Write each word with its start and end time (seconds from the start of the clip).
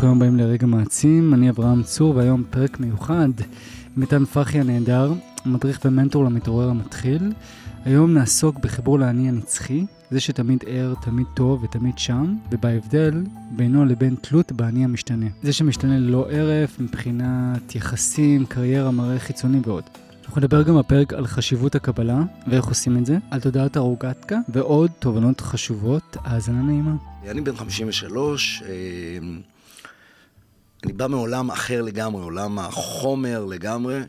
ברוכים 0.00 0.16
הבאים 0.16 0.36
לרגע 0.36 0.66
מעצים, 0.66 1.34
אני 1.34 1.50
אברהם 1.50 1.82
צור 1.82 2.16
והיום 2.16 2.44
פרק 2.50 2.80
מיוחד 2.80 3.28
עם 3.96 4.02
איתן 4.02 4.24
פחי 4.24 4.60
הנהדר, 4.60 5.12
מדריך 5.46 5.80
ומנטור 5.84 6.24
למתעורר 6.24 6.70
המתחיל. 6.70 7.32
היום 7.84 8.14
נעסוק 8.14 8.58
בחיבור 8.58 8.98
לאני 8.98 9.28
הנצחי, 9.28 9.86
זה 10.10 10.20
שתמיד 10.20 10.64
ער, 10.66 10.94
תמיד 11.02 11.26
טוב 11.34 11.64
ותמיד 11.64 11.98
שם, 11.98 12.34
ובהבדל 12.52 13.22
בינו 13.50 13.84
לבין 13.84 14.14
תלות 14.20 14.52
באני 14.52 14.84
המשתנה. 14.84 15.26
זה 15.42 15.52
שמשתנה 15.52 15.98
ללא 15.98 16.30
הרף 16.30 16.80
מבחינת 16.80 17.74
יחסים, 17.74 18.46
קריירה, 18.46 18.90
מראה 18.90 19.18
חיצוני 19.18 19.60
ועוד. 19.64 19.84
אנחנו 20.24 20.40
נדבר 20.40 20.62
גם 20.62 20.78
בפרק 20.78 21.12
על 21.12 21.26
חשיבות 21.26 21.74
הקבלה 21.74 22.22
ואיך 22.48 22.64
עושים 22.64 22.96
את 22.96 23.06
זה, 23.06 23.18
על 23.30 23.40
תודעת 23.40 23.76
הרוגטקה 23.76 24.38
ועוד 24.48 24.90
תובנות 24.98 25.40
חשובות. 25.40 26.16
האזנה 26.24 26.62
נעימה. 26.62 26.94
אני 27.30 27.40
בן 27.40 27.56
53, 27.56 28.62
אה, 28.66 28.68
אני 30.84 30.92
בא 30.92 31.06
מעולם 31.06 31.50
אחר 31.50 31.82
לגמרי, 31.82 32.22
עולם 32.22 32.58
החומר 32.58 33.44
לגמרי. 33.44 34.00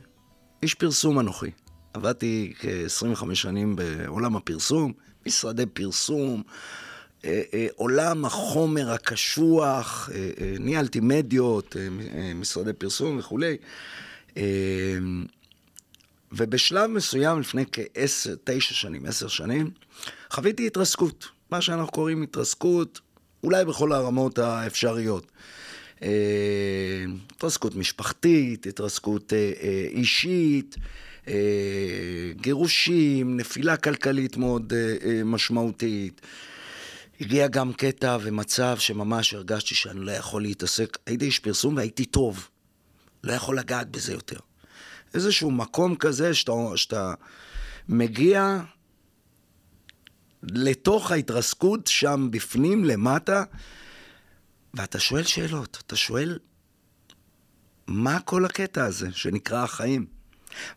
איש 0.63 0.73
פרסום 0.73 1.19
אנוכי. 1.19 1.51
עבדתי 1.93 2.53
כ-25 2.59 3.35
שנים 3.35 3.75
בעולם 3.75 4.35
הפרסום, 4.35 4.93
משרדי 5.25 5.65
פרסום, 5.65 6.43
אה, 7.25 7.41
אה, 7.53 7.67
עולם 7.75 8.25
החומר 8.25 8.91
הקשוח, 8.91 10.09
ניהלתי 10.59 10.99
מדיות, 10.99 11.75
משרדי 12.35 12.73
פרסום 12.73 13.19
וכולי. 13.19 13.57
ובשלב 16.31 16.89
מסוים, 16.89 17.39
לפני 17.39 17.65
כעשר, 17.71 18.35
תשע 18.43 18.73
שנים, 18.73 19.05
עשר 19.05 19.27
שנים, 19.27 19.71
חוויתי 20.31 20.67
התרסקות. 20.67 21.27
מה 21.49 21.61
שאנחנו 21.61 21.91
קוראים 21.91 22.21
התרסקות, 22.21 22.99
אולי 23.43 23.65
בכל 23.65 23.93
הרמות 23.93 24.39
האפשריות. 24.39 25.31
אה, 26.03 27.05
התרסקות 27.31 27.75
משפחתית, 27.75 28.67
התרסקות 28.67 29.33
אה, 29.33 29.51
אה, 29.61 29.87
אישית, 29.91 30.75
גירושים, 32.41 33.37
נפילה 33.37 33.77
כלכלית 33.77 34.37
מאוד 34.37 34.73
משמעותית. 35.25 36.21
הגיע 37.21 37.47
גם 37.47 37.73
קטע 37.73 38.17
ומצב 38.21 38.75
שממש 38.79 39.33
הרגשתי 39.33 39.75
שאני 39.75 39.99
לא 39.99 40.11
יכול 40.11 40.41
להתעסק. 40.41 40.97
הייתי 41.05 41.25
איש 41.25 41.39
פרסום 41.39 41.75
והייתי 41.75 42.05
טוב. 42.05 42.47
לא 43.23 43.33
יכול 43.33 43.57
לגעת 43.57 43.89
בזה 43.91 44.13
יותר. 44.13 44.39
איזשהו 45.13 45.51
מקום 45.51 45.95
כזה 45.95 46.33
שאתה, 46.33 46.51
שאתה 46.75 47.13
מגיע 47.89 48.59
לתוך 50.43 51.11
ההתרסקות 51.11 51.87
שם 51.87 52.27
בפנים, 52.31 52.85
למטה, 52.85 53.43
ואתה 54.73 54.99
שואל 54.99 55.23
שאלות. 55.23 55.83
אתה 55.87 55.95
שואל, 55.95 56.39
מה 57.87 58.19
כל 58.19 58.45
הקטע 58.45 58.85
הזה 58.85 59.07
שנקרא 59.11 59.63
החיים? 59.63 60.05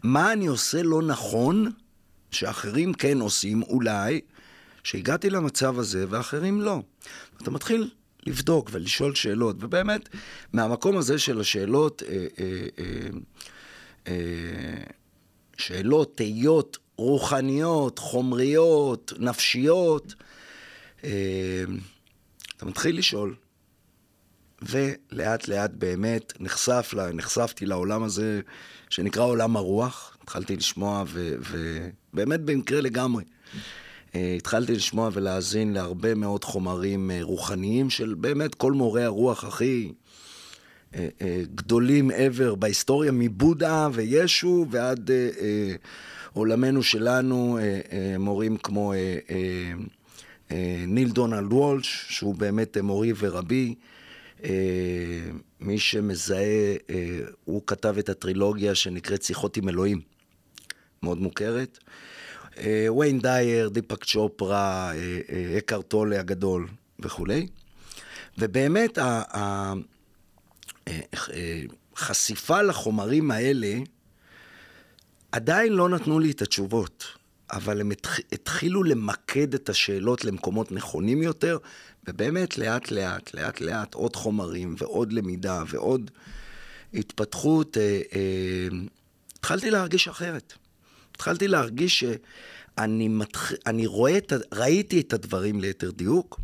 מה 0.03 0.33
אני 0.33 0.47
עושה 0.47 0.83
לא 0.83 1.03
נכון, 1.03 1.73
שאחרים 2.31 2.93
כן 2.93 3.21
עושים, 3.21 3.63
אולי, 3.63 4.21
שהגעתי 4.85 5.31
למצב 5.31 5.79
הזה 5.79 6.05
ואחרים 6.09 6.61
לא. 6.61 6.83
אתה 7.43 7.51
מתחיל 7.51 7.91
לבדוק 8.27 8.69
ולשאול 8.73 9.15
שאלות, 9.15 9.57
ובאמת, 9.61 10.09
מהמקום 10.53 10.97
הזה 10.97 11.19
של 11.19 11.41
השאלות, 11.41 12.03
אה, 12.09 12.27
אה, 12.39 13.09
אה, 14.07 14.85
שאלות, 15.57 16.17
תהיות 16.17 16.79
רוחניות, 16.97 17.99
חומריות, 17.99 19.13
נפשיות, 19.19 20.15
אתה 22.57 22.67
מתחיל 22.67 22.99
לשאול. 22.99 23.35
ולאט 24.69 25.49
לאט 25.49 25.71
באמת 25.75 26.33
נחשף, 26.41 26.95
נחשפתי 27.15 27.67
לעולם 27.67 28.03
הזה 28.03 28.41
שנקרא 28.91 29.23
עולם 29.23 29.57
הרוח. 29.57 30.17
התחלתי 30.23 30.57
לשמוע, 30.57 31.05
ובאמת 31.13 32.41
במקרה 32.41 32.81
לגמרי. 32.81 33.25
אה, 34.15 34.35
התחלתי 34.37 34.73
לשמוע 34.73 35.11
ולהאזין 35.13 35.73
להרבה 35.73 36.15
מאוד 36.15 36.45
חומרים 36.45 37.11
רוחניים 37.23 37.91
של 37.91 38.15
באמת 38.15 38.55
כל 38.55 38.73
מורי 38.73 39.05
הרוח 39.05 39.45
הכי 39.45 39.93
אה, 40.95 41.09
גדולים 41.55 42.11
ever 42.11 42.55
בהיסטוריה, 42.55 43.13
מבודה 43.13 43.89
וישו 43.93 44.67
ועד 44.71 45.11
עולמנו 46.33 46.83
שלנו, 46.83 47.59
מורים 48.19 48.57
כמו 48.57 48.93
ניל 50.87 51.09
דונלד 51.11 51.53
וולש, 51.53 52.07
שהוא 52.09 52.35
באמת 52.35 52.77
מורי 52.79 53.13
ורבי. 53.19 53.75
מי 55.61 55.79
שמזהה, 55.79 56.75
הוא 57.45 57.63
כתב 57.67 57.99
את 57.99 58.09
הטרילוגיה 58.09 58.75
שנקראת 58.75 59.23
שיחות 59.23 59.57
עם 59.57 59.69
אלוהים, 59.69 60.01
מאוד 61.03 61.19
מוכרת. 61.19 61.79
ויין 62.99 63.19
דייר, 63.21 63.69
דיפק 63.69 64.05
צ'ופרה, 64.05 64.93
אקרטולה 65.59 66.21
הגדול 66.21 66.69
וכולי. 66.99 67.47
ובאמת, 68.39 68.99
חשיפה 71.97 72.63
לחומרים 72.63 73.31
האלה, 73.31 73.79
עדיין 75.33 75.73
לא 75.73 75.89
נתנו 75.89 76.19
לי 76.21 76.31
את 76.31 76.43
התשובות, 76.43 77.05
אבל 77.53 77.81
הם 77.81 77.93
התחילו 78.33 78.83
למקד 78.83 79.55
את 79.55 79.69
השאלות 79.69 80.25
למקומות 80.25 80.73
נכונים 80.73 81.23
יותר, 81.23 81.59
ובאמת 82.09 82.59
לאט 82.59 82.91
לאט, 82.91 83.35
לאט 83.35 83.61
לאט 83.61 83.95
עוד 83.95 84.17
חומרים 84.17 84.75
ועוד 84.79 85.13
למידה 85.13 85.63
ועוד 85.69 86.11
התפתחות, 86.95 87.79
אה, 87.79 88.01
אה, 88.15 88.69
התחלתי 89.39 89.71
להרגיש 89.71 90.09
אחרת. 90.09 90.53
התחלתי 91.15 91.49
להרגיש 91.49 92.05
שאני 92.05 93.09
מתח... 93.09 93.53
רואה 93.87 94.19
את, 94.19 94.33
ראיתי 94.53 95.01
את 95.01 95.13
הדברים 95.13 95.61
ליתר 95.61 95.91
דיוק, 95.91 96.41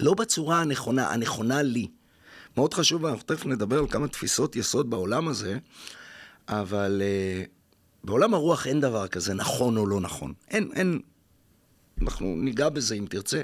לא 0.00 0.14
בצורה 0.14 0.60
הנכונה, 0.60 1.10
הנכונה 1.10 1.62
לי. 1.62 1.88
מאוד 2.56 2.74
חשוב, 2.74 3.06
אנחנו 3.06 3.22
תכף 3.22 3.46
נדבר 3.46 3.78
על 3.78 3.88
כמה 3.88 4.08
תפיסות 4.08 4.56
יסוד 4.56 4.90
בעולם 4.90 5.28
הזה, 5.28 5.58
אבל 6.48 7.02
uh, 7.02 7.59
בעולם 8.04 8.34
הרוח 8.34 8.66
אין 8.66 8.80
דבר 8.80 9.08
כזה 9.08 9.34
נכון 9.34 9.76
או 9.76 9.86
לא 9.86 10.00
נכון. 10.00 10.32
אין, 10.48 10.70
אין, 10.74 11.00
אנחנו 12.02 12.36
ניגע 12.36 12.68
בזה 12.68 12.94
אם 12.94 13.06
תרצה. 13.10 13.42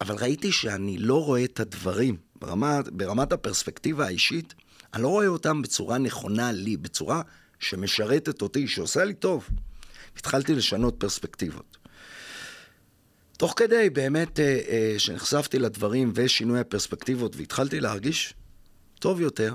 אבל 0.00 0.16
ראיתי 0.16 0.52
שאני 0.52 0.98
לא 0.98 1.24
רואה 1.24 1.44
את 1.44 1.60
הדברים 1.60 2.16
ברמה, 2.40 2.80
ברמת 2.92 3.32
הפרספקטיבה 3.32 4.06
האישית, 4.06 4.54
אני 4.94 5.02
לא 5.02 5.08
רואה 5.08 5.26
אותם 5.26 5.62
בצורה 5.62 5.98
נכונה 5.98 6.52
לי, 6.52 6.76
בצורה 6.76 7.22
שמשרתת 7.58 8.42
אותי, 8.42 8.68
שעושה 8.68 9.04
לי 9.04 9.14
טוב. 9.14 9.48
התחלתי 10.16 10.54
לשנות 10.54 10.94
פרספקטיבות. 10.98 11.76
תוך 13.36 13.54
כדי 13.56 13.90
באמת 13.90 14.40
אה, 14.40 14.60
אה, 14.68 14.94
שנחשפתי 14.98 15.58
לדברים 15.58 16.12
ושינוי 16.14 16.60
הפרספקטיבות 16.60 17.36
והתחלתי 17.36 17.80
להרגיש 17.80 18.34
טוב 18.98 19.20
יותר, 19.20 19.54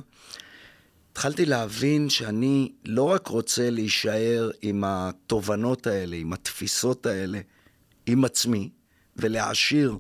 התחלתי 1.17 1.45
להבין 1.45 2.09
שאני 2.09 2.72
לא 2.85 3.03
רק 3.03 3.28
רוצה 3.28 3.69
להישאר 3.69 4.50
עם 4.61 4.83
התובנות 4.83 5.88
האלה, 5.88 6.16
עם 6.16 6.33
התפיסות 6.33 7.05
האלה, 7.05 7.39
עם 8.05 8.25
עצמי, 8.25 8.69
ולהעשיר 9.16 9.97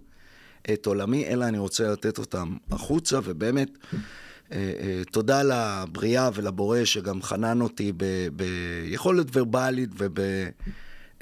את 0.73 0.85
עולמי, 0.85 1.25
אלא 1.27 1.45
אני 1.45 1.57
רוצה 1.57 1.91
לתת 1.91 2.17
אותם 2.17 2.57
החוצה, 2.71 3.19
ובאמת, 3.23 3.69
אה, 4.51 4.71
אה, 4.79 5.01
תודה 5.11 5.43
לבריאה 5.43 6.29
ולבורא 6.33 6.85
שגם 6.85 7.21
חנן 7.21 7.61
אותי 7.61 7.91
ביכולת 8.33 9.27
ורבלית 9.33 9.89
וב... 9.97 10.19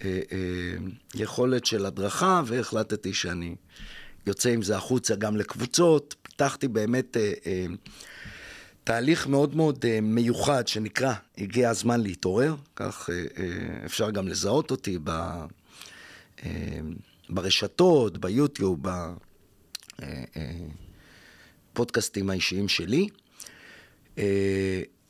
אה, 0.04 1.66
של 1.66 1.86
הדרכה, 1.86 2.42
והחלטתי 2.46 3.14
שאני 3.14 3.56
יוצא 4.28 4.50
עם 4.50 4.62
זה 4.62 4.78
החוצה 4.78 5.16
גם 5.16 5.38
לקבוצות. 5.38 6.16
פיתחתי 6.22 6.68
באמת 6.68 7.18
תהליך 8.86 9.28
מאוד 9.28 9.56
מאוד 9.56 9.86
מיוחד 10.02 10.68
שנקרא 10.68 11.14
הגיע 11.38 11.70
הזמן 11.70 12.02
להתעורר, 12.02 12.56
כך 12.76 13.10
אפשר 13.86 14.10
גם 14.12 14.28
לזהות 14.28 14.72
אותי 14.72 14.98
ב, 15.04 15.12
ברשתות, 17.30 18.18
ביוטיוב, 18.18 18.80
בפודקאסטים 21.74 22.30
האישיים 22.30 22.68
שלי. 22.68 23.08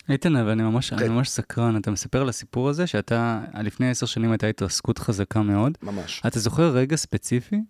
איתן, 0.09 0.35
אבל 0.35 0.49
אני 0.49 0.63
ממש, 0.63 0.89
כן. 0.89 0.99
אני 0.99 1.09
ממש 1.09 1.29
סקרן, 1.29 1.77
אתה 1.77 1.91
מספר 1.91 2.21
על 2.21 2.29
הסיפור 2.29 2.69
הזה 2.69 2.87
שאתה, 2.87 3.41
לפני 3.63 3.89
עשר 3.89 4.05
שנים 4.05 4.31
הייתה 4.31 4.47
התרסקות 4.47 4.97
חזקה 4.97 5.41
מאוד. 5.41 5.77
ממש. 5.81 6.21
אתה 6.27 6.39
זוכר 6.39 6.69
רגע 6.69 6.95
ספציפי? 6.95 7.61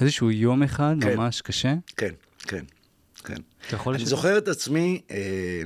איזשהו 0.00 0.30
יום 0.30 0.62
אחד 0.62 0.94
כן. 1.00 1.16
ממש 1.16 1.40
קשה? 1.40 1.74
כן, 1.96 2.12
כן, 2.38 2.64
כן. 3.24 3.34
לשתף? 3.72 3.88
אני 3.88 4.06
זוכר 4.06 4.38
את 4.38 4.48
עצמי 4.48 5.00
אה, 5.10 5.62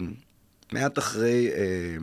מעט 0.73 0.99
אחרי 0.99 1.51
אה, 1.53 1.97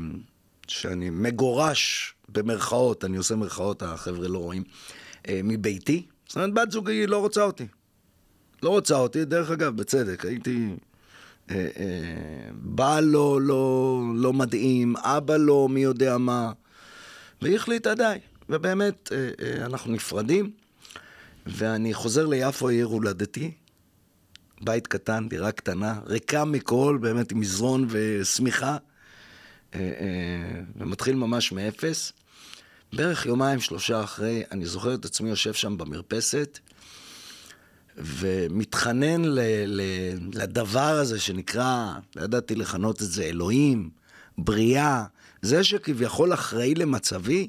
שאני 0.68 1.09
מגורש, 1.09 2.13
במרכאות, 2.30 3.06
אני 3.06 3.18
עושה 3.18 3.36
מרכאות, 3.36 3.83
החבר'ה 3.83 4.27
לא 4.27 4.38
רואים, 4.38 4.63
אה, 5.27 5.42
מביתי. 5.44 6.06
זאת 6.27 6.36
אומרת, 6.36 6.53
בת 6.53 6.71
זוגי 6.71 7.07
לא 7.07 7.18
רוצה 7.18 7.44
אותי. 7.44 7.68
לא 8.63 8.69
רוצה 8.69 8.95
אותי, 8.95 9.25
דרך 9.25 9.51
אגב, 9.51 9.75
בצדק, 9.75 10.25
הייתי... 10.25 10.69
אה, 11.51 11.56
אה, 11.56 12.51
בעל 12.53 13.03
לא, 13.03 13.42
לא, 13.42 14.01
לא 14.15 14.33
מדהים, 14.33 14.95
אבא 14.98 15.38
לא 15.38 15.69
מי 15.69 15.80
יודע 15.80 16.18
מה, 16.18 16.51
והיא 17.42 17.56
החליטה 17.56 17.95
די. 17.95 18.15
ובאמת, 18.50 19.12
אה, 19.12 19.65
אנחנו 19.65 19.92
נפרדים, 19.92 20.51
ואני 21.45 21.94
חוזר 21.94 22.25
ליפו, 22.25 22.68
עיר 22.68 22.86
הולדתי, 22.86 23.51
בית 24.61 24.87
קטן, 24.87 25.29
דירה 25.29 25.51
קטנה, 25.51 25.99
ריקה 26.05 26.45
מכל, 26.45 26.97
באמת 27.01 27.31
עם 27.31 27.39
מזרון 27.39 27.87
ושמיכה, 27.89 28.77
אה, 29.75 29.79
אה, 29.79 30.61
ומתחיל 30.75 31.15
ממש 31.15 31.51
מאפס. 31.51 32.13
בערך 32.93 33.25
יומיים, 33.25 33.59
שלושה 33.59 34.03
אחרי, 34.03 34.43
אני 34.51 34.65
זוכר 34.65 34.93
את 34.93 35.05
עצמי 35.05 35.29
יושב 35.29 35.53
שם 35.53 35.77
במרפסת, 35.77 36.59
ומתחנן 37.97 39.25
ל, 39.25 39.39
ל, 39.65 39.81
לדבר 40.33 40.79
הזה 40.79 41.19
שנקרא, 41.19 41.93
לא 42.15 42.23
ידעתי 42.23 42.55
לכנות 42.55 43.01
את 43.01 43.07
זה, 43.07 43.23
אלוהים, 43.23 43.89
בריאה, 44.37 45.05
זה 45.41 45.63
שכביכול 45.63 46.33
אחראי 46.33 46.75
למצבי, 46.75 47.47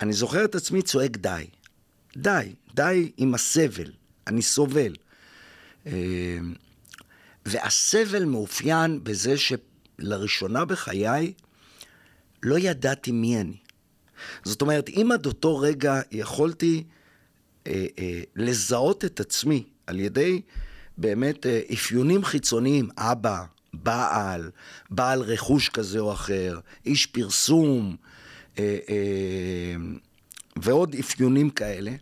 אני 0.00 0.12
זוכר 0.12 0.44
את 0.44 0.54
עצמי 0.54 0.82
צועק 0.82 1.16
די. 1.16 1.46
די, 2.16 2.54
די 2.74 3.12
עם 3.16 3.34
הסבל, 3.34 3.90
אני 4.26 4.42
סובל. 4.42 4.92
אה, 5.86 6.38
והסבל 7.46 8.24
מאופיין 8.24 9.04
בזה 9.04 9.34
שלראשונה 9.38 10.64
בחיי 10.64 11.32
לא 12.42 12.58
ידעתי 12.58 13.12
מי 13.12 13.40
אני. 13.40 13.56
זאת 14.44 14.62
אומרת, 14.62 14.88
אם 14.88 15.10
עד 15.12 15.26
אותו 15.26 15.58
רגע 15.58 16.00
יכולתי 16.12 16.84
אה, 17.66 17.86
אה, 17.98 18.20
לזהות 18.36 19.04
את 19.04 19.20
עצמי 19.20 19.64
על 19.86 20.00
ידי 20.00 20.42
באמת 20.98 21.46
אה, 21.46 21.60
אפיונים 21.72 22.24
חיצוניים, 22.24 22.88
אבא, 22.96 23.44
בעל, 23.74 24.50
בעל 24.90 25.20
רכוש 25.20 25.68
כזה 25.68 25.98
או 25.98 26.12
אחר, 26.12 26.60
איש 26.86 27.06
פרסום, 27.06 27.96
ועוד 30.56 30.94
אפיונים 30.94 31.50
כאלה, 31.50 31.92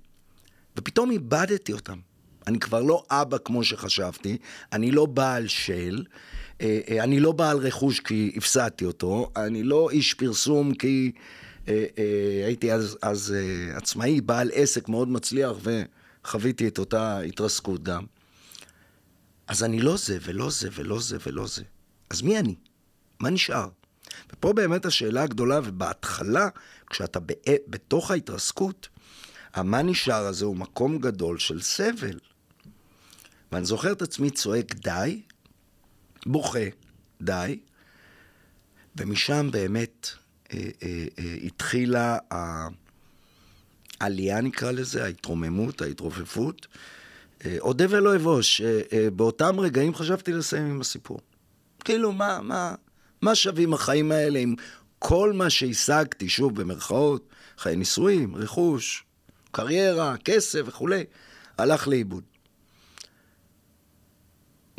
ופתאום 0.77 1.11
איבדתי 1.11 1.73
אותם. 1.73 1.99
אני 2.47 2.59
כבר 2.59 2.83
לא 2.83 3.05
אבא 3.11 3.37
כמו 3.45 3.65
שחשבתי, 3.65 4.37
אני 4.73 4.91
לא 4.91 5.07
בעל 5.07 5.49
של, 5.49 6.05
אה, 6.61 6.81
אה, 6.89 7.05
אני 7.05 7.21
לא 7.21 7.33
בעל 7.33 7.57
רכוש 7.57 8.01
כי 8.01 8.33
הפסדתי 8.37 8.85
אותו, 8.85 9.31
אני 9.37 9.63
לא 9.63 9.91
איש 9.91 10.15
פרסום 10.15 10.75
כי 10.75 11.13
אה, 11.69 11.85
הייתי 12.47 12.73
אז, 12.73 12.99
אז 13.03 13.35
עצמאי, 13.75 14.21
בעל 14.21 14.51
עסק 14.55 14.89
מאוד 14.89 15.09
מצליח 15.09 15.53
וחוויתי 16.25 16.69
את 16.69 16.79
אותה 16.79 17.21
התרסקות 17.21 17.83
גם. 17.83 18.05
אז 19.47 19.65
אני 19.65 19.81
לא 19.81 19.97
זה 19.97 20.19
ולא 20.23 20.51
זה 20.51 20.69
ולא 20.75 21.01
זה 21.01 21.17
ולא 21.27 21.47
זה. 21.47 21.63
אז 22.11 22.23
מי 22.23 22.39
אני? 22.39 22.55
מה 23.21 23.31
נשאר? 23.31 23.69
ופה 24.33 24.53
באמת 24.53 24.85
השאלה 24.85 25.23
הגדולה, 25.23 25.61
ובהתחלה, 25.65 26.49
כשאתה 26.91 27.19
בתוך 27.69 28.11
ההתרסקות, 28.11 28.89
המה 29.55 29.83
נשאר 29.83 30.27
הזה 30.27 30.45
הוא 30.45 30.57
מקום 30.57 30.99
גדול 30.99 31.39
של 31.39 31.61
סבל. 31.61 32.19
ואני 33.53 33.65
זוכר 33.65 33.93
את 33.93 34.03
עצמי 34.03 34.31
צועק 34.31 34.75
די, 34.75 35.21
בוכה, 36.27 36.65
די, 37.23 37.59
ומשם 38.97 39.49
באמת 39.53 40.09
אה, 40.53 40.59
אה, 40.83 41.05
אה, 41.19 41.35
התחילה 41.43 42.19
העלייה 44.01 44.41
נקרא 44.41 44.71
לזה, 44.71 45.05
ההתרוממות, 45.05 45.83
ההתרופפות. 45.83 46.67
אה, 47.47 47.57
אודה 47.61 47.85
ולא 47.89 48.17
אבוש, 48.17 48.61
אה, 48.61 48.81
אה, 48.93 49.11
באותם 49.11 49.61
רגעים 49.61 49.95
חשבתי 49.95 50.33
לסיים 50.33 50.67
עם 50.67 50.81
הסיפור. 50.81 51.21
כאילו, 51.85 52.13
מה, 52.13 52.39
מה, 52.43 52.75
מה 53.23 53.35
שווים 53.35 53.75
החיים 53.75 54.13
האלה 54.13 54.39
עם 54.39 54.55
כל 54.99 55.33
מה 55.33 55.51
שהשגתי, 55.51 56.29
שוב, 56.29 56.61
במרכאות, 56.61 57.29
חיי 57.59 57.77
נישואים, 57.77 58.37
רכוש, 58.37 59.05
קריירה, 59.51 60.17
כסף 60.25 60.61
וכולי, 60.67 61.05
הלך 61.59 61.89
לאיבוד. 61.89 62.25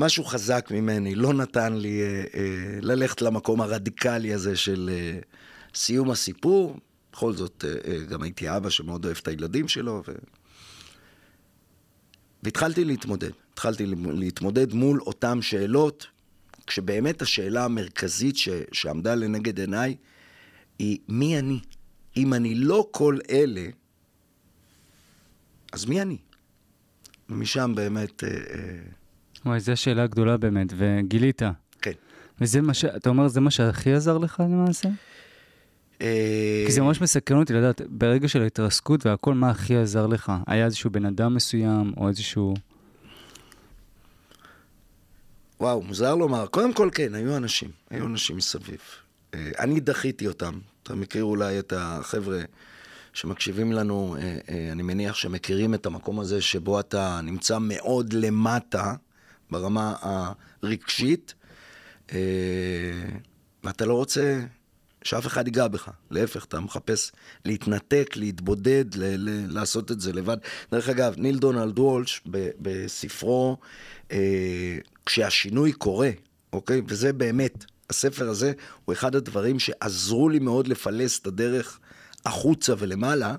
משהו 0.02 0.24
חזק 0.24 0.68
ממני 0.72 1.16
לא 1.16 1.34
נתן 1.34 1.74
לי 1.74 2.02
אה, 2.02 2.24
אה, 2.34 2.80
ללכת 2.82 3.22
למקום 3.22 3.62
הרדיקלי 3.62 4.34
הזה 4.34 4.56
של 4.56 4.90
אה, 4.94 5.20
סיום 5.76 6.12
הסיפור. 6.12 6.80
בכל 7.14 7.34
זאת, 7.34 7.66
אה, 7.68 7.92
אה, 7.92 8.04
גם 8.04 8.24
הייתי 8.24 8.58
אבא 8.58 8.70
שמאוד 8.70 9.06
אוהב 9.06 9.18
את 9.22 9.28
הילדים 9.28 9.68
שלו. 9.68 10.04
ו... 10.08 10.12
והתחלתי 12.44 12.86
להתמודד. 12.86 13.30
התחלתי 13.54 13.86
להתמודד 14.14 14.74
מול 14.74 15.02
אותן 15.02 15.42
שאלות, 15.42 16.08
כשבאמת 16.68 17.22
השאלה 17.22 17.66
המרכזית 17.66 18.38
ש... 18.38 18.50
שעמדה 18.72 19.16
לנגד 19.16 19.60
עיניי 19.60 19.96
היא 20.80 20.98
מי 21.08 21.40
אני? 21.40 21.60
אם 22.18 22.34
אני 22.34 22.56
לא 22.56 22.88
כל 22.92 23.18
אלה, 23.30 23.66
אז 25.72 25.86
מי 25.86 26.02
אני? 26.02 26.18
ומשם 27.30 27.74
באמת... 27.76 28.24
אה, 28.24 28.30
אה, 28.30 29.01
וואי, 29.46 29.60
זו 29.60 29.78
שאלה 29.78 30.08
גדולה 30.08 30.38
באמת, 30.38 30.74
וגילית. 30.78 31.42
כן. 31.82 31.92
וזה 32.42 32.62
מה 32.62 32.74
ש... 32.74 32.86
אתה 32.86 33.10
אומר, 33.10 33.28
זה 33.28 33.42
מה 33.42 33.52
שהכי 33.52 33.94
עזר 33.94 34.18
לך 34.18 34.40
למעשה? 34.40 34.90
אה, 36.02 36.64
כי 36.66 36.72
זה 36.72 36.82
ממש 36.82 37.02
מסקרן 37.02 37.40
אותי 37.40 37.54
לדעת, 37.54 37.82
ברגע 37.90 38.28
של 38.28 38.42
ההתרסקות 38.42 39.06
והכל, 39.06 39.34
מה 39.34 39.50
הכי 39.50 39.78
עזר 39.78 40.08
לך? 40.08 40.32
היה 40.48 40.66
איזשהו 40.66 40.90
בן 40.90 41.06
אדם 41.06 41.36
מסוים, 41.36 41.94
או 41.98 42.08
איזשהו... 42.08 42.54
וואו, 45.60 45.82
מוזר 45.82 46.16
לומר. 46.16 46.48
קודם 46.48 46.74
כל, 46.74 46.90
כן, 46.94 47.16
היו 47.16 47.38
אנשים. 47.38 47.70
היו 47.90 48.06
אנשים 48.06 48.38
מסביב. 48.38 48.80
אני 49.34 49.80
דחיתי 49.80 50.28
אותם. 50.28 50.60
אתה 50.84 50.96
מכיר 50.96 51.24
אולי 51.24 51.60
את 51.60 51.74
החבר'ה 51.78 52.42
שמקשיבים 53.14 53.72
לנו, 53.72 54.16
אני 54.72 54.84
מניח 54.84 55.16
שמכירים 55.16 55.74
את 55.74 55.86
המקום 55.86 56.20
הזה 56.20 56.42
שבו 56.42 56.80
אתה 56.80 57.20
נמצא 57.24 57.58
מאוד 57.60 58.14
למטה. 58.14 58.94
ברמה 59.52 59.96
הרגשית, 60.64 61.34
אה, 62.12 62.18
ואתה 63.64 63.86
לא 63.86 63.94
רוצה 63.94 64.40
שאף 65.04 65.28
אחד 65.28 65.48
ייגע 65.48 65.68
בך. 65.68 65.90
להפך, 66.12 66.46
אתה 66.46 66.60
מחפש 66.60 67.12
להתנתק, 67.46 68.14
להתבודד, 68.16 68.86
ל- 68.96 69.30
ל- 69.30 69.54
לעשות 69.54 69.92
את 69.92 70.02
זה 70.02 70.14
לבד. 70.14 70.38
דרך 70.72 70.90
אגב, 70.90 71.14
ניל 71.18 71.38
דונלד 71.40 71.80
וולש 71.80 72.22
ב- 72.32 72.50
בספרו, 72.62 73.58
אה, 74.12 74.78
כשהשינוי 75.06 75.74
קורה, 75.74 76.10
אוקיי? 76.54 76.82
וזה 76.88 77.14
באמת, 77.14 77.66
הספר 77.90 78.30
הזה 78.30 78.52
הוא 78.86 78.94
אחד 78.94 79.16
הדברים 79.16 79.60
שעזרו 79.60 80.30
לי 80.30 80.40
מאוד 80.40 80.68
לפלס 80.68 81.20
את 81.20 81.28
הדרך 81.28 81.80
החוצה 82.26 82.74
ולמעלה. 82.78 83.36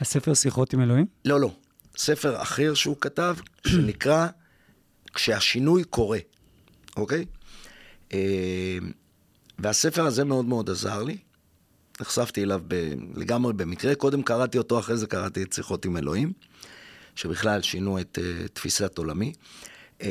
הספר 0.00 0.34
שיחות 0.34 0.72
עם 0.72 0.80
אלוהים? 0.82 1.06
לא, 1.24 1.40
לא. 1.40 1.50
ספר 1.96 2.42
אחר 2.42 2.74
שהוא 2.74 2.96
כתב, 3.00 3.36
שנקרא 3.66 4.26
כשהשינוי 5.16 5.84
קורה, 5.84 6.18
אוקיי? 6.96 7.24
אה, 8.12 8.78
והספר 9.58 10.06
הזה 10.06 10.24
מאוד 10.24 10.44
מאוד 10.44 10.70
עזר 10.70 11.02
לי. 11.02 11.16
נחשפתי 12.00 12.42
אליו 12.42 12.60
ב, 12.68 12.92
לגמרי 13.14 13.52
במקרה. 13.52 13.94
קודם 13.94 14.22
קראתי 14.22 14.58
אותו, 14.58 14.78
אחרי 14.78 14.96
זה 14.96 15.06
קראתי 15.06 15.42
את 15.42 15.52
שיחות 15.52 15.84
עם 15.84 15.96
אלוהים, 15.96 16.32
שבכלל 17.14 17.62
שינו 17.62 18.00
את 18.00 18.18
uh, 18.18 18.48
תפיסת 18.48 18.98
עולמי. 18.98 19.32
Uh, 19.98 20.04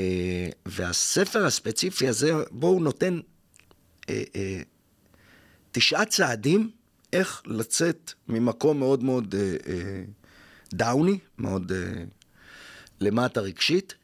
והספר 0.65 1.45
הספציפי 1.45 2.07
הזה, 2.07 2.31
בו 2.51 2.67
הוא 2.67 2.81
נותן 2.81 3.19
uh, 4.01 4.05
uh, 4.05 4.09
תשעה 5.71 6.05
צעדים 6.05 6.71
איך 7.13 7.41
לצאת 7.45 8.13
ממקום 8.27 8.79
מאוד 8.79 9.03
מאוד 9.03 9.35
uh, 9.35 9.63
uh, 9.63 9.69
דאוני, 10.73 11.19
מאוד 11.37 11.71
uh, 11.71 11.75
למטה 12.99 13.41
רגשית, 13.41 13.95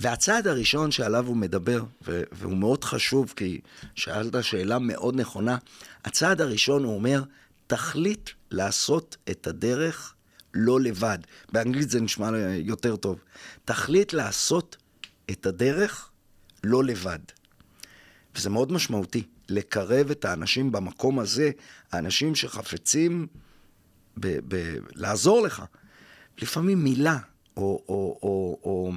והצעד 0.00 0.46
הראשון 0.46 0.90
שעליו 0.90 1.26
הוא 1.26 1.36
מדבר, 1.36 1.84
והוא 2.32 2.56
מאוד 2.56 2.84
חשוב, 2.84 3.32
כי 3.36 3.60
שאלת 3.94 4.44
שאלה 4.44 4.78
מאוד 4.78 5.20
נכונה, 5.20 5.56
הצעד 6.04 6.40
הראשון 6.40 6.84
הוא 6.84 6.94
אומר, 6.94 7.22
תחליט 7.66 8.30
לעשות 8.50 9.16
את 9.30 9.46
הדרך 9.46 10.14
לא 10.54 10.80
לבד. 10.80 11.18
באנגלית 11.52 11.90
זה 11.90 12.00
נשמע 12.00 12.30
יותר 12.48 12.96
טוב. 12.96 13.18
תחליט 13.64 14.12
לעשות 14.12 14.76
את 15.30 15.46
הדרך 15.46 16.10
לא 16.64 16.84
לבד. 16.84 17.18
וזה 18.36 18.50
מאוד 18.50 18.72
משמעותי, 18.72 19.22
לקרב 19.48 20.10
את 20.10 20.24
האנשים 20.24 20.72
במקום 20.72 21.18
הזה, 21.18 21.50
האנשים 21.92 22.34
שחפצים 22.34 23.26
ב- 24.20 24.38
ב- 24.48 24.78
לעזור 24.94 25.42
לך. 25.42 25.62
לפעמים 26.42 26.84
מילה, 26.84 27.18
או, 27.56 27.84
או, 27.88 28.18
או, 28.22 28.58
או 28.62 28.92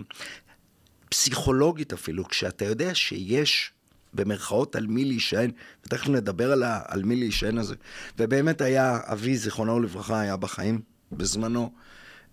פסיכולוגית 1.13 1.93
אפילו, 1.93 2.27
כשאתה 2.27 2.65
יודע 2.65 2.95
שיש 2.95 3.71
במרכאות 4.13 4.75
על 4.75 4.87
מי 4.87 5.05
להישען, 5.05 5.51
ותכף 5.85 6.09
נדבר 6.09 6.51
על, 6.51 6.63
ה, 6.63 6.81
על 6.87 7.03
מי 7.03 7.15
להישען 7.15 7.57
הזה. 7.57 7.75
ובאמת 8.19 8.61
היה, 8.61 8.99
אבי, 9.03 9.37
זיכרונו 9.37 9.79
לברכה, 9.79 10.19
היה 10.19 10.37
בחיים 10.37 10.81
בזמנו, 11.11 11.71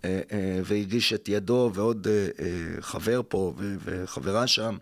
אה, 0.05 0.21
אה, 0.31 0.59
והגיש 0.65 1.13
את 1.13 1.29
ידו, 1.29 1.71
ועוד 1.73 2.07
אה, 2.07 2.81
חבר 2.81 3.21
פה 3.27 3.53
וחברה 3.57 4.47
שם, 4.47 4.77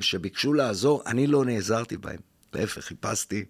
שביקשו 0.00 0.52
לעזור, 0.52 1.02
אני 1.06 1.26
לא 1.26 1.44
נעזרתי 1.44 1.96
בהם. 1.96 2.20
להפך, 2.52 2.84
חיפשתי. 2.84 3.44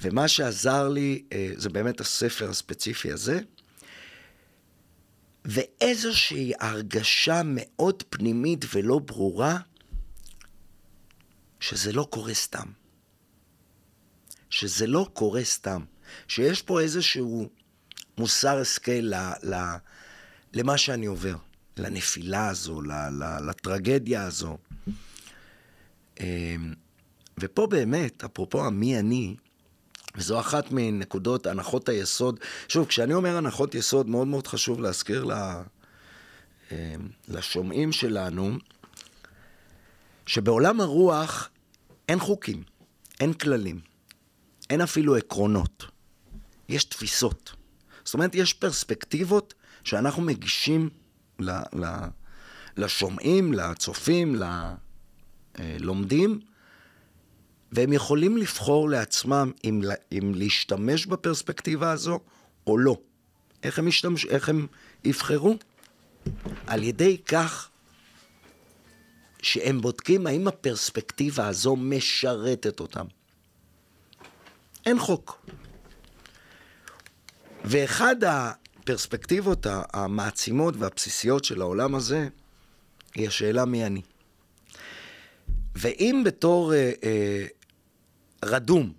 ומה 0.00 0.28
שעזר 0.28 0.88
לי 0.88 1.22
זה 1.56 1.68
באמת 1.68 2.00
הספר 2.00 2.50
הספציפי 2.50 3.12
הזה, 3.12 3.40
ואיזושהי 5.46 6.52
הרגשה 6.60 7.42
מאוד 7.44 8.02
פנימית 8.10 8.64
ולא 8.74 8.98
ברורה, 8.98 9.58
שזה 11.60 11.92
לא 11.92 12.06
קורה 12.10 12.34
סתם. 12.34 12.66
שזה 14.50 14.86
לא 14.86 15.08
קורה 15.12 15.44
סתם. 15.44 15.84
שיש 16.28 16.62
פה 16.62 16.80
איזשהו 16.80 17.48
מוסר 18.18 18.58
השכל 18.58 18.92
ל, 18.92 19.14
ל, 19.42 19.54
למה 20.52 20.78
שאני 20.78 21.06
עובר, 21.06 21.36
לנפילה 21.76 22.48
הזו, 22.48 22.82
ל, 22.82 22.92
ל, 22.92 23.50
לטרגדיה 23.50 24.22
הזו. 24.22 24.58
אמ, 26.20 26.74
ופה 27.40 27.66
באמת, 27.66 28.24
אפרופו 28.24 28.66
המי 28.66 28.98
אני, 28.98 29.36
וזו 30.16 30.40
אחת 30.40 30.64
מנקודות, 30.70 31.46
הנחות 31.46 31.88
היסוד. 31.88 32.40
שוב, 32.68 32.86
כשאני 32.86 33.14
אומר 33.14 33.36
הנחות 33.36 33.74
יסוד, 33.74 34.08
מאוד 34.08 34.26
מאוד 34.26 34.46
חשוב 34.46 34.80
להזכיר 34.80 35.24
לה, 35.24 35.62
אמ, 36.72 36.76
לשומעים 37.28 37.92
שלנו, 37.92 38.56
שבעולם 40.26 40.80
הרוח 40.80 41.48
אין 42.08 42.18
חוקים, 42.18 42.62
אין 43.20 43.32
כללים, 43.32 43.80
אין 44.70 44.80
אפילו 44.80 45.16
עקרונות, 45.16 45.84
יש 46.68 46.84
תפיסות. 46.84 47.52
זאת 48.04 48.14
אומרת, 48.14 48.34
יש 48.34 48.52
פרספקטיבות 48.52 49.54
שאנחנו 49.84 50.22
מגישים 50.22 50.90
ל, 51.38 51.50
ל, 51.50 51.84
לשומעים, 52.76 53.52
לצופים, 53.52 54.36
ללומדים, 55.58 56.40
והם 57.72 57.92
יכולים 57.92 58.36
לבחור 58.36 58.88
לעצמם 58.88 59.52
אם, 59.64 59.82
אם 60.12 60.32
להשתמש 60.34 61.06
בפרספקטיבה 61.06 61.90
הזו 61.90 62.20
או 62.66 62.78
לא. 62.78 62.96
איך 63.62 63.78
הם, 63.78 63.88
ישתמש, 63.88 64.26
איך 64.26 64.48
הם 64.48 64.66
יבחרו? 65.04 65.56
על 66.66 66.82
ידי 66.82 67.18
כך 67.18 67.68
שהם 69.42 69.80
בודקים 69.80 70.26
האם 70.26 70.48
הפרספקטיבה 70.48 71.46
הזו 71.46 71.76
משרתת 71.76 72.80
אותם. 72.80 73.06
אין 74.86 74.98
חוק. 74.98 75.46
ואחד 77.64 78.16
הפרספקטיבות 78.24 79.66
המעצימות 79.70 80.74
והבסיסיות 80.78 81.44
של 81.44 81.60
העולם 81.60 81.94
הזה, 81.94 82.28
היא 83.14 83.28
השאלה 83.28 83.64
מי 83.64 83.86
אני. 83.86 84.02
ואם 85.74 86.22
בתור 86.24 86.74
אה, 86.74 86.92
אה, 87.04 87.46
רדום, 88.44 88.92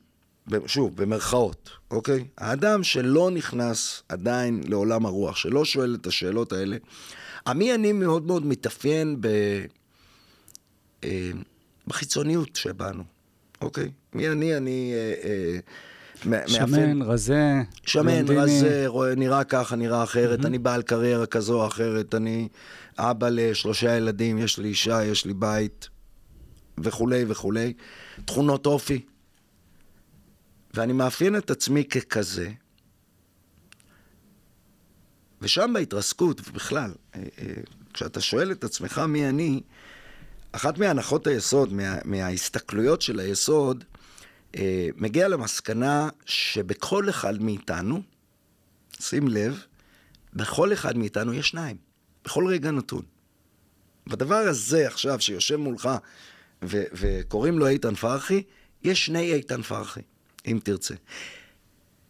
שוב, 0.66 0.96
במרכאות, 1.02 1.70
אוקיי? 1.92 2.28
האדם 2.38 2.84
שלא 2.84 3.32
נכנס 3.32 4.04
עדיין 4.10 4.62
לעולם 4.66 5.06
הרוח, 5.06 5.36
שלא 5.36 5.66
שואל 5.66 5.98
את 6.02 6.08
השאלות 6.08 6.52
האלה, 6.54 6.78
המי 7.46 7.76
אני 7.76 7.92
מאוד 7.92 8.26
מאוד 8.26 8.46
מתאפיין 8.46 9.22
ב... 9.22 9.28
אה, 11.04 11.32
בחיצוניות 11.88 12.56
שבנו, 12.56 13.04
אוקיי? 13.62 13.92
מי 14.14 14.30
אני? 14.30 14.58
אני... 14.58 14.94
אה, 14.94 15.14
אה, 15.30 16.48
שמן, 16.48 17.02
רזה, 17.02 17.62
שמן, 17.86 18.26
רזה, 18.28 18.88
נראה 19.18 19.44
ככה, 19.44 19.76
נראה 19.76 20.04
אחרת, 20.04 20.40
mm-hmm. 20.40 20.48
אני 20.48 20.58
בעל 20.58 20.82
קריירה 20.82 21.26
כזו 21.26 21.62
או 21.62 21.68
אחרת, 21.68 22.16
אני 22.16 22.48
אבא 22.98 23.30
לשלושה 23.32 23.98
ילדים, 23.98 24.38
יש 24.38 24.60
לי 24.60 24.68
אישה, 24.68 25.04
יש 25.04 25.26
לי 25.26 25.34
בית, 25.34 25.90
וכולי 26.78 27.26
וכולי. 27.28 27.74
תכונות 28.26 28.66
אופי. 28.66 29.02
ואני 30.78 30.94
מאפיין 30.94 31.38
את 31.38 31.52
עצמי 31.52 31.86
ככזה, 31.86 32.52
ושם 35.42 35.72
בהתרסקות, 35.74 36.42
ובכלל, 36.48 36.94
אה, 37.16 37.22
אה, 37.40 37.54
כשאתה 37.94 38.22
שואל 38.22 38.52
את 38.52 38.64
עצמך 38.64 38.98
מי 38.98 39.30
אני, 39.30 39.62
אחת 40.52 40.78
מהנחות 40.78 41.28
היסוד, 41.28 41.74
מה, 41.74 41.98
מההסתכלויות 42.06 43.02
של 43.02 43.20
היסוד, 43.20 43.84
אה, 44.56 44.88
מגיע 44.96 45.28
למסקנה 45.28 46.10
שבכל 46.26 47.10
אחד 47.10 47.42
מאיתנו, 47.42 48.02
שים 49.00 49.28
לב, 49.28 49.64
בכל 50.34 50.74
אחד 50.74 50.98
מאיתנו 50.98 51.34
יש 51.34 51.48
שניים, 51.48 51.78
בכל 52.26 52.48
רגע 52.48 52.72
נתון. 52.72 53.04
בדבר 54.08 54.36
הזה 54.36 54.88
עכשיו, 54.88 55.22
שיושב 55.22 55.56
מולך 55.56 55.90
וקוראים 56.62 57.60
לו 57.60 57.68
איתן 57.68 57.96
פרחי, 57.96 58.44
יש 58.84 59.06
שני 59.06 59.34
איתן 59.34 59.62
פרחי, 59.62 60.02
אם 60.48 60.60
תרצה. 60.64 60.96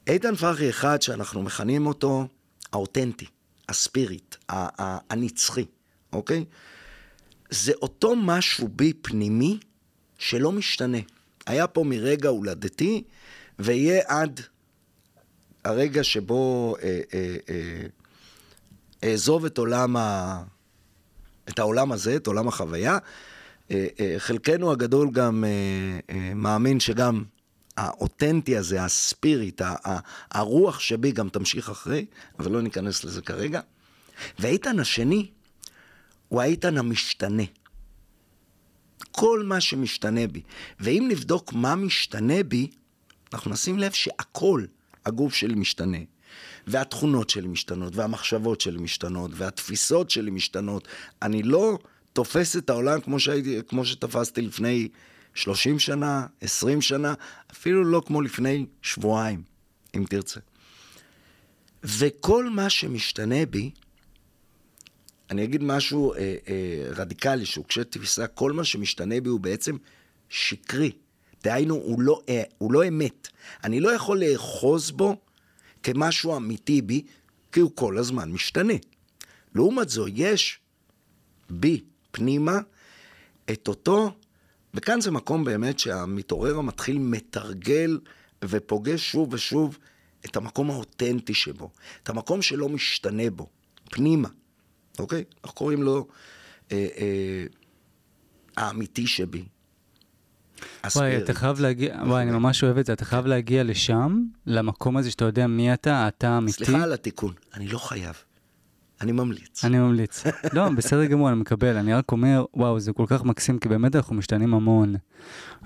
איתן 0.07 0.35
פרחי 0.35 0.69
אחד 0.69 1.01
שאנחנו 1.01 1.43
מכנים 1.43 1.87
אותו 1.87 2.27
האותנטי, 2.73 3.25
הספיריט, 3.69 4.35
הנצחי, 4.49 5.65
אוקיי? 6.13 6.45
זה 7.49 7.71
אותו 7.81 8.15
משהו 8.15 8.67
בי 8.67 8.93
פנימי 8.93 9.59
שלא 10.17 10.51
משתנה. 10.51 10.97
היה 11.45 11.67
פה 11.67 11.83
מרגע 11.83 12.29
הולדתי, 12.29 13.03
ויהיה 13.59 14.01
עד 14.07 14.41
הרגע 15.63 16.03
שבו 16.03 16.75
אה, 16.83 16.99
אה, 17.13 17.35
אה, 17.49 17.87
אעזוב 19.03 19.45
את 19.45 19.57
עולם 19.57 19.97
ה... 19.97 20.43
את 21.49 21.59
העולם 21.59 21.91
הזה, 21.91 22.15
את 22.15 22.27
עולם 22.27 22.47
החוויה. 22.47 22.97
אה, 23.71 23.87
אה, 23.99 24.15
חלקנו 24.17 24.71
הגדול 24.71 25.11
גם 25.11 25.43
אה, 26.09 26.33
מאמין 26.35 26.79
שגם 26.79 27.23
האותנטי 27.77 28.57
הזה, 28.57 28.83
הספיריט, 28.83 29.61
הרוח 30.31 30.79
שבי 30.79 31.11
גם 31.11 31.29
תמשיך 31.29 31.69
אחרי, 31.69 32.05
אבל 32.39 32.51
לא 32.51 32.61
ניכנס 32.61 33.03
לזה 33.03 33.21
כרגע. 33.21 33.61
והאיתן 34.39 34.79
השני 34.79 35.29
הוא 36.27 36.41
האיתן 36.41 36.77
המשתנה. 36.77 37.43
כל 39.11 39.43
מה 39.45 39.61
שמשתנה 39.61 40.27
בי. 40.27 40.41
ואם 40.79 41.07
נבדוק 41.11 41.53
מה 41.53 41.75
משתנה 41.75 42.43
בי, 42.43 42.67
אנחנו 43.33 43.51
נשים 43.51 43.79
לב 43.79 43.91
שהכל 43.91 44.65
הגוף 45.05 45.33
שלי 45.33 45.55
משתנה. 45.55 45.97
והתכונות 46.67 47.29
שלי 47.29 47.47
משתנות, 47.47 47.95
והמחשבות 47.95 48.61
שלי 48.61 48.77
משתנות, 48.77 49.31
והתפיסות 49.33 50.09
שלי 50.09 50.31
משתנות. 50.31 50.87
אני 51.21 51.43
לא 51.43 51.79
תופס 52.13 52.57
את 52.57 52.69
העולם 52.69 53.01
כמו, 53.01 53.19
שהייתי, 53.19 53.59
כמו 53.67 53.85
שתפסתי 53.85 54.41
לפני 54.41 54.87
30 55.37 55.79
שנה, 55.79 56.25
20 56.41 56.81
שנה, 56.81 57.13
אפילו 57.51 57.83
לא 57.83 58.01
כמו 58.05 58.21
לפני 58.21 58.65
שבועיים, 58.81 59.43
אם 59.95 60.03
תרצה. 60.09 60.39
וכל 61.83 62.49
מה 62.49 62.69
שמשתנה 62.69 63.45
בי, 63.45 63.71
אני 65.29 65.43
אגיד 65.43 65.63
משהו 65.63 66.13
אה, 66.13 66.19
אה, 66.19 66.89
רדיקלי, 66.95 67.45
שהוא 67.45 67.65
קשה 67.65 67.83
תפיסה, 67.83 68.27
כל 68.27 68.51
מה 68.51 68.63
שמשתנה 68.63 69.21
בי 69.21 69.29
הוא 69.29 69.39
בעצם 69.39 69.77
שקרי. 70.29 70.91
דהיינו, 71.43 71.75
הוא 71.75 72.01
לא, 72.01 72.21
אה, 72.29 72.43
הוא 72.57 72.73
לא 72.73 72.87
אמת. 72.87 73.27
אני 73.63 73.79
לא 73.79 73.89
יכול 73.89 74.23
לאחוז 74.23 74.91
בו 74.91 75.15
כמשהו 75.83 76.37
אמיתי 76.37 76.81
בי, 76.81 77.03
כי 77.51 77.59
הוא 77.59 77.71
כל 77.75 77.97
הזמן 77.97 78.31
משתנה. 78.31 78.73
לעומת 79.55 79.89
זו, 79.89 80.07
יש 80.07 80.59
בי, 81.49 81.83
פנימה, 82.11 82.59
את 83.51 83.67
אותו, 83.67 84.11
וכאן 84.77 85.01
זה 85.01 85.11
מקום 85.11 85.43
באמת 85.43 85.79
שהמתעורר 85.79 86.57
המתחיל 86.57 86.99
מתרגל 86.99 87.99
ופוגש 88.45 89.11
שוב 89.11 89.33
ושוב 89.33 89.77
את 90.25 90.35
המקום 90.35 90.71
האותנטי 90.71 91.33
שבו, 91.33 91.69
את 92.03 92.09
המקום 92.09 92.41
שלא 92.41 92.69
משתנה 92.69 93.29
בו, 93.29 93.49
פנימה. 93.89 94.27
אוקיי? 94.99 95.23
אנחנו 95.43 95.55
קוראים 95.55 95.83
לו 95.83 96.07
אה, 96.71 96.87
אה, 96.97 97.45
האמיתי 98.57 99.07
שבי. 99.07 99.45
וואי, 100.95 101.17
אתה 101.17 101.33
חייב 101.33 101.59
להגיע, 101.59 101.95
וואי, 102.05 102.23
אני 102.23 102.31
ממש 102.31 102.63
אוהב 102.63 102.77
את 102.77 102.85
זה, 102.85 102.93
אתה 102.93 103.05
חייב 103.05 103.25
להגיע 103.25 103.63
לשם, 103.63 104.23
למקום 104.45 104.97
הזה 104.97 105.11
שאתה 105.11 105.25
יודע 105.25 105.47
מי 105.47 105.73
אתה, 105.73 106.07
אתה 106.07 106.37
אמיתי. 106.37 106.65
סליחה 106.65 106.83
על 106.83 106.93
התיקון, 106.93 107.33
אני 107.53 107.67
לא 107.67 107.77
חייב. 107.77 108.15
אני 109.01 109.11
ממליץ. 109.11 109.65
אני 109.65 109.79
ממליץ. 109.79 110.23
לא, 110.53 110.69
בסדר 110.69 111.05
גמור, 111.05 111.29
אני 111.29 111.35
מקבל. 111.35 111.75
אני 111.75 111.93
רק 111.93 112.11
אומר, 112.11 112.45
וואו, 112.53 112.79
זה 112.79 112.93
כל 112.93 113.05
כך 113.07 113.23
מקסים, 113.23 113.59
כי 113.59 113.69
באמת 113.69 113.95
אנחנו 113.95 114.15
משתנים 114.15 114.53
המון. 114.53 114.95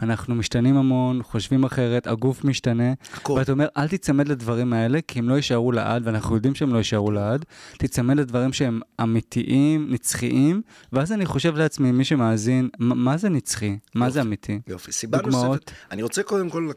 אנחנו 0.02 0.36
משתנים 0.36 0.78
המון, 0.78 1.24
חושבים 1.24 1.64
אחרת, 1.64 2.08
הגוף 2.08 2.44
משתנה. 2.44 2.94
הכל. 3.14 3.34
ואתה 3.34 3.52
אומר, 3.52 3.68
אל 3.78 3.88
תיצמד 3.88 4.28
לדברים 4.28 4.74
האלה, 4.74 5.00
כי 5.08 5.20
הם 5.20 5.30
לא 5.30 5.36
יישארו 5.36 5.72
לעד, 5.72 6.08
ואנחנו 6.08 6.36
יודעים 6.36 6.56
שהם 6.56 6.74
לא 6.74 6.78
יישארו 6.78 7.12
לעד. 7.12 7.46
תיצמד 7.78 8.18
לדברים 8.18 8.54
שהם 8.54 8.80
אמיתיים, 9.02 9.88
נצחיים, 9.90 10.62
ואז 10.94 11.12
אני 11.12 11.26
חושב 11.26 11.56
לעצמי, 11.56 11.92
מי 11.92 12.04
שמאזין, 12.04 12.70
מה 12.80 13.18
זה 13.18 13.30
נצחי? 13.30 13.66
יופי, 13.66 13.80
מה 13.96 14.10
זה 14.10 14.22
אמיתי? 14.22 14.60
יופי, 14.68 14.92
סיבה 14.92 15.18
דוגמאות. 15.18 15.46
נוספת. 15.46 15.72
אני 15.92 16.04
רוצה 16.04 16.24
קודם 16.24 16.50
כל 16.50 16.72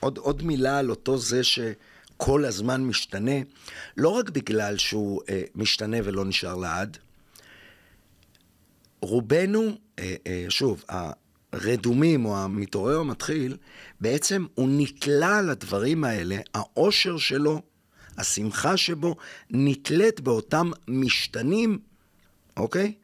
עוד, 0.00 0.18
עוד 0.18 0.42
מילה 0.42 0.78
על 0.78 0.90
אותו 0.90 1.18
זה 1.18 1.44
ש... 1.44 1.58
כל 2.22 2.44
הזמן 2.44 2.84
משתנה, 2.84 3.32
לא 3.96 4.08
רק 4.08 4.30
בגלל 4.30 4.76
שהוא 4.76 5.20
אה, 5.28 5.42
משתנה 5.54 5.96
ולא 6.04 6.24
נשאר 6.24 6.54
לעד, 6.54 6.98
רובנו, 9.02 9.78
אה, 9.98 10.14
אה, 10.26 10.46
שוב, 10.48 10.84
הרדומים 11.52 12.24
או 12.24 12.38
המתעורר 12.38 13.00
המתחיל, 13.00 13.56
בעצם 14.00 14.46
הוא 14.54 14.68
נתלה 14.72 15.42
לדברים 15.42 16.04
האלה, 16.04 16.36
העושר 16.54 17.18
שלו, 17.18 17.62
השמחה 18.18 18.76
שבו, 18.76 19.16
נתלית 19.50 20.20
באותם 20.20 20.70
משתנים, 20.88 21.78
אוקיי? 22.56 22.94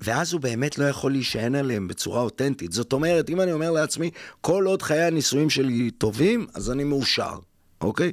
ואז 0.00 0.32
הוא 0.32 0.40
באמת 0.40 0.78
לא 0.78 0.84
יכול 0.84 1.12
להישען 1.12 1.54
עליהם 1.54 1.88
בצורה 1.88 2.20
אותנטית. 2.20 2.72
זאת 2.72 2.92
אומרת, 2.92 3.30
אם 3.30 3.40
אני 3.40 3.52
אומר 3.52 3.70
לעצמי, 3.70 4.10
כל 4.40 4.64
עוד 4.66 4.82
חיי 4.82 5.02
הנישואים 5.02 5.50
שלי 5.50 5.90
טובים, 5.90 6.46
אז 6.54 6.70
אני 6.70 6.84
מאושר, 6.84 7.38
אוקיי? 7.80 8.12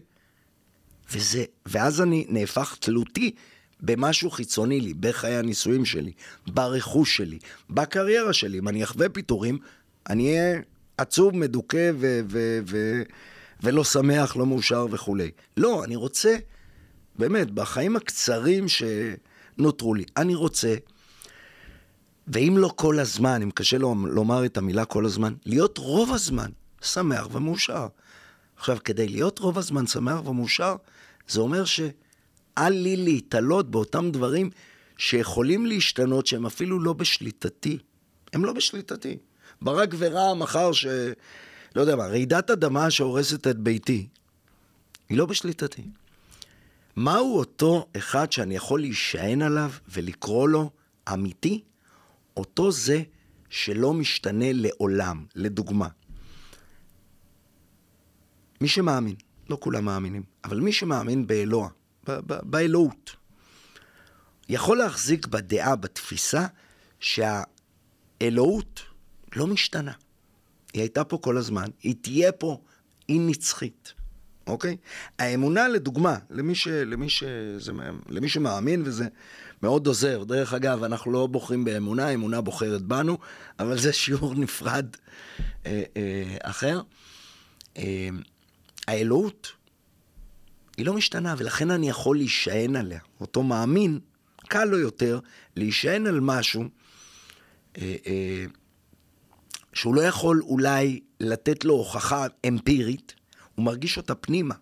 וזה, 1.12 1.44
ואז 1.66 2.02
אני 2.02 2.26
נהפך 2.30 2.76
תלותי 2.80 3.32
במשהו 3.82 4.32
חיצוני 4.32 4.82
לי, 4.82 4.94
בחיי 4.94 5.36
הנישואים 5.36 5.86
שלי, 5.86 6.12
ברכוש 6.48 7.18
שלי, 7.18 7.40
בקריירה 7.70 8.34
שלי. 8.34 8.60
אם 8.60 8.68
אני 8.68 8.84
אחווה 8.84 9.10
פיטורים, 9.10 9.60
אני 10.10 10.30
אהיה 10.30 10.62
עצוב, 10.98 11.36
מדוכא 11.36 11.92
ו- 12.00 12.22
ו- 12.30 12.60
ו- 12.68 13.02
ולא 13.64 13.84
שמח, 13.84 14.36
לא 14.36 14.46
מאושר 14.46 14.88
וכולי. 14.92 15.32
לא, 15.58 15.84
אני 15.84 15.96
רוצה, 15.96 16.38
באמת, 17.16 17.52
בחיים 17.52 17.96
הקצרים 17.96 18.66
שנותרו 18.68 19.94
לי, 19.94 20.04
אני 20.18 20.36
רוצה, 20.36 20.76
ואם 22.28 22.56
לא 22.58 22.74
כל 22.76 23.00
הזמן, 23.00 23.42
אם 23.42 23.52
קשה 23.52 23.78
לו 23.78 23.96
לומר 24.08 24.46
את 24.46 24.58
המילה 24.58 24.86
כל 24.86 25.06
הזמן, 25.06 25.34
להיות 25.46 25.78
רוב 25.78 26.14
הזמן 26.14 26.50
שמח 26.82 27.28
ומאושר. 27.32 27.88
עכשיו, 28.58 28.78
כדי 28.84 29.08
להיות 29.08 29.40
רוב 29.40 29.58
הזמן 29.58 29.88
שמח 29.88 30.28
ומאושר, 30.28 30.76
זה 31.28 31.40
אומר 31.40 31.66
ש... 31.66 31.80
אל 32.58 32.74
לי 32.74 32.96
להתעלות 32.96 33.72
באותם 33.72 34.12
דברים 34.12 34.50
שיכולים 34.98 35.66
להשתנות, 35.66 36.28
שהם 36.28 36.46
אפילו 36.46 36.80
לא 36.80 36.94
בשליטתי. 36.94 37.78
הם 38.34 38.46
לא 38.46 38.54
בשליטתי. 38.54 39.18
ברק 39.62 39.90
ורעם 39.98 40.40
מחר 40.40 40.72
ש... 40.72 40.86
לא 41.76 41.82
יודע 41.82 41.96
מה, 41.96 42.08
רעידת 42.08 42.50
אדמה 42.50 42.92
שהורסת 42.92 43.48
את 43.48 43.58
ביתי, 43.58 44.08
היא 45.10 45.18
לא 45.18 45.26
בשליטתי. 45.26 45.84
מהו 46.96 47.38
אותו 47.38 47.88
אחד 47.98 48.32
שאני 48.32 48.56
יכול 48.56 48.80
להישען 48.80 49.42
עליו 49.42 49.72
ולקרוא 49.90 50.50
לו 50.50 50.70
אמיתי? 51.14 51.64
אותו 52.38 52.72
זה 52.72 53.02
שלא 53.50 53.94
משתנה 53.94 54.54
לעולם. 54.54 55.26
לדוגמה, 55.36 55.88
מי 58.62 58.68
שמאמין, 58.68 59.16
לא 59.50 59.58
כולם 59.60 59.86
מאמינים, 59.86 60.24
אבל 60.44 60.60
מי 60.60 60.72
שמאמין 60.72 61.28
באלוה, 61.28 61.70
באלוהות. 62.24 63.16
יכול 64.50 64.78
להחזיק 64.78 65.28
בדעה, 65.28 65.76
בתפיסה, 65.76 66.48
שהאלוהות 67.00 68.82
לא 69.36 69.48
משתנה. 69.48 69.92
היא 70.74 70.82
הייתה 70.82 71.04
פה 71.04 71.18
כל 71.18 71.38
הזמן, 71.38 71.70
היא 71.84 71.96
תהיה 72.02 72.32
פה, 72.32 72.62
היא 73.08 73.22
נצחית, 73.24 73.94
אוקיי? 74.48 74.78
האמונה, 75.20 75.68
לדוגמה, 75.68 76.18
למי, 76.30 76.56
ש, 76.56 76.68
למי, 76.68 77.10
ש, 77.10 77.24
זה, 77.58 77.72
למי 78.10 78.30
שמאמין 78.30 78.82
וזה 78.86 79.08
מאוד 79.64 79.88
עוזר. 79.88 80.24
דרך 80.24 80.54
אגב, 80.54 80.84
אנחנו 80.84 81.12
לא 81.12 81.28
בוחרים 81.28 81.64
באמונה, 81.64 82.08
האמונה 82.08 82.42
בוחרת 82.42 82.82
בנו, 82.82 83.18
אבל 83.60 83.78
זה 83.78 83.94
שיעור 83.94 84.36
נפרד 84.36 84.86
אה, 85.66 85.84
אה, 85.98 86.38
אחר. 86.42 86.82
אה, 87.78 88.10
האלוהות 88.88 89.54
היא 90.78 90.86
לא 90.86 90.94
משתנה, 90.94 91.36
ולכן 91.38 91.72
אני 91.72 91.90
יכול 91.90 92.18
להישען 92.18 92.76
עליה. 92.76 93.00
אותו 93.22 93.44
מאמין, 93.44 94.00
קל 94.48 94.66
לו 94.66 94.78
יותר 94.78 95.20
להישען 95.56 96.08
על 96.08 96.20
משהו 96.20 96.64
אה, 97.78 97.96
אה, 98.08 98.46
שהוא 99.74 99.96
לא 99.96 100.02
יכול 100.02 100.42
אולי 100.42 101.00
לתת 101.20 101.66
לו 101.66 101.74
הוכחה 101.74 102.26
אמפירית, 102.48 103.16
הוא 103.56 103.66
מרגיש 103.66 103.98
אותה 103.98 104.16
פנימה. 104.16 104.56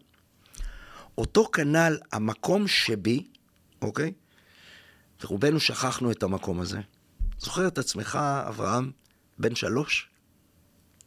אותו 1.18 1.46
כנ"ל, 1.54 1.98
המקום 2.12 2.68
שבי, 2.68 3.28
אוקיי? 3.82 4.12
ורובנו 5.24 5.60
שכחנו 5.60 6.12
את 6.12 6.24
המקום 6.24 6.60
הזה. 6.60 6.80
זוכר 7.40 7.68
את 7.68 7.78
עצמך, 7.78 8.20
אברהם, 8.48 8.92
בן 9.38 9.56
שלוש? 9.56 10.10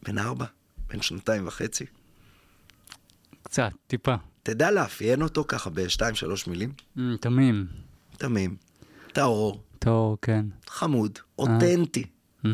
בן 0.02 0.18
ארבע? 0.18 0.44
בן 0.88 1.02
שנתיים 1.02 1.46
וחצי? 1.46 1.85
קצת, 3.48 3.70
טיפה. 3.87 4.14
תדע 4.42 4.70
לאפיין 4.70 5.22
אותו 5.22 5.44
ככה 5.48 5.70
בשתיים, 5.70 6.14
שלוש 6.14 6.46
מילים. 6.46 6.72
Mm, 6.96 7.00
תמים. 7.20 7.66
תמים. 8.16 8.56
טהור. 9.12 9.62
טהור, 9.78 10.18
כן. 10.22 10.46
חמוד. 10.66 11.18
אותנטי. 11.38 12.04
Mm-hmm. 12.44 12.48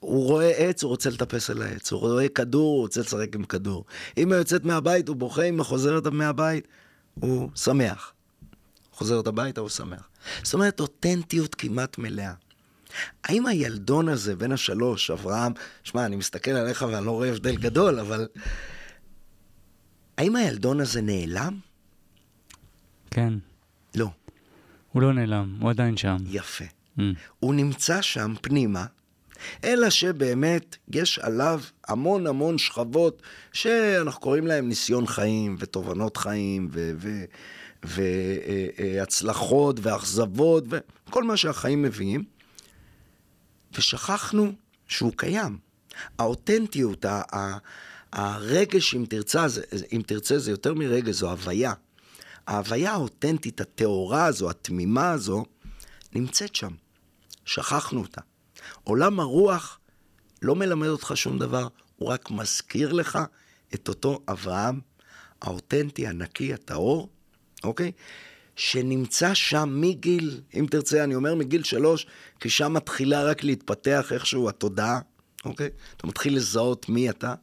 הוא 0.00 0.24
רואה 0.24 0.50
עץ, 0.50 0.82
הוא 0.82 0.88
רוצה 0.88 1.10
לטפס 1.10 1.50
על 1.50 1.62
העץ. 1.62 1.92
הוא 1.92 2.00
רואה 2.00 2.28
כדור, 2.28 2.74
הוא 2.74 2.80
רוצה 2.80 3.00
לשחק 3.00 3.34
עם 3.34 3.44
כדור. 3.44 3.84
אמא 4.18 4.34
יוצאת 4.34 4.64
מהבית, 4.64 5.08
הוא 5.08 5.16
בוכה, 5.16 5.42
אמא 5.42 5.62
חוזרת 5.62 6.06
מהבית, 6.06 6.68
הוא 7.14 7.50
שמח. 7.54 8.12
חוזרת 8.92 9.26
הביתה, 9.26 9.60
הוא 9.60 9.68
שמח. 9.68 10.08
זאת 10.42 10.54
אומרת, 10.54 10.80
אותנטיות 10.80 11.54
כמעט 11.54 11.98
מלאה. 11.98 12.32
האם 13.24 13.46
הילדון 13.46 14.08
הזה, 14.08 14.36
בן 14.36 14.52
השלוש, 14.52 15.10
אברהם, 15.10 15.52
שמע, 15.84 16.06
אני 16.06 16.16
מסתכל 16.16 16.50
עליך 16.50 16.84
ואני 16.90 17.06
לא 17.06 17.10
רואה 17.10 17.28
הבדל 17.28 17.56
גדול, 17.56 18.00
אבל 18.00 18.26
האם 20.18 20.36
הילדון 20.36 20.80
הזה 20.80 21.02
נעלם? 21.02 21.58
כן. 23.10 23.32
לא. 23.94 24.08
הוא 24.92 25.02
לא 25.02 25.12
נעלם, 25.12 25.56
הוא 25.60 25.70
עדיין 25.70 25.96
שם. 25.96 26.16
יפה. 26.26 26.64
Mm. 26.98 27.00
הוא 27.40 27.54
נמצא 27.54 28.02
שם 28.02 28.34
פנימה, 28.40 28.86
אלא 29.64 29.90
שבאמת 29.90 30.76
יש 30.88 31.18
עליו 31.18 31.60
המון 31.88 32.26
המון 32.26 32.58
שכבות 32.58 33.22
שאנחנו 33.52 34.20
קוראים 34.20 34.46
להם 34.46 34.68
ניסיון 34.68 35.06
חיים 35.06 35.56
ותובנות 35.58 36.16
חיים 36.16 36.70
והצלחות 37.82 39.76
ואכזבות 39.82 40.64
וכל 40.70 41.24
מה 41.24 41.36
שהחיים 41.36 41.82
מביאים, 41.82 42.24
ושכחנו 43.78 44.52
שהוא 44.88 45.12
קיים. 45.16 45.58
האותנטיות, 46.18 47.04
הרגש, 48.12 48.94
אם 48.94 49.04
תרצה, 49.08 49.48
זה, 49.48 49.62
אם 49.92 50.02
תרצה, 50.06 50.38
זה 50.38 50.50
יותר 50.50 50.74
מרגש, 50.74 51.14
זו 51.14 51.30
הוויה. 51.30 51.72
ההוויה 52.46 52.92
האותנטית, 52.92 53.60
הטהורה 53.60 54.24
הזו, 54.24 54.50
התמימה 54.50 55.10
הזו, 55.10 55.44
נמצאת 56.14 56.54
שם. 56.54 56.70
שכחנו 57.44 58.00
אותה. 58.00 58.20
עולם 58.84 59.20
הרוח 59.20 59.78
לא 60.42 60.54
מלמד 60.54 60.88
אותך 60.88 61.12
שום 61.14 61.38
דבר, 61.38 61.68
הוא 61.96 62.08
רק 62.08 62.30
מזכיר 62.30 62.92
לך 62.92 63.18
את 63.74 63.88
אותו 63.88 64.20
אברהם 64.28 64.80
האותנטי, 65.42 66.06
הנקי, 66.06 66.54
הטהור, 66.54 67.08
אוקיי? 67.64 67.92
שנמצא 68.56 69.34
שם 69.34 69.80
מגיל, 69.80 70.40
אם 70.54 70.66
תרצה, 70.70 71.04
אני 71.04 71.14
אומר 71.14 71.34
מגיל 71.34 71.62
שלוש, 71.62 72.06
כי 72.40 72.50
שם 72.50 72.72
מתחילה 72.72 73.24
רק 73.24 73.44
להתפתח 73.44 74.12
איכשהו 74.12 74.48
התודעה, 74.48 75.00
אוקיי? 75.44 75.70
אתה 75.96 76.06
מתחיל 76.06 76.36
לזהות 76.36 76.88
מי 76.88 77.10
אתה. 77.10 77.34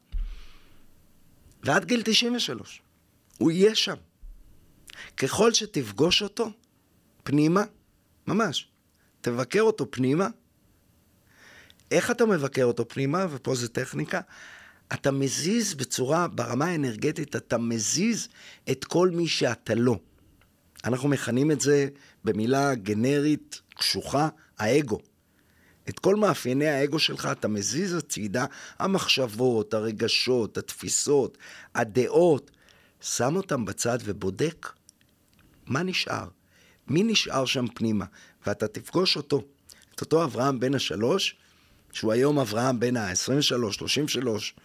ועד 1.63 1.85
גיל 1.85 2.01
93. 2.05 2.81
הוא 3.37 3.51
יהיה 3.51 3.75
שם. 3.75 3.95
ככל 5.17 5.53
שתפגוש 5.53 6.21
אותו 6.21 6.51
פנימה, 7.23 7.63
ממש, 8.27 8.67
תבקר 9.21 9.61
אותו 9.61 9.91
פנימה, 9.91 10.27
איך 11.91 12.11
אתה 12.11 12.25
מבקר 12.25 12.63
אותו 12.63 12.87
פנימה, 12.87 13.25
ופה 13.29 13.55
זה 13.55 13.69
טכניקה, 13.69 14.21
אתה 14.93 15.11
מזיז 15.11 15.73
בצורה, 15.73 16.27
ברמה 16.27 16.65
האנרגטית, 16.65 17.35
אתה 17.35 17.57
מזיז 17.57 18.27
את 18.71 18.85
כל 18.85 19.09
מי 19.09 19.27
שאתה 19.27 19.75
לא. 19.75 19.99
אנחנו 20.85 21.09
מכנים 21.09 21.51
את 21.51 21.61
זה 21.61 21.87
במילה 22.23 22.75
גנרית, 22.75 23.61
קשוחה, 23.75 24.29
האגו. 24.57 24.99
את 25.89 25.99
כל 25.99 26.15
מאפייני 26.15 26.67
האגו 26.67 26.99
שלך 26.99 27.29
אתה 27.31 27.47
מזיז 27.47 27.93
הצידה, 27.95 28.45
המחשבות, 28.79 29.73
הרגשות, 29.73 30.57
התפיסות, 30.57 31.37
הדעות, 31.75 32.51
שם 33.01 33.35
אותם 33.35 33.65
בצד 33.65 33.97
ובודק 34.03 34.69
מה 35.65 35.83
נשאר, 35.83 36.27
מי 36.87 37.03
נשאר 37.03 37.45
שם 37.45 37.67
פנימה, 37.67 38.05
ואתה 38.47 38.67
תפגוש 38.67 39.17
אותו, 39.17 39.43
את 39.95 40.01
אותו 40.01 40.23
אברהם 40.23 40.59
בן 40.59 40.75
השלוש, 40.75 41.35
שהוא 41.91 42.11
היום 42.11 42.39
אברהם 42.39 42.79
בן 42.79 42.97
ה-23, 42.97 43.71
33, 43.71 44.55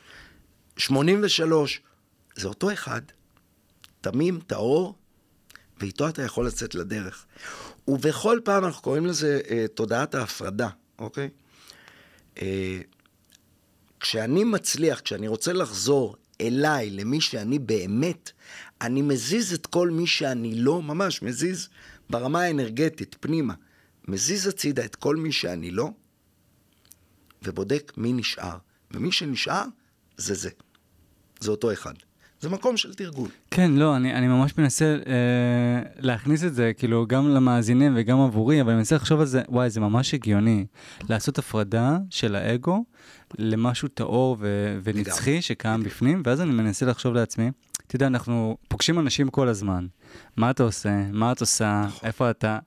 83, 0.77 1.81
זה 2.37 2.49
אותו 2.49 2.73
אחד, 2.73 3.03
תמים, 4.01 4.41
טהור, 4.47 4.95
ואיתו 5.81 6.09
אתה 6.09 6.23
יכול 6.23 6.47
לצאת 6.47 6.75
לדרך. 6.75 7.27
ובכל 7.89 8.41
פעם 8.45 8.65
אנחנו 8.65 8.83
קוראים 8.83 9.07
לזה 9.07 9.41
אה, 9.51 9.65
תודעת 9.75 10.15
ההפרדה. 10.15 10.69
אוקיי? 10.99 11.29
אה, 12.43 12.81
כשאני 14.01 14.45
מצליח, 14.45 15.01
כשאני 15.01 15.29
רוצה 15.29 15.53
לחזור 15.53 16.17
אליי, 16.41 16.91
למי 16.91 17.21
שאני 17.21 17.59
באמת, 17.59 18.31
אני 18.81 19.03
מזיז 19.03 19.53
את 19.55 19.67
כל 19.67 19.91
מי 19.91 20.07
שאני 20.07 20.55
לא, 20.55 20.83
ממש 20.83 21.23
מזיז 21.23 21.69
ברמה 22.11 22.43
האנרגטית, 22.43 23.17
פנימה. 23.21 23.55
מזיז 24.09 24.47
הצידה 24.47 24.85
את 24.85 24.97
כל 24.97 25.17
מי 25.17 25.33
שאני 25.33 25.71
לא, 25.71 25.91
ובודק 27.43 27.93
מי 27.97 28.13
נשאר. 28.13 28.57
ומי 28.91 29.13
שנשאר, 29.13 29.65
זה 30.17 30.35
זה. 30.35 30.51
זה 31.41 31.51
אותו 31.51 31.73
אחד. 31.73 31.95
זה 32.41 32.49
מקום 32.49 32.77
של 32.77 32.95
תרגול. 32.95 33.29
כן, 33.51 33.73
לא, 33.73 33.97
אני, 33.97 34.15
אני 34.15 34.29
ממש 34.29 34.59
מנסה 34.59 34.85
אה, 35.07 35.83
להכניס 35.99 36.45
את 36.45 36.55
זה, 36.55 36.73
כאילו, 36.77 37.07
גם 37.07 37.29
למאזינים 37.29 37.93
וגם 37.97 38.21
עבורי, 38.21 38.61
אבל 38.61 38.71
אני 38.71 38.79
מנסה 38.79 38.97
לחשוב 38.97 39.21
על 39.21 39.27
זה, 39.27 39.43
וואי, 39.49 39.71
זה 39.71 39.81
ממש 39.81 40.15
הגיוני. 40.15 40.67
לעשות 41.09 41.39
הפרדה 41.39 41.99
של 42.11 42.37
האגו 42.37 42.85
למשהו 43.39 43.89
טהור 43.89 44.37
ו- 44.41 44.79
ונצחי. 44.83 45.43
שקיים 45.43 45.83
בפנים, 45.83 46.23
ואז 46.27 46.41
אני 46.41 46.51
מנסה 46.51 46.87
לחשוב 46.87 47.15
לעצמי, 47.15 47.51
אתה 47.87 47.97
יודע, 47.97 48.07
אנחנו 48.07 48.57
פוגשים 48.69 48.99
אנשים 48.99 49.29
כל 49.29 49.49
הזמן. 49.49 49.87
מה 50.37 50.51
אתה 50.51 50.63
עושה? 50.63 51.03
מה 51.13 51.33
את 51.33 51.41
עושה? 51.41 51.83
נכון. 51.87 52.07
איפה 52.07 52.31
אתה? 52.31 52.59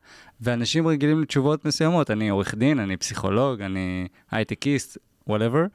ואנשים 0.41 0.88
רגילים 0.88 1.21
לתשובות 1.21 1.65
מסוימות, 1.65 2.12
אני 2.12 2.30
עורך 2.30 2.56
דין, 2.56 2.80
אני 2.80 2.97
פסיכולוג, 2.97 3.62
אני 3.62 4.08
הייטקיסט, 4.32 4.97
whatever, 5.30 5.65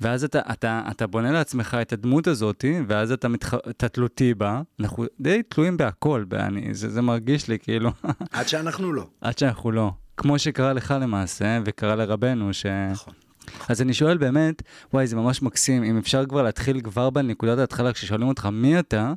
ואז 0.00 0.24
אתה, 0.24 0.40
אתה, 0.52 0.82
אתה 0.90 1.06
בונה 1.06 1.32
לעצמך 1.32 1.76
את 1.82 1.92
הדמות 1.92 2.26
הזאת, 2.26 2.64
ואז 2.86 3.12
אתה, 3.12 3.28
מתח... 3.28 3.54
אתה 3.54 3.88
תלותי 3.88 4.34
בה, 4.34 4.62
אנחנו 4.80 5.04
די 5.20 5.42
תלויים 5.48 5.76
בהכל, 5.76 6.24
ואני, 6.30 6.74
זה, 6.74 6.88
זה 6.88 7.02
מרגיש 7.02 7.48
לי 7.48 7.58
כאילו, 7.58 7.90
עד 8.32 8.48
שאנחנו 8.48 8.92
לא. 8.92 9.06
עד 9.20 9.38
שאנחנו 9.38 9.72
לא. 9.72 9.92
כמו 10.16 10.38
שקרה 10.38 10.72
לך 10.72 10.94
למעשה, 11.00 11.58
וקרה 11.64 11.96
לרבנו, 11.96 12.52
ש... 12.54 12.66
נכון. 12.92 13.14
אז 13.68 13.82
אני 13.82 13.94
שואל 13.94 14.18
באמת, 14.18 14.62
וואי, 14.92 15.06
זה 15.06 15.16
ממש 15.16 15.42
מקסים, 15.42 15.84
אם 15.84 15.98
אפשר 15.98 16.26
כבר 16.26 16.42
להתחיל 16.42 16.80
כבר 16.80 17.10
בנקודת 17.10 17.58
ההתחלה, 17.58 17.92
כששואלים 17.92 18.28
אותך 18.28 18.48
מי 18.52 18.78
אתה, 18.78 19.12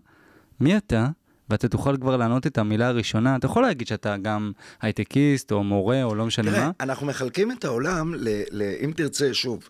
מי 0.60 0.78
אתה, 0.78 1.08
ואתה 1.50 1.68
תוכל 1.68 1.98
כבר 1.98 2.18
לענות 2.18 2.48
את 2.48 2.58
המילה 2.58 2.88
הראשונה, 2.88 3.36
אתה 3.36 3.46
יכול 3.46 3.64
להגיד 3.64 3.88
שאתה 3.88 4.18
גם 4.18 4.52
הייטקיסט, 4.82 5.52
או 5.52 5.64
מורה, 5.64 6.04
או 6.04 6.16
לא 6.16 6.26
משנה 6.26 6.52
תראה, 6.52 6.66
מה. 6.66 6.72
אנחנו 6.80 7.08
מחלקים 7.08 7.52
את 7.52 7.66
העולם, 7.66 8.16
ל, 8.16 8.28
ל, 8.52 8.74
אם 8.86 8.92
תרצה, 8.96 9.34
שוב, 9.34 9.68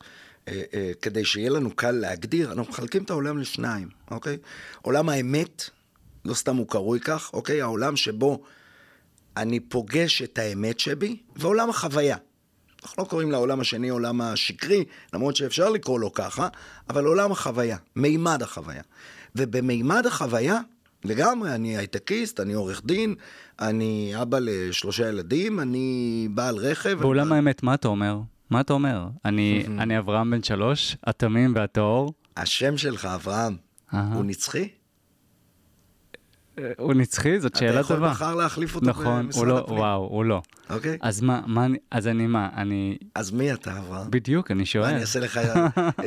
אה, 0.47 0.61
אה, 0.73 0.91
כדי 1.01 1.25
שיהיה 1.25 1.49
לנו 1.49 1.75
קל 1.75 1.91
להגדיר, 1.91 2.51
אנחנו 2.51 2.71
מחלקים 2.71 3.03
את 3.03 3.09
העולם 3.09 3.37
לשניים, 3.37 3.87
אוקיי? 4.11 4.37
עולם 4.81 5.09
האמת, 5.09 5.69
לא 6.25 6.33
סתם 6.33 6.55
הוא 6.55 6.67
קרוי 6.67 6.99
כך, 6.99 7.29
אוקיי? 7.33 7.61
העולם 7.61 7.95
שבו 7.95 8.41
אני 9.37 9.59
פוגש 9.59 10.21
את 10.21 10.37
האמת 10.37 10.79
שבי, 10.79 11.17
ועולם 11.35 11.69
החוויה. 11.69 12.17
אנחנו 12.83 13.03
לא 13.03 13.07
קוראים 13.07 13.31
לעולם 13.31 13.59
השני 13.59 13.89
עולם 13.89 14.21
השקרי, 14.21 14.85
למרות 15.13 15.35
שאפשר 15.35 15.69
לקרוא 15.69 15.99
לו 15.99 16.13
ככה, 16.13 16.47
אבל 16.89 17.05
עולם 17.05 17.31
החוויה, 17.31 17.77
מימד 17.95 18.43
החוויה. 18.43 18.81
ובמימד 19.35 20.05
החוויה, 20.05 20.59
לגמרי, 21.05 21.55
אני 21.55 21.77
הייטקיסט, 21.77 22.39
אני 22.39 22.53
עורך 22.53 22.81
דין, 22.85 23.15
אני 23.59 24.13
אבא 24.21 24.37
לשלושה 24.41 25.09
ילדים, 25.09 25.59
אני 25.59 26.27
בעל 26.31 26.57
רכב. 26.57 26.97
בעולם 27.01 27.27
אני... 27.27 27.35
האמת, 27.35 27.63
מה 27.63 27.73
אתה 27.73 27.87
אומר? 27.87 28.19
מה 28.49 28.61
אתה 28.61 28.73
אומר? 28.73 29.07
אני, 29.25 29.63
אני 29.81 29.97
אברהם 29.97 30.31
בן 30.31 30.43
שלוש, 30.43 30.97
התמים 31.03 31.53
והטהור. 31.55 32.13
השם 32.37 32.77
שלך, 32.77 33.05
אברהם. 33.05 33.55
הוא 33.91 34.25
נצחי? 34.25 34.67
אה, 36.63 36.71
הוא 36.77 36.93
נצחי? 36.93 37.39
זאת 37.39 37.55
שאלה 37.55 37.71
אתה 37.71 37.79
יכול 37.79 37.95
טובה. 37.95 38.09
מחר 38.11 38.35
להחליף 38.35 38.75
אותו 38.75 38.85
נכון, 38.85 39.25
במשרד 39.25 39.39
הוא 39.41 39.47
לא, 39.47 39.57
הפנים. 39.59 39.77
וואו, 39.79 40.07
הוא 40.11 40.25
לא. 40.25 40.41
אוקיי? 40.69 40.97
אז 41.01 41.21
מה, 41.21 41.41
מה, 41.47 41.65
אני- 41.65 41.77
אז 41.91 42.07
אני 42.07 42.27
מה, 42.27 42.49
אני, 42.57 42.97
אז 43.15 43.31
מי 43.31 43.53
אתה, 43.53 43.77
אברהם? 43.79 44.11
בדיוק, 44.11 44.51
אני 44.51 44.65
שואל. 44.65 44.85
אני 44.85 45.01
אעשה 45.01 45.19
לך 45.19 45.39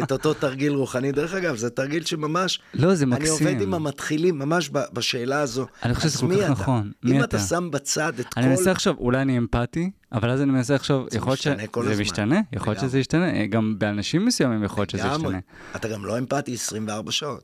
את 0.02 0.12
אותו 0.12 0.34
תרגיל 0.44 0.72
רוחני. 0.72 1.12
דרך 1.12 1.34
אגב, 1.34 1.56
זה 1.56 1.70
תרגיל 1.70 2.04
שממש... 2.04 2.60
לא, 2.74 2.94
זה 2.94 3.04
אני 3.04 3.14
מקסים. 3.14 3.46
עובד 3.48 3.60
עם 3.62 3.74
המתחילים, 3.74 4.38
ממש 4.38 4.70
בשאלה 4.92 5.40
הזו. 5.40 5.66
אני 5.82 5.94
חושב 5.94 6.08
שזה 6.08 6.18
כל 6.26 6.34
כך 6.36 6.42
אתה? 6.44 6.50
נכון. 6.52 6.90
מי 7.02 7.10
אם 7.12 7.16
אתה? 7.18 7.24
אתה 7.24 7.38
שם 7.38 7.68
בצד 7.70 8.12
את 8.20 8.26
אני 8.36 8.44
כל... 8.44 8.50
מנסה 8.50 8.70
לחשוב, 8.70 8.96
אולי 8.98 9.22
אני 9.22 9.38
אמפתי, 9.38 9.90
אבל 10.12 10.30
אז 10.30 10.40
אני 10.42 10.52
מנסה 10.52 10.74
לחשוב, 10.74 11.06
יכול 11.12 11.30
להיות 11.30 11.40
ש... 11.40 11.46
משתנה 11.48 11.66
זה 11.84 11.90
הזמן. 11.90 12.00
משתנה, 12.02 12.40
יכול 12.52 12.72
להיות. 12.72 12.84
שזה 12.84 12.98
ישתנה, 12.98 13.46
גם 13.46 13.74
באנשים 13.78 14.26
מסוימים 14.26 14.64
יכול 14.64 14.80
להיות 14.82 14.90
שזה. 14.90 15.02
ישתנה. 15.08 15.38
אתה 15.76 15.88
גם 15.88 16.04
לא 16.04 16.18
אמפתי 16.18 16.54
24 16.54 17.12
שעות. 17.12 17.42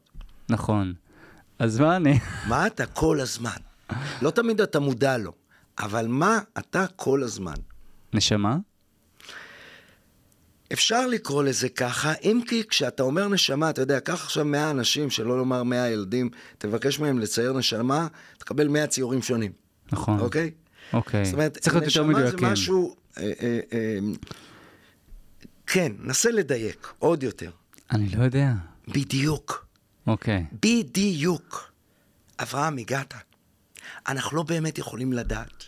נכון. 0.50 0.92
אז 1.58 1.80
מה 1.80 1.96
אני? 1.96 2.18
מה 2.48 2.66
אתה 2.66 2.86
כל 2.86 3.20
הזמן? 3.20 3.50
לא 4.22 4.30
תמיד 4.30 4.60
אתה 4.60 4.80
מודע 4.80 5.18
לו, 5.18 5.32
אבל 5.78 6.06
מה 6.06 6.38
אתה 6.58 6.86
כל 6.96 7.22
הזמן? 7.22 7.54
נשמה? 8.12 8.56
אפשר 10.72 11.06
לקרוא 11.06 11.42
לזה 11.42 11.68
ככה, 11.68 12.12
אם 12.22 12.40
כי 12.46 12.62
כשאתה 12.68 13.02
אומר 13.02 13.28
נשמה, 13.28 13.70
אתה 13.70 13.82
יודע, 13.82 14.00
קח 14.00 14.24
עכשיו 14.24 14.44
100 14.44 14.70
אנשים, 14.70 15.10
שלא 15.10 15.38
לומר 15.38 15.62
100 15.62 15.88
ילדים, 15.88 16.30
תבקש 16.58 16.98
מהם 16.98 17.18
לצייר 17.18 17.52
נשמה, 17.52 18.06
תקבל 18.38 18.68
100 18.68 18.86
ציורים 18.86 19.22
שונים, 19.22 19.52
נכון. 19.92 20.20
אוקיי? 20.20 20.50
אוקיי. 20.92 21.24
זאת 21.24 21.34
אומרת, 21.34 21.58
צריך 21.58 21.74
להיות 21.76 21.86
יותר 21.86 22.02
נשמה 22.02 22.18
מדויקים. 22.18 22.38
זה 22.38 22.52
משהו... 22.52 22.96
אה, 23.18 23.22
אה, 23.22 23.60
אה, 23.72 23.98
כן, 25.66 25.92
נסה 26.00 26.30
לדייק, 26.30 26.92
עוד 26.98 27.22
יותר. 27.22 27.50
אני 27.90 28.08
לא 28.08 28.24
יודע. 28.24 28.52
בדיוק, 28.88 29.67
אוקיי. 30.08 30.44
בדיוק. 30.62 31.72
אברהם, 32.40 32.76
הגעת. 32.76 33.14
אנחנו 34.08 34.36
לא 34.36 34.42
באמת 34.42 34.78
יכולים 34.78 35.12
לדעת. 35.12 35.64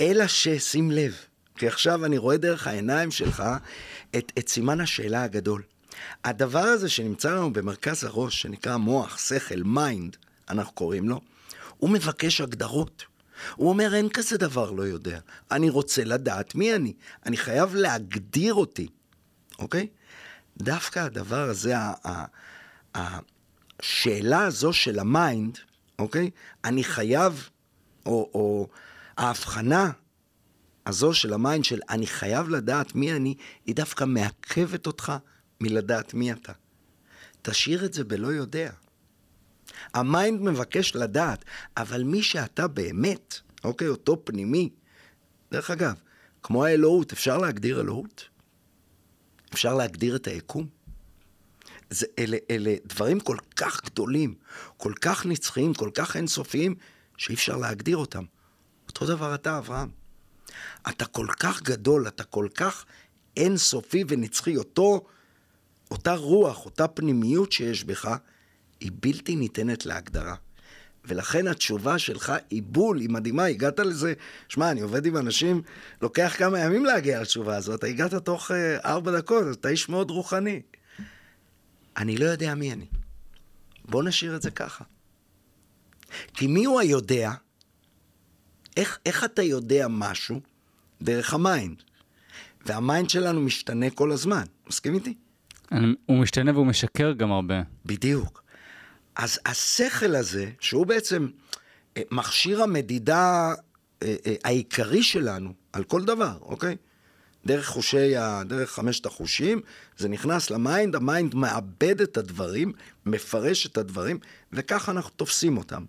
אלא 0.00 0.26
ששים 0.26 0.90
לב, 0.90 1.14
כי 1.56 1.66
עכשיו 1.68 2.04
אני 2.04 2.18
רואה 2.18 2.36
דרך 2.36 2.66
העיניים 2.66 3.10
שלך 3.10 3.42
את, 4.16 4.32
את 4.38 4.48
סימן 4.48 4.80
השאלה 4.80 5.22
הגדול. 5.22 5.62
הדבר 6.24 6.58
הזה 6.58 6.88
שנמצא 6.88 7.30
לנו 7.30 7.52
במרכז 7.52 8.04
הראש, 8.04 8.42
שנקרא 8.42 8.76
מוח, 8.76 9.18
שכל, 9.18 9.62
mind, 9.62 10.16
אנחנו 10.48 10.72
קוראים 10.72 11.08
לו, 11.08 11.20
הוא 11.76 11.90
מבקש 11.90 12.40
הגדרות. 12.40 13.04
הוא 13.56 13.68
אומר, 13.68 13.94
אין 13.94 14.08
כזה 14.08 14.38
דבר 14.38 14.70
לא 14.70 14.82
יודע. 14.82 15.18
אני 15.50 15.70
רוצה 15.70 16.04
לדעת 16.04 16.54
מי 16.54 16.74
אני. 16.74 16.92
אני 17.26 17.36
חייב 17.36 17.74
להגדיר 17.74 18.54
אותי, 18.54 18.88
אוקיי? 19.58 19.86
דווקא 20.56 20.98
הדבר 20.98 21.48
הזה, 21.48 21.78
ה- 21.78 21.94
ה- 22.04 22.24
ה- 22.96 23.18
השאלה 23.80 24.44
הזו 24.44 24.72
של 24.72 24.98
ה 24.98 25.08
mind, 25.08 25.58
אוקיי? 25.98 26.30
אני 26.64 26.84
חייב, 26.84 27.48
או, 28.06 28.30
או 28.34 28.68
ההבחנה 29.16 29.90
הזו 30.86 31.14
של 31.14 31.32
ה 31.32 31.38
mind 31.38 31.64
של 31.64 31.80
אני 31.90 32.06
חייב 32.06 32.48
לדעת 32.48 32.94
מי 32.94 33.12
אני, 33.12 33.34
היא 33.66 33.74
דווקא 33.74 34.04
מעכבת 34.04 34.86
אותך 34.86 35.12
מלדעת 35.60 36.14
מי 36.14 36.32
אתה. 36.32 36.52
תשאיר 37.42 37.84
את 37.84 37.92
זה 37.94 38.04
בלא 38.04 38.28
יודע. 38.28 38.70
ה 39.94 40.03
mind 40.03 40.40
מבקש 40.40 40.96
לדעת, 40.96 41.44
אבל 41.76 42.02
מי 42.02 42.22
שאתה 42.22 42.68
באמת, 42.68 43.34
אוקיי, 43.64 43.88
אותו 43.88 44.24
פנימי, 44.24 44.70
דרך 45.52 45.70
אגב, 45.70 45.94
כמו 46.42 46.64
האלוהות, 46.64 47.12
אפשר 47.12 47.38
להגדיר 47.38 47.80
אלוהות? 47.80 48.28
אפשר 49.54 49.74
להגדיר 49.74 50.16
את 50.16 50.26
היקום? 50.26 50.75
זה, 51.90 52.06
אלה, 52.18 52.36
אלה 52.50 52.74
דברים 52.86 53.20
כל 53.20 53.36
כך 53.56 53.84
גדולים, 53.84 54.34
כל 54.76 54.92
כך 55.00 55.26
נצחיים, 55.26 55.74
כל 55.74 55.90
כך 55.94 56.16
אינסופיים, 56.16 56.74
שאי 57.16 57.34
אפשר 57.34 57.56
להגדיר 57.56 57.96
אותם. 57.96 58.24
אותו 58.88 59.06
דבר 59.06 59.34
אתה, 59.34 59.58
אברהם. 59.58 59.88
אתה 60.88 61.04
כל 61.04 61.26
כך 61.40 61.62
גדול, 61.62 62.08
אתה 62.08 62.24
כל 62.24 62.48
כך 62.54 62.84
אינסופי 63.36 64.04
ונצחי, 64.08 64.56
אותו, 64.56 65.06
אותה 65.90 66.14
רוח, 66.14 66.64
אותה 66.64 66.88
פנימיות 66.88 67.52
שיש 67.52 67.84
בך, 67.84 68.16
היא 68.80 68.90
בלתי 69.00 69.36
ניתנת 69.36 69.86
להגדרה. 69.86 70.34
ולכן 71.04 71.46
התשובה 71.46 71.98
שלך 71.98 72.32
היא 72.50 72.62
בול, 72.62 72.98
היא 72.98 73.10
מדהימה, 73.10 73.44
הגעת 73.44 73.80
לזה, 73.80 74.14
שמע, 74.48 74.70
אני 74.70 74.80
עובד 74.80 75.06
עם 75.06 75.16
אנשים, 75.16 75.62
לוקח 76.02 76.34
כמה 76.38 76.60
ימים 76.60 76.84
להגיע 76.84 77.20
לתשובה 77.20 77.56
הזאת, 77.56 77.84
הגעת 77.84 78.14
תוך 78.14 78.50
אה, 78.50 78.78
ארבע 78.84 79.18
דקות, 79.18 79.44
אתה 79.50 79.68
איש 79.68 79.88
מאוד 79.88 80.10
רוחני. 80.10 80.62
אני 81.96 82.16
לא 82.16 82.24
יודע 82.24 82.54
מי 82.54 82.72
אני. 82.72 82.86
בוא 83.84 84.02
נשאיר 84.02 84.36
את 84.36 84.42
זה 84.42 84.50
ככה. 84.50 84.84
כי 86.34 86.46
מי 86.46 86.64
הוא 86.64 86.80
היודע? 86.80 87.32
איך, 88.76 88.98
איך 89.06 89.24
אתה 89.24 89.42
יודע 89.42 89.86
משהו? 89.90 90.40
דרך 91.02 91.34
ה 91.34 91.42
mind. 91.42 91.82
וה 92.66 92.81
mind 92.81 93.10
שלנו 93.10 93.40
משתנה 93.40 93.90
כל 93.90 94.12
הזמן. 94.12 94.44
מסכים 94.66 94.94
איתי? 94.94 95.14
אני, 95.72 95.94
הוא 96.06 96.18
משתנה 96.18 96.52
והוא 96.52 96.66
משקר 96.66 97.12
גם 97.12 97.32
הרבה. 97.32 97.62
בדיוק. 97.84 98.42
אז 99.16 99.38
השכל 99.46 100.14
הזה, 100.14 100.50
שהוא 100.60 100.86
בעצם 100.86 101.28
אה, 101.96 102.02
מכשיר 102.10 102.62
המדידה 102.62 103.54
אה, 104.02 104.14
אה, 104.26 104.34
העיקרי 104.44 105.02
שלנו 105.02 105.52
על 105.72 105.84
כל 105.84 106.04
דבר, 106.04 106.38
אוקיי? 106.40 106.76
דרך 107.46 107.66
חושי, 107.66 108.16
ה... 108.16 108.42
דרך 108.44 108.70
חמשת 108.70 109.06
החושים, 109.06 109.60
זה 109.98 110.08
נכנס 110.08 110.50
ל 110.50 110.58
mind, 110.58 110.96
ה 110.96 111.04
mind 111.04 111.34
מעבד 111.34 112.00
את 112.00 112.16
הדברים, 112.16 112.72
מפרש 113.06 113.66
את 113.66 113.78
הדברים, 113.78 114.18
וככה 114.52 114.92
אנחנו 114.92 115.10
תופסים 115.10 115.56
אותם. 115.56 115.84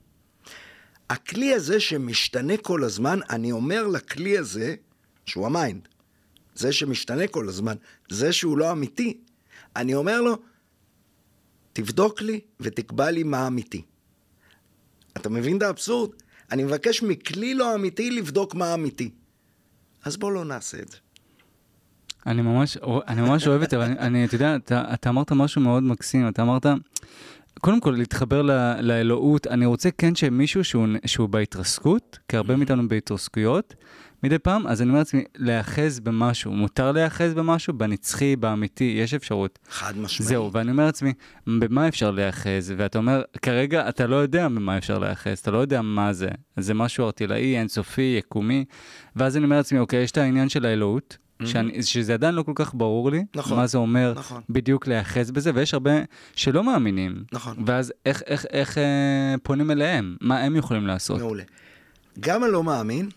הכלי 1.09 1.53
הזה 1.53 1.79
שמשתנה 1.79 2.57
כל 2.57 2.83
הזמן, 2.83 3.19
אני 3.29 3.51
אומר 3.51 3.87
לכלי 3.87 4.37
הזה, 4.37 4.75
שהוא 5.25 5.45
ה 5.45 5.52
mind, 5.52 5.87
זה 6.55 6.73
שמשתנה 6.73 7.27
כל 7.27 7.49
הזמן, 7.49 7.75
זה 8.09 8.33
שהוא 8.33 8.57
לא 8.57 8.71
אמיתי, 8.71 9.17
אני 9.75 9.95
אומר 9.95 10.21
לו, 10.21 10.37
תבדוק 11.73 12.21
לי 12.21 12.39
ותקבע 12.59 13.11
לי 13.11 13.23
מה 13.23 13.47
אמיתי. 13.47 13.81
אתה 15.17 15.29
מבין 15.29 15.57
את 15.57 15.61
האבסורד? 15.61 16.09
אני 16.51 16.63
מבקש 16.63 17.03
מכלי 17.03 17.53
לא 17.53 17.75
אמיתי 17.75 18.11
לבדוק 18.11 18.55
מה 18.55 18.73
אמיתי. 18.73 19.09
אז 20.03 20.17
בוא 20.17 20.31
לא 20.31 20.45
נעשה 20.45 20.79
את 20.79 20.87
זה. 20.87 20.97
אני 22.27 22.41
ממש, 22.41 22.77
אני 23.07 23.21
ממש 23.21 23.47
אוהב 23.47 23.61
את 23.61 23.69
זה, 23.69 23.77
אבל 23.77 23.85
אני, 23.99 24.25
אתה 24.25 24.35
יודע, 24.35 24.55
אתה, 24.55 24.83
אתה 24.93 25.09
אמרת 25.09 25.31
משהו 25.31 25.61
מאוד 25.61 25.83
מקסים, 25.83 26.27
אתה 26.27 26.41
אמרת, 26.41 26.65
קודם 27.59 27.79
כל, 27.79 27.91
להתחבר 27.91 28.41
ל, 28.41 28.51
לאלוהות, 28.81 29.47
אני 29.47 29.65
רוצה 29.65 29.89
כן 29.97 30.15
שמישהו 30.15 30.63
שהוא, 30.63 30.87
שהוא 31.05 31.29
בהתרסקות, 31.29 32.19
כי 32.27 32.37
הרבה 32.37 32.55
מאיתנו 32.55 32.87
בהתרסקויות, 32.87 33.75
מדי 34.23 34.39
פעם, 34.39 34.67
אז 34.67 34.81
אני 34.81 34.89
אומר 34.89 34.99
לעצמי, 34.99 35.23
להיאחז 35.35 35.99
במשהו, 35.99 36.51
מותר 36.51 36.91
להיאחז 36.91 37.33
במשהו, 37.33 37.73
בנצחי, 37.73 38.35
באמיתי, 38.35 38.97
יש 38.97 39.13
אפשרות. 39.13 39.59
חד 39.69 39.97
משמעית. 39.97 40.29
זהו, 40.29 40.53
ואני 40.53 40.71
אומר 40.71 40.85
לעצמי, 40.85 41.13
במה 41.47 41.87
אפשר 41.87 42.11
להיאחז? 42.11 42.73
ואתה 42.77 42.97
אומר, 42.97 43.21
כרגע 43.41 43.89
אתה 43.89 44.07
לא 44.07 44.15
יודע 44.15 44.47
במה 44.47 44.77
אפשר 44.77 44.99
להיאחז, 44.99 45.39
אתה 45.39 45.51
לא 45.51 45.57
יודע 45.57 45.81
מה 45.81 46.13
זה. 46.13 46.29
זה 46.57 46.73
משהו 46.73 47.05
ארטילאי, 47.05 47.57
אינסופי, 47.57 48.15
יקומי, 48.19 48.65
ואז 49.15 49.37
אני 49.37 49.45
אומר 49.45 49.57
לעצמי, 49.57 49.79
אוקיי, 49.79 50.03
יש 50.03 50.11
את 50.11 50.17
העניין 50.17 50.49
של 50.49 50.65
האלוהות. 50.65 51.17
שאני, 51.45 51.83
שזה 51.83 52.13
עדיין 52.13 52.35
לא 52.35 52.43
כל 52.43 52.51
כך 52.55 52.73
ברור 52.75 53.11
לי, 53.11 53.25
נכון, 53.35 53.57
מה 53.57 53.67
זה 53.67 53.77
אומר 53.77 54.13
נכון. 54.15 54.41
בדיוק 54.49 54.87
להיאחז 54.87 55.31
בזה, 55.31 55.51
ויש 55.55 55.73
הרבה 55.73 55.91
שלא 56.35 56.63
מאמינים. 56.63 57.23
נכון. 57.31 57.55
ואז 57.65 57.93
איך, 58.05 58.21
איך, 58.27 58.45
איך 58.49 58.77
אה, 58.77 59.35
פונים 59.43 59.71
אליהם? 59.71 60.17
מה 60.21 60.39
הם 60.39 60.55
יכולים 60.55 60.87
לעשות? 60.87 61.19
מעולה. 61.19 61.43
גם 62.19 62.43
הלא 62.43 62.63
מאמין, 62.63 63.09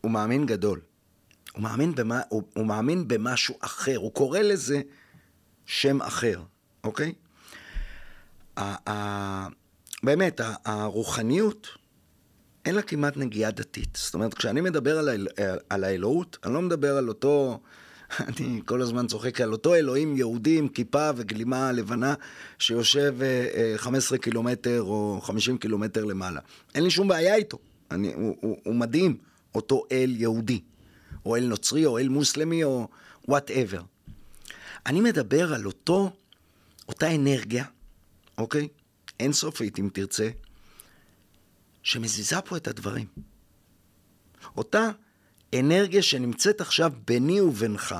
הוא 0.00 0.10
מאמין 0.10 0.46
גדול. 0.46 0.80
הוא 1.52 1.62
מאמין, 1.62 1.94
במה, 1.94 2.20
הוא, 2.28 2.42
הוא 2.54 2.66
מאמין 2.66 3.08
במשהו 3.08 3.54
אחר, 3.60 3.96
הוא 3.96 4.12
קורא 4.12 4.38
לזה 4.38 4.80
שם 5.66 6.02
אחר, 6.02 6.40
אוקיי? 6.84 7.12
ה, 8.56 8.90
ה, 8.90 9.48
באמת, 10.02 10.40
ה, 10.40 10.54
הרוחניות, 10.64 11.68
אין 12.68 12.76
לה 12.76 12.82
כמעט 12.82 13.16
נגיעה 13.16 13.50
דתית. 13.50 13.98
זאת 14.02 14.14
אומרת, 14.14 14.34
כשאני 14.34 14.60
מדבר 14.60 14.98
על, 14.98 15.08
האל, 15.08 15.28
על 15.70 15.84
האלוהות, 15.84 16.38
אני 16.44 16.54
לא 16.54 16.62
מדבר 16.62 16.96
על 16.96 17.08
אותו, 17.08 17.60
אני 18.28 18.60
כל 18.64 18.82
הזמן 18.82 19.06
צוחק 19.06 19.40
על 19.40 19.52
אותו 19.52 19.74
אלוהים 19.74 20.16
יהודי 20.16 20.58
עם 20.58 20.68
כיפה 20.68 21.10
וגלימה 21.16 21.72
לבנה 21.72 22.14
שיושב 22.58 23.14
15 23.76 24.16
אה, 24.18 24.22
קילומטר 24.22 24.82
או 24.82 25.20
50 25.22 25.58
קילומטר 25.58 26.04
למעלה. 26.04 26.40
אין 26.74 26.84
לי 26.84 26.90
שום 26.90 27.08
בעיה 27.08 27.34
איתו, 27.34 27.58
אני, 27.90 28.14
הוא, 28.14 28.36
הוא, 28.40 28.58
הוא 28.64 28.74
מדהים, 28.74 29.16
אותו 29.54 29.84
אל 29.92 30.14
יהודי, 30.16 30.60
או 31.26 31.36
אל 31.36 31.44
נוצרי, 31.46 31.86
או 31.86 31.98
אל 31.98 32.08
מוסלמי, 32.08 32.64
או 32.64 32.88
וואטאבר. 33.28 33.80
אני 34.86 35.00
מדבר 35.00 35.54
על 35.54 35.66
אותו, 35.66 36.10
אותה 36.88 37.14
אנרגיה, 37.14 37.64
אוקיי? 38.38 38.68
אינסופית, 39.20 39.78
אם 39.78 39.88
תרצה, 39.92 40.28
שמזיזה 41.88 42.40
פה 42.40 42.56
את 42.56 42.68
הדברים. 42.68 43.06
אותה 44.56 44.90
אנרגיה 45.54 46.02
שנמצאת 46.02 46.60
עכשיו 46.60 46.92
ביני 47.06 47.40
ובינך, 47.40 47.94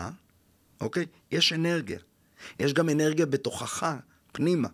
אוקיי? 0.81 1.07
יש 1.31 1.53
אנרגיה. 1.53 1.99
יש 2.59 2.73
גם 2.73 2.89
אנרגיה 2.89 3.27
בתוכך, 3.27 3.97
פנימה, 4.33 4.69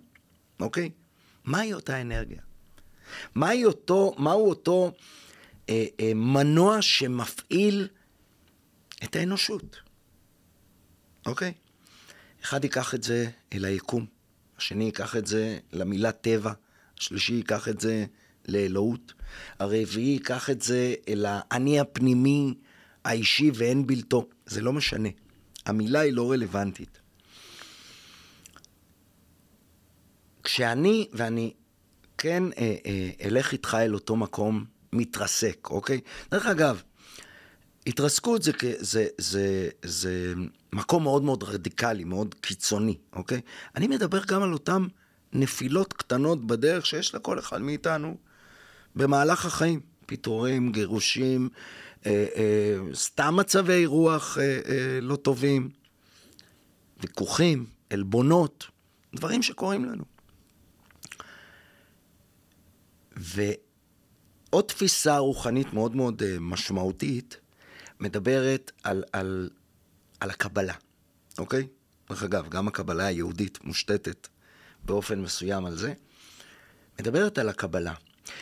אוקיי? 0.60 0.90
מהי 1.44 1.74
אותה 1.74 2.00
אנרגיה? 2.00 2.42
מהי 3.34 3.64
אותו, 3.64 4.14
מהו 4.18 4.48
אותו 4.48 4.92
אה, 5.68 5.86
אה, 6.00 6.12
מנוע 6.14 6.82
שמפעיל 6.82 7.88
את 9.04 9.16
האנושות, 9.16 9.76
אוקיי? 11.26 11.52
אחד 12.44 12.64
ייקח 12.64 12.94
את 12.94 13.02
זה 13.02 13.30
אל 13.52 13.64
היקום, 13.64 14.06
השני 14.58 14.84
ייקח 14.84 15.16
את 15.16 15.26
זה 15.26 15.58
למילה 15.72 16.12
טבע, 16.12 16.52
השלישי 16.98 17.32
ייקח 17.34 17.68
את 17.68 17.80
זה 17.80 18.06
לאלוהות, 18.48 19.12
הרביעי 19.58 20.06
ייקח 20.06 20.50
את 20.50 20.62
זה 20.62 20.94
אל 21.08 21.26
האני 21.28 21.80
הפנימי, 21.80 22.54
האישי 23.04 23.50
ואין 23.54 23.86
בלתו. 23.86 24.28
זה 24.46 24.60
לא 24.60 24.72
משנה. 24.72 25.08
המילה 25.66 26.00
היא 26.00 26.12
לא 26.12 26.32
רלוונטית. 26.32 27.00
כשאני, 30.44 31.08
ואני 31.12 31.52
כן 32.18 32.42
אה, 32.58 32.74
אה, 32.86 33.10
אלך 33.24 33.52
איתך 33.52 33.76
אל 33.80 33.94
אותו 33.94 34.16
מקום 34.16 34.64
מתרסק, 34.92 35.68
אוקיי? 35.70 36.00
דרך 36.30 36.46
אגב, 36.46 36.82
התרסקות 37.86 38.42
זה, 38.42 38.52
זה, 38.78 39.06
זה, 39.18 39.68
זה 39.82 40.34
מקום 40.72 41.02
מאוד 41.02 41.22
מאוד 41.22 41.42
רדיקלי, 41.42 42.04
מאוד 42.04 42.34
קיצוני, 42.34 42.98
אוקיי? 43.12 43.40
אני 43.76 43.88
מדבר 43.88 44.24
גם 44.24 44.42
על 44.42 44.52
אותן 44.52 44.86
נפילות 45.32 45.92
קטנות 45.92 46.46
בדרך 46.46 46.86
שיש 46.86 47.14
לכל 47.14 47.38
אחד 47.38 47.60
מאיתנו 47.60 48.16
במהלך 48.96 49.46
החיים. 49.46 49.80
פיטורים, 50.06 50.72
גירושים, 50.72 51.48
אה, 52.06 52.26
אה, 52.36 52.94
סתם 52.94 53.36
מצבי 53.36 53.86
רוח 53.86 54.38
אה, 54.38 54.60
אה, 54.68 54.98
לא 55.02 55.16
טובים, 55.16 55.70
ויכוחים, 57.00 57.66
עלבונות, 57.90 58.66
דברים 59.14 59.42
שקורים 59.42 59.84
לנו. 59.84 60.04
ועוד 63.16 64.64
תפיסה 64.66 65.18
רוחנית 65.18 65.72
מאוד 65.72 65.96
מאוד 65.96 66.22
אה, 66.22 66.36
משמעותית, 66.40 67.40
מדברת 68.00 68.72
על, 68.82 69.04
על, 69.12 69.50
על 70.20 70.30
הקבלה, 70.30 70.74
אוקיי? 71.38 71.66
דרך 72.08 72.22
אגב, 72.22 72.48
גם 72.48 72.68
הקבלה 72.68 73.06
היהודית 73.06 73.64
מושתתת 73.64 74.28
באופן 74.84 75.20
מסוים 75.20 75.64
על 75.66 75.76
זה, 75.76 75.92
מדברת 77.00 77.38
על 77.38 77.48
הקבלה. 77.48 77.94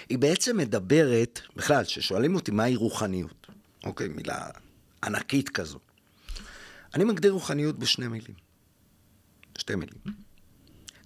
היא 0.09 0.19
בעצם 0.19 0.57
מדברת, 0.57 1.41
בכלל, 1.57 1.85
כששואלים 1.85 2.35
אותי 2.35 2.51
מהי 2.51 2.77
רוחניות, 2.77 3.47
אוקיי, 3.85 4.09
מילה 4.09 4.49
ענקית 5.05 5.49
כזו. 5.49 5.79
אני 6.95 7.05
מגדיר 7.05 7.33
רוחניות 7.33 7.79
בשני 7.79 8.09
מילים. 8.09 8.35
שתי 9.59 9.75
מילים. 9.75 9.99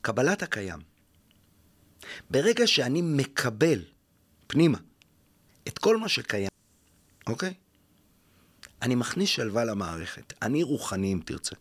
קבלת 0.01 0.43
הקיים. 0.43 0.79
ברגע 2.31 2.67
שאני 2.67 3.03
מקבל 3.03 3.85
פנימה 4.47 4.79
את 5.69 5.79
כל 5.79 5.97
מה 5.97 6.09
שקיים, 6.09 6.51
אוקיי? 7.27 7.55
אני 8.83 8.95
מכניס 8.95 9.29
שלווה 9.29 9.65
למערכת. 9.65 10.33
אני 10.43 10.63
רוחני 10.63 11.13
אם 11.13 11.21
תרצה. 11.25 11.57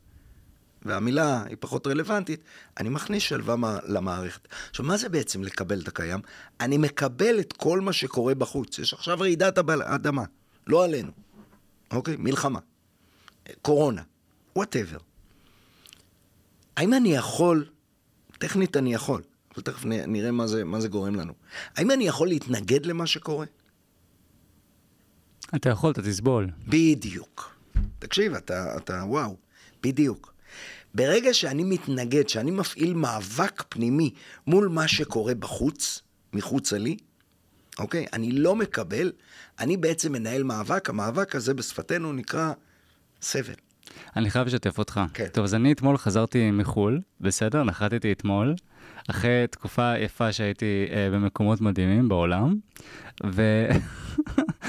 והמילה 0.86 1.44
היא 1.44 1.58
פחות 1.60 1.88
רלוונטית, 1.88 2.44
אני 2.80 2.90
מכניס 2.90 3.24
שלווה 3.24 3.80
למערכת. 3.88 4.48
עכשיו, 4.70 4.86
מה 4.86 4.98
זה 4.98 5.10
בעצם 5.10 5.44
לקבל 5.44 5.82
את 5.82 5.88
הקיים? 5.88 6.20
אני 6.60 6.78
מקבל 6.78 7.40
את 7.40 7.54
כל 7.54 7.82
מה 7.82 7.94
שקורה 7.94 8.36
בחוץ. 8.36 8.80
יש 8.80 8.94
עכשיו 8.94 9.20
רעידת 9.20 9.58
אדמה, 9.58 10.24
לא 10.68 10.84
עלינו, 10.84 11.12
אוקיי? 11.92 12.16
מלחמה, 12.20 12.60
קורונה, 13.62 14.02
וואטאבר. 14.56 14.98
האם 16.78 16.94
אני 16.94 17.16
יכול, 17.16 17.66
טכנית 18.38 18.78
אני 18.78 18.94
יכול, 18.94 19.22
אבל 19.54 19.64
תכף 19.64 19.86
נראה 19.86 20.32
מה 20.32 20.48
זה, 20.48 20.64
מה 20.64 20.82
זה 20.82 20.88
גורם 20.88 21.16
לנו. 21.16 21.34
האם 21.76 21.92
אני 21.92 22.08
יכול 22.08 22.28
להתנגד 22.28 22.86
למה 22.86 23.08
שקורה? 23.08 23.46
אתה 25.56 25.70
יכול, 25.70 25.92
אתה 25.92 26.02
תסבול. 26.02 26.50
בדיוק. 26.68 27.56
תקשיב, 28.00 28.34
אתה, 28.34 28.78
אתה, 28.78 29.04
וואו, 29.06 29.36
בדיוק. 29.84 30.35
ברגע 30.96 31.34
שאני 31.34 31.64
מתנגד, 31.64 32.30
שאני 32.30 32.52
מפעיל 32.52 32.94
מאבק 32.94 33.64
פנימי 33.70 34.14
מול 34.48 34.68
מה 34.68 34.88
שקורה 34.88 35.36
בחוץ, 35.36 36.02
מחוצה 36.34 36.78
לי, 36.78 36.98
אוקיי? 37.80 38.06
אני 38.14 38.32
לא 38.32 38.56
מקבל, 38.56 39.12
אני 39.60 39.78
בעצם 39.78 40.12
מנהל 40.12 40.44
מאבק, 40.44 40.90
המאבק 40.90 41.36
הזה 41.36 41.54
בשפתנו 41.54 42.14
נקרא 42.14 42.52
סבל. 43.22 43.54
אני 44.16 44.30
חייב 44.30 44.48
לשתף 44.48 44.78
אותך. 44.78 45.02
כן. 45.14 45.28
טוב, 45.28 45.44
אז 45.44 45.54
אני 45.54 45.72
אתמול 45.72 45.98
חזרתי 45.98 46.52
מחו"ל, 46.52 47.02
בסדר? 47.22 47.64
נחתתי 47.64 48.12
אתמול, 48.12 48.56
אחרי 49.10 49.48
תקופה 49.52 49.98
יפה 49.98 50.32
שהייתי 50.32 50.88
אה, 50.92 51.10
במקומות 51.12 51.62
מדהימים 51.62 52.10
בעולם, 52.10 52.56
ו... 53.26 53.66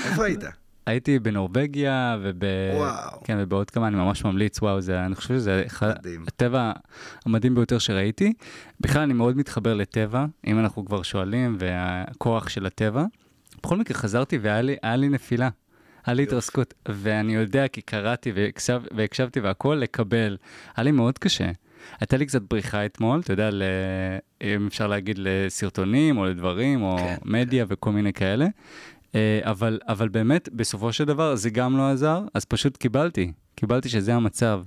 איפה 0.05 0.25
היית? 0.25 0.45
הייתי 0.87 1.19
בנורבגיה 1.19 2.17
וב... 2.23 2.43
וואו. 2.75 3.25
כן, 3.25 3.37
ובעוד 3.41 3.71
כמה 3.71 3.89
אני 3.89 3.97
ממש 3.97 4.25
ממליץ, 4.25 4.63
וואו, 4.63 4.81
זה, 4.81 5.07
אני 5.07 5.15
חושב 5.15 5.35
שזה 5.35 5.63
אחד 5.67 5.93
הטבע 6.27 6.73
המדהים 7.27 7.55
ביותר 7.55 7.79
שראיתי. 7.79 8.33
בכלל, 8.81 9.03
אני 9.03 9.13
מאוד 9.13 9.37
מתחבר 9.37 9.75
לטבע, 9.75 10.27
אם 10.47 10.59
אנחנו 10.59 10.85
כבר 10.85 11.03
שואלים, 11.03 11.57
והכוח 11.59 12.49
של 12.49 12.67
הטבע. 12.67 13.05
בכל 13.63 13.77
מקרה, 13.77 13.97
חזרתי 13.97 14.39
והיה 14.39 14.63
לי, 14.63 14.77
לי 14.85 15.09
נפילה. 15.09 15.49
היה 16.07 16.15
לי 16.15 16.23
התרסקות, 16.23 16.75
ואני 16.89 17.35
יודע 17.35 17.69
כי 17.69 17.81
קראתי 17.81 18.33
והקשב, 18.35 18.83
והקשבתי 18.97 19.41
והכל, 19.41 19.75
לקבל. 19.75 20.37
היה 20.77 20.85
לי 20.85 20.91
מאוד 20.91 21.19
קשה. 21.19 21.51
הייתה 22.01 22.17
לי 22.17 22.27
קצת 22.27 22.43
בריחה 22.43 22.87
אתמול, 22.87 23.21
אתה 23.21 23.33
יודע, 23.33 23.51
ל... 23.51 23.63
אם 24.43 24.67
אפשר 24.67 24.87
להגיד 24.87 25.19
לסרטונים 25.19 26.19
או 26.19 26.25
לדברים, 26.25 26.83
או 26.83 26.97
כן, 26.99 27.17
מדיה 27.25 27.67
כן. 27.67 27.73
וכל 27.75 27.93
מיני 27.93 28.13
כאלה. 28.13 28.47
אה, 29.17 29.41
אבל, 29.43 29.79
אבל 29.89 30.09
באמת, 30.09 30.49
בסופו 30.53 30.93
של 30.93 31.05
דבר, 31.05 31.35
זה 31.35 31.51
גם 31.51 31.77
לא 31.77 31.91
עזר, 31.91 32.21
אז 32.35 32.45
פשוט 32.45 32.77
קיבלתי. 32.77 33.33
קיבלתי 33.55 33.89
שזה 33.89 34.15
המצב. 34.15 34.63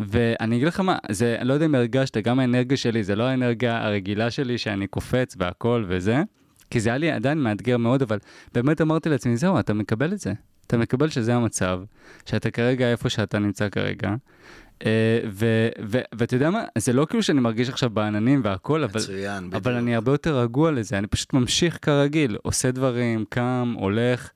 ואני 0.00 0.56
אגיד 0.56 0.68
לך 0.68 0.80
מה, 0.80 0.98
זה, 1.10 1.36
אני 1.38 1.48
לא 1.48 1.54
יודע 1.54 1.66
אם 1.66 1.74
הרגשת, 1.74 2.16
גם 2.16 2.38
האנרגיה 2.38 2.76
שלי, 2.76 3.04
זה 3.04 3.16
לא 3.16 3.22
האנרגיה 3.22 3.86
הרגילה 3.86 4.30
שלי 4.30 4.58
שאני 4.58 4.86
קופץ 4.86 5.34
והכל 5.38 5.84
וזה, 5.88 6.22
כי 6.70 6.80
זה 6.80 6.90
היה 6.90 6.98
לי 6.98 7.10
עדיין 7.10 7.38
מאתגר 7.38 7.76
מאוד, 7.76 8.02
אבל 8.02 8.18
באמת 8.54 8.80
אמרתי 8.80 9.08
לעצמי, 9.08 9.36
זהו, 9.36 9.58
אתה 9.60 9.74
מקבל 9.74 10.12
את 10.12 10.18
זה. 10.18 10.32
אתה 10.66 10.76
מקבל 10.76 11.08
שזה 11.08 11.34
המצב, 11.34 11.80
שאתה 12.26 12.50
כרגע 12.50 12.90
איפה 12.90 13.08
שאתה 13.08 13.38
נמצא 13.38 13.68
כרגע. 13.68 14.14
Uh, 14.80 14.84
ואתה 16.12 16.36
יודע 16.36 16.50
מה, 16.50 16.64
זה 16.78 16.92
לא 16.92 17.06
כאילו 17.10 17.22
שאני 17.22 17.40
מרגיש 17.40 17.68
עכשיו 17.68 17.90
בעננים 17.90 18.40
והכל, 18.44 18.84
אבל, 18.84 19.00
מצוין, 19.00 19.50
אבל 19.52 19.74
אני 19.74 19.94
הרבה 19.94 20.12
יותר 20.12 20.38
רגוע 20.38 20.70
לזה, 20.70 20.98
אני 20.98 21.06
פשוט 21.06 21.32
ממשיך 21.32 21.78
כרגיל, 21.82 22.36
עושה 22.42 22.70
דברים, 22.70 23.24
קם, 23.28 23.74
הולך. 23.78 24.30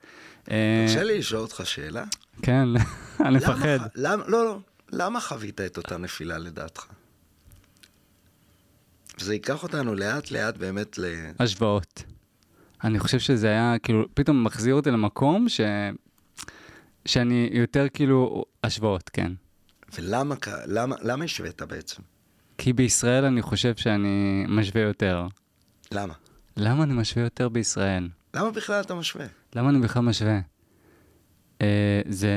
אה, 0.51 0.85
תרשה 0.87 1.03
לי 1.03 1.19
לשאול 1.19 1.41
אותך 1.41 1.61
שאלה? 1.65 2.05
כן, 2.43 2.69
אני 3.27 3.37
מפחד. 3.37 3.79
למה, 3.95 4.23
לא, 4.27 4.45
לא, 4.45 4.59
למה 4.93 5.21
חווית 5.21 5.61
את 5.61 5.77
אותה 5.77 5.97
נפילה 5.97 6.39
לדעתך? 6.39 6.87
וזה 9.21 9.35
ייקח 9.35 9.63
אותנו 9.63 9.95
לאט 9.95 10.31
לאט 10.31 10.57
באמת 10.57 10.99
ל... 10.99 11.05
השוואות. 11.39 12.03
אני 12.85 12.99
חושב 12.99 13.19
שזה 13.19 13.47
היה 13.49 13.77
כאילו, 13.83 14.05
פתאום 14.15 14.45
מחזיר 14.45 14.75
אותי 14.75 14.91
למקום 14.91 15.49
ש... 15.49 15.61
שאני 17.07 17.51
יותר 17.53 17.87
כאילו, 17.95 18.45
השוואות, 18.65 19.11
כן. 19.13 19.33
ולמה 19.95 20.35
למה, 20.67 20.97
למה 21.03 21.25
השווית 21.25 21.63
בעצם? 21.63 22.03
כי 22.59 22.73
בישראל 22.73 23.25
אני 23.25 23.43
חושב 23.43 23.77
שאני 23.77 24.45
משווה 24.49 24.83
יותר. 24.83 25.27
למה? 25.93 26.15
למה 26.57 26.85
אני 26.85 26.95
משווה 26.95 27.23
יותר 27.25 27.49
בישראל? 27.49 28.09
למה 28.35 28.51
בכלל 28.51 28.81
אתה 28.81 28.95
משווה? 28.95 29.27
למה 29.55 29.71
אני 29.71 29.79
בכלל 29.81 30.03
משווה? 30.03 30.41
אה, 31.63 32.01
זה... 32.09 32.31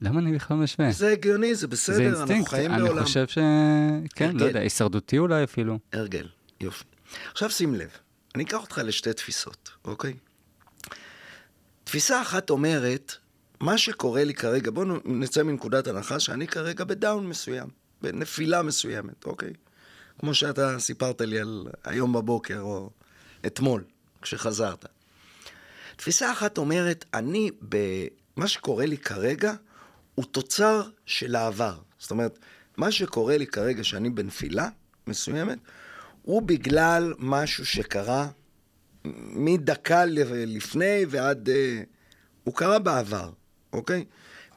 למה 0.00 0.20
אני 0.20 0.32
בכלל 0.32 0.56
משווה? 0.56 0.90
זה 0.90 1.12
הגיוני, 1.12 1.54
זה 1.54 1.66
בסדר, 1.66 2.14
זה. 2.14 2.22
אנחנו 2.22 2.44
חיים 2.44 2.70
אני 2.70 2.82
בעולם. 2.82 2.98
אני 2.98 3.06
חושב 3.06 3.26
ש... 3.26 3.38
כן, 4.14 4.24
הרגל. 4.24 4.40
לא 4.40 4.44
יודע, 4.44 4.60
הישרדותי 4.60 5.18
אולי 5.18 5.44
אפילו. 5.44 5.78
הרגל, 5.92 6.28
יופי. 6.60 6.84
עכשיו 7.32 7.50
שים 7.50 7.74
לב, 7.74 7.90
אני 8.34 8.44
אקח 8.44 8.60
אותך 8.60 8.80
לשתי 8.84 9.12
תפיסות, 9.12 9.70
אוקיי? 9.84 10.14
תפיסה 11.84 12.22
אחת 12.22 12.50
אומרת, 12.50 13.16
מה 13.60 13.78
שקורה 13.78 14.24
לי 14.24 14.34
כרגע, 14.34 14.70
בואו 14.70 14.86
נצא 15.04 15.42
מנקודת 15.42 15.86
הנחה 15.86 16.20
שאני 16.20 16.46
כרגע 16.46 16.84
בדאון 16.84 17.26
מסוים, 17.26 17.68
בנפילה 18.02 18.62
מסוימת, 18.62 19.24
אוקיי? 19.24 19.52
כמו 20.18 20.34
שאתה 20.34 20.78
סיפרת 20.78 21.20
לי 21.20 21.40
על 21.40 21.66
היום 21.84 22.12
בבוקר 22.12 22.60
או 22.60 22.90
אתמול, 23.46 23.84
כשחזרת. 24.22 24.84
תפיסה 25.96 26.32
אחת 26.32 26.58
אומרת, 26.58 27.04
אני. 27.14 27.50
מה 28.36 28.48
שקורה 28.48 28.86
לי 28.86 28.98
כרגע 28.98 29.54
הוא 30.14 30.24
תוצר 30.24 30.82
של 31.06 31.36
העבר. 31.36 31.78
זאת 31.98 32.10
אומרת, 32.10 32.38
מה 32.76 32.90
שקורה 32.90 33.38
לי 33.38 33.46
כרגע 33.46 33.84
שאני 33.84 34.10
בנפילה 34.10 34.68
מסוימת, 35.06 35.58
הוא 36.22 36.42
בגלל 36.42 37.14
משהו 37.18 37.66
שקרה 37.66 38.28
מדקה 39.34 40.04
לפני 40.30 41.04
ועד... 41.08 41.48
אה, 41.48 41.82
הוא 42.44 42.54
קרה 42.54 42.78
בעבר, 42.78 43.30
אוקיי? 43.76 44.04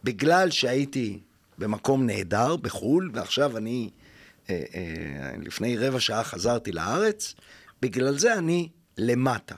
בגלל 0.03 0.49
שהייתי 0.49 1.19
במקום 1.58 2.05
נהדר 2.05 2.55
בחו"ל, 2.55 3.12
ועכשיו 3.13 3.58
אני, 3.58 3.89
אה, 4.49 4.63
אה, 4.73 5.32
לפני 5.41 5.77
רבע 5.77 5.99
שעה 5.99 6.23
חזרתי 6.23 6.71
לארץ, 6.71 7.36
בגלל 7.82 8.17
זה 8.17 8.38
אני 8.38 8.69
למטה, 8.97 9.55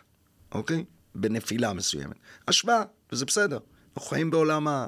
אוקיי? 0.51 0.85
בנפילה 1.15 1.73
מסוימת. 1.73 2.15
השוואה, 2.47 2.83
וזה 3.11 3.25
בסדר. 3.25 3.59
אנחנו 3.97 4.09
חיים 4.09 4.31
בעולם, 4.31 4.67
ה... 4.67 4.87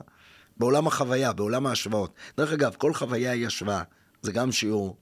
בעולם 0.58 0.88
החוויה, 0.88 1.34
בעולם 1.34 1.68
ההשוואות. 1.68 2.14
דרך 2.38 2.54
אגב, 2.54 2.76
כל 2.78 2.94
חוויה 2.94 3.32
היא 3.32 3.48
השוואה. 3.48 3.84
זה 4.22 4.32
גם 4.32 4.52
שיעור 4.52 4.98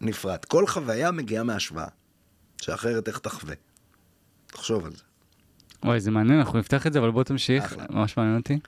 נפרד. 0.00 0.44
כל 0.44 0.66
חוויה 0.66 1.10
מגיעה 1.10 1.44
מהשוואה. 1.44 1.88
שאחרת 2.62 3.08
איך 3.08 3.18
תחווה. 3.18 3.54
תחשוב 4.46 4.84
על 4.84 4.92
זה. 4.92 5.02
וואי, 5.84 6.00
זה 6.00 6.10
מעניין, 6.10 6.38
אנחנו 6.38 6.58
נפתח 6.58 6.86
את 6.86 6.92
זה, 6.92 6.98
אבל 6.98 7.10
בוא 7.10 7.22
תמשיך, 7.22 7.64
אחלה. 7.64 7.84
ממש 7.90 8.16
מעניין 8.16 8.36
אותי. 8.36 8.58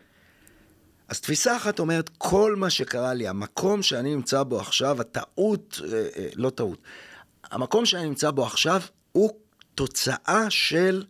אז 1.09 1.21
תפיסה 1.21 1.57
אחת 1.57 1.79
אומרת, 1.79 2.11
כל 2.19 2.57
מה 2.57 2.71
שקרה 2.71 3.15
לי, 3.15 3.29
המקום 3.29 3.83
שאני 3.83 4.15
נמצא 4.15 4.43
בו 4.43 4.61
עכשיו, 4.61 5.01
הטעות, 5.01 5.81
אה, 5.85 6.09
אה, 6.17 6.29
לא 6.35 6.51
טעות, 6.51 6.79
המקום 7.51 7.87
שאני 7.87 8.09
נמצא 8.09 8.31
בו 8.31 8.47
עכשיו 8.47 8.81
הוא 9.13 9.31
תוצאה 9.75 10.51
של 10.51 11.05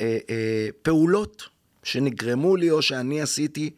אה, 0.00 0.18
אה, 0.30 0.68
פעולות 0.82 1.42
שנגרמו 1.82 2.56
לי 2.56 2.70
או 2.70 2.82
שאני 2.82 3.20
עשיתי 3.20 3.70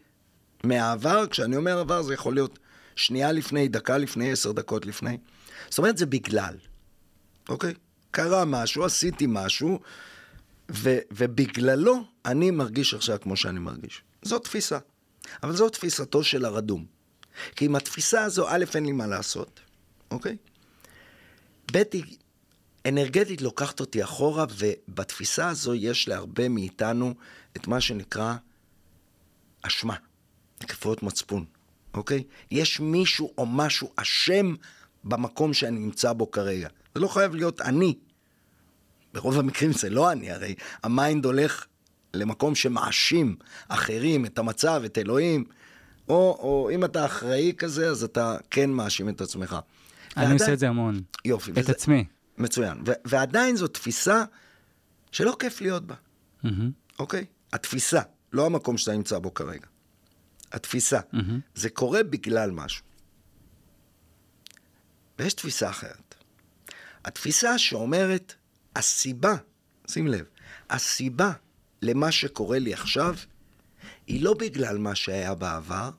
מהעבר. 0.64 1.27
כשאני 1.27 1.57
אומר 1.57 1.79
עבר 1.79 2.03
זה 2.03 2.14
יכול 2.14 2.35
להיות 2.35 2.59
שנייה 2.97 3.33
לפני, 3.33 3.69
דקה 3.69 3.99
לפני, 3.99 4.33
עשר 4.33 4.53
דקות 4.53 4.87
לפני. 4.87 5.19
זאת 5.69 5.79
אומרת, 5.79 5.99
זה 5.99 6.07
בגלל, 6.07 6.55
אוקיי? 7.49 7.75
קרה 8.11 8.45
משהו, 8.45 8.85
עשיתי 8.85 9.25
משהו, 9.29 9.81
ו- 10.71 10.99
ובגללו 11.11 12.05
אני 12.25 12.51
מרגיש 12.51 12.95
עכשיו 12.95 13.19
כמו 13.21 13.37
שאני 13.37 13.59
מרגיש. 13.59 14.03
זו 14.23 14.38
תפיסה. 14.38 14.79
אבל 15.43 15.57
זו 15.57 15.69
תפיסתו 15.69 16.25
של 16.25 16.45
הרדום. 16.45 16.87
כי 17.57 17.65
עם 17.65 17.77
התפיסה 17.77 18.25
הזו, 18.25 18.49
א', 18.49 18.65
אין 18.75 18.87
לי 18.87 18.93
מה 18.93 19.07
לעשות, 19.07 19.61
אוקיי? 20.11 20.37
ב', 21.73 21.83
היא 21.93 22.17
אנרגטית 22.89 23.43
לוקחת 23.43 23.81
אותי 23.81 24.05
אחורה, 24.05 24.45
ובתפיסה 24.59 25.49
הזו 25.49 25.75
יש 25.75 26.09
להרבה 26.09 26.49
מאיתנו 26.49 27.15
את 27.57 27.67
מה 27.67 27.81
שנקרא 27.81 28.35
אשמה, 29.62 29.97
נקפויות 30.62 31.03
מצפון, 31.03 31.45
אוקיי? 31.95 32.23
יש 32.51 32.81
מישהו 32.81 33.33
או 33.39 33.47
משהו 33.47 33.93
אשם 33.97 34.55
במקום 35.05 35.55
שאני 35.55 35.79
נמצא 35.79 36.12
בו 36.12 36.31
כרגע. 36.31 36.69
זה 36.95 37.01
לא 37.01 37.09
חייב 37.09 37.35
להיות 37.35 37.61
אני. 37.61 37.95
ברוב 39.12 39.39
המקרים 39.39 39.73
זה 39.73 39.91
לא 39.91 40.12
אני, 40.12 40.31
הרי 40.31 40.55
ה 40.83 40.91
mind 40.91 41.25
הולך 41.25 41.67
למקום 42.16 42.55
שמאשים 42.55 43.37
אחרים, 43.68 44.24
את 44.24 44.38
המצב, 44.38 44.83
את 44.85 44.98
אלוהים, 44.98 45.44
או, 46.09 46.14
או 46.14 46.70
אם 46.74 46.85
אתה 46.85 47.05
אחראי 47.05 47.52
כזה, 47.59 47.90
אז 47.90 48.05
אתה 48.05 48.37
כן 48.50 48.70
מאשים 48.70 49.09
את 49.09 49.20
עצמך. 49.20 49.57
אני 50.16 50.24
ועדיין... 50.24 50.33
עושה 50.40 50.52
את 50.52 50.59
זה 50.59 50.68
המון. 50.68 51.00
יופי. 51.24 51.50
את 51.50 51.59
וזה... 51.59 51.72
עצמי. 51.72 52.05
מצוין. 52.38 52.83
ו- 52.87 52.92
ועדיין 53.05 53.57
זו 53.57 53.68
תפיסה 53.68 54.24
שלא 55.12 55.37
כיף 55.38 55.61
להיות 55.61 55.87
בה, 55.87 55.94
mm-hmm. 56.44 56.48
אוקיי? 56.98 57.24
התפיסה, 57.52 58.00
לא 58.33 58.46
המקום 58.46 58.79
שאתה 58.79 58.92
נמצא 58.92 59.18
בו 59.18 59.35
כרגע. 59.35 59.66
התפיסה. 60.52 61.00
Mm-hmm. 61.00 61.18
זה 61.55 61.70
קורה 61.70 62.02
בגלל 62.02 62.50
משהו. 62.50 62.85
ויש 65.18 65.35
תפיסה 65.35 65.70
אחרת. 65.70 66.14
התפיסה 67.05 67.59
שאומרת, 67.59 68.35
הסיבה, 68.76 69.35
שים 69.87 70.07
לב, 70.07 70.24
הסיבה 70.70 71.33
למה 71.87 72.12
שקורה 72.12 72.59
לי 72.59 72.72
עכשיו, 72.72 73.14
היא 74.07 74.22
לא 74.22 74.35
בגלל 74.35 74.79
מה 74.79 74.94
שהיה 74.94 75.35
בעבר, 75.35 75.90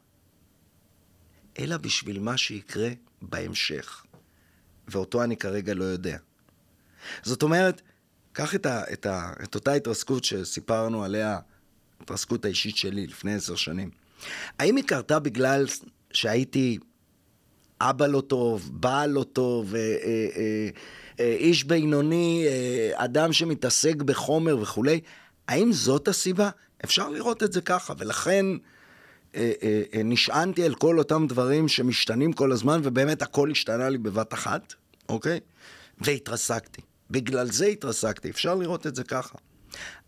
אלא 1.60 1.78
בשביל 1.78 2.20
מה 2.20 2.38
שיקרה 2.38 2.90
בהמשך. 3.22 4.04
ואותו 4.88 5.24
אני 5.24 5.38
כרגע 5.38 5.74
לא 5.74 5.84
יודע. 5.84 6.18
זאת 7.24 7.44
אומרת, 7.44 7.82
קח 8.34 8.56
את, 8.56 8.66
ה, 8.66 8.84
את, 8.94 9.06
ה, 9.06 9.34
את 9.44 9.56
אותה 9.56 9.74
התרסקות 9.74 10.24
שסיפרנו 10.24 11.04
עליה, 11.04 11.40
התרסקות 12.02 12.46
האישית 12.46 12.78
שלי 12.78 13.08
לפני 13.08 13.34
עשר 13.34 13.56
שנים. 13.56 13.90
האם 14.60 14.76
היא 14.76 14.84
קרתה 14.84 15.20
בגלל 15.20 15.66
שהייתי 16.12 16.78
אבא 17.82 18.08
לא 18.08 18.22
טוב, 18.22 18.70
בעל 18.74 19.10
לא 19.10 19.24
טוב, 19.24 19.76
אה, 19.76 19.80
אה, 19.82 20.28
אה, 20.36 20.70
אה, 21.20 21.36
איש 21.40 21.64
בינוני, 21.64 22.46
אה, 22.48 22.92
אדם 22.96 23.34
שמתעסק 23.34 23.96
בחומר 23.96 24.58
וכולי? 24.62 25.00
האם 25.48 25.72
זאת 25.72 26.08
הסיבה? 26.08 26.50
אפשר 26.84 27.10
לראות 27.10 27.44
את 27.44 27.54
זה 27.54 27.62
ככה, 27.62 27.94
ולכן 27.98 28.46
אה, 29.36 29.52
אה, 29.64 29.84
אה, 29.94 30.04
נשענתי 30.04 30.64
על 30.64 30.76
כל 30.76 31.00
אותם 31.00 31.28
דברים 31.28 31.68
שמשתנים 31.68 32.34
כל 32.34 32.52
הזמן, 32.52 32.82
ובאמת 32.84 33.22
הכל 33.22 33.52
השתנה 33.52 33.90
לי 33.90 33.98
בבת 33.98 34.34
אחת, 34.34 34.74
אוקיי? 35.10 35.40
והתרסקתי. 35.98 36.82
בגלל 37.12 37.52
זה 37.52 37.66
התרסקתי, 37.66 38.30
אפשר 38.30 38.56
לראות 38.56 38.88
את 38.88 38.96
זה 38.96 39.04
ככה. 39.04 39.38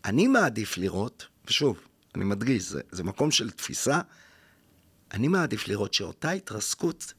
אני 0.06 0.28
מעדיף 0.28 0.78
לראות, 0.78 1.28
ושוב, 1.48 1.80
אני 2.16 2.24
מדגיש, 2.24 2.64
זה, 2.64 2.82
זה 2.92 3.04
מקום 3.04 3.32
של 3.32 3.52
תפיסה, 3.52 4.02
אני 5.14 5.28
מעדיף 5.28 5.68
לראות 5.68 5.94
שאותה 5.94 6.32
התרסקות 6.32 7.14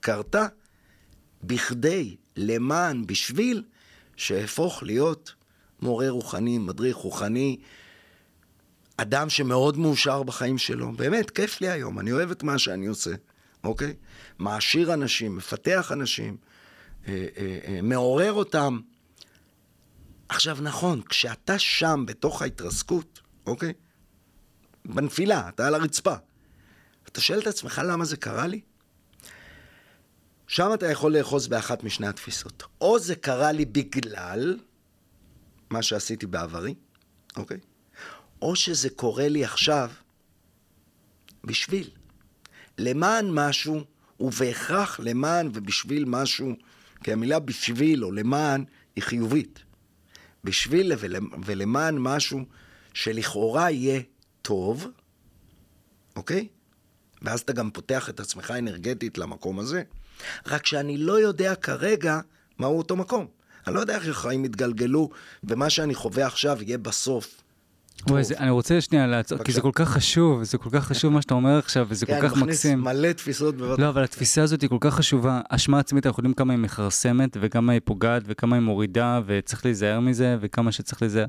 קרתה 0.00 0.46
בכדי, 1.42 2.16
למען, 2.36 3.06
בשביל, 3.06 3.62
שאהפוך 4.16 4.82
להיות 4.82 5.34
מורה 5.82 6.10
רוחני, 6.10 6.58
מדריך 6.58 6.96
רוחני, 6.96 7.56
אדם 8.96 9.30
שמאוד 9.30 9.76
מאושר 9.76 10.22
בחיים 10.22 10.58
שלו. 10.58 10.92
באמת, 10.92 11.30
כיף 11.30 11.60
לי 11.60 11.68
היום, 11.68 11.98
אני 11.98 12.12
אוהב 12.12 12.30
את 12.30 12.42
מה 12.42 12.58
שאני 12.58 12.86
עושה, 12.86 13.10
אוקיי? 13.64 13.94
מעשיר 14.38 14.94
אנשים, 14.94 15.36
מפתח 15.36 15.92
אנשים, 15.92 16.36
אה, 17.08 17.26
אה, 17.36 17.58
אה, 17.66 17.82
מעורר 17.82 18.32
אותם. 18.32 18.80
עכשיו, 20.28 20.58
נכון, 20.60 21.02
כשאתה 21.02 21.58
שם, 21.58 22.04
בתוך 22.06 22.42
ההתרסקות, 22.42 23.20
אוקיי? 23.46 23.72
בנפילה, 24.84 25.48
אתה 25.48 25.66
על 25.66 25.74
הרצפה. 25.74 26.14
אתה 27.08 27.20
שואל 27.20 27.38
את 27.38 27.46
עצמך 27.46 27.82
למה 27.84 28.04
זה 28.04 28.16
קרה 28.16 28.46
לי? 28.46 28.60
שם 30.46 30.70
אתה 30.74 30.90
יכול 30.90 31.16
לאחוז 31.16 31.48
באחת 31.48 31.82
משני 31.84 32.06
התפיסות. 32.06 32.62
או 32.80 32.98
זה 32.98 33.14
קרה 33.16 33.52
לי 33.52 33.64
בגלל 33.64 34.56
מה 35.70 35.82
שעשיתי 35.82 36.26
בעברי, 36.26 36.74
אוקיי? 37.36 37.58
או 38.42 38.56
שזה 38.56 38.90
קורה 38.90 39.28
לי 39.28 39.44
עכשיו 39.44 39.90
בשביל. 41.44 41.90
למען 42.78 43.30
משהו, 43.30 43.84
ובהכרח 44.20 45.00
למען 45.00 45.50
ובשביל 45.52 46.04
משהו, 46.04 46.52
כי 47.04 47.12
המילה 47.12 47.38
בשביל 47.38 48.04
או 48.04 48.12
למען 48.12 48.64
היא 48.96 49.04
חיובית. 49.04 49.62
בשביל 50.44 50.92
ולמען 51.44 51.98
משהו 51.98 52.40
שלכאורה 52.94 53.70
יהיה 53.70 54.00
טוב, 54.42 54.86
אוקיי? 56.16 56.48
ואז 57.22 57.40
אתה 57.40 57.52
גם 57.52 57.70
פותח 57.70 58.08
את 58.08 58.20
עצמך 58.20 58.50
אנרגטית 58.58 59.18
למקום 59.18 59.58
הזה. 59.58 59.82
רק 60.46 60.66
שאני 60.66 60.96
לא 60.98 61.20
יודע 61.20 61.54
כרגע 61.54 62.20
מהו 62.58 62.78
אותו 62.78 62.96
מקום. 62.96 63.26
אני 63.66 63.74
לא 63.74 63.80
יודע 63.80 63.94
איך 63.94 64.08
החיים 64.08 64.44
יתגלגלו, 64.44 65.10
ומה 65.44 65.70
שאני 65.70 65.94
חווה 65.94 66.26
עכשיו 66.26 66.62
יהיה 66.62 66.78
בסוף 66.78 67.42
וואי, 68.08 68.24
זה, 68.24 68.34
אני 68.38 68.50
רוצה 68.50 68.80
שנייה 68.80 69.06
לעצור, 69.06 69.38
כי 69.44 69.52
זה 69.52 69.60
כל 69.60 69.70
כך 69.74 69.88
חשוב, 69.88 70.42
זה 70.44 70.58
כל 70.58 70.70
כך 70.72 70.84
חשוב 70.86 71.12
מה 71.12 71.22
שאתה 71.22 71.34
אומר 71.34 71.58
עכשיו, 71.58 71.86
וזה 71.88 72.06
כל 72.06 72.12
כן, 72.12 72.18
כך 72.22 72.32
אני 72.32 72.40
מכניס 72.42 72.56
מקסים. 72.56 72.80
מלא 72.80 73.12
תפיסות 73.12 73.54
בבת 73.56 73.78
לא, 73.78 73.88
אבל 73.88 74.04
התפיסה 74.04 74.42
הזאת 74.42 74.60
היא 74.62 74.70
כל 74.70 74.76
כך 74.80 74.94
חשובה. 74.94 75.40
אשמה 75.48 75.78
עצמית, 75.78 76.06
אנחנו 76.06 76.20
יודעים 76.20 76.34
כמה 76.34 76.52
היא 76.52 76.60
מכרסמת, 76.60 77.36
וכמה 77.40 77.72
היא 77.72 77.80
פוגעת, 77.84 78.22
וכמה 78.26 78.56
היא 78.56 78.62
מורידה, 78.62 79.20
וצריך 79.26 79.64
להיזהר 79.64 80.00
מזה, 80.00 80.36
וכמה 80.40 80.72
שצריך 80.72 81.02
להיזהר. 81.02 81.26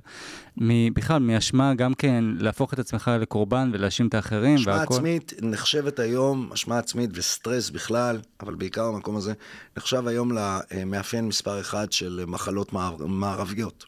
בכלל, 0.94 1.20
מאשמה 1.20 1.74
גם 1.74 1.94
כן, 1.94 2.24
להפוך 2.40 2.74
את 2.74 2.80
עצמך 2.80 3.12
לקורבן 3.22 3.70
ולהאשים 3.74 4.08
את 4.08 4.14
האחרים, 4.14 4.56
אשמה 4.56 4.74
והכל. 4.74 4.94
עצמית 4.94 5.34
נחשבת 5.42 6.00
היום, 6.00 6.50
אשמה 6.54 6.78
עצמית 6.78 7.10
וסטרס 7.14 7.70
בכלל, 7.70 8.20
אבל 8.44 8.56
בעיקר 8.56 8.84
המקום 8.84 9.18
הזה, 9.18 9.34
נחשב 9.78 10.08
היום 10.08 10.32
למאפיין 10.72 11.28
מספר 11.28 11.60
אחד 11.60 11.92
של 11.92 12.24
מחלות 12.28 12.74
מער- 12.74 13.06
מערביות. 13.08 13.86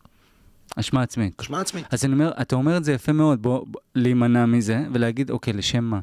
אשמה 0.75 1.01
עצמית. 1.01 1.39
אשמה 1.41 1.61
עצמית. 1.61 1.85
אז 1.93 2.05
אני 2.05 2.13
אומר, 2.13 2.31
אתה 2.41 2.55
אומר 2.55 2.77
את 2.77 2.83
זה 2.83 2.93
יפה 2.93 3.11
מאוד, 3.11 3.41
בוא, 3.41 3.65
בוא 3.67 3.81
להימנע 3.95 4.45
מזה, 4.45 4.85
ולהגיד, 4.93 5.29
אוקיי, 5.31 5.53
לשם 5.53 5.83
מה? 5.83 5.99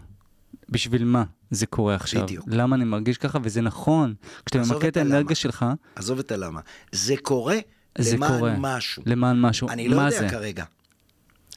בשביל 0.69 1.05
מה 1.05 1.25
זה 1.51 1.67
קורה 1.67 1.95
עכשיו? 1.95 2.23
בדיוק. 2.23 2.45
למה 2.49 2.77
אני 2.77 2.85
מרגיש 2.85 3.19
ככה? 3.19 3.39
וזה 3.43 3.61
נכון. 3.61 4.15
כשאתה 4.47 4.75
ממקד 4.75 4.87
את 4.87 4.97
האנרגיה. 4.97 5.37
שלך, 5.37 5.67
עזוב 5.97 6.19
את 6.19 6.33
הלמה. 6.33 6.61
זה 6.93 7.15
קורה 7.23 7.57
זה 7.99 8.17
למען 8.17 8.39
קורה. 8.39 8.55
משהו. 8.59 9.03
למען 9.07 9.41
משהו. 9.41 9.69
אני 9.69 9.89
לא 9.89 9.97
יודע 9.97 10.19
זה? 10.19 10.29
כרגע. 10.29 10.65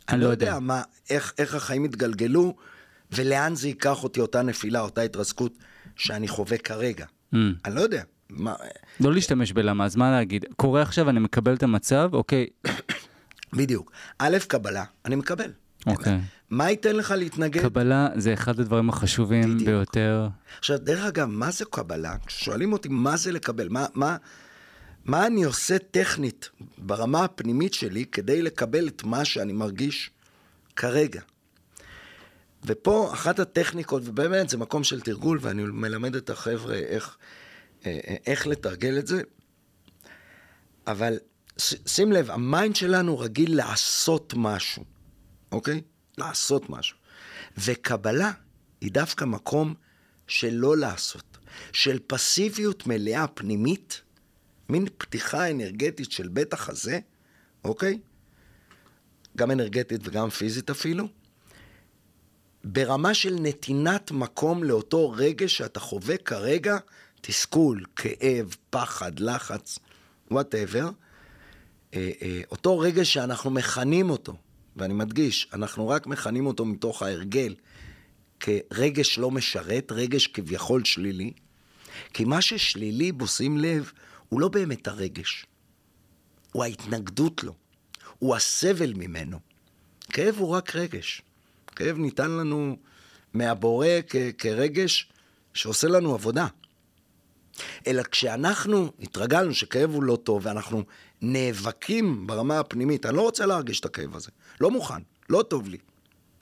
אני 0.09 0.21
לא 0.21 0.27
לא 0.27 0.31
יודע. 0.31 0.45
יודע 0.45 0.59
מה, 0.59 0.81
איך, 1.09 1.33
איך 1.37 1.55
החיים 1.55 1.85
יתגלגלו, 1.85 2.55
ולאן 3.11 3.55
זה 3.55 3.67
ייקח 3.67 4.03
אותי 4.03 4.19
אותה 4.21 4.41
נפילה, 4.41 4.81
אותה 4.81 5.01
התרסקות 5.01 5.57
שאני 5.95 6.27
חווה 6.27 6.57
כרגע. 6.57 7.05
Mm. 7.05 7.37
אני 7.65 7.75
לא 7.75 7.81
יודע. 7.81 8.03
מה, 8.29 8.55
לא 8.99 9.13
להשתמש 9.13 9.51
בלמה, 9.51 9.85
אז 9.85 9.95
מה 9.95 10.11
להגיד? 10.11 10.45
קורה 10.55 10.81
עכשיו, 10.81 11.09
אני 11.09 11.19
מקבל 11.19 11.53
את 11.53 11.63
המצב, 11.63 12.09
אוקיי, 12.13 12.47
בדיוק. 13.57 13.91
א', 14.19 14.37
קבלה, 14.47 14.83
אני 15.05 15.15
מקבל. 15.15 15.51
אוקיי. 15.87 16.19
מה 16.49 16.69
ייתן 16.69 16.95
לך 16.95 17.11
להתנגד? 17.11 17.61
קבלה 17.61 18.09
זה 18.15 18.33
אחד 18.33 18.59
הדברים 18.59 18.89
החשובים 18.89 19.55
בדיוק. 19.55 19.69
ביותר. 19.69 20.27
עכשיו, 20.57 20.77
דרך 20.77 21.05
אגב, 21.05 21.27
מה 21.27 21.51
זה 21.51 21.65
קבלה? 21.65 22.15
כששואלים 22.25 22.73
אותי 22.73 22.89
מה 22.91 23.17
זה 23.17 23.31
לקבל, 23.31 23.69
מה, 23.69 23.85
מה, 23.93 24.17
מה 25.05 25.27
אני 25.27 25.43
עושה 25.43 25.77
טכנית 25.79 26.49
ברמה 26.77 27.23
הפנימית 27.23 27.73
שלי 27.73 28.05
כדי 28.05 28.41
לקבל 28.41 28.87
את 28.87 29.03
מה 29.03 29.25
שאני 29.25 29.53
מרגיש 29.53 30.11
כרגע. 30.75 31.21
ופה 32.65 33.13
אחת 33.13 33.39
הטכניקות, 33.39 34.01
ובאמת 34.05 34.49
זה 34.49 34.57
מקום 34.57 34.83
של 34.83 35.01
תרגול, 35.01 35.39
ואני 35.41 35.63
מלמד 35.63 36.15
את 36.15 36.29
החבר'ה 36.29 36.75
איך, 36.75 37.17
אה, 37.85 37.99
אה, 38.07 38.15
איך 38.27 38.47
לתרגל 38.47 38.99
את 38.99 39.07
זה, 39.07 39.21
אבל 40.87 41.17
שים 41.57 42.11
לב, 42.11 42.31
ה 42.31 42.40
mind 42.40 42.75
שלנו 42.75 43.19
רגיל 43.19 43.55
לעשות 43.57 44.33
משהו, 44.37 44.83
אוקיי? 45.51 45.81
לעשות 46.17 46.69
משהו. 46.69 46.97
וקבלה 47.57 48.31
היא 48.81 48.91
דווקא 48.91 49.25
מקום 49.25 49.73
של 50.27 50.53
לא 50.53 50.77
לעשות, 50.77 51.37
של 51.71 51.99
פסיביות 52.07 52.87
מלאה 52.87 53.27
פנימית, 53.27 54.01
מין 54.69 54.85
פתיחה 54.97 55.51
אנרגטית 55.51 56.11
של 56.11 56.27
בית 56.27 56.53
החזה, 56.53 56.99
אוקיי? 57.63 57.99
גם 59.37 59.51
אנרגטית 59.51 60.01
וגם 60.03 60.29
פיזית 60.29 60.69
אפילו, 60.69 61.07
ברמה 62.63 63.13
של 63.13 63.35
נתינת 63.39 64.11
מקום 64.11 64.63
לאותו 64.63 65.09
רגש 65.09 65.57
שאתה 65.57 65.79
חווה 65.79 66.17
כרגע, 66.17 66.77
תסכול, 67.21 67.85
כאב, 67.95 68.55
פחד, 68.69 69.19
לחץ, 69.19 69.79
וואטאבר, 70.31 70.89
אותו 72.51 72.79
רגש 72.79 73.13
שאנחנו 73.13 73.49
מכנים 73.51 74.09
אותו, 74.09 74.35
ואני 74.75 74.93
מדגיש, 74.93 75.47
אנחנו 75.53 75.87
רק 75.87 76.07
מכנים 76.07 76.45
אותו 76.45 76.65
מתוך 76.65 77.01
ההרגל, 77.01 77.55
כרגש 78.39 79.19
לא 79.19 79.31
משרת, 79.31 79.91
רגש 79.91 80.27
כביכול 80.27 80.85
שלילי, 80.85 81.33
כי 82.13 82.25
מה 82.25 82.41
ששלילי 82.41 83.11
בו, 83.11 83.27
שים 83.27 83.57
לב, 83.57 83.91
הוא 84.29 84.41
לא 84.41 84.47
באמת 84.47 84.87
הרגש, 84.87 85.45
הוא 86.51 86.63
ההתנגדות 86.63 87.43
לו, 87.43 87.53
הוא 88.19 88.35
הסבל 88.35 88.93
ממנו. 88.93 89.39
כאב 90.09 90.35
הוא 90.37 90.49
רק 90.49 90.75
רגש. 90.75 91.21
כאב 91.75 91.97
ניתן 91.97 92.31
לנו 92.31 92.77
מהבורא 93.33 93.87
כ- 94.09 94.15
כרגש 94.37 95.09
שעושה 95.53 95.87
לנו 95.87 96.13
עבודה. 96.13 96.47
אלא 97.87 98.03
כשאנחנו 98.03 98.91
התרגלנו 98.99 99.53
שכאב 99.53 99.89
הוא 99.89 100.03
לא 100.03 100.15
טוב 100.15 100.45
ואנחנו 100.45 100.83
נאבקים 101.25 102.27
ברמה 102.27 102.59
הפנימית, 102.59 103.05
אני 103.05 103.15
לא 103.15 103.21
רוצה 103.21 103.45
להרגיש 103.45 103.79
את 103.79 103.85
הכאב 103.85 104.15
הזה, 104.15 104.31
לא 104.61 104.71
מוכן, 104.71 105.01
לא 105.29 105.43
טוב 105.43 105.67
לי, 105.67 105.77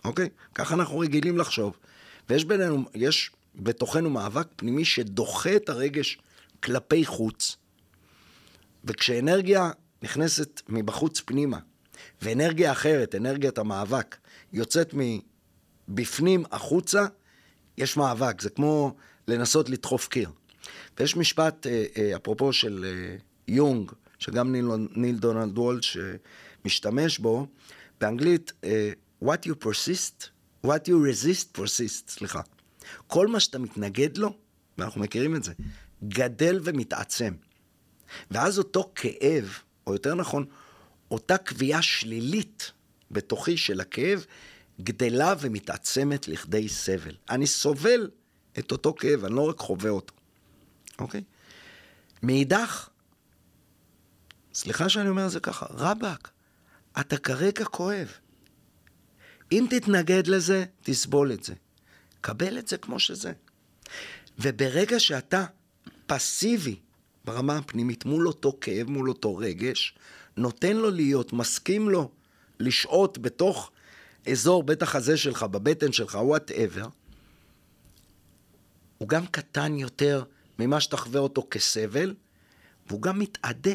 אוקיי? 0.06 0.30
ככה 0.56 0.76
אנחנו 0.76 1.00
רגילים 1.00 1.38
לחשוב. 1.38 1.78
ויש 2.30 2.46
בינינו, 2.46 2.86
יש 2.94 3.32
בתוכנו 3.56 4.10
מאבק 4.10 4.48
פנימי 4.56 4.86
שדוחה 4.86 5.56
את 5.56 5.70
הרגש 5.70 6.18
כלפי 6.64 7.06
חוץ, 7.06 7.58
וכשאנרגיה 8.84 9.72
נכנסת 10.04 10.62
מבחוץ 10.70 11.20
פנימה, 11.20 11.60
ואנרגיה 12.22 12.72
אחרת, 12.72 13.16
אנרגיית 13.16 13.58
המאבק, 13.58 14.18
יוצאת 14.54 14.94
מבפנים 15.88 16.44
החוצה, 16.52 17.06
יש 17.78 17.98
מאבק, 17.98 18.42
זה 18.42 18.50
כמו 18.50 18.96
לנסות 19.28 19.70
לדחוף 19.70 20.08
קיר. 20.08 20.30
ויש 21.00 21.18
משפט, 21.18 21.68
אה, 21.68 21.86
אה, 21.98 22.16
אפרופו 22.16 22.54
של 22.54 22.86
אה, 22.88 23.16
יונג, 23.48 23.92
שגם 24.22 24.52
ניל, 24.52 24.66
ניל 24.96 25.18
דונלד 25.18 25.58
וולש 25.58 25.98
משתמש 26.66 27.20
בו, 27.20 27.48
באנגלית, 28.02 28.52
אה, 28.64 28.92
what 29.24 29.46
you 29.46 29.66
persist, 29.66 30.26
what 30.66 30.88
you 30.88 30.96
resist 31.12 31.58
persist, 31.58 32.08
סליחה. 32.08 32.42
כל 33.08 33.28
מה 33.28 33.40
שאתה 33.40 33.60
מתנגד 33.60 34.18
לו, 34.18 34.38
ואנחנו 34.78 35.02
מכירים 35.02 35.36
את 35.36 35.44
זה, 35.44 35.54
גדל 36.04 36.60
ומתעצם. 36.64 37.34
ואז 38.32 38.58
אותו 38.58 38.92
כאב, 38.96 39.58
או 39.88 39.94
יותר 39.94 40.16
נכון, 40.16 40.46
אותה 41.12 41.38
קביעה 41.38 41.82
שלילית 41.82 42.72
בתוכי 43.12 43.58
של 43.58 43.80
הכאב, 43.80 44.26
גדלה 44.82 45.34
ומתעצמת 45.40 46.28
לכדי 46.28 46.70
סבל. 46.70 47.16
אני 47.30 47.48
סובל 47.48 48.10
את 48.60 48.72
אותו 48.72 48.94
כאב, 48.94 49.26
אני 49.26 49.36
לא 49.36 49.50
רק 49.50 49.60
חווה 49.60 49.90
אותו, 49.90 50.14
אוקיי? 51.00 51.24
מאידך, 52.24 52.90
סליחה 54.54 54.90
שאני 54.90 55.10
אומר 55.10 55.26
את 55.26 55.32
זה 55.32 55.40
ככה, 55.40 55.66
רבאק, 55.70 56.30
אתה 57.00 57.18
כרגע 57.18 57.66
כואב. 57.66 58.12
אם 59.52 59.68
תתנגד 59.70 60.28
לזה, 60.28 60.66
תסבול 60.82 61.32
את 61.32 61.44
זה. 61.44 61.54
קבל 62.22 62.58
את 62.58 62.68
זה 62.68 62.78
כמו 62.78 63.00
שזה. 63.00 63.32
וברגע 64.40 65.00
שאתה 65.00 65.46
פסיבי 66.06 66.80
ברמה 67.26 67.58
הפנימית 67.58 68.06
מול 68.06 68.28
אותו 68.28 68.58
כאב, 68.62 68.90
מול 68.90 69.10
אותו 69.10 69.38
רגש, 69.38 69.96
נותן 70.38 70.78
לו 70.78 70.92
להיות, 70.92 71.34
מסכים 71.34 71.90
לו 71.90 72.12
לשהות 72.60 73.18
בתוך 73.18 73.72
אזור 74.32 74.64
בית 74.64 74.82
החזה 74.82 75.18
שלך, 75.18 75.44
בבטן 75.44 75.92
שלך, 75.92 76.16
whatever, 76.22 76.88
הוא 78.98 79.10
גם 79.10 79.26
קטן 79.26 79.78
יותר 79.78 80.24
ממה 80.60 80.82
שתחווה 80.82 81.20
אותו 81.20 81.48
כסבל, 81.52 82.16
והוא 82.88 83.02
גם 83.02 83.20
מתאדה, 83.20 83.72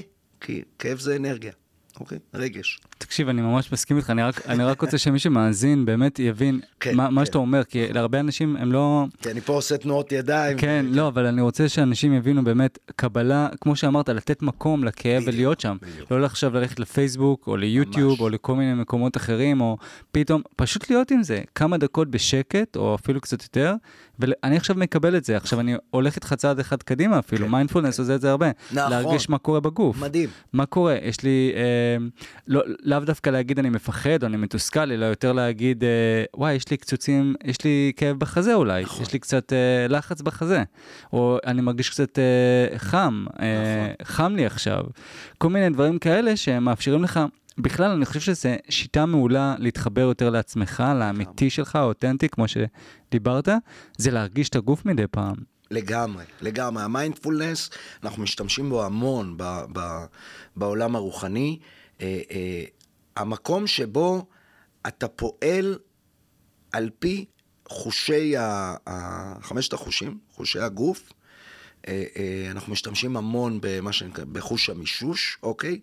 כי 0.46 0.62
כאב 0.78 0.98
זה 0.98 1.16
אנרגיה, 1.16 1.52
אוקיי? 2.00 2.18
רגש. 2.34 2.80
תקשיב, 2.98 3.28
אני 3.28 3.42
ממש 3.42 3.72
מסכים 3.72 3.96
איתך, 3.96 4.10
אני 4.10 4.22
רק, 4.22 4.46
אני 4.46 4.64
רק 4.64 4.80
רוצה 4.80 4.98
שמי 4.98 5.18
שמאזין 5.18 5.84
באמת 5.84 6.18
יבין 6.18 6.60
כן, 6.80 6.94
מה, 6.94 7.10
מה 7.10 7.20
כן. 7.20 7.24
שאתה 7.24 7.38
אומר, 7.38 7.64
כי 7.64 7.92
להרבה 7.92 8.20
אנשים 8.20 8.56
הם 8.56 8.72
לא... 8.72 9.04
כי 9.22 9.30
אני 9.30 9.40
פה 9.40 9.52
עושה 9.52 9.76
תנועות 9.76 10.12
ידיים. 10.12 10.58
כן, 10.58 10.86
לא, 10.88 11.08
אבל 11.08 11.26
אני 11.26 11.40
רוצה 11.40 11.68
שאנשים 11.68 12.12
יבינו 12.12 12.44
באמת, 12.44 12.78
קבלה, 12.96 13.48
כמו 13.60 13.76
שאמרת, 13.76 14.08
לתת 14.08 14.42
מקום 14.42 14.84
לכאב 14.84 15.22
בדיוק, 15.22 15.34
ולהיות 15.34 15.60
שם. 15.60 15.76
בדיוק. 15.82 16.12
לא 16.12 16.24
עכשיו 16.24 16.54
ללכת 16.54 16.80
לפייסבוק, 16.80 17.46
או 17.46 17.56
ליוטיוב, 17.56 18.10
ממש. 18.10 18.20
או 18.20 18.28
לכל 18.28 18.54
מיני 18.54 18.74
מקומות 18.74 19.16
אחרים, 19.16 19.60
או 19.60 19.76
פתאום, 20.12 20.42
פשוט 20.56 20.90
להיות 20.90 21.10
עם 21.10 21.22
זה, 21.22 21.42
כמה 21.54 21.78
דקות 21.78 22.10
בשקט, 22.10 22.76
או 22.76 22.94
אפילו 22.94 23.20
קצת 23.20 23.42
יותר, 23.42 23.74
ואני 24.18 24.56
עכשיו 24.56 24.76
מקבל 24.76 25.16
את 25.16 25.24
זה, 25.24 25.36
עכשיו 25.36 25.60
אני 25.60 25.74
הולך 25.90 26.14
איתך 26.16 26.34
צעד 26.34 26.60
אחד 26.60 26.82
קדימה 26.82 27.18
אפילו, 27.18 27.46
כן, 27.46 27.52
מיינדפולנס 27.52 28.00
עושה 28.00 28.14
את 28.14 28.20
זה 28.20 28.30
הרבה. 28.30 28.50
נכון. 28.72 28.90
להרגיש 28.90 29.28
מה 29.28 29.38
קורה 29.38 29.60
בגוף. 29.60 29.98
מדהים. 29.98 30.28
מה 30.52 30.66
קורה? 30.66 30.96
יש 31.02 31.22
לי, 31.22 31.52
אה, 31.56 31.96
לא, 32.48 32.62
לאו 32.82 33.00
דווקא 33.00 33.30
להגיד 33.30 33.58
אני 33.58 33.68
מפחד 33.68 34.22
או 34.22 34.26
אני 34.26 34.36
מתוסכל, 34.36 34.92
אלא 34.92 35.04
יותר 35.04 35.32
להגיד, 35.32 35.84
אה, 35.84 35.88
וואי, 36.36 36.54
יש 36.54 36.70
לי 36.70 36.76
קצוצים, 36.76 37.34
יש 37.44 37.64
לי 37.64 37.92
כאב 37.96 38.18
בחזה 38.18 38.54
אולי, 38.54 38.82
נכון. 38.82 39.02
יש 39.02 39.12
לי 39.12 39.18
קצת 39.18 39.52
אה, 39.52 39.88
לחץ 39.88 40.20
בחזה, 40.22 40.62
או 41.12 41.38
אני 41.46 41.62
מרגיש 41.62 41.90
קצת 41.90 42.18
חם, 42.76 43.24
נכון. 43.28 43.44
חם 44.02 44.36
לי 44.36 44.46
עכשיו. 44.46 44.84
כל 45.38 45.48
מיני 45.48 45.70
דברים 45.70 45.98
כאלה 45.98 46.36
שמאפשרים 46.36 47.02
לך, 47.02 47.20
בכלל 47.58 47.90
אני 47.90 48.06
חושב 48.06 48.20
שזו 48.20 48.48
שיטה 48.68 49.06
מעולה 49.06 49.54
להתחבר 49.58 50.00
יותר 50.00 50.30
לעצמך, 50.30 50.84
לאמיתי 51.00 51.50
שלך, 51.50 51.76
האותנטי, 51.76 52.28
כמו 52.28 52.44
שדיברת, 52.48 53.48
זה 53.96 54.10
להרגיש 54.10 54.48
את 54.48 54.56
הגוף 54.56 54.84
מדי 54.84 55.06
פעם. 55.10 55.34
לגמרי, 55.70 56.24
לגמרי. 56.40 56.82
המיינדפולנס, 56.82 57.70
אנחנו 58.02 58.22
משתמשים 58.22 58.70
בו 58.70 58.84
המון 58.84 59.34
ב, 59.36 59.42
ב, 59.72 59.80
בעולם 60.56 60.96
הרוחני. 60.96 61.58
אה, 62.00 62.20
אה, 62.30 62.64
המקום 63.16 63.66
שבו 63.66 64.26
אתה 64.86 65.08
פועל 65.08 65.78
על 66.72 66.90
פי 66.98 67.24
חושי, 67.68 68.36
ה, 68.36 68.74
ה, 68.86 69.34
חמשת 69.42 69.72
החושים, 69.72 70.18
חושי 70.32 70.60
הגוף. 70.60 71.12
אה, 71.88 72.04
אה, 72.16 72.50
אנחנו 72.50 72.72
משתמשים 72.72 73.16
המון 73.16 73.58
במה 73.62 73.92
שנקרא, 73.92 74.24
בחוש 74.24 74.70
המישוש, 74.70 75.38
אוקיי? 75.42 75.80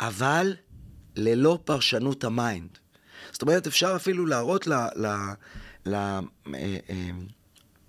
אבל 0.00 0.54
ללא 1.20 1.58
פרשנות 1.64 2.24
ה 2.24 2.33
mind. 2.33 2.78
זאת 3.32 3.42
אומרת, 3.42 3.66
אפשר 3.66 3.92
אפילו 3.96 4.26
להראות 4.26 4.66
ל, 4.66 4.74
ל, 4.74 5.06
ל, 5.86 5.94
אה, 5.94 6.20
אה, 6.54 7.10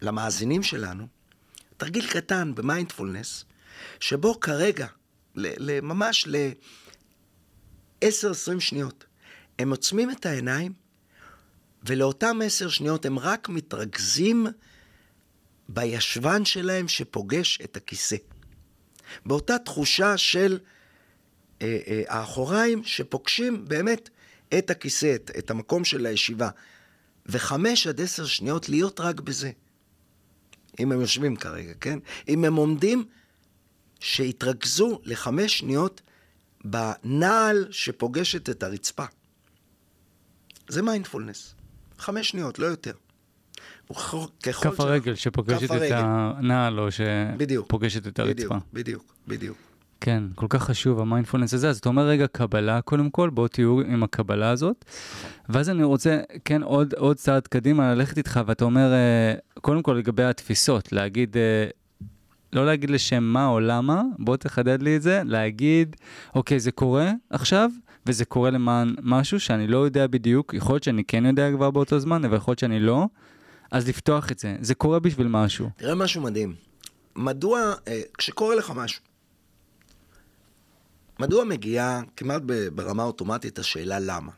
למאזינים 0.01 0.63
שלנו 0.63 1.07
תרגיל 1.77 2.07
קטן 2.07 2.55
במיינדפולנס, 2.55 3.45
שבו 3.99 4.39
כרגע, 4.39 4.87
ממש 5.81 6.27
ל-10-20 6.27 8.59
שניות, 8.59 9.05
הם 9.59 9.69
עוצמים 9.69 10.11
את 10.11 10.25
העיניים, 10.25 10.73
ולאותם 11.83 12.39
10 12.45 12.69
שניות 12.69 13.05
הם 13.05 13.19
רק 13.19 13.49
מתרכזים 13.49 14.47
בישבן 15.69 16.45
שלהם 16.45 16.87
שפוגש 16.87 17.59
את 17.63 17.77
הכיסא. 17.77 18.15
באותה 19.25 19.59
תחושה 19.59 20.17
של 20.17 20.59
האחוריים 22.07 22.83
שפוגשים 22.83 23.65
באמת 23.67 24.09
את 24.57 24.69
הכיסא, 24.69 25.15
את, 25.15 25.31
את 25.37 25.51
המקום 25.51 25.85
של 25.85 26.05
הישיבה. 26.05 26.49
וחמש 27.25 27.87
עד 27.87 28.01
עשר 28.01 28.25
שניות 28.25 28.69
להיות 28.69 28.99
רק 28.99 29.19
בזה. 29.19 29.51
אם 30.79 30.91
הם 30.91 31.01
יושבים 31.01 31.35
כרגע, 31.35 31.73
כן? 31.81 31.99
אם 32.27 32.45
הם 32.45 32.55
עומדים, 32.55 33.03
שיתרכזו 33.99 34.99
לחמש 35.03 35.59
שניות 35.59 36.01
בנעל 36.65 37.67
שפוגשת 37.71 38.49
את 38.49 38.63
הרצפה. 38.63 39.05
זה 40.67 40.81
מיינדפולנס. 40.81 41.55
חמש 41.97 42.29
שניות, 42.29 42.59
לא 42.59 42.65
יותר. 42.65 42.93
כף 44.41 44.79
הרגל 44.79 45.15
שפוגשת 45.15 45.59
כף 45.59 45.65
את 45.65 45.71
הרגל. 45.71 45.95
הנעל, 45.95 46.79
או 46.79 46.87
בדיוק. 47.37 47.65
שפוגשת 47.65 48.07
את 48.07 48.19
הרצפה. 48.19 48.57
בדיוק, 48.73 48.73
בדיוק, 48.73 49.15
בדיוק. 49.27 49.70
כן, 50.01 50.23
כל 50.35 50.45
כך 50.49 50.63
חשוב 50.63 50.99
המיינדפולנס 50.99 51.53
הזה, 51.53 51.69
אז 51.69 51.77
אתה 51.77 51.89
אומר 51.89 52.03
רגע 52.03 52.27
קבלה 52.27 52.81
קודם 52.81 53.09
כל, 53.09 53.29
בואו 53.29 53.47
תהיו 53.47 53.79
עם 53.79 54.03
הקבלה 54.03 54.49
הזאת, 54.49 54.85
ואז 55.49 55.69
אני 55.69 55.83
רוצה, 55.83 56.19
כן, 56.45 56.63
עוד, 56.63 56.93
עוד 56.93 57.17
צעד 57.17 57.47
קדימה, 57.47 57.95
ללכת 57.95 58.17
איתך, 58.17 58.39
ואתה 58.45 58.65
אומר, 58.65 58.93
אה, 58.93 59.33
קודם 59.61 59.81
כל 59.81 59.93
לגבי 59.93 60.23
התפיסות, 60.23 60.91
להגיד, 60.91 61.37
אה, 61.37 61.67
לא 62.53 62.65
להגיד 62.65 62.89
לשם 62.89 63.23
מה 63.23 63.47
או 63.47 63.59
למה, 63.59 64.01
בוא 64.19 64.37
תחדד 64.37 64.81
לי 64.81 64.95
את 64.95 65.01
זה, 65.01 65.21
להגיד, 65.25 65.95
אוקיי, 66.35 66.59
זה 66.59 66.71
קורה 66.71 67.11
עכשיו, 67.29 67.69
וזה 68.05 68.25
קורה 68.25 68.49
למען 68.49 68.95
משהו 69.01 69.39
שאני 69.39 69.67
לא 69.67 69.77
יודע 69.77 70.07
בדיוק, 70.07 70.53
יכול 70.53 70.73
להיות 70.73 70.83
שאני 70.83 71.03
כן 71.03 71.25
יודע 71.25 71.51
כבר 71.51 71.71
באותו 71.71 71.99
זמן, 71.99 72.25
אבל 72.25 72.37
יכול 72.37 72.51
להיות 72.51 72.59
שאני 72.59 72.79
לא, 72.79 73.05
אז 73.71 73.87
לפתוח 73.87 74.31
את 74.31 74.39
זה, 74.39 74.55
זה 74.61 74.75
קורה 74.75 74.99
בשביל 74.99 75.27
משהו. 75.27 75.69
תראה 75.75 75.95
משהו 75.95 76.21
מדהים. 76.21 76.55
מדוע, 77.15 77.73
אה, 77.87 78.01
כשקורה 78.17 78.55
לך 78.55 78.73
משהו, 78.75 79.01
מדוע 81.21 81.43
מגיעה 81.43 82.01
כמעט 82.15 82.41
ברמה 82.75 83.03
אוטומטית 83.03 83.59
השאלה 83.59 83.99
למה? 83.99 84.31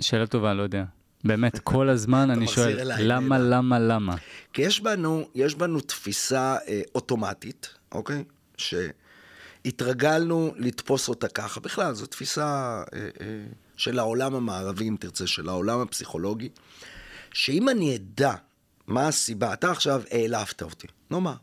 שאלה 0.00 0.26
טובה, 0.26 0.54
לא 0.54 0.62
יודע. 0.62 0.84
באמת, 1.24 1.58
כל 1.58 1.88
הזמן 1.88 2.30
אני 2.34 2.48
שואל, 2.48 2.80
אליי, 2.80 3.04
למה, 3.04 3.38
נהדר. 3.38 3.50
למה, 3.50 3.78
למה? 3.78 4.14
כי 4.52 4.62
יש 4.62 4.80
בנו, 4.80 5.28
יש 5.34 5.54
בנו 5.54 5.80
תפיסה 5.80 6.56
אה, 6.68 6.80
אוטומטית, 6.94 7.68
אוקיי? 7.92 8.24
שהתרגלנו 8.56 10.54
לתפוס 10.56 11.08
אותה 11.08 11.28
ככה. 11.28 11.60
בכלל, 11.60 11.94
זו 11.94 12.06
תפיסה 12.06 12.82
אה, 12.94 12.98
אה, 13.20 13.26
של 13.76 13.98
העולם 13.98 14.34
המערבי, 14.34 14.88
אם 14.88 14.96
תרצה, 15.00 15.26
של 15.26 15.48
העולם 15.48 15.80
הפסיכולוגי, 15.80 16.48
שאם 17.32 17.68
אני 17.68 17.96
אדע 17.96 18.34
מה 18.86 19.08
הסיבה, 19.08 19.52
אתה 19.52 19.70
עכשיו 19.70 20.02
העלבת 20.10 20.62
אותי, 20.62 20.86
נאמר, 21.10 21.34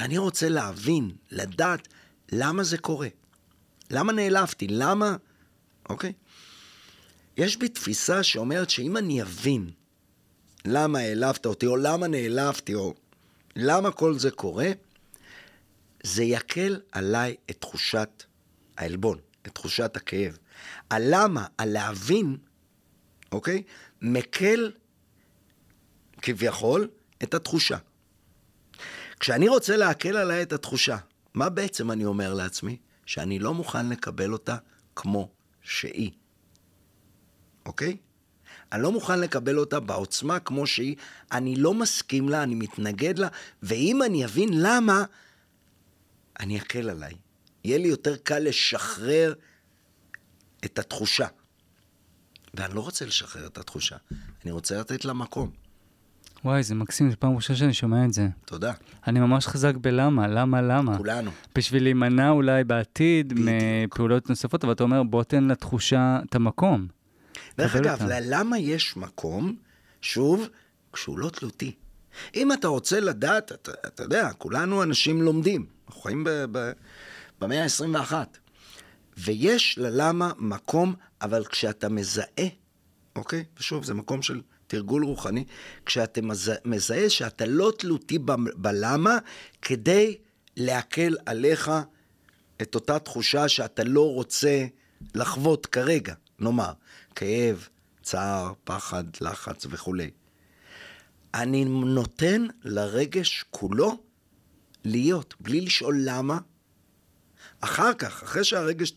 ואני 0.00 0.18
רוצה 0.18 0.48
להבין, 0.48 1.10
לדעת 1.30 1.88
למה 2.32 2.62
זה 2.62 2.78
קורה. 2.78 3.08
למה 3.90 4.12
נעלבתי? 4.12 4.66
למה... 4.68 5.16
אוקיי? 5.88 6.12
יש 7.36 7.56
בי 7.56 7.68
תפיסה 7.68 8.22
שאומרת 8.22 8.70
שאם 8.70 8.96
אני 8.96 9.22
אבין 9.22 9.70
למה 10.64 10.98
העלבת 10.98 11.46
אותי, 11.46 11.66
או 11.66 11.76
למה 11.76 12.06
נעלבתי, 12.06 12.74
או 12.74 12.94
למה 13.56 13.90
כל 13.90 14.18
זה 14.18 14.30
קורה, 14.30 14.70
זה 16.02 16.22
יקל 16.22 16.80
עליי 16.92 17.36
את 17.50 17.60
תחושת 17.60 18.24
העלבון, 18.76 19.18
את 19.46 19.54
תחושת 19.54 19.96
הכאב. 19.96 20.38
הלמה, 20.90 21.46
הלהבין, 21.58 22.36
אוקיי? 23.32 23.62
מקל 24.02 24.72
כביכול 26.22 26.88
את 27.22 27.34
התחושה. 27.34 27.76
כשאני 29.20 29.48
רוצה 29.48 29.76
להקל 29.76 30.16
עליי 30.16 30.42
את 30.42 30.52
התחושה, 30.52 30.96
מה 31.34 31.48
בעצם 31.48 31.90
אני 31.90 32.04
אומר 32.04 32.34
לעצמי? 32.34 32.76
שאני 33.10 33.38
לא 33.38 33.54
מוכן 33.54 33.88
לקבל 33.88 34.32
אותה 34.32 34.56
כמו 34.96 35.30
שהיא. 35.62 36.10
אוקיי? 37.66 37.96
אני 38.72 38.82
לא 38.82 38.92
מוכן 38.92 39.20
לקבל 39.20 39.58
אותה 39.58 39.80
בעוצמה 39.80 40.40
כמו 40.40 40.66
שהיא, 40.66 40.96
אני 41.32 41.56
לא 41.56 41.74
מסכים 41.74 42.28
לה, 42.28 42.42
אני 42.42 42.54
מתנגד 42.54 43.18
לה, 43.18 43.28
ואם 43.62 44.02
אני 44.02 44.24
אבין 44.24 44.48
למה, 44.52 45.04
אני 46.40 46.58
אקל 46.58 46.90
עליי. 46.90 47.14
יהיה 47.64 47.78
לי 47.78 47.88
יותר 47.88 48.16
קל 48.16 48.38
לשחרר 48.38 49.34
את 50.64 50.78
התחושה. 50.78 51.26
ואני 52.54 52.74
לא 52.74 52.80
רוצה 52.80 53.06
לשחרר 53.06 53.46
את 53.46 53.58
התחושה, 53.58 53.96
אני 54.44 54.50
רוצה 54.50 54.80
לתת 54.80 55.04
לה 55.04 55.12
מקום. 55.12 55.50
וואי, 56.44 56.62
זה 56.62 56.74
מקסים, 56.74 57.10
זו 57.10 57.16
פעם 57.18 57.36
ראשונה 57.36 57.58
שאני 57.58 57.74
שומע 57.74 58.04
את 58.04 58.12
זה. 58.12 58.28
תודה. 58.44 58.72
אני 59.06 59.20
ממש 59.20 59.46
חזק 59.46 59.74
בלמה, 59.74 60.28
למה, 60.28 60.62
למה. 60.62 60.96
כולנו. 60.96 61.30
בשביל 61.54 61.82
להימנע 61.82 62.30
אולי 62.30 62.64
בעתיד 62.64 63.32
בדיוק. 63.32 63.48
מפעולות 63.84 64.30
נוספות, 64.30 64.64
אבל 64.64 64.72
אתה 64.72 64.82
אומר, 64.82 65.02
בוא 65.02 65.22
תן 65.22 65.44
לתחושה 65.44 66.20
את 66.28 66.34
המקום. 66.34 66.86
דרך 67.58 67.76
אגב, 67.76 68.02
אותה. 68.02 68.20
למה 68.20 68.58
יש 68.58 68.96
מקום, 68.96 69.56
שוב, 70.02 70.48
כשהוא 70.92 71.18
לא 71.18 71.30
תלותי? 71.30 71.74
אם 72.34 72.52
אתה 72.52 72.68
רוצה 72.68 73.00
לדעת, 73.00 73.52
אתה, 73.52 73.72
אתה 73.86 74.02
יודע, 74.02 74.30
כולנו 74.38 74.82
אנשים 74.82 75.22
לומדים, 75.22 75.66
אנחנו 75.86 76.00
חיים 76.00 76.26
במאה 77.40 77.64
ה-21, 77.64 78.12
ויש 79.18 79.78
ללמה 79.78 80.32
מקום, 80.38 80.94
אבל 81.22 81.44
כשאתה 81.44 81.88
מזהה, 81.88 82.46
אוקיי? 83.16 83.44
ושוב, 83.58 83.84
זה 83.84 83.94
מקום 83.94 84.22
של 84.22 84.40
תרגול 84.70 85.04
רוחני, 85.04 85.44
כשאתה 85.86 86.22
מזהה, 86.22 86.56
מזהה 86.64 87.10
שאתה 87.10 87.46
לא 87.46 87.72
תלותי 87.78 88.18
בלמה, 88.56 89.18
כדי 89.62 90.18
להקל 90.56 91.16
עליך 91.26 91.70
את 92.62 92.74
אותה 92.74 92.98
תחושה 92.98 93.48
שאתה 93.48 93.84
לא 93.84 94.14
רוצה 94.14 94.66
לחוות 95.14 95.66
כרגע, 95.66 96.14
נאמר, 96.38 96.72
כאב, 97.14 97.68
צער, 98.02 98.52
פחד, 98.64 99.04
לחץ 99.20 99.66
וכולי. 99.70 100.10
אני 101.34 101.64
נותן 101.64 102.46
לרגש 102.64 103.44
כולו 103.50 104.02
להיות, 104.84 105.34
בלי 105.40 105.60
לשאול 105.60 106.00
למה. 106.04 106.38
אחר 107.60 107.94
כך, 107.94 108.22
אחרי 108.22 108.44
שהרגש 108.44 108.92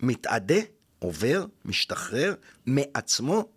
מתאדה, 0.00 0.60
עובר, 0.98 1.46
משתחרר, 1.64 2.34
מעצמו. 2.66 3.48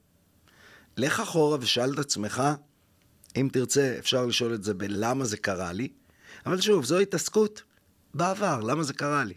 לך 0.97 1.19
אחורה 1.19 1.57
ושאל 1.61 1.93
את 1.93 1.99
עצמך, 1.99 2.43
אם 3.35 3.49
תרצה, 3.51 3.95
אפשר 3.99 4.25
לשאול 4.25 4.53
את 4.53 4.63
זה 4.63 4.73
בלמה 4.73 5.25
זה 5.25 5.37
קרה 5.37 5.73
לי, 5.73 5.87
אבל 6.45 6.61
שוב, 6.61 6.85
זו 6.85 6.99
התעסקות 6.99 7.61
בעבר, 8.13 8.59
למה 8.59 8.83
זה 8.83 8.93
קרה 8.93 9.23
לי, 9.23 9.33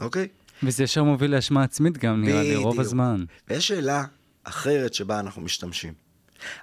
אוקיי? 0.00 0.28
וזה 0.62 0.82
ישר 0.82 1.02
מוביל 1.02 1.34
לאשמה 1.34 1.62
עצמית 1.62 1.98
גם, 1.98 2.22
נראה 2.22 2.42
לי, 2.42 2.56
רוב 2.56 2.80
הזמן. 2.80 3.24
ויש 3.48 3.68
שאלה 3.68 4.04
אחרת 4.44 4.94
שבה 4.94 5.20
אנחנו 5.20 5.42
משתמשים. 5.42 5.94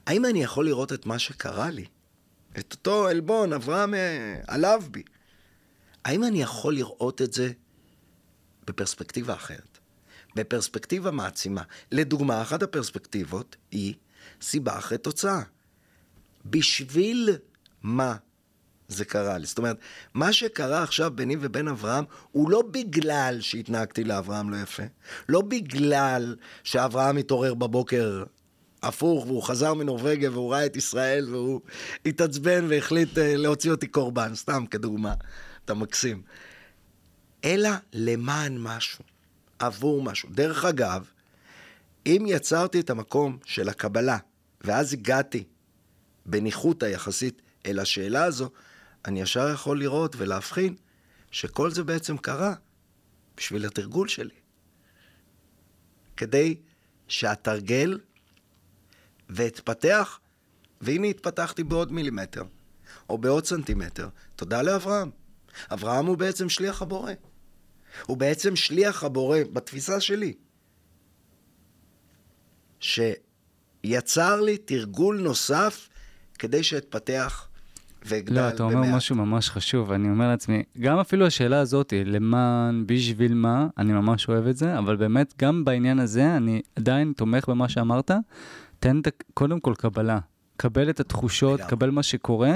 האם 0.07 0.25
אני 0.25 0.43
יכול 0.43 0.65
לראות 0.65 0.93
את 0.93 1.05
מה 1.05 1.19
שקרה 1.19 1.69
לי? 1.69 1.85
את 2.59 2.73
אותו 2.73 3.07
עלבון, 3.07 3.53
אברהם 3.53 3.93
אה, 3.93 4.39
עליו 4.47 4.83
בי. 4.91 5.03
האם 6.05 6.23
אני 6.23 6.41
יכול 6.41 6.75
לראות 6.75 7.21
את 7.21 7.33
זה 7.33 7.51
בפרספקטיבה 8.67 9.33
אחרת? 9.33 9.77
בפרספקטיבה 10.35 11.11
מעצימה. 11.11 11.61
לדוגמה, 11.91 12.41
אחת 12.41 12.63
הפרספקטיבות 12.63 13.55
היא 13.71 13.93
סיבה 14.41 14.77
אחרי 14.77 14.97
תוצאה. 14.97 15.41
בשביל 16.45 17.29
מה 17.83 18.15
זה 18.87 19.05
קרה 19.05 19.37
לי? 19.37 19.45
זאת 19.45 19.57
אומרת, 19.57 19.77
מה 20.13 20.33
שקרה 20.33 20.83
עכשיו 20.83 21.11
ביני 21.15 21.35
ובין 21.39 21.67
אברהם 21.67 22.05
הוא 22.31 22.49
לא 22.49 22.61
בגלל 22.61 23.37
שהתנהגתי 23.41 24.03
לאברהם 24.03 24.49
לא 24.49 24.57
יפה, 24.57 24.83
לא 25.29 25.41
בגלל 25.41 26.35
שאברהם 26.63 27.17
התעורר 27.17 27.53
בבוקר 27.53 28.23
הפוך, 28.83 29.25
והוא 29.25 29.43
חזר 29.43 29.73
מנורבגיה 29.73 30.31
והוא 30.31 30.51
ראה 30.51 30.65
את 30.65 30.75
ישראל 30.75 31.29
והוא 31.29 31.61
התעצבן 32.05 32.65
והחליט 32.69 33.17
uh, 33.17 33.21
להוציא 33.21 33.71
אותי 33.71 33.87
קורבן, 33.87 34.35
סתם 34.35 34.65
כדוגמה, 34.65 35.13
אתה 35.65 35.73
מקסים. 35.73 36.21
אלא 37.43 37.69
למען 37.93 38.57
משהו, 38.57 39.03
עבור 39.59 40.01
משהו. 40.03 40.29
דרך 40.31 40.65
אגב, 40.65 41.05
אם 42.05 42.25
יצרתי 42.27 42.79
את 42.79 42.89
המקום 42.89 43.37
של 43.45 43.69
הקבלה, 43.69 44.17
ואז 44.61 44.93
הגעתי 44.93 45.43
בניחותא 46.25 46.85
יחסית 46.85 47.41
אל 47.65 47.79
השאלה 47.79 48.23
הזו, 48.23 48.49
אני 49.05 49.21
ישר 49.21 49.49
יכול 49.53 49.79
לראות 49.79 50.15
ולהבחין 50.17 50.75
שכל 51.31 51.71
זה 51.71 51.83
בעצם 51.83 52.17
קרה 52.17 52.53
בשביל 53.37 53.65
התרגול 53.65 54.07
שלי. 54.07 54.35
כדי 56.17 56.55
שאתרגל 57.07 57.99
ואתפתח, 59.29 60.19
והנה 60.81 61.07
התפתחתי 61.07 61.63
בעוד 61.63 61.91
מילימטר, 61.91 62.43
או 63.09 63.17
בעוד 63.17 63.45
סנטימטר. 63.45 64.09
תודה 64.35 64.61
לאברהם. 64.61 65.09
אברהם 65.71 66.05
הוא 66.05 66.17
בעצם 66.17 66.49
שליח 66.49 66.81
הבורא. 66.81 67.13
הוא 68.05 68.17
בעצם 68.17 68.55
שליח 68.55 69.03
הבורא 69.03 69.39
בתפיסה 69.53 70.01
שלי. 70.01 70.33
שיצר 73.85 74.41
לי 74.41 74.57
תרגול 74.57 75.21
נוסף 75.21 75.89
כדי 76.39 76.63
שאתפתח 76.63 77.47
ואגדל 78.05 78.41
לא, 78.41 78.49
אתה 78.49 78.63
אומר 78.63 78.75
במעט. 78.75 78.93
משהו 78.93 79.15
ממש 79.15 79.49
חשוב, 79.49 79.91
אני 79.91 80.09
אומר 80.09 80.27
לעצמי, 80.27 80.63
גם 80.79 80.99
אפילו 80.99 81.25
השאלה 81.25 81.59
הזאת, 81.59 81.93
למען, 82.05 82.83
בשביל 82.87 83.33
מה, 83.33 83.67
אני 83.77 83.93
ממש 83.93 84.29
אוהב 84.29 84.47
את 84.47 84.57
זה, 84.57 84.77
אבל 84.77 84.95
באמת, 84.95 85.33
גם 85.41 85.65
בעניין 85.65 85.99
הזה, 85.99 86.37
אני 86.37 86.61
עדיין 86.75 87.13
תומך 87.17 87.49
במה 87.49 87.69
שאמרת, 87.69 88.11
תן 88.79 88.99
את, 88.99 89.23
קודם 89.33 89.59
כל 89.59 89.73
קבלה, 89.77 90.19
קבל 90.57 90.89
את 90.89 90.99
התחושות, 90.99 91.59
לגמרי. 91.59 91.69
קבל 91.69 91.89
מה 91.89 92.03
שקורה, 92.03 92.55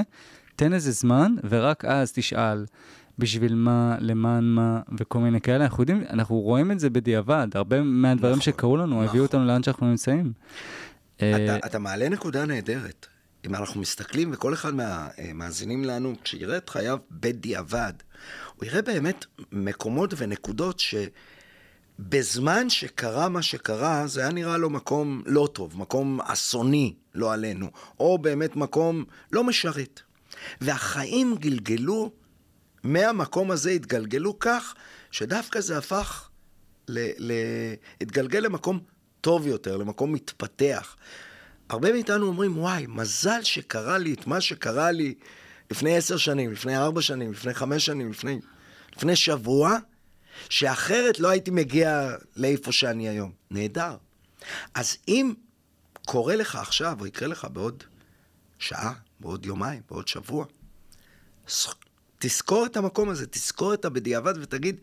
תן 0.56 0.72
איזה 0.72 0.92
זמן, 0.92 1.34
ורק 1.48 1.84
אז 1.84 2.12
תשאל. 2.12 2.64
בשביל 3.18 3.54
מה, 3.54 3.96
למען 4.00 4.44
מה, 4.44 4.80
וכל 4.98 5.18
מיני 5.18 5.40
כאלה, 5.40 5.64
אנחנו 5.64 5.82
יודעים, 5.82 6.02
אנחנו 6.10 6.40
רואים 6.40 6.70
את 6.72 6.80
זה 6.80 6.90
בדיעבד, 6.90 7.48
הרבה 7.54 7.82
מהדברים 7.82 8.32
נכון, 8.32 8.42
שקרו 8.42 8.76
לנו 8.76 8.86
נכון. 8.86 9.08
הביאו 9.08 9.24
אותנו 9.24 9.44
לאן 9.44 9.62
שאנחנו 9.62 9.90
נמצאים. 9.90 10.32
אה, 11.22 11.44
אתה, 11.44 11.66
אתה 11.66 11.78
מעלה 11.78 12.08
נקודה 12.08 12.46
נהדרת. 12.46 13.06
אם 13.46 13.54
אנחנו 13.54 13.80
מסתכלים, 13.80 14.30
וכל 14.32 14.54
אחד 14.54 14.74
מהמאזינים 14.74 15.84
לנו, 15.84 16.14
כשיראה 16.24 16.56
את 16.56 16.68
חייו 16.68 16.98
בדיעבד, 17.10 17.92
הוא 18.56 18.64
יראה 18.66 18.82
באמת 18.82 19.24
מקומות 19.52 20.14
ונקודות 20.16 20.80
שבזמן 20.80 22.70
שקרה 22.70 23.28
מה 23.28 23.42
שקרה, 23.42 24.06
זה 24.06 24.20
היה 24.20 24.32
נראה 24.32 24.56
לו 24.56 24.70
מקום 24.70 25.22
לא 25.26 25.48
טוב, 25.52 25.78
מקום 25.78 26.20
אסוני, 26.20 26.94
לא 27.14 27.32
עלינו, 27.32 27.70
או 28.00 28.18
באמת 28.18 28.56
מקום 28.56 29.04
לא 29.32 29.44
משרת. 29.44 30.00
והחיים 30.60 31.36
גלגלו, 31.38 32.12
מהמקום 32.82 33.50
הזה 33.50 33.70
התגלגלו 33.70 34.38
כך, 34.38 34.74
שדווקא 35.10 35.60
זה 35.60 35.78
הפך, 35.78 36.28
ל, 36.88 37.08
ל, 37.18 37.32
התגלגל 38.00 38.40
למקום 38.40 38.80
טוב 39.24 39.46
יותר, 39.46 39.76
למקום 39.76 40.12
מתפתח. 40.12 40.96
הרבה 41.68 41.92
מאיתנו 41.92 42.26
אומרים, 42.26 42.58
וואי, 42.58 42.86
מזל 42.88 43.42
שקרה 43.42 43.98
לי 43.98 44.14
את 44.14 44.26
מה 44.26 44.40
שקרה 44.40 44.90
לי 44.90 45.14
לפני 45.70 45.96
עשר 45.96 46.16
שנים, 46.16 46.52
לפני 46.52 46.76
ארבע 46.76 47.02
שנים, 47.02 47.32
לפני 47.32 47.54
חמש 47.54 47.86
שנים, 47.86 48.10
לפני, 48.10 48.40
לפני 48.96 49.16
שבוע, 49.16 49.78
שאחרת 50.48 51.18
לא 51.18 51.28
הייתי 51.28 51.50
מגיע 51.50 52.10
לאיפה 52.36 52.72
שאני 52.72 53.08
היום. 53.08 53.32
נהדר. 53.50 53.96
אז 54.74 54.96
אם 55.08 55.34
קורה 56.06 56.36
לך 56.36 56.56
עכשיו, 56.56 56.96
או 57.00 57.06
יקרה 57.06 57.28
לך 57.28 57.46
בעוד 57.52 57.84
שעה, 58.58 58.94
בעוד 59.20 59.46
יומיים, 59.46 59.82
בעוד 59.90 60.08
שבוע, 60.08 60.46
תזכור 62.18 62.66
את 62.66 62.76
המקום 62.76 63.08
הזה, 63.08 63.26
תזכור 63.26 63.74
את 63.74 63.84
הבדיעבד 63.84 64.34
ותגיד, 64.40 64.76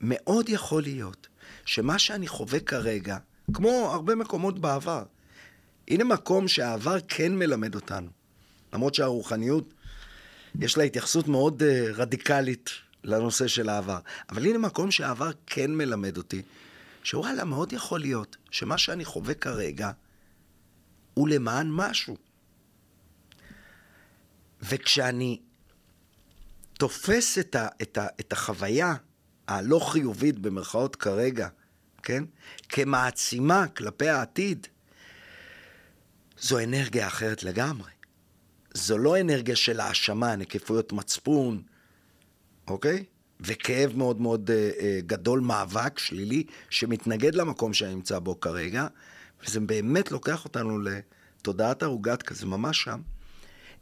מאוד 0.00 0.48
יכול 0.48 0.82
להיות 0.82 1.28
שמה 1.64 1.98
שאני 1.98 2.28
חווה 2.28 2.60
כרגע, 2.60 3.18
כמו 3.54 3.90
הרבה 3.92 4.14
מקומות 4.14 4.58
בעבר, 4.58 5.02
הנה 5.88 6.04
מקום 6.04 6.48
שהעבר 6.48 6.96
כן 7.08 7.36
מלמד 7.36 7.74
אותנו. 7.74 8.10
למרות 8.72 8.94
שהרוחניות, 8.94 9.74
יש 10.60 10.78
לה 10.78 10.84
התייחסות 10.84 11.28
מאוד 11.28 11.62
uh, 11.62 11.64
רדיקלית 11.94 12.70
לנושא 13.04 13.46
של 13.46 13.68
העבר. 13.68 13.98
אבל 14.30 14.46
הנה 14.46 14.58
מקום 14.58 14.90
שהעבר 14.90 15.30
כן 15.46 15.74
מלמד 15.74 16.16
אותי, 16.16 16.42
שוואלה, 17.02 17.44
מאוד 17.44 17.72
יכול 17.72 18.00
להיות 18.00 18.36
שמה 18.50 18.78
שאני 18.78 19.04
חווה 19.04 19.34
כרגע 19.34 19.90
הוא 21.14 21.28
למען 21.28 21.68
משהו. 21.70 22.16
וכשאני 24.62 25.40
תופס 26.72 27.38
את, 27.38 27.54
ה, 27.54 27.68
את, 27.82 27.98
ה, 27.98 28.06
את 28.20 28.32
החוויה 28.32 28.94
הלא 29.48 29.78
חיובית 29.78 30.38
במרכאות 30.38 30.96
כרגע, 30.96 31.48
כן? 32.02 32.24
כמעצימה 32.68 33.68
כלפי 33.68 34.08
העתיד, 34.08 34.66
זו 36.40 36.58
אנרגיה 36.58 37.06
אחרת 37.06 37.42
לגמרי. 37.42 37.90
זו 38.74 38.98
לא 38.98 39.20
אנרגיה 39.20 39.56
של 39.56 39.80
האשמה, 39.80 40.36
נקיפויות 40.36 40.92
מצפון, 40.92 41.62
אוקיי? 42.68 43.04
וכאב 43.40 43.96
מאוד 43.96 44.20
מאוד 44.20 44.50
אה, 44.50 44.70
אה, 44.80 45.00
גדול, 45.06 45.40
מאבק 45.40 45.98
שלילי, 45.98 46.44
שמתנגד 46.70 47.34
למקום 47.34 47.74
שאני 47.74 47.94
נמצא 47.94 48.18
בו 48.18 48.40
כרגע, 48.40 48.86
וזה 49.44 49.60
באמת 49.60 50.12
לוקח 50.12 50.44
אותנו 50.44 50.78
לתודעת 50.80 51.82
ערוגת 51.82 52.22
כזה, 52.22 52.46
ממש 52.46 52.82
שם, 52.82 53.00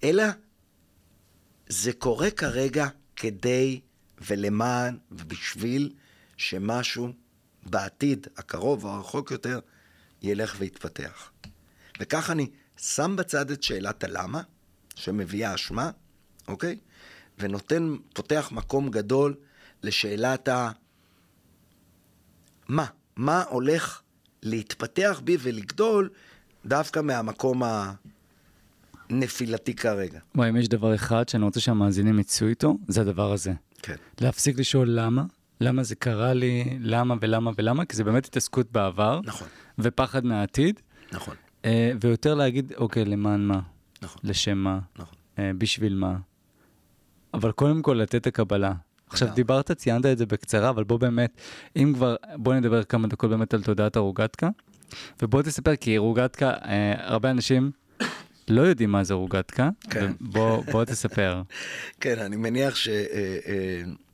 אלא 0.05 0.25
זה 1.69 1.93
קורה 1.93 2.31
כרגע 2.31 2.89
כדי 3.17 3.81
ולמען 4.21 4.99
ובשביל 5.13 5.93
שמשהו 6.37 7.13
בעתיד 7.69 8.27
הקרוב 8.37 8.85
או 8.85 8.91
הרחוק 8.91 9.31
יותר 9.31 9.59
ילך 10.23 10.57
ויתפתח. 10.59 11.31
וכך 12.01 12.31
אני 12.31 12.51
שם 12.77 13.17
בצד 13.19 13.51
את 13.51 13.63
שאלת 13.63 14.05
הלמה, 14.05 14.43
שמביאה 14.95 15.55
אשמה, 15.55 15.91
אוקיי? 16.49 16.79
ונותן, 17.39 17.97
פותח 18.15 18.49
מקום 18.53 18.91
גדול 18.91 19.35
לשאלת 19.83 20.49
ה... 20.49 20.71
מה? 22.69 22.87
מה 23.17 23.43
הולך 23.43 24.03
להתפתח 24.43 25.21
בי 25.25 25.37
ולגדול 25.41 26.11
דווקא 26.67 27.01
מהמקום 27.01 27.63
הנפילתי 29.11 29.75
כרגע. 29.75 30.21
וואי, 30.35 30.49
אם 30.49 30.57
יש 30.57 30.69
דבר 30.69 30.95
אחד 30.95 31.29
שאני 31.29 31.45
רוצה 31.45 31.61
שהמאזינים 31.61 32.19
יצאו 32.19 32.47
איתו, 32.47 32.79
זה 32.89 33.01
הדבר 33.01 33.33
הזה. 33.33 33.53
כן. 33.83 33.97
להפסיק 34.21 34.59
לשאול 34.59 34.89
למה, 34.91 35.25
למה 35.61 35.83
זה 35.83 35.95
קרה 35.95 36.35
לי, 36.35 36.79
למה 36.81 37.15
ולמה 37.21 37.51
ולמה, 37.57 37.85
כי 37.85 37.97
זה 37.97 38.05
באמת 38.05 38.27
התעסקות 38.27 38.73
בעבר, 38.73 39.21
נכון, 39.25 39.49
ופחד 39.79 40.25
מהעתיד, 40.25 40.81
נכון, 41.13 41.35
אה, 41.65 41.93
ויותר 42.01 42.35
להגיד, 42.35 42.73
אוקיי, 42.77 43.05
למען 43.05 43.41
מה, 43.41 43.61
נכון, 44.03 44.21
לשם 44.25 44.59
מה, 44.59 44.79
נכון. 44.99 45.15
אה, 45.39 45.51
בשביל 45.59 45.95
מה. 45.95 46.17
אבל 47.35 47.53
קודם 47.53 47.83
כל 47.83 47.93
לתת 47.93 48.27
הקבלה. 48.27 48.73
עכשיו. 49.11 49.29
דיברת, 49.35 49.73
ציינת 49.73 50.07
את 50.07 50.19
זה 50.19 50.27
בקצרה, 50.27 50.69
אבל 50.71 50.85
בוא 50.85 50.99
באמת, 50.99 51.41
אם 51.77 51.93
כבר, 51.95 52.17
בוא 52.35 52.55
נדבר 52.55 52.85
כמה 52.85 53.09
דקות 53.09 53.31
באמת 53.31 53.55
על 53.55 53.63
תודעת 53.63 53.97
הרוגטקה, 53.97 54.49
ובוא 55.23 55.43
תספר, 55.43 55.77
כי 55.77 55.99
רוגטקה, 55.99 56.51
אה, 56.51 56.95
הרבה 56.97 57.31
אנשים 57.31 57.71
לא 58.49 58.63
יודעים 58.63 58.93
מה 58.93 59.05
זה 59.05 59.15
רוגטקה, 59.15 59.71
כן. 59.91 60.13
בוא, 60.21 60.65
בוא 60.73 60.85
תספר. 60.85 61.43
כן, 62.01 62.19
אני 62.19 62.37
מניח 62.37 62.77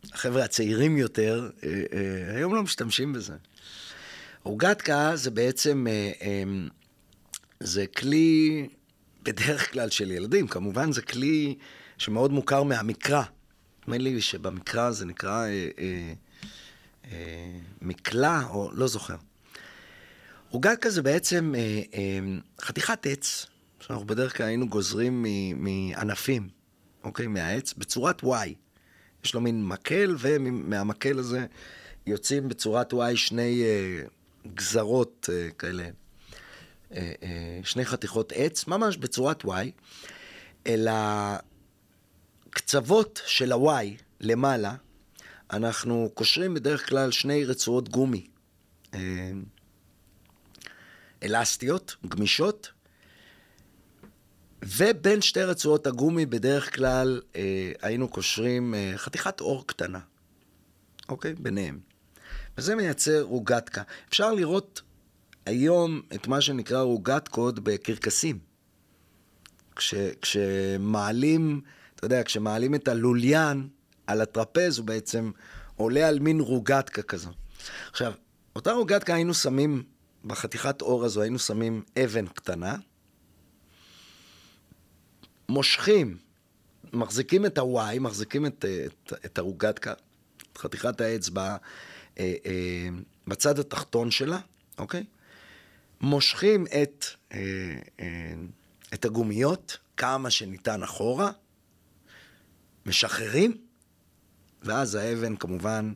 שהחבר'ה 0.04 0.44
הצעירים 0.44 0.96
יותר 0.96 1.50
אה, 1.64 1.82
אה, 1.92 2.36
היום 2.36 2.54
לא 2.54 2.62
משתמשים 2.62 3.12
בזה. 3.12 3.34
רוגטקה 4.42 5.16
זה 5.16 5.30
בעצם, 5.30 5.86
אה, 6.20 6.42
זה 7.60 7.86
כלי, 7.86 8.68
בדרך 9.22 9.72
כלל 9.72 9.90
של 9.90 10.10
ילדים, 10.10 10.48
כמובן 10.48 10.92
זה 10.92 11.02
כלי 11.02 11.54
שמאוד 11.98 12.32
מוכר 12.32 12.62
מהמקרא. 12.62 13.22
נדמה 13.82 13.98
לי 13.98 14.20
שבמקרא 14.20 14.90
זה 14.90 15.06
נקרא 15.06 15.46
אה, 15.46 15.68
אה, 15.78 16.12
אה, 17.12 17.58
מקלע, 17.82 18.42
או 18.50 18.70
לא 18.72 18.86
זוכר. 18.86 19.16
רוגטקה 20.50 20.90
זה 20.90 21.02
בעצם 21.02 21.54
אה, 21.56 21.82
אה, 21.94 22.18
חתיכת 22.60 23.06
עץ, 23.06 23.46
שאנחנו 23.80 24.06
בדרך 24.06 24.36
כלל 24.36 24.46
היינו 24.46 24.68
גוזרים 24.68 25.26
מענפים, 25.56 26.48
אוקיי? 27.04 27.26
מהעץ, 27.26 27.74
בצורת 27.78 28.22
Y. 28.22 28.63
יש 29.24 29.34
לו 29.34 29.40
מין 29.40 29.66
מקל, 29.66 30.16
ומהמקל 30.18 31.18
הזה 31.18 31.46
יוצאים 32.06 32.48
בצורת 32.48 32.92
Y 32.92 33.16
שני 33.16 33.62
אה, 33.64 34.02
גזרות 34.54 35.28
אה, 35.32 35.48
כאלה, 35.58 35.82
אה, 35.82 37.12
אה, 37.22 37.60
שני 37.64 37.84
חתיכות 37.84 38.32
עץ, 38.36 38.66
ממש 38.66 38.96
בצורת 38.96 39.44
Y, 39.44 39.48
אל 40.66 40.88
הקצוות 42.50 43.20
של 43.26 43.52
ה-Y 43.52 43.86
למעלה, 44.20 44.74
אנחנו 45.50 46.10
קושרים 46.14 46.54
בדרך 46.54 46.88
כלל 46.88 47.10
שני 47.10 47.44
רצועות 47.44 47.88
גומי. 47.88 48.26
אה, 48.94 49.30
אלסטיות, 51.22 51.96
גמישות, 52.08 52.72
ובין 54.66 55.22
שתי 55.22 55.42
רצועות 55.42 55.86
הגומי 55.86 56.26
בדרך 56.26 56.74
כלל 56.74 57.20
אה, 57.36 57.72
היינו 57.82 58.08
קושרים 58.08 58.74
אה, 58.74 58.92
חתיכת 58.96 59.40
אור 59.40 59.66
קטנה, 59.66 59.98
אוקיי? 61.08 61.34
ביניהם. 61.34 61.78
וזה 62.58 62.74
מייצר 62.74 63.22
רוגטקה. 63.22 63.82
אפשר 64.08 64.32
לראות 64.32 64.82
היום 65.46 66.00
את 66.14 66.26
מה 66.26 66.40
שנקרא 66.40 66.80
רוגטקות 66.80 67.58
בקרקסים. 67.58 68.38
כש, 69.76 69.94
כשמעלים, 70.22 71.60
אתה 71.94 72.04
יודע, 72.04 72.22
כשמעלים 72.24 72.74
את 72.74 72.88
הלוליין 72.88 73.68
על 74.06 74.20
הטרפז, 74.20 74.78
הוא 74.78 74.86
בעצם 74.86 75.30
עולה 75.76 76.08
על 76.08 76.18
מין 76.18 76.40
רוגטקה 76.40 77.02
כזו. 77.02 77.30
עכשיו, 77.90 78.12
אותה 78.56 78.72
רוגטקה 78.72 79.14
היינו 79.14 79.34
שמים, 79.34 79.82
בחתיכת 80.24 80.82
אור 80.82 81.04
הזו 81.04 81.22
היינו 81.22 81.38
שמים 81.38 81.82
אבן 82.04 82.26
קטנה, 82.26 82.76
מושכים, 85.48 86.18
מחזיקים 86.92 87.46
את 87.46 87.58
ה-Y, 87.58 88.00
מחזיקים 88.00 88.46
את, 88.46 88.64
את, 88.86 89.12
את 89.24 89.38
הרוגטקה, 89.38 89.92
את 90.52 90.58
חתיכת 90.58 91.00
האצבע, 91.00 91.56
אה, 92.18 92.34
אה, 92.46 92.88
בצד 93.26 93.58
התחתון 93.58 94.10
שלה, 94.10 94.38
אוקיי? 94.78 95.04
מושכים 96.00 96.66
את, 96.82 97.04
אה, 97.32 97.38
אה, 98.00 98.34
את 98.94 99.04
הגומיות 99.04 99.78
כמה 99.96 100.30
שניתן 100.30 100.82
אחורה, 100.82 101.30
משחררים, 102.86 103.56
ואז 104.62 104.94
האבן 104.94 105.36
כמובן 105.36 105.92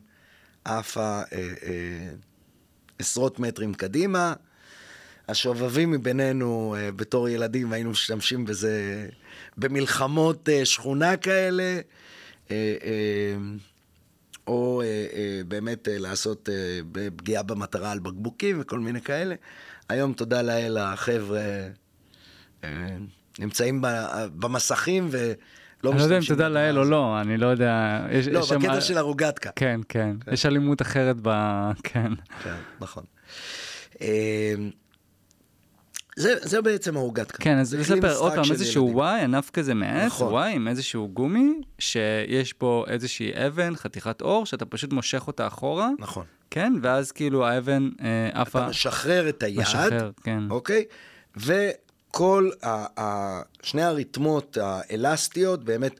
עפה 0.65 1.21
אה, 1.21 1.53
אה, 1.63 2.11
עשרות 2.99 3.39
מטרים 3.39 3.73
קדימה. 3.73 4.33
השובבים 5.27 5.91
מבינינו 5.91 6.75
אה, 6.77 6.91
בתור 6.91 7.29
ילדים 7.29 7.73
היינו 7.73 7.89
משתמשים 7.91 8.45
בזה 8.45 9.07
במלחמות 9.59 10.49
אה, 10.49 10.65
שכונה 10.65 11.17
כאלה, 11.17 11.79
אה, 12.51 12.75
אה, 12.83 13.37
או 14.47 14.81
באמת 15.47 15.87
לעשות 15.91 16.49
פגיעה 17.15 17.43
במטרה 17.43 17.91
על 17.91 17.99
בקבוקים 17.99 18.61
וכל 18.61 18.79
מיני 18.79 19.01
כאלה. 19.01 19.35
היום, 19.89 20.13
תודה 20.13 20.41
לאל, 20.41 20.77
החבר'ה 20.77 21.39
נמצאים 23.39 23.81
במסכים 24.35 25.07
ו... 25.11 25.33
לא 25.83 25.91
אני 25.91 25.99
לא 25.99 26.03
יודע 26.03 26.17
אם 26.17 26.21
תודה 26.27 26.49
לאל 26.49 26.79
או 26.79 26.83
לא, 26.83 27.21
אני 27.21 27.37
לא 27.37 27.47
יודע. 27.47 28.05
יש, 28.11 28.27
לא, 28.27 28.39
יש 28.39 28.51
בקטע 28.51 28.73
שם... 28.73 28.81
של 28.81 28.97
הרוגטקה. 28.97 29.49
כן, 29.55 29.81
כן, 29.89 30.15
כן, 30.25 30.33
יש 30.33 30.45
אלימות 30.45 30.81
אחרת 30.81 31.15
ב... 31.21 31.29
כן. 31.83 32.11
כן, 32.43 32.55
נכון. 32.79 33.03
אה, 36.19 36.23
זה, 36.23 36.35
זה 36.41 36.61
בעצם 36.61 36.97
העוגת 36.97 37.31
כן, 37.31 37.57
אז 37.57 37.75
לספר 37.75 38.15
עוד 38.15 38.33
פעם 38.33 38.51
איזשהו 38.51 38.89
וואי, 38.93 39.21
ענף 39.21 39.49
כזה 39.49 39.73
מעץ, 39.73 40.05
נכון. 40.05 40.27
וואי 40.27 40.53
עם 40.53 40.67
איזשהו 40.67 41.09
גומי, 41.13 41.61
שיש 41.79 42.53
בו 42.59 42.85
איזושהי 42.87 43.31
אבן, 43.47 43.75
חתיכת 43.75 44.21
אור, 44.21 44.45
שאתה 44.45 44.65
פשט 44.65 44.93
מושך 44.93 45.27
אותה 45.27 45.47
אחורה. 45.47 45.89
נכון. 45.99 46.25
כן, 46.51 46.73
ואז 46.81 47.11
כאילו 47.11 47.47
האבן 47.47 47.89
אה, 48.01 48.41
עפה. 48.41 48.59
אתה 48.59 48.69
משחרר 48.69 49.29
את 49.29 49.43
היד, 49.43 49.59
משחרר, 49.59 50.11
כן. 50.23 50.43
אוקיי? 50.49 50.85
וכל 51.37 52.49
ה, 52.63 53.01
ה, 53.01 53.41
שני 53.63 53.83
הרתמות 53.83 54.57
האלסטיות 54.61 55.63
באמת 55.63 55.99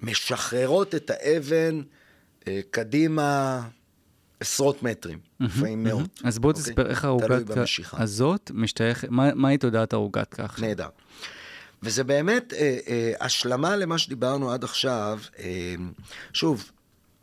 משחררות 0.00 0.94
את 0.94 1.10
האבן 1.10 1.82
אה, 2.48 2.60
קדימה. 2.70 3.60
עשרות 4.40 4.82
מטרים, 4.82 5.18
לפעמים 5.40 5.84
מאות. 5.84 6.20
אז 6.24 6.38
בוא 6.38 6.50
אוקיי? 6.50 6.62
תספר 6.62 6.90
איך 6.90 7.04
הרוגטקה 7.04 7.62
הזאת 7.92 8.50
משתייך, 8.54 9.04
מהי 9.10 9.58
תודעת 9.58 9.92
הרוגטקה 9.92 10.44
עכשיו? 10.44 10.68
נהדר. 10.68 10.88
וזה 11.82 12.04
באמת 12.04 12.52
אה, 12.52 12.78
אה, 12.88 13.12
השלמה 13.20 13.76
למה 13.76 13.98
שדיברנו 13.98 14.52
עד 14.52 14.64
עכשיו. 14.64 15.20
אה, 15.38 15.74
שוב, 16.32 16.70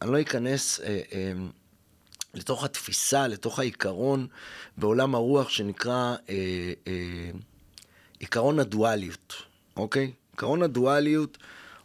אני 0.01 0.11
לא 0.11 0.21
אכנס 0.21 0.79
אה, 0.79 0.99
אה, 1.13 1.33
לתוך 2.33 2.63
התפיסה, 2.63 3.27
לתוך 3.27 3.59
העיקרון 3.59 4.27
בעולם 4.77 5.15
הרוח 5.15 5.49
שנקרא 5.49 6.15
אה, 6.29 6.35
אה, 6.87 7.31
עיקרון 8.19 8.59
הדואליות, 8.59 9.33
אוקיי? 9.77 10.11
עיקרון 10.31 10.63
הדואליות 10.63 11.37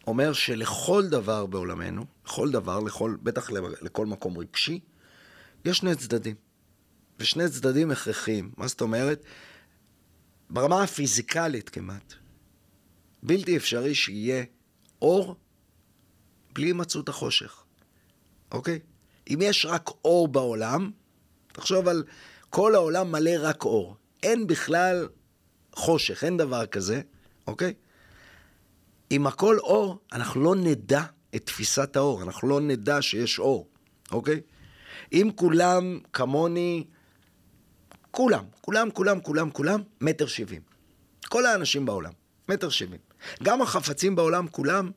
אומר 0.07 0.33
שלכל 0.33 1.09
דבר 1.09 1.47
בעולמנו, 1.47 2.05
לכל 2.27 2.51
דבר, 2.51 2.81
לכל, 2.81 3.17
בטח 3.23 3.51
לכל 3.83 4.07
מקום 4.07 4.39
רגשי, 4.39 4.81
יש 5.67 5.77
שני 5.77 5.95
צדדים, 5.95 6.35
ושני 7.19 7.49
צדדים 7.49 7.91
הכרחיים. 7.91 8.53
מה 8.57 8.67
זאת 8.67 8.81
אומרת? 8.81 9.25
ברמה 10.51 10.83
הפיזיקלית 10.83 11.69
כמעט, 11.69 12.15
בלתי 13.23 13.57
אפשרי 13.57 13.95
שיהיה 13.95 14.45
אור 15.03 15.37
בלי 16.53 16.67
הימצאות 16.67 17.09
החושך, 17.09 17.65
אוקיי? 18.53 18.79
אם 19.29 19.39
יש 19.43 19.67
רק 19.67 19.91
אור 20.05 20.29
בעולם, 20.29 20.91
תחשוב 21.53 21.89
על 21.89 22.05
כל 22.51 22.75
העולם 22.75 23.13
מלא 23.13 23.31
רק 23.41 23.65
אור. 23.65 23.97
אין 24.23 24.47
בכלל 24.47 25.09
חושך, 25.73 26.25
אין 26.25 26.37
דבר 26.37 26.67
כזה, 26.67 27.01
אוקיי? 27.47 27.75
אם 29.11 29.27
הכל 29.27 29.59
אור, 29.59 29.99
אנחנו 30.13 30.41
לא 30.41 30.55
נדע 30.55 31.03
את 31.35 31.47
תפיסת 31.47 31.97
האור, 31.97 32.23
אנחנו 32.23 32.49
לא 32.49 32.61
נדע 32.61 33.03
שיש 33.03 33.39
אור, 33.39 33.69
אוקיי? 34.13 34.41
אם 35.13 35.31
כולם 35.35 35.99
כמוני, 36.13 36.85
כולם, 38.11 38.45
כולם, 38.61 38.91
כולם, 38.91 39.21
כולם, 39.21 39.51
כולם, 39.51 39.83
מטר 40.01 40.27
שבעים. 40.27 40.63
כל 41.29 41.47
האנשים 41.47 41.87
בעולם, 41.87 42.13
מטר 42.49 42.69
שבעים. 42.69 43.01
גם 43.43 43.63
החפצים 43.63 44.17
בעולם 44.17 44.49
כולם, 44.49 44.91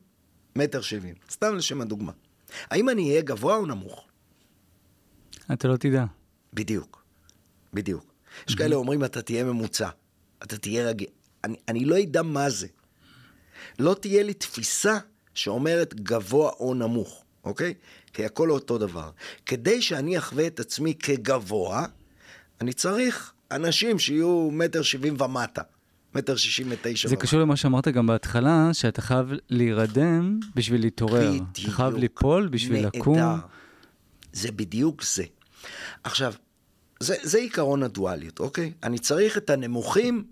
מטר 0.56 0.80
שבעים. 0.80 1.14
סתם 1.30 1.56
לשם 1.56 1.80
הדוגמה. 1.80 2.12
האם 2.70 2.88
אני 2.88 3.10
אהיה 3.10 3.22
גבוה 3.22 3.56
או 3.56 3.66
נמוך? 3.66 4.06
אתה 5.52 5.68
לא 5.68 5.76
תדע. 5.76 6.04
בדיוק, 6.54 7.04
בדיוק. 7.74 8.12
יש 8.48 8.54
כאלה 8.54 8.76
אומרים, 8.76 9.04
אתה 9.04 9.22
תהיה 9.22 9.44
ממוצע, 9.44 9.88
אתה 10.42 10.58
תהיה 10.58 10.88
רגיל. 10.88 11.08
אני, 11.44 11.56
אני 11.68 11.84
לא 11.84 12.02
אדע 12.02 12.22
מה 12.22 12.50
זה. 12.50 12.66
לא 13.78 13.94
תהיה 14.00 14.22
לי 14.22 14.34
תפיסה 14.34 14.98
שאומרת 15.34 15.94
גבוה 15.94 16.50
או 16.50 16.74
נמוך. 16.74 17.24
אוקיי? 17.44 17.74
כי 18.12 18.24
הכל 18.24 18.50
אותו 18.50 18.78
דבר. 18.78 19.10
כדי 19.46 19.82
שאני 19.82 20.18
אחווה 20.18 20.46
את 20.46 20.60
עצמי 20.60 20.94
כגבוה, 20.94 21.86
אני 22.60 22.72
צריך 22.72 23.32
אנשים 23.50 23.98
שיהיו 23.98 24.48
מטר 24.52 24.82
שבעים 24.82 25.20
ומטה. 25.20 25.62
מטר 26.14 26.36
שישים 26.36 26.66
ותשע. 26.70 27.08
זה 27.08 27.16
קשור 27.16 27.40
למה 27.40 27.56
שאמרת 27.56 27.88
גם 27.88 28.06
בהתחלה, 28.06 28.68
שאתה 28.72 29.02
חייב 29.02 29.32
להירדם 29.48 30.40
בשביל 30.54 30.80
להתעורר. 30.80 31.30
בדיוק. 31.30 31.48
אתה 31.52 31.70
חייב 31.70 31.94
ליפול 31.94 32.48
בשביל 32.48 32.82
נהדר. 32.82 32.98
לקום. 32.98 33.18
זה 34.32 34.52
בדיוק 34.52 35.02
זה. 35.02 35.24
עכשיו, 36.04 36.32
זה, 37.00 37.14
זה 37.22 37.38
עיקרון 37.38 37.82
הדואליות, 37.82 38.40
אוקיי? 38.40 38.72
אני 38.82 38.98
צריך 38.98 39.36
את 39.36 39.50
הנמוכים 39.50 40.24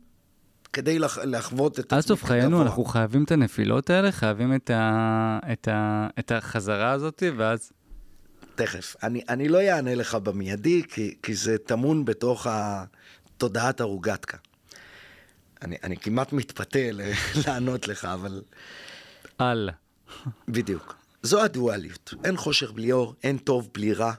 כדי 0.72 0.98
לח, 0.98 1.18
לחוות 1.18 1.78
את 1.78 1.84
עצמי. 1.84 1.98
עד 1.98 2.04
סוף 2.04 2.24
חיינו 2.24 2.62
אנחנו 2.62 2.84
חייבים 2.84 3.24
את 3.24 3.32
הנפילות 3.32 3.90
האלה, 3.90 4.12
חייבים 4.12 4.54
את, 4.54 4.70
ה, 4.70 5.38
את, 5.52 5.68
ה, 5.68 6.06
את 6.18 6.32
החזרה 6.32 6.90
הזאת, 6.90 7.22
ואז... 7.36 7.72
תכף. 8.54 8.96
אני, 9.02 9.22
אני 9.28 9.48
לא 9.48 9.60
אענה 9.60 9.94
לך 9.94 10.14
במיידי, 10.14 10.82
כי, 10.88 11.14
כי 11.22 11.34
זה 11.34 11.58
טמון 11.58 12.04
בתוך 12.04 12.46
תודעת 13.36 13.80
הרוגטקה. 13.80 14.36
אני, 15.62 15.76
אני 15.82 15.96
כמעט 15.96 16.32
מתפתה 16.32 16.78
לענות 17.46 17.88
לך, 17.88 18.04
אבל... 18.04 18.42
על. 19.38 19.70
בדיוק. 20.48 20.94
זו 21.22 21.42
הדואליות. 21.42 22.14
אין 22.24 22.36
חושך 22.36 22.72
בלי 22.72 22.92
אור, 22.92 23.14
אין 23.22 23.38
טוב 23.38 23.68
בלי 23.74 23.92
רע, 23.92 24.12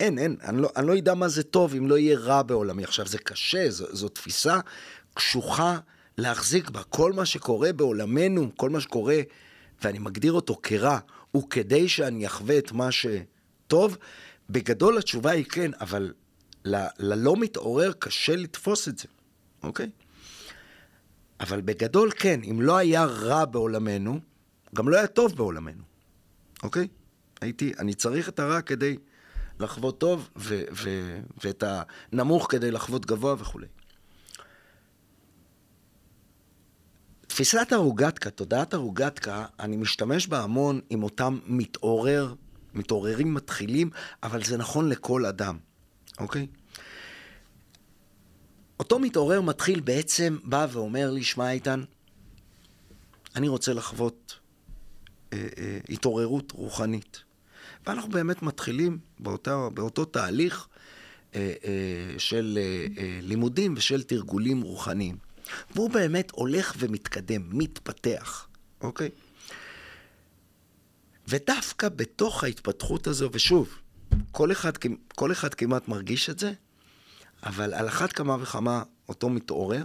אין, 0.00 0.18
אין, 0.18 0.36
אני 0.42 0.62
לא, 0.62 0.68
אני 0.76 0.86
לא 0.86 0.92
יודע 0.92 1.14
מה 1.14 1.28
זה 1.28 1.42
טוב 1.42 1.74
אם 1.74 1.88
לא 1.88 1.98
יהיה 1.98 2.18
רע 2.18 2.42
בעולמי. 2.42 2.84
עכשיו, 2.84 3.06
זה 3.06 3.18
קשה, 3.18 3.70
זו, 3.70 3.86
זו 3.92 4.08
תפיסה 4.08 4.60
קשוחה 5.14 5.78
להחזיק 6.18 6.70
בה. 6.70 6.82
כל 6.82 7.12
מה 7.12 7.26
שקורה 7.26 7.72
בעולמנו, 7.72 8.50
כל 8.56 8.70
מה 8.70 8.80
שקורה, 8.80 9.20
ואני 9.82 9.98
מגדיר 9.98 10.32
אותו 10.32 10.56
כרע, 10.62 10.98
הוא 11.30 11.50
כדי 11.50 11.88
שאני 11.88 12.26
אחווה 12.26 12.58
את 12.58 12.72
מה 12.72 12.88
שטוב. 12.92 13.96
בגדול 14.50 14.98
התשובה 14.98 15.30
היא 15.30 15.44
כן, 15.44 15.70
אבל 15.80 16.12
ל, 16.64 16.86
ללא 16.98 17.36
מתעורר 17.36 17.92
קשה 17.92 18.36
לתפוס 18.36 18.88
את 18.88 18.98
זה, 18.98 19.08
אוקיי? 19.62 19.90
אבל 21.40 21.60
בגדול 21.60 22.10
כן, 22.16 22.40
אם 22.50 22.62
לא 22.62 22.76
היה 22.76 23.04
רע 23.04 23.44
בעולמנו, 23.44 24.20
גם 24.74 24.88
לא 24.88 24.96
היה 24.96 25.06
טוב 25.06 25.36
בעולמנו, 25.36 25.82
אוקיי? 26.62 26.88
הייתי, 27.40 27.72
אני 27.78 27.94
צריך 27.94 28.28
את 28.28 28.38
הרע 28.38 28.60
כדי 28.60 28.96
לחוות 29.60 30.00
טוב, 30.00 30.30
ו, 30.36 30.62
ו, 30.72 31.18
ואת 31.44 31.64
הנמוך 32.12 32.46
כדי 32.50 32.70
לחוות 32.70 33.06
גבוה 33.06 33.34
וכולי. 33.38 33.66
תפיסת 37.30 37.72
הרוגטקה, 37.72 38.30
תודעת 38.30 38.74
הרוגטקה, 38.74 39.46
אני 39.60 39.76
משתמש 39.76 40.26
בה 40.26 40.42
המון 40.42 40.80
עם 40.90 41.02
אותם 41.02 41.38
מתעורר, 41.46 42.34
מתעוררים 42.74 43.34
מתחילים, 43.34 43.90
אבל 44.22 44.44
זה 44.44 44.56
נכון 44.56 44.88
לכל 44.88 45.26
אדם, 45.26 45.58
אוקיי? 46.18 46.46
אותו 48.78 48.98
מתעורר 48.98 49.40
מתחיל 49.40 49.80
בעצם 49.80 50.38
בא 50.44 50.66
ואומר 50.70 51.10
לי, 51.10 51.24
שמע 51.24 51.52
איתן, 51.52 51.82
אני 53.36 53.48
רוצה 53.48 53.72
לחוות 53.72 54.38
אה, 55.32 55.48
אה, 55.58 55.78
התעוררות 55.88 56.52
רוחנית. 56.52 57.22
ואנחנו 57.86 58.10
באמת 58.10 58.42
מתחילים 58.42 58.98
באותו, 59.18 59.70
באותו 59.74 60.04
תהליך 60.04 60.68
אה, 61.34 61.52
אה, 61.64 62.18
של 62.18 62.58
אה, 62.62 62.86
אה, 63.02 63.18
לימודים 63.22 63.74
ושל 63.76 64.02
תרגולים 64.02 64.60
רוחניים. 64.60 65.29
והוא 65.74 65.90
באמת 65.90 66.30
הולך 66.30 66.74
ומתקדם, 66.78 67.42
מתפתח, 67.58 68.48
אוקיי? 68.80 69.10
ודווקא 71.28 71.88
בתוך 71.88 72.44
ההתפתחות 72.44 73.06
הזו, 73.06 73.28
ושוב, 73.32 73.78
כל 74.32 74.52
אחד, 74.52 74.72
כל 75.14 75.32
אחד 75.32 75.54
כמעט 75.54 75.88
מרגיש 75.88 76.30
את 76.30 76.38
זה, 76.38 76.52
אבל 77.42 77.74
על 77.74 77.88
אחת 77.88 78.12
כמה 78.12 78.36
וכמה 78.40 78.82
אותו 79.08 79.28
מתעורר, 79.28 79.84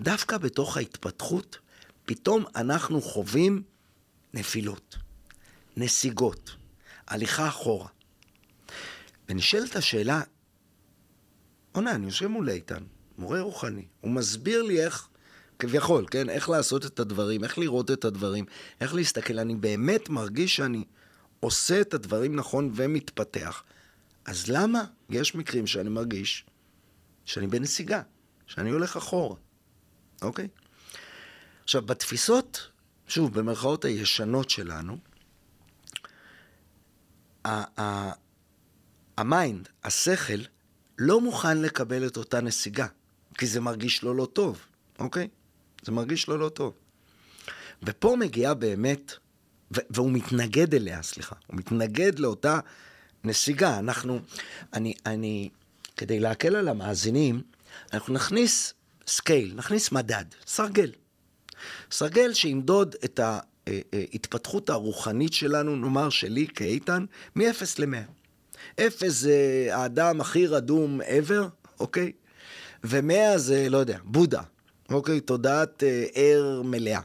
דווקא 0.00 0.38
בתוך 0.38 0.76
ההתפתחות, 0.76 1.58
פתאום 2.04 2.44
אנחנו 2.56 3.02
חווים 3.02 3.62
נפילות, 4.34 4.96
נסיגות, 5.76 6.56
הליכה 7.08 7.48
אחורה. 7.48 7.88
ונשאלת 9.28 9.76
השאלה, 9.76 10.22
עונה, 11.72 11.90
אני 11.90 12.06
יושב 12.06 12.26
מול 12.26 12.50
איתן, 12.50 12.82
מורה 13.18 13.40
רוחני, 13.40 13.84
הוא 14.00 14.10
מסביר 14.10 14.62
לי 14.62 14.84
איך, 14.84 15.08
כביכול, 15.58 16.06
כן, 16.10 16.28
איך 16.28 16.48
לעשות 16.48 16.86
את 16.86 17.00
הדברים, 17.00 17.44
איך 17.44 17.58
לראות 17.58 17.90
את 17.90 18.04
הדברים, 18.04 18.44
איך 18.80 18.94
להסתכל. 18.94 19.38
אני 19.38 19.54
באמת 19.54 20.08
מרגיש 20.08 20.56
שאני 20.56 20.84
עושה 21.40 21.80
את 21.80 21.94
הדברים 21.94 22.36
נכון 22.36 22.70
ומתפתח. 22.74 23.62
אז 24.24 24.48
למה 24.48 24.84
יש 25.10 25.34
מקרים 25.34 25.66
שאני 25.66 25.88
מרגיש 25.88 26.44
שאני 27.24 27.46
בנסיגה, 27.46 28.02
שאני 28.46 28.70
הולך 28.70 28.96
אחורה, 28.96 29.36
אוקיי? 30.22 30.48
עכשיו, 31.64 31.82
בתפיסות, 31.82 32.68
שוב, 33.08 33.34
במרכאות 33.34 33.84
הישנות 33.84 34.50
שלנו, 34.50 34.98
ה 39.16 39.25
mind, 39.25 39.68
השכל, 39.84 40.40
לא 40.98 41.20
מוכן 41.20 41.58
לקבל 41.58 42.06
את 42.06 42.16
אותה 42.16 42.40
נסיגה, 42.40 42.86
כי 43.38 43.46
זה 43.46 43.60
מרגיש 43.60 44.02
לו 44.02 44.14
לא 44.14 44.26
טוב, 44.32 44.58
אוקיי? 44.98 45.28
זה 45.82 45.92
מרגיש 45.92 46.28
לו 46.28 46.36
לא 46.36 46.48
טוב. 46.48 46.74
ופה 47.82 48.16
מגיעה 48.18 48.54
באמת, 48.54 49.12
והוא 49.70 50.12
מתנגד 50.12 50.74
אליה, 50.74 51.02
סליחה, 51.02 51.36
הוא 51.46 51.56
מתנגד 51.56 52.18
לאותה 52.18 52.58
נסיגה. 53.24 53.78
אנחנו, 53.78 54.20
אני, 54.72 54.94
אני, 55.06 55.48
כדי 55.96 56.20
להקל 56.20 56.56
על 56.56 56.68
המאזינים, 56.68 57.42
אנחנו 57.92 58.14
נכניס 58.14 58.74
scale, 59.06 59.54
נכניס 59.56 59.92
מדד, 59.92 60.24
סרגל. 60.46 60.92
סרגל 61.90 62.32
שימדוד 62.32 62.94
את 63.04 63.20
ההתפתחות 63.22 64.70
הרוחנית 64.70 65.32
שלנו, 65.32 65.76
נאמר 65.76 66.10
שלי 66.10 66.46
כאיתן, 66.54 67.04
מ-0 67.36 67.42
ל-100. 67.78 68.80
0 68.80 69.08
זה 69.08 69.68
האדם 69.70 70.20
הכי 70.20 70.46
רדום 70.46 71.00
ever, 71.00 71.44
אוקיי? 71.80 72.12
ו-100 72.84 73.38
זה, 73.38 73.68
לא 73.68 73.78
יודע, 73.78 73.98
בודה, 74.04 74.42
אוקיי? 74.90 75.20
תודעת 75.20 75.82
אה, 75.82 76.06
ער 76.14 76.62
מלאה. 76.64 77.00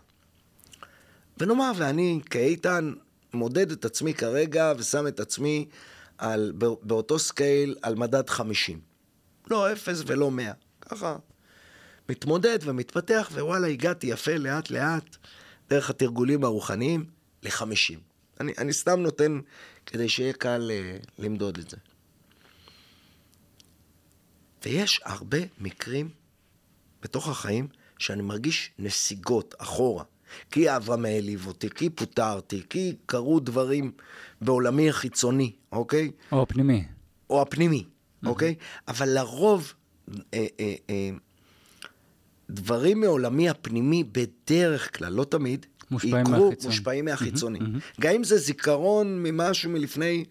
ונאמר, 1.38 1.72
ואני 1.76 2.20
כאיתן 2.30 2.94
מודד 3.34 3.72
את 3.72 3.86
עצמי 3.86 4.14
כרגע 4.14 4.74
ושם 4.78 5.08
את 5.08 5.20
עצמי 5.20 5.66
על, 6.18 6.54
באותו 6.82 7.20
scale 7.20 7.76
על 7.82 7.96
מדד 7.96 8.30
50. 8.30 8.80
לא 9.52 9.74
0 9.74 10.04
ולא 10.06 10.32
100. 10.32 10.52
ככה 10.82 11.16
מתמודד 12.10 12.60
ומתפתח, 12.62 13.30
ווואלה, 13.34 13.68
הגעתי 13.68 14.08
יפה 14.08 14.38
לאט 14.38 14.70
לאט, 14.70 15.18
דרך 15.70 15.90
התרגולים 15.90 16.44
הרוחניים, 16.44 17.06
ל-50. 17.44 18.00
אני, 18.40 18.54
אני 18.58 18.74
סתם 18.74 19.00
נותן 19.00 19.40
כדי 19.86 20.10
שיהיה 20.10 20.34
קל 20.34 20.72
uh, 20.72 21.08
למדוד 21.20 21.58
את 21.58 21.70
זה. 21.70 21.78
ויש 24.66 25.02
הרבה 25.06 25.38
מקרים 25.60 26.10
בתוך 27.02 27.28
החיים 27.28 27.68
שאני 27.98 28.22
מרגיש 28.22 28.72
נסיגות 28.80 29.56
אחורה. 29.58 30.04
כי 30.52 30.76
אברהם 30.76 31.06
העליב 31.06 31.48
אותי, 31.48 31.70
כי 31.70 31.90
פוטרתי, 31.90 32.62
כי 32.70 32.96
קרו 33.06 33.40
דברים 33.40 33.92
בעולמי 34.42 34.90
החיצוני, 34.90 35.52
אוקיי? 35.72 36.12
או 36.32 36.42
הפנימי. 36.42 36.84
או 37.30 37.42
הפנימי, 37.42 37.84
mm-hmm. 37.84 38.28
אוקיי? 38.28 38.56
אבל 38.88 39.10
לרוב, 39.10 39.74
אה, 40.34 40.46
אה, 40.60 40.74
אה, 40.90 41.10
דברים 42.50 43.02
מעולמי 43.02 43.50
הפנימי 43.50 44.04
בדרך 44.04 44.98
כלל, 44.98 45.14
לא 45.14 45.24
תמיד, 45.24 45.66
מושפעים 45.92 46.18
יקרו, 46.18 46.46
מהחיצון. 46.46 46.72
מושפעים 46.72 47.06
מהחיצוני. 47.06 47.60
Mm-hmm, 47.60 47.64
mm-hmm. 47.64 48.02
גם 48.02 48.14
אם 48.16 48.24
זה 48.24 48.38
זיכרון 48.38 49.24
ממשהו 49.24 49.72
מלפני 49.72 50.26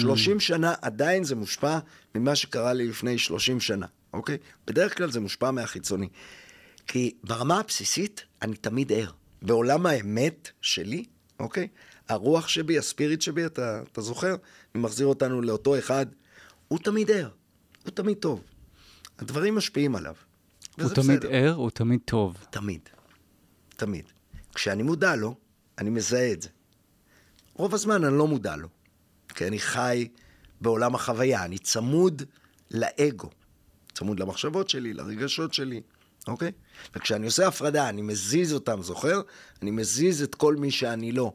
30 0.00 0.36
mm-hmm. 0.36 0.40
שנה, 0.40 0.74
עדיין 0.82 1.24
זה 1.24 1.34
מושפע 1.34 1.78
ממה 2.14 2.36
שקרה 2.36 2.72
לי 2.72 2.86
לפני 2.86 3.18
30 3.18 3.60
שנה, 3.60 3.86
אוקיי? 4.12 4.38
בדרך 4.66 4.96
כלל 4.96 5.10
זה 5.10 5.20
מושפע 5.20 5.50
מהחיצוני. 5.50 6.08
כי 6.86 7.14
ברמה 7.24 7.60
הבסיסית, 7.60 8.24
אני 8.42 8.56
תמיד 8.56 8.92
ער. 8.92 9.10
בעולם 9.42 9.86
האמת 9.86 10.50
שלי, 10.60 11.04
אוקיי? 11.40 11.68
הרוח 12.08 12.48
שבי, 12.48 12.78
הספיריט 12.78 13.20
שבי, 13.22 13.46
אתה, 13.46 13.82
אתה 13.92 14.00
זוכר? 14.00 14.36
אני 14.74 14.82
מחזיר 14.82 15.06
אותנו 15.06 15.42
לאותו 15.42 15.78
אחד, 15.78 16.06
הוא 16.68 16.78
תמיד 16.78 17.10
ער, 17.10 17.28
הוא 17.84 17.90
תמיד 17.90 18.16
טוב. 18.16 18.42
הדברים 19.18 19.54
משפיעים 19.54 19.96
עליו. 19.96 20.14
הוא 20.80 20.88
תמיד 20.88 21.18
בסדר. 21.18 21.28
ער, 21.32 21.54
הוא 21.54 21.70
תמיד 21.70 22.00
טוב. 22.04 22.36
תמיד. 22.50 22.80
תמיד. 23.76 24.04
כשאני 24.54 24.82
מודע 24.82 25.16
לו, 25.16 25.34
אני 25.78 25.90
מזהה 25.90 26.32
את 26.32 26.42
זה. 26.42 26.48
רוב 27.54 27.74
הזמן 27.74 28.04
אני 28.04 28.18
לא 28.18 28.26
מודע 28.26 28.56
לו, 28.56 28.68
כי 29.34 29.46
אני 29.46 29.58
חי 29.58 30.08
בעולם 30.60 30.94
החוויה, 30.94 31.44
אני 31.44 31.58
צמוד 31.58 32.22
לאגו, 32.70 33.30
צמוד 33.94 34.20
למחשבות 34.20 34.70
שלי, 34.70 34.92
לרגשות 34.92 35.54
שלי, 35.54 35.80
אוקיי? 36.28 36.52
וכשאני 36.96 37.26
עושה 37.26 37.48
הפרדה, 37.48 37.88
אני 37.88 38.02
מזיז 38.02 38.52
אותם, 38.52 38.82
זוכר? 38.82 39.20
אני 39.62 39.70
מזיז 39.70 40.22
את 40.22 40.34
כל 40.34 40.56
מי 40.56 40.70
שאני 40.70 41.12
לא, 41.12 41.32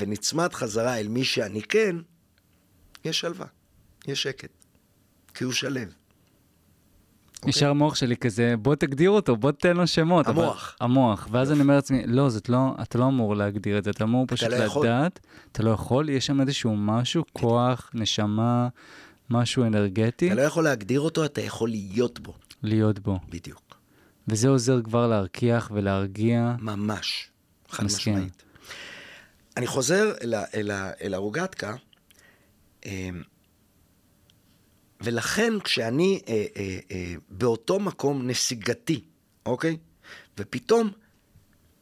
ונצמד 0.00 0.52
חזרה 0.52 1.00
אל 1.00 1.08
מי 1.08 1.24
שאני 1.24 1.62
כן, 1.62 1.96
יש 3.04 3.20
שלווה, 3.20 3.46
יש 4.06 4.22
שקט, 4.22 4.50
כי 5.34 5.44
הוא 5.44 5.52
שלב. 5.52 5.94
נשאר 7.46 7.68
אוקיי? 7.68 7.78
מוח 7.78 7.94
שלי 7.94 8.16
כזה, 8.16 8.54
בוא 8.58 8.74
תגדיר 8.74 9.10
אותו, 9.10 9.36
בוא 9.36 9.50
תתן 9.50 9.76
לו 9.76 9.86
שמות. 9.86 10.26
המוח. 10.26 10.76
אבל, 10.80 10.86
המוח. 10.90 11.28
ואז 11.30 11.52
אני 11.52 11.60
אומר 11.60 11.74
לעצמי, 11.74 12.02
לא, 12.06 12.28
זאת 12.28 12.48
לא, 12.48 12.74
אתה 12.82 12.98
לא 12.98 13.06
אמור 13.06 13.36
להגדיר 13.36 13.78
את 13.78 13.84
זה, 13.84 13.90
אתה 13.90 14.04
אמור 14.04 14.26
פשוט 14.26 14.48
לא 14.48 14.82
לדעת. 14.82 15.20
אתה 15.52 15.62
לא 15.62 15.70
יכול, 15.70 16.08
יש 16.08 16.26
שם 16.26 16.40
איזשהו 16.40 16.76
משהו, 16.76 17.24
כוח, 17.32 17.90
נשמה, 17.94 18.68
משהו 19.30 19.64
אנרגטי. 19.64 20.26
אתה 20.26 20.34
לא 20.34 20.42
יכול 20.42 20.64
להגדיר 20.64 21.00
אותו, 21.00 21.24
אתה 21.24 21.40
יכול 21.40 21.68
להיות 21.68 22.20
בו. 22.20 22.34
להיות 22.62 22.98
בו. 22.98 23.18
בדיוק. 23.28 23.76
וזה 24.28 24.48
עוזר 24.48 24.82
כבר 24.82 25.06
להרקיח 25.06 25.70
ולהרגיע. 25.74 26.54
ממש, 26.58 27.28
חד 27.70 27.84
משמעית. 27.84 28.42
אני 29.56 29.66
חוזר 29.66 30.12
אל, 30.22 30.34
אל, 30.54 30.70
אל 31.02 31.14
הרוגטקה, 31.14 31.74
אמ, 32.86 33.22
ולכן 35.02 35.60
כשאני 35.60 36.20
אה, 36.28 36.44
אה, 36.56 36.78
אה, 36.90 37.14
באותו 37.28 37.80
מקום 37.80 38.26
נסיגתי, 38.26 39.04
אוקיי? 39.46 39.76
ופתאום 40.38 40.90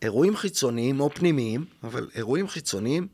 אירועים 0.02 0.36
חיצוניים 0.36 1.00
או 1.00 1.10
פנימיים, 1.10 1.64
אבל 1.82 2.08
אירועים 2.14 2.48
חיצוניים, 2.48 3.08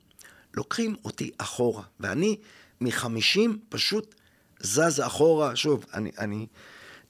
לוקחים 0.55 0.97
אותי 1.05 1.31
אחורה. 1.39 1.83
ואני 2.01 2.37
מחמישים 2.81 3.59
פשוט 3.69 4.15
זז 4.61 5.01
אחורה, 5.07 5.57
שוב, 5.57 5.85
אני, 5.95 6.11
אני 6.19 6.47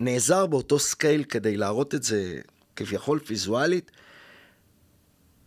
נעזר 0.01 0.47
באותו 0.47 0.78
scale 0.78 1.24
כדי 1.24 1.57
להראות 1.57 1.94
את 1.94 2.03
זה 2.03 2.40
כביכול 2.76 3.20
ויזואלית. 3.26 3.90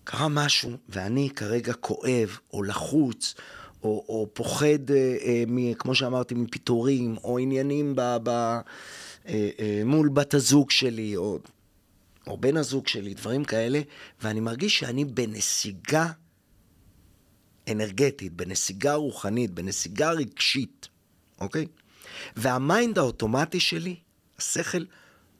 קרה 0.03 0.27
משהו, 0.27 0.77
ואני 0.89 1.29
כרגע 1.35 1.73
כואב, 1.73 2.39
או 2.53 2.63
לחוץ, 2.63 3.35
או, 3.83 4.05
או 4.09 4.29
פוחד, 4.33 4.91
אה, 4.91 5.17
אה, 5.21 5.43
מ, 5.47 5.73
כמו 5.73 5.95
שאמרתי, 5.95 6.35
מפיטורים, 6.35 7.17
או 7.23 7.39
עניינים 7.39 7.95
ב, 7.95 8.01
ב, 8.23 8.29
אה, 8.29 8.61
אה, 9.59 9.81
מול 9.85 10.09
בת 10.09 10.33
הזוג 10.33 10.71
שלי, 10.71 11.17
או, 11.17 11.39
או 12.27 12.37
בן 12.37 12.57
הזוג 12.57 12.87
שלי, 12.87 13.13
דברים 13.13 13.43
כאלה, 13.43 13.81
ואני 14.21 14.39
מרגיש 14.39 14.79
שאני 14.79 15.05
בנסיגה 15.05 16.07
אנרגטית, 17.71 18.33
בנסיגה 18.33 18.93
רוחנית, 18.93 19.51
בנסיגה 19.51 20.11
רגשית, 20.11 20.87
אוקיי? 21.41 21.65
וה 22.35 22.56
mind 22.56 22.97
האוטומטי 22.97 23.59
שלי, 23.59 23.95
השכל, 24.37 24.83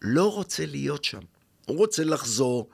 לא 0.02 0.34
רוצה 0.34 0.66
להיות 0.66 1.04
שם. 1.04 1.20
הוא 1.66 1.78
רוצה 1.78 2.04
לחזור 2.04 2.70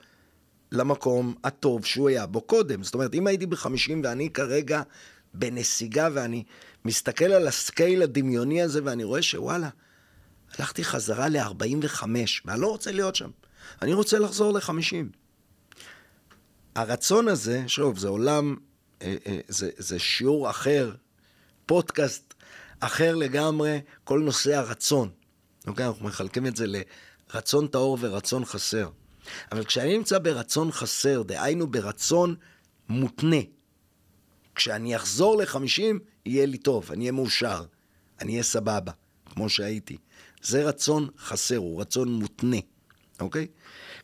למקום 0.71 1.35
הטוב 1.43 1.85
שהוא 1.85 2.09
היה 2.09 2.25
בו 2.25 2.41
קודם. 2.41 2.83
זאת 2.83 2.93
אומרת, 2.93 3.13
אם 3.13 3.27
הייתי 3.27 3.45
בחמישים 3.45 4.01
ואני 4.03 4.29
כרגע 4.29 4.81
בנסיגה 5.39 6.09
ואני 6.13 6.43
מסתכל 6.85 7.25
על 7.25 7.47
ה 7.47 7.56
scale 7.56 8.01
הדמיוני 8.01 8.61
הזה 8.61 8.81
ואני 8.83 9.03
רואה 9.03 9.21
שוואלה, 9.21 9.69
הלכתי 10.57 10.83
חזרה 10.83 11.29
ל-45 11.29 12.03
ואני 12.45 12.61
לא 12.61 12.67
רוצה 12.67 12.91
להיות 12.91 13.15
שם. 13.15 13.29
אני 13.81 13.93
רוצה 13.93 14.19
לחזור 14.19 14.53
ל-50. 14.53 15.17
הרצון 16.75 17.27
הזה, 17.27 17.63
שוב, 17.67 17.97
זה 17.99 18.07
עולם, 18.07 18.55
אה, 19.01 19.15
אה, 19.27 19.39
זה, 19.47 19.69
זה 19.77 19.99
שיעור 19.99 20.49
אחר, 20.49 20.91
פודקאסט 21.65 22.33
אחר 22.79 23.15
לגמרי, 23.15 23.81
כל 24.03 24.19
נושא 24.19 24.55
הרצון. 24.55 25.09
אוקיי? 25.67 25.85
אנחנו 25.85 26.05
מחלקים 26.05 26.47
את 26.47 26.55
זה 26.55 26.65
לרצון 26.67 27.67
טהור 27.67 27.97
ורצון 28.01 28.45
חסר. 28.45 28.89
אבל 29.51 29.65
כשאני 29.65 29.97
נמצא 29.97 30.19
ברצון 30.19 30.71
חסר, 30.71 31.23
דהיינו 31.23 31.67
ברצון 31.67 32.35
מותנה, 32.89 33.41
כשאני 34.55 34.95
אחזור 34.95 35.37
ל-50, 35.37 35.81
יהיה 36.25 36.45
לי 36.45 36.57
טוב, 36.57 36.91
אני 36.91 36.99
אהיה 36.99 37.11
מאושר, 37.11 37.65
אני 38.21 38.31
אהיה 38.31 38.43
סבבה, 38.43 38.91
כמו 39.25 39.49
שהייתי. 39.49 39.97
זה 40.41 40.63
רצון 40.63 41.09
חסר, 41.17 41.57
הוא 41.57 41.81
רצון 41.81 42.11
מותנה, 42.11 42.57
אוקיי? 43.19 43.47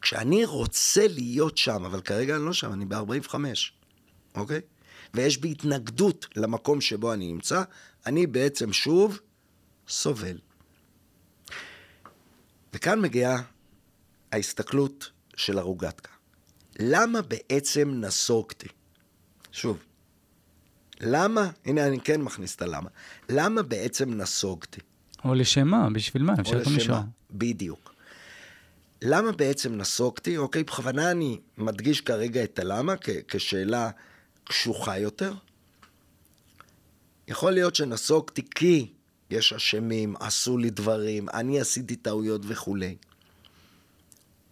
כשאני 0.02 0.45
רוצה 0.45 1.08
להיות 1.08 1.58
שם, 1.58 1.86
אבל 1.86 2.02
כרגע 2.02 2.36
אני 2.36 2.45
לא 2.45 2.54
שם, 2.54 2.74
אני 2.74 2.86
ב-45, 2.86 3.36
אוקיי? 4.36 4.62
ויש 5.14 5.38
בי 5.38 5.52
התנגדות 5.52 6.28
למקום 6.36 6.82
שבו 6.82 7.14
אני 7.14 7.32
נמצא, 7.32 7.64
אני 8.06 8.28
בעצם 8.28 8.74
שוב 8.74 9.20
סובל. 9.88 10.38
וכאן 12.74 13.02
מגיעה 13.02 13.41
ההסתכלות 14.32 15.12
של 15.36 15.58
הרוגטקה. 15.58 16.12
למה 16.80 17.22
בעצם 17.22 17.89
נסוגתי? 17.93 18.68
שוב, 19.52 19.78
למה, 21.02 21.49
הנה 21.66 21.88
אני 21.88 21.99
כן 21.99 22.22
מכניס 22.22 22.56
את 22.56 22.62
הלמה, 22.62 22.89
למה 23.30 23.62
בעצם 23.62 24.14
נסוגתי? 24.14 24.82
או 25.26 25.34
לשם 25.34 25.68
מה? 25.68 25.89
בשביל 25.93 26.24
מה? 26.24 26.34
אפשר 26.41 26.64
גם 26.64 26.76
לשאול. 26.76 26.97
בדיוק. 27.32 27.93
למה 29.02 29.32
בעצם 29.32 29.76
נסוגתי? 29.76 30.38
אוקיי, 30.38 30.64
בכוונה 30.64 31.12
אני 31.12 31.39
מדגיש 31.58 32.02
כרגע 32.02 32.43
את 32.43 32.60
הלמה 32.60 32.97
כ- 32.97 33.10
כשאלה 33.28 33.89
קשוחה 34.43 34.97
יותר. 34.99 35.34
יכול 37.28 37.52
להיות 37.52 37.76
שנסוגתי 37.76 38.41
כי 38.56 38.88
יש 39.30 39.54
אשמים, 39.54 40.16
עשו 40.20 40.58
לי 40.58 40.70
דברים, 40.70 41.30
אני 41.34 41.60
עשיתי 41.60 41.95
טעויות 41.95 42.41
וכולי. 42.47 42.95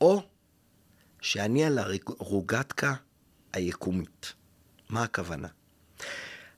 או 0.01 0.23
שאני 1.21 1.63
על 1.65 1.79
הרוגטקה 1.79 2.93
היקומית. 3.53 4.33
מה 4.89 5.03
הכוונה? 5.03 5.47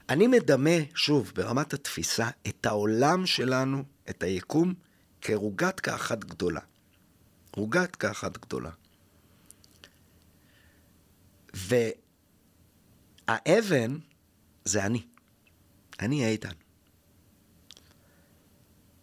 אני 0.10 0.28
מדמה, 0.28 0.78
שוב, 0.96 1.32
ברמת 1.36 1.74
התפיסה, 1.74 2.30
את 2.48 2.66
העולם 2.66 3.26
שלנו, 3.26 3.84
את 4.10 4.24
היקום, 4.24 4.74
כרוגטקה 5.22 5.96
אחת 5.96 6.24
גדולה. 6.24 6.62
רוגטקה 7.56 8.12
אחת 8.12 8.38
גדולה. 8.38 8.70
והאבן 13.28 13.98
זה 14.66 14.86
אני. 14.86 15.04
אני 16.00 16.28
איתן. 16.28 16.52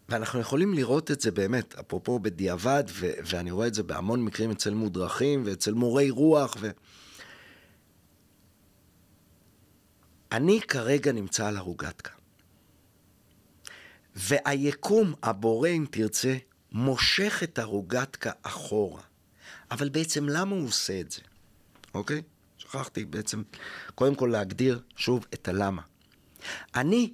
ואנחנו 0.09 0.39
יכולים 0.39 0.73
לראות 0.73 1.11
את 1.11 1.21
זה 1.21 1.31
באמת, 1.31 1.75
אפרופו 1.75 2.19
בדיעבד, 2.19 2.83
ו- 2.89 3.11
ואני 3.25 3.51
רואה 3.51 3.67
את 3.67 3.73
זה 3.73 3.83
בהמון 3.83 4.21
מקרים 4.21 4.51
אצל 4.51 4.73
מודרכים 4.73 5.43
ואצל 5.45 5.73
מורי 5.73 6.09
רוח. 6.09 6.57
ו... 6.59 6.69
אני 10.31 10.61
כרגע 10.61 11.11
נמצא 11.11 11.47
על 11.47 11.57
הרוגטקה. 11.57 12.11
והיקום, 14.15 15.13
הבורא, 15.23 15.69
אם 15.69 15.85
תרצה, 15.91 16.37
מושך 16.71 17.39
את 17.43 17.59
הרוגטקה 17.59 18.31
אחורה. 18.41 19.01
אבל 19.71 19.89
בעצם 19.89 20.29
למה 20.29 20.55
הוא 20.55 20.67
עושה 20.67 20.99
את 20.99 21.11
זה? 21.11 21.21
אוקיי? 21.93 22.21
שכחתי 22.57 23.05
בעצם, 23.05 23.43
קודם 23.95 24.15
כל 24.15 24.29
להגדיר 24.31 24.81
שוב 24.95 25.25
את 25.33 25.47
הלמה. 25.47 25.81
אני, 26.75 27.13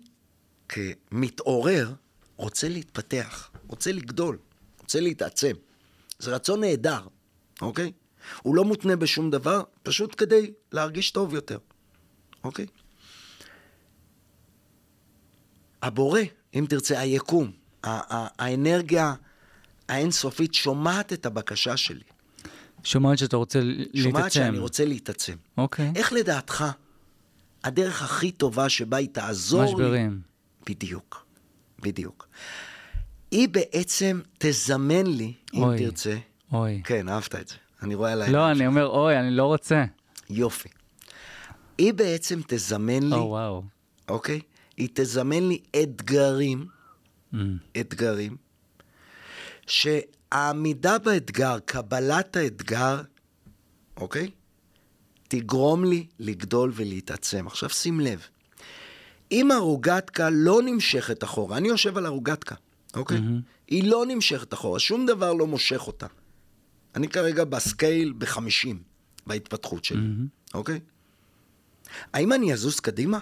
כמתעורר, 0.70 1.94
רוצה 2.36 2.70
להתפתח, 2.70 3.52
רוצה 3.68 3.92
לגדול, 3.92 4.38
רוצה 4.80 5.00
להתעצם. 5.00 5.54
זה 6.20 6.36
רצון 6.36 6.62
נהדר, 6.62 7.08
אוקיי? 7.62 7.92
הוא 8.44 8.56
לא 8.56 8.64
מותנה 8.64 8.96
בשום 8.96 9.32
דבר, 9.32 9.64
פשוט 9.84 10.16
כדי 10.18 10.54
להרגיש 10.72 11.12
טוב 11.12 11.34
יותר, 11.34 11.58
אוקיי? 12.44 12.66
הבורא, 15.86 16.20
אם 16.56 16.66
תרצה, 16.70 17.00
היקום, 17.00 17.52
האנרגיה 17.84 19.14
האינסופית 19.90 20.54
שומעת 20.54 21.14
את 21.14 21.26
הבקשה 21.26 21.78
שלי. 21.78 22.04
שומעת 22.84 23.18
שאתה 23.18 23.38
רוצה 23.38 23.60
להתעצם. 23.62 24.00
שומעת 24.02 24.32
שאני 24.32 24.60
רוצה 24.60 24.86
להתעצם. 24.86 25.36
אוקיי. 25.58 25.92
איך 25.96 26.14
לדעתך 26.14 26.66
הדרך 27.64 28.04
הכי 28.04 28.32
טובה 28.32 28.70
שבה 28.70 28.98
היא 28.98 29.10
תעזור 29.12 29.64
משברים. 29.64 29.82
לי... 29.82 29.98
משברים. 29.98 30.22
בדיוק, 30.70 31.26
בדיוק. 31.82 32.28
היא 33.32 33.50
בעצם 33.50 34.22
תזמן 34.38 35.08
לי, 35.08 35.34
אוי, 35.54 35.78
אם 35.78 35.86
תרצה. 35.86 36.18
אוי. 36.54 36.82
כן, 36.84 37.10
אהבת 37.10 37.36
את 37.36 37.48
זה. 37.48 37.56
אני 37.82 37.96
רואה 37.96 38.12
עליי. 38.12 38.32
לא, 38.32 38.52
אני 38.52 38.68
אומר, 38.68 38.88
אוי, 38.88 39.20
אני 39.20 39.32
לא 39.32 39.44
רוצה. 39.44 39.86
יופי. 40.30 40.70
היא 41.78 41.94
בעצם 41.94 42.42
תזמן 42.48 43.04
לי... 43.04 43.16
או, 43.16 43.30
וואו. 43.30 43.64
אוקיי? 44.10 44.40
היא 44.78 44.90
תזמן 44.94 45.48
לי 45.48 45.60
אתגרים, 45.84 46.68
mm. 47.34 47.38
אתגרים, 47.80 48.38
שהעמידה 49.68 50.98
באתגר, 50.98 51.60
קבלת 51.66 52.36
האתגר, 52.36 53.02
אוקיי? 53.98 54.32
תגרום 55.28 55.84
לי 55.84 56.08
לגדול 56.20 56.72
ולהתעצם. 56.76 57.48
עכשיו 57.48 57.70
שים 57.70 58.00
לב, 58.00 58.28
אם 59.32 59.52
הרוגטקה 59.52 60.30
לא 60.30 60.62
נמשכת 60.66 61.24
אחורה, 61.24 61.58
אני 61.58 61.68
יושב 61.68 61.98
על 61.98 62.06
הרוגטקה, 62.06 62.56
אוקיי? 62.96 63.18
Mm-hmm. 63.18 63.42
היא 63.68 63.90
לא 63.90 64.06
נמשכת 64.08 64.54
אחורה, 64.54 64.80
שום 64.80 65.06
דבר 65.06 65.34
לא 65.34 65.48
מושך 65.48 65.88
אותה. 65.88 66.08
אני 66.96 67.08
כרגע 67.08 67.44
בסקייל 67.44 68.14
בחמישים, 68.18 68.84
בהתפתחות 69.28 69.86
שלי, 69.86 69.98
mm-hmm. 69.98 70.54
אוקיי? 70.54 70.80
האם 72.14 72.34
אני 72.34 72.54
אזוז 72.54 72.80
קדימה? 72.80 73.20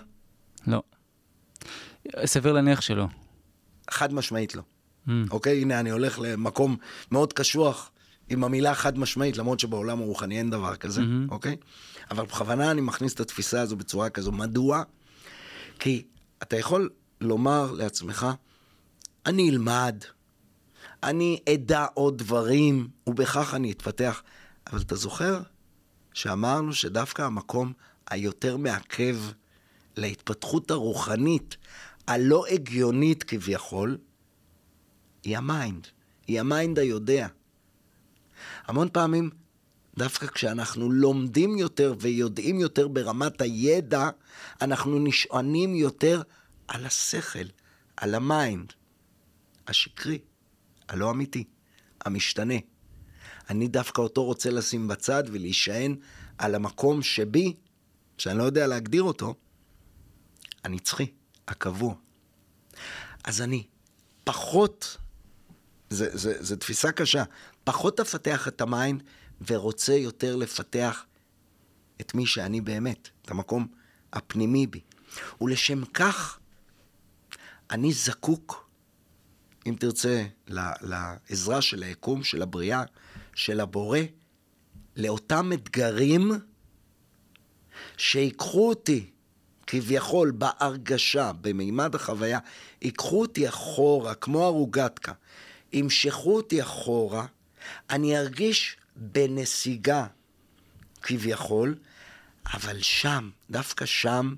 לא. 0.68 0.84
סביר 2.26 2.54
להניח 2.54 2.82
שלא. 2.82 3.08
חד 3.90 4.14
משמעית 4.14 4.56
לא. 4.56 4.62
Mm. 5.08 5.12
אוקיי? 5.32 5.62
הנה, 5.62 5.80
אני 5.80 5.90
הולך 5.90 6.20
למקום 6.20 6.78
מאוד 7.12 7.34
קשוח 7.34 7.92
עם 8.30 8.44
המילה 8.44 8.76
חד 8.76 8.98
משמעית, 8.98 9.38
למרות 9.38 9.60
שבעולם 9.60 10.02
הרוחני 10.02 10.38
אין 10.38 10.50
דבר 10.50 10.76
כזה, 10.76 11.02
mm-hmm. 11.02 11.32
אוקיי? 11.32 11.56
אבל 12.12 12.26
בכוונה 12.26 12.72
אני 12.72 12.82
מכניס 12.82 13.14
את 13.14 13.20
התפיסה 13.20 13.62
הזו 13.62 13.76
בצורה 13.76 14.10
כזו. 14.10 14.32
מדוע? 14.32 14.84
כי 15.80 16.04
אתה 16.44 16.58
יכול 16.58 16.90
לומר 17.22 17.72
לעצמך, 17.72 18.28
אני 19.26 19.50
אלמד, 19.50 20.04
אני 21.04 21.40
אדע 21.54 21.86
עוד 21.94 22.18
דברים, 22.18 22.88
ובכך 23.08 23.54
אני 23.54 23.72
אתפתח. 23.72 24.24
אבל 24.72 24.82
אתה 24.82 24.96
זוכר 24.96 25.42
שאמרנו 26.14 26.74
שדווקא 26.74 27.22
המקום 27.22 27.74
היותר 28.10 28.58
מעכב 28.58 29.18
להתפתחות 29.98 30.72
הרוחנית, 30.72 31.58
הלא 32.08 32.46
הגיונית 32.48 33.24
כביכול, 33.24 33.98
היא 35.24 35.38
ה 35.38 35.46
mind. 35.46 35.88
היא 36.28 36.40
ה 36.40 36.48
mind 36.48 36.80
היודע. 36.80 37.28
המון 38.66 38.90
פעמים, 38.94 39.30
דווקא 39.98 40.28
כשאנחנו 40.28 40.92
לומדים 40.92 41.58
יותר 41.58 41.96
ויודעים 42.00 42.60
יותר 42.60 42.88
ברמת 42.88 43.42
הידע, 43.42 44.10
אנחנו 44.62 45.00
נשענים 45.00 45.76
יותר 45.76 46.22
על 46.68 46.86
השכל, 46.86 47.46
על 47.98 48.16
ה 48.16 48.25
mind. 48.25 48.74
השקרי, 49.68 50.20
הלא 50.90 51.12
אמיתי, 51.12 51.44
המשתנה. 52.06 52.54
אני 53.50 53.68
דווקא 53.68 54.02
אותו 54.02 54.24
רוצה 54.24 54.50
לשים 54.50 54.88
בצד 54.88 55.24
ולהישען 55.28 55.96
על 56.38 56.56
המקום 56.56 57.02
שבי, 57.02 57.56
שאני 58.18 58.38
לא 58.38 58.44
יודע 58.44 58.68
להגדיר 58.68 59.04
אותו, 59.04 59.36
הנצחי, 60.64 61.08
הקבוע. 61.54 61.96
אז 63.24 63.42
אני 63.42 63.68
פחות, 64.24 64.98
זו 65.90 66.56
תפיסה 66.56 66.92
קשה, 66.92 67.24
פחות 67.64 68.00
אפתח 68.00 68.48
את 68.48 68.62
ה 68.62 68.70
mind 68.70 69.04
ורוצה 69.48 69.94
יותר 69.94 70.36
לפתח 70.36 71.06
את 72.02 72.16
מי 72.16 72.26
שאני 72.26 72.62
באמת, 72.62 73.10
את 73.22 73.32
המקום 73.32 73.68
הפנימי 74.14 74.68
בי. 74.68 74.82
ולשם 75.42 75.86
כך, 75.86 76.40
אני 77.72 77.94
זקוק, 77.94 78.70
אם 79.66 79.76
תרצה, 79.80 80.26
לעזרה 80.48 81.62
של 81.62 81.84
היקום, 81.84 82.24
של 82.24 82.42
הבריאה, 82.42 82.84
של 83.36 83.60
הבורא, 83.60 84.00
לאותם 84.96 85.54
אתגרים 85.54 86.32
שיקחו 87.98 88.70
אותי, 88.70 89.13
כביכול, 89.68 90.32
בהרגשה, 90.32 91.32
במימד 91.42 91.96
החוויה, 91.96 92.40
ייקחו 92.82 93.22
אותי 93.22 93.50
אחורה, 93.50 94.16
כמו 94.16 94.44
הרוגטקה, 94.44 95.14
ימשכו 95.74 96.36
אותי 96.36 96.62
אחורה, 96.62 97.26
אני 97.90 98.18
ארגיש 98.18 98.78
בנסיגה, 98.96 100.08
כביכול, 101.02 101.76
אבל 102.54 102.82
שם, 102.82 103.30
דווקא 103.50 103.86
שם, 103.86 104.36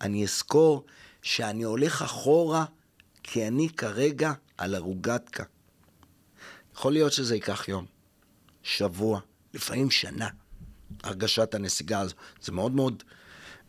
אני 0.00 0.24
אזכור 0.24 0.84
שאני 1.22 1.62
הולך 1.62 2.02
אחורה, 2.02 2.64
כי 3.22 3.48
אני 3.48 3.68
כרגע 3.68 4.32
על 4.58 4.74
הרוגטקה. 4.74 5.44
יכול 6.74 6.92
להיות 6.92 7.12
שזה 7.12 7.34
ייקח 7.34 7.68
יום, 7.68 7.86
שבוע, 8.62 9.20
לפעמים 9.54 9.90
שנה, 9.90 10.28
הרגשת 11.02 11.54
הנסיגה 11.54 12.00
הזו. 12.00 12.14
זה 12.42 12.52
מאוד 12.52 12.72
מאוד 12.72 13.02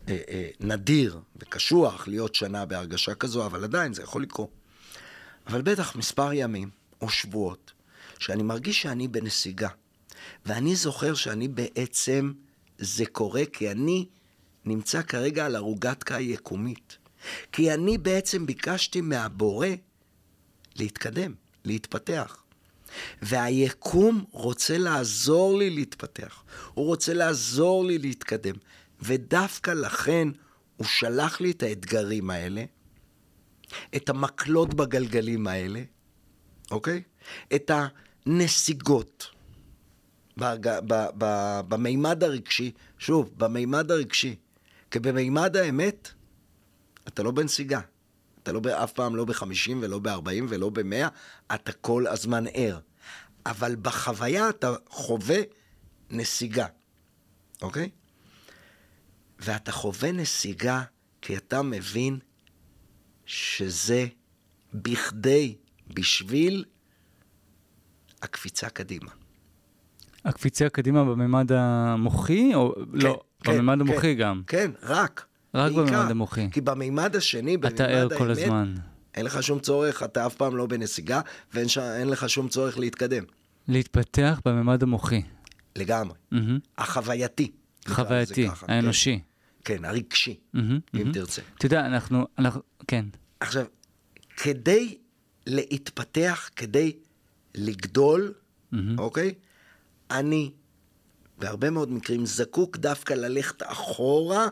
אה, 0.08 0.18
אה, 0.28 0.48
נדיר 0.60 1.20
וקשוח 1.36 2.08
להיות 2.08 2.34
שנה 2.34 2.64
בהרגשה 2.64 3.14
כזו, 3.14 3.46
אבל 3.46 3.64
עדיין 3.64 3.94
זה 3.94 4.02
יכול 4.02 4.22
לקרות. 4.22 4.50
אבל 5.46 5.62
בטח 5.62 5.96
מספר 5.96 6.32
ימים 6.32 6.70
או 7.00 7.10
שבועות, 7.10 7.72
שאני 8.18 8.42
מרגיש 8.42 8.82
שאני 8.82 9.08
בנסיגה. 9.08 9.68
ואני 10.46 10.76
זוכר 10.76 11.14
שאני 11.14 11.48
בעצם, 11.48 12.32
זה 12.78 13.06
קורה 13.06 13.42
כי 13.52 13.70
אני 13.70 14.06
נמצא 14.64 15.02
כרגע 15.02 15.46
על 15.46 15.56
ערוגת 15.56 16.10
יקומית. 16.20 16.98
כי 17.52 17.74
אני 17.74 17.98
בעצם 17.98 18.46
ביקשתי 18.46 19.00
מהבורא 19.00 19.68
להתקדם, 20.76 21.34
להתפתח. 21.64 22.36
והיקום 23.22 24.24
רוצה 24.30 24.78
לעזור 24.78 25.58
לי 25.58 25.70
להתפתח. 25.70 26.42
הוא 26.74 26.86
רוצה 26.86 27.14
לעזור 27.14 27.84
לי 27.84 27.98
להתקדם. 27.98 28.54
ודווקא 29.02 29.70
לכן 29.70 30.28
הוא 30.76 30.86
שלח 30.86 31.40
לי 31.40 31.50
את 31.50 31.62
האתגרים 31.62 32.30
האלה, 32.30 32.64
את 33.96 34.08
המקלות 34.08 34.74
בגלגלים 34.74 35.46
האלה, 35.46 35.82
אוקיי? 36.70 37.02
את 37.54 37.70
הנסיגות. 38.26 39.30
בג... 40.36 40.78
ב... 40.86 41.06
ב... 41.18 41.60
במימד 41.68 42.24
הרגשי, 42.24 42.72
שוב, 42.98 43.30
במימד 43.36 43.90
הרגשי, 43.90 44.36
כי 44.90 44.98
במימד 44.98 45.56
האמת, 45.56 46.08
אתה 47.08 47.22
לא 47.22 47.30
בנסיגה. 47.30 47.80
אתה 48.42 48.52
לא, 48.52 48.60
אף 48.84 48.92
פעם 48.92 49.16
לא 49.16 49.24
ב-50 49.24 49.72
ולא 49.80 49.98
ב-40 49.98 50.44
ולא 50.48 50.70
ב-100, 50.70 51.08
אתה 51.54 51.72
כל 51.72 52.06
הזמן 52.06 52.44
ער. 52.54 52.78
אבל 53.46 53.76
בחוויה 53.82 54.48
אתה 54.48 54.74
חווה 54.88 55.38
נסיגה, 56.10 56.66
אוקיי? 57.62 57.90
ואתה 59.42 59.72
חווה 59.72 60.12
נסיגה 60.12 60.82
כי 61.22 61.36
אתה 61.36 61.62
מבין 61.62 62.18
שזה 63.26 64.06
בכדי, 64.74 65.56
בשביל 65.94 66.64
הקפיצה 68.22 68.68
קדימה. 68.68 69.10
הקפיצה 70.24 70.68
קדימה 70.68 71.04
בממד 71.04 71.52
המוחי, 71.52 72.54
או 72.54 72.74
כן, 72.74 72.82
לא? 72.92 73.20
כן, 73.44 73.58
בממד 73.58 73.74
כן, 73.74 73.80
המוחי 73.80 74.14
גם. 74.14 74.42
כן, 74.46 74.70
רק. 74.82 75.26
רק 75.54 75.72
בעיקר, 75.72 75.98
בממד 75.98 76.10
המוחי. 76.10 76.50
כי 76.50 76.60
בממד 76.60 77.16
השני, 77.16 77.56
בממד 77.56 77.80
האמת, 77.80 78.06
אתה 78.06 78.14
ער 78.14 78.18
כל 78.18 78.30
הזמן. 78.30 78.74
אין 79.14 79.26
לך 79.26 79.42
שום 79.42 79.60
צורך, 79.60 80.02
אתה 80.02 80.26
אף 80.26 80.34
פעם 80.34 80.56
לא 80.56 80.66
בנסיגה, 80.66 81.20
ואין 81.54 81.68
ש... 81.68 81.78
לך 81.78 82.28
שום 82.28 82.48
צורך 82.48 82.78
להתקדם. 82.78 83.24
להתפתח 83.68 84.40
בממד 84.44 84.82
המוחי. 84.82 85.22
לגמרי. 85.76 86.14
Mm-hmm. 86.34 86.36
החווייתי. 86.78 87.52
חווייתי, 87.88 88.48
האנושי. 88.68 89.18
כן, 89.18 89.31
כן 89.64 89.84
הרגשי, 89.84 90.34
mm-hmm, 90.34 90.58
אם 90.58 90.80
mm-hmm. 90.94 91.14
תרצה. 91.14 91.42
אתה 91.58 91.66
יודע, 91.66 91.86
אנחנו, 91.86 92.26
אנחנו, 92.38 92.60
כן. 92.88 93.04
עכשיו, 93.40 93.66
כדי 94.36 94.98
להתפתח, 95.46 96.50
כדי 96.56 96.92
לגדול, 97.54 98.32
mm-hmm. 98.32 98.76
אוקיי? 98.98 99.34
אני, 100.10 100.50
בהרבה 101.38 101.70
מאוד 101.70 101.92
מקרים, 101.92 102.26
זקוק 102.26 102.76
דווקא 102.76 103.14
ללכת 103.14 103.62
אחורה, 103.62 104.46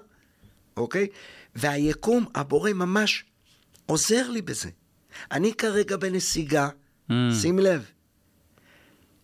אוקיי? 0.76 1.06
והיקום, 1.54 2.26
הבורא 2.34 2.72
ממש 2.72 3.24
עוזר 3.86 4.30
לי 4.30 4.42
בזה. 4.42 4.70
אני 5.32 5.54
כרגע 5.54 5.96
בנסיגה, 5.96 6.68
mm. 6.68 7.12
שים 7.40 7.58
לב, 7.58 7.90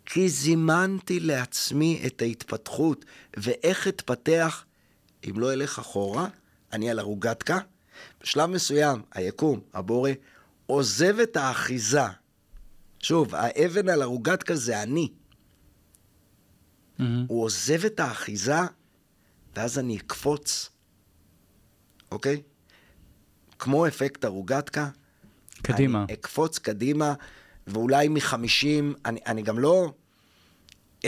כי 0.07 0.29
זימנתי 0.29 1.21
לעצמי 1.21 2.03
את 2.07 2.23
ההתפתחות, 2.23 3.05
ואיך 3.37 3.89
אתפתח 3.89 4.65
אם 5.31 5.39
לא 5.39 5.53
אלך 5.53 5.79
אחורה, 5.79 6.29
אני 6.73 6.91
על 6.91 6.99
הרוגטקה. 6.99 7.59
בשלב 8.21 8.51
מסוים, 8.51 9.03
היקום, 9.13 9.61
הבורא, 9.75 10.11
עוזב 10.67 11.21
את 11.21 11.37
האחיזה. 11.37 12.07
שוב, 12.99 13.35
האבן 13.35 13.89
על 13.89 14.03
הרוגטקה 14.03 14.55
זה 14.57 14.83
אני. 14.83 15.09
Mm-hmm. 16.99 17.03
הוא 17.27 17.45
עוזב 17.45 17.85
את 17.85 18.01
האחיזה, 18.01 18.61
ואז 19.57 19.79
אני 19.79 19.97
אקפוץ, 19.97 20.71
אוקיי? 22.13 22.43
כמו 23.59 23.87
אפקט 23.87 24.25
הרוגטקה. 24.25 24.89
קדימה. 25.63 26.05
אני 26.05 26.15
אקפוץ 26.15 26.59
קדימה, 26.59 27.15
ואולי 27.67 28.09
מחמישים, 28.09 28.95
אני, 29.05 29.21
אני 29.27 29.43
גם 29.43 29.59
לא 29.59 29.93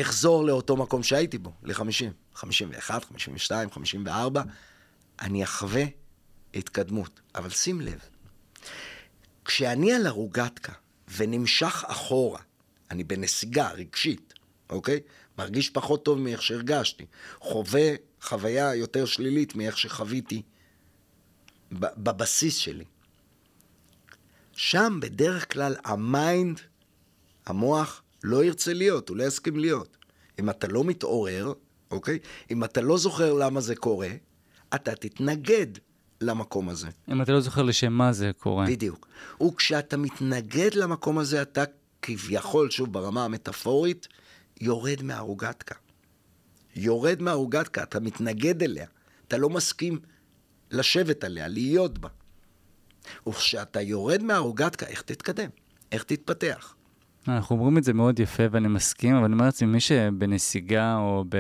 אחזור 0.01 0.45
לאותו 0.45 0.77
מקום 0.77 1.03
שהייתי 1.03 1.39
בו, 1.39 1.53
לחמישים. 1.63 2.13
51, 2.35 3.05
52, 3.05 3.71
54, 3.71 4.43
אני 5.21 5.45
אחווה 5.45 5.85
התקדמות. 6.55 7.21
אבל 7.35 7.51
שים 7.51 7.81
לב, 7.81 7.99
כשאני 9.45 9.93
על 9.93 10.07
הרוגטקה 10.07 10.73
ונמשך 11.17 11.85
אחורה, 11.87 12.41
אני 12.91 13.05
בנסיגה 13.05 13.71
רגשית, 13.71 14.35
אוקיי? 14.71 15.01
מרגיש 15.39 15.71
פחות 15.71 16.05
טוב 16.05 16.19
מאיך 16.19 16.43
שהרגשתי. 16.43 17.07
חווה 17.41 17.91
חוויה 18.21 18.75
יותר 18.75 19.05
שלילית 19.05 19.55
מאיך 19.55 19.79
שחוויתי 19.79 20.43
בבסיס 21.73 22.57
שלי. 22.57 22.85
שם 24.53 24.99
בדרך 25.03 25.53
כלל 25.53 25.77
ה 25.85 25.97
mind, 25.97 26.61
המוח, 27.47 28.03
לא 28.25 28.45
ירצה 28.45 28.73
להיות, 28.73 29.09
הוא 29.09 29.17
לא 29.17 29.25
יסכים 29.25 29.57
להיות. 29.57 29.97
אם 30.39 30.51
אתה 30.51 30.69
לא 30.69 30.85
מתעורר, 30.85 31.53
אוקיי? 31.91 32.19
אם 32.51 32.65
אתה 32.65 32.81
לא 32.81 32.99
זוכר 32.99 33.33
למה 33.33 33.61
זה 33.61 33.77
קורה, 33.77 34.11
אתה 34.75 34.95
תתנגד 34.95 35.67
למקום 36.21 36.69
הזה. 36.69 36.89
אם 37.09 37.23
אתה 37.23 37.33
לא 37.33 37.41
זוכר 37.41 37.63
לשם 37.63 37.93
מה 37.93 38.13
זה 38.13 38.31
קורה. 38.39 38.67
בדיוק. 38.67 39.09
וכשאתה 39.43 39.97
מתנגד 39.97 40.75
למקום 40.75 41.19
הזה, 41.19 41.43
אתה 41.43 41.65
כביכול, 42.03 42.71
שוב, 42.71 42.93
ברמה 42.93 43.25
המטאפורית, 43.25 44.09
יורד 44.61 45.03
מהרוגטקה. 45.03 45.75
יורד 46.77 47.23
מהרוגטקה, 47.23 47.83
אתה 47.83 48.01
מתנגד 48.01 48.63
אליה. 48.63 48.87
אתה 49.29 49.37
לא 49.39 49.51
מסכים 49.51 49.99
לשבת 50.71 51.25
עליה, 51.25 51.49
להיות 51.49 51.99
בה. 51.99 52.09
וכשאתה 53.29 53.81
יורד 53.81 54.23
מהרוגטקה, 54.23 54.87
איך 54.87 55.03
תתקדם? 55.03 55.51
איך 55.93 56.03
תתפתח? 56.03 56.75
אנחנו 57.29 57.57
אומרים 57.57 57.79
את 57.79 57.85
זה 57.85 57.93
מאוד 57.93 58.21
יפה 58.21 58.43
ואני 58.51 58.69
מסכים, 58.69 59.15
אבל 59.15 59.25
אני 59.25 59.33
אומר 59.33 59.45
לעצמי, 59.45 59.69
מי 59.69 59.81
שבנסיגה 59.81 60.97
או 60.97 61.25
ב... 61.29 61.37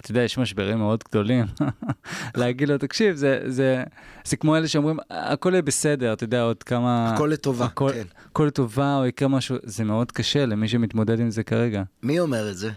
אתה 0.00 0.10
יודע, 0.10 0.22
יש 0.22 0.38
משברים 0.38 0.78
מאוד 0.78 1.04
גדולים, 1.08 1.44
להגיד 2.36 2.68
לו, 2.68 2.78
תקשיב, 2.78 3.16
זה, 3.16 3.40
זה, 3.46 3.84
זה 4.24 4.36
כמו 4.36 4.56
אלה 4.56 4.68
שאומרים, 4.68 4.98
הכל 5.10 5.50
יהיה 5.52 5.62
בסדר, 5.62 6.12
אתה 6.12 6.24
יודע, 6.24 6.42
עוד 6.42 6.62
כמה... 6.62 7.14
הכל 7.14 7.30
לטובה, 7.32 7.64
הכל, 7.64 7.90
כן. 7.92 8.02
הכל 8.26 8.44
לטובה, 8.44 8.96
או 8.96 9.06
יקרה 9.06 9.28
משהו, 9.28 9.56
זה 9.62 9.84
מאוד 9.84 10.12
קשה 10.12 10.46
למי 10.46 10.68
שמתמודד 10.68 11.20
עם 11.20 11.30
זה 11.30 11.42
כרגע. 11.42 11.82
מי 12.02 12.20
אומר 12.20 12.50
את 12.50 12.56
זה? 12.56 12.70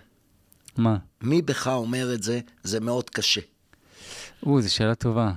מה? 0.77 0.97
מי 1.21 1.41
בך 1.41 1.67
אומר 1.67 2.13
את 2.13 2.23
זה, 2.23 2.39
זה 2.63 2.79
מאוד 2.79 3.09
קשה. 3.09 3.41
או, 4.45 4.61
זו 4.61 4.73
שאלה 4.73 4.95
טובה. 4.95 5.31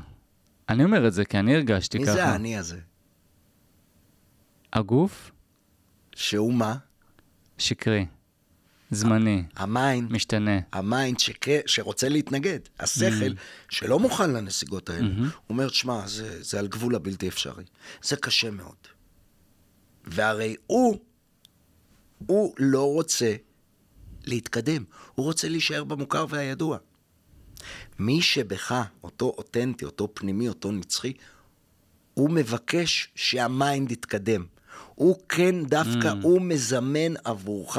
אני 0.69 0.85
אומר 0.85 1.07
את 1.07 1.13
זה 1.13 1.25
כי 1.25 1.39
אני 1.39 1.55
הרגשתי 1.55 1.99
מי 1.99 2.05
ככה. 2.05 2.15
מי 2.15 2.21
זה 2.21 2.27
האני 2.27 2.57
הזה? 2.57 2.79
הגוף? 4.73 5.31
שהוא 6.17 6.55
מה? 6.55 6.77
שקרי. 7.59 8.07
זמני. 8.91 9.45
ה 9.57 9.66
mind, 9.66 10.13
משתנה. 10.13 10.61
ה 10.73 10.82
mind 10.82 11.19
שכ... 11.19 11.49
שרוצה 11.67 12.09
להתנגד. 12.09 12.59
השכל, 12.81 13.33
שלא 13.69 13.99
מוכן 13.99 14.31
לנסיגות 14.31 14.91
האלה, 14.91 15.09
הוא 15.19 15.29
אומר, 15.49 15.69
שמע, 15.69 16.07
זה, 16.07 16.43
זה 16.43 16.59
על 16.59 16.67
גבול 16.67 16.95
הבלתי 16.95 17.29
אפשרי. 17.29 17.65
זה 18.03 18.17
קשה 18.17 18.51
מאוד. 18.51 18.77
והרי 20.05 20.57
הוא, 20.67 20.99
הוא 22.27 22.55
לא 22.59 22.93
רוצה 22.93 23.35
להתקדם, 24.25 24.85
הוא 25.15 25.27
רוצה 25.27 25.49
להישאר 25.49 25.85
במוכר 25.85 26.27
והידוע. 26.29 26.79
מי 27.99 28.23
שבך, 28.23 28.83
אותו 29.05 29.35
אותנטי, 29.39 29.85
אותו 29.85 30.09
פנימי, 30.15 30.49
אותו 30.49 30.73
נצחי, 30.73 31.13
הוא 32.15 32.31
מבקש 32.31 33.09
שהמיינד 33.15 33.93
יתקדם. 33.93 34.47
הוא 34.95 35.17
כן 35.29 35.65
דווקא, 35.65 36.13
mm. 36.13 36.23
הוא 36.23 36.43
מזמן 36.43 37.17
עבורך 37.25 37.79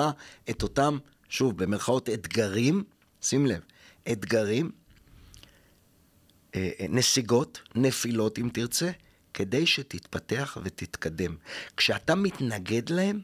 את 0.50 0.64
אותם, 0.64 0.98
שוב, 1.30 1.58
במרכאות 1.58 2.10
אתגרים, 2.10 2.84
שים 3.22 3.46
לב, 3.46 3.62
אתגרים, 4.12 4.72
אה, 6.56 6.70
אה, 6.80 6.86
נסיגות, 6.90 7.62
נפילות 7.76 8.40
אם 8.40 8.50
תרצה, 8.54 8.92
כדי 9.34 9.66
שתתפתח 9.66 10.58
ותתקדם. 10.64 11.36
כשאתה 11.78 12.16
מתנגד 12.16 12.90
להם, 12.90 13.22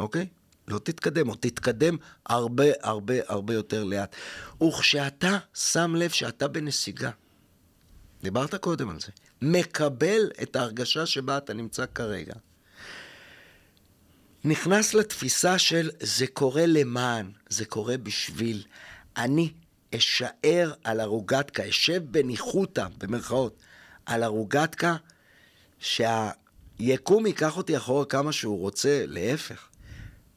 אוקיי? 0.00 0.26
לא 0.68 0.78
תתקדם, 0.78 1.28
או 1.28 1.34
תתקדם 1.34 1.96
הרבה 2.26 2.64
הרבה 2.82 3.14
הרבה 3.26 3.54
יותר 3.54 3.84
לאט. 3.84 4.16
וכשאתה 4.62 5.38
שם 5.54 5.94
לב 5.94 6.10
שאתה 6.10 6.48
בנסיגה, 6.48 7.10
דיברת 8.22 8.54
קודם 8.54 8.90
על 8.90 9.00
זה, 9.00 9.08
מקבל 9.42 10.30
את 10.42 10.56
ההרגשה 10.56 11.06
שבה 11.06 11.38
אתה 11.38 11.54
נמצא 11.54 11.84
כרגע, 11.94 12.34
נכנס 14.44 14.94
לתפיסה 14.94 15.58
של 15.58 15.90
זה 16.00 16.26
קורה 16.26 16.66
למען, 16.66 17.30
זה 17.48 17.64
קורה 17.64 17.96
בשביל. 17.96 18.64
אני 19.16 19.52
אשאר 19.94 20.72
על 20.84 21.00
הרוגטקה, 21.00 21.68
אשב 21.68 22.02
בניחותא, 22.10 22.86
במרכאות, 22.98 23.62
על 24.06 24.22
הרוגטקה, 24.22 24.96
שהיקום 25.78 27.26
ייקח 27.26 27.56
אותי 27.56 27.76
אחורה 27.76 28.04
כמה 28.04 28.32
שהוא 28.32 28.58
רוצה, 28.58 29.04
להפך. 29.06 29.68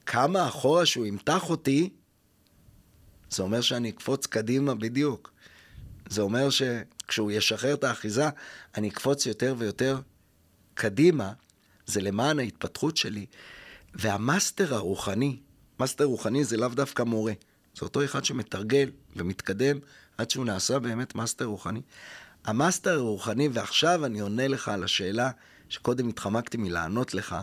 כמה 0.06 0.48
אחורה 0.48 0.86
שהוא 0.86 1.06
ימתח 1.06 1.50
אותי, 1.50 1.90
זה 3.30 3.44
אומר 3.44 3.62
שאני 3.62 3.90
אקפוץ 3.90 4.26
קדימה 4.26 4.76
בדיוק. 4.76 5.32
זה 6.10 6.22
אומר 6.22 6.50
שכשהוא 6.50 7.32
ישחרר 7.32 7.74
את 7.74 7.84
האחיזה, 7.84 8.30
אני 8.78 8.90
אקפוץ 8.90 9.26
יותר 9.26 9.56
ויותר 9.58 10.00
קדימה, 10.74 11.34
זה 11.86 12.02
למען 12.02 12.40
ההתפתחות 12.40 12.98
שלי. 12.98 13.26
והמאסטר 13.96 14.74
הרוחני, 14.74 15.40
מאסטר 15.80 16.04
רוחני 16.04 16.44
זה 16.44 16.58
לאו 16.58 16.68
דווקא 16.68 17.04
מורה, 17.04 17.34
זה 17.76 17.82
אותו 17.82 18.04
אחד 18.04 18.26
שמתרגל 18.26 18.92
ומתקדם 19.16 19.80
עד 20.18 20.30
שהוא 20.30 20.46
נעשה 20.46 20.80
באמת 20.80 21.16
מאסטר 21.16 21.46
רוחני. 21.46 21.82
המאסטר 22.46 22.94
הרוחני, 22.94 23.50
ועכשיו 23.54 24.06
אני 24.06 24.20
עונה 24.20 24.48
לך 24.48 24.68
על 24.68 24.84
השאלה 24.84 25.32
שקודם 25.70 26.10
התחמקתי 26.10 26.58
מלענות 26.58 27.14
לך, 27.14 27.36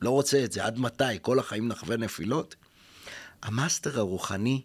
לא 0.00 0.10
רוצה 0.10 0.44
את 0.44 0.52
זה, 0.52 0.64
עד 0.64 0.78
מתי? 0.78 1.04
כל 1.22 1.38
החיים 1.38 1.68
נחווה 1.68 1.96
נפילות? 1.96 2.54
המאסטר 3.42 3.98
הרוחני 3.98 4.62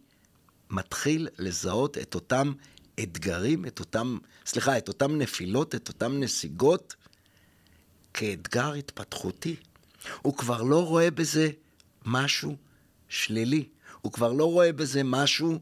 מתחיל 0.69 1.27
לזהות 1.37 1.97
את 1.97 2.15
אותם 2.15 2.53
אתגרים, 3.03 3.65
את 3.65 3.79
אותם, 3.79 4.17
סליחה, 4.45 4.77
את 4.77 4.87
אותם 4.87 5.17
נפילות, 5.17 5.75
את 5.75 5.87
אותם 5.87 6.19
נסיגות, 6.19 6.95
כאתגר 8.13 8.73
התפתחותי. 8.73 9.55
הוא 10.21 10.37
כבר 10.37 10.63
לא 10.63 10.85
רואה 10.85 11.11
בזה 11.11 11.49
משהו 12.05 12.55
שלילי. 13.09 13.67
הוא 14.01 14.11
כבר 14.11 14.31
לא 14.31 14.45
רואה 14.45 14.73
בזה 14.73 15.03
משהו 15.03 15.59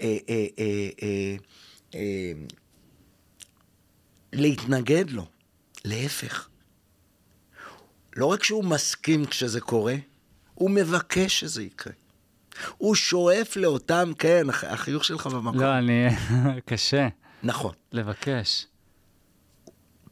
אה, 0.00 0.16
אה, 0.28 0.46
אה, 0.58 0.88
אה, 1.02 1.36
אה, 1.94 2.32
להתנגד 4.32 5.10
לו. 5.10 5.26
להפך. 5.84 6.48
לא 8.16 8.26
רק 8.26 8.44
שהוא 8.44 8.64
מסכים 8.64 9.24
כשזה 9.24 9.60
קורה, 9.60 9.94
הוא 10.54 10.70
מבקש 10.70 11.40
שזה 11.40 11.62
יקרה. 11.62 11.92
הוא 12.78 12.94
שואף 12.94 13.56
לאותם, 13.56 14.12
כן, 14.18 14.46
החיוך 14.50 15.04
שלך 15.04 15.26
במקום. 15.26 15.60
לא, 15.60 15.78
אני... 15.78 16.08
קשה. 16.68 17.08
נכון. 17.42 17.74
לבקש. 17.92 18.66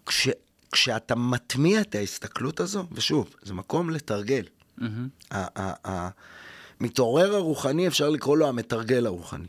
כש, 0.06 0.28
כשאתה 0.72 1.14
מטמיע 1.14 1.80
את 1.80 1.94
ההסתכלות 1.94 2.60
הזו, 2.60 2.86
ושוב, 2.92 3.34
זה 3.42 3.54
מקום 3.54 3.90
לתרגל. 3.90 4.44
המתעורר 6.80 7.34
הרוחני, 7.34 7.86
אפשר 7.86 8.10
לקרוא 8.10 8.36
לו 8.36 8.48
המתרגל 8.48 9.06
הרוחני. 9.06 9.46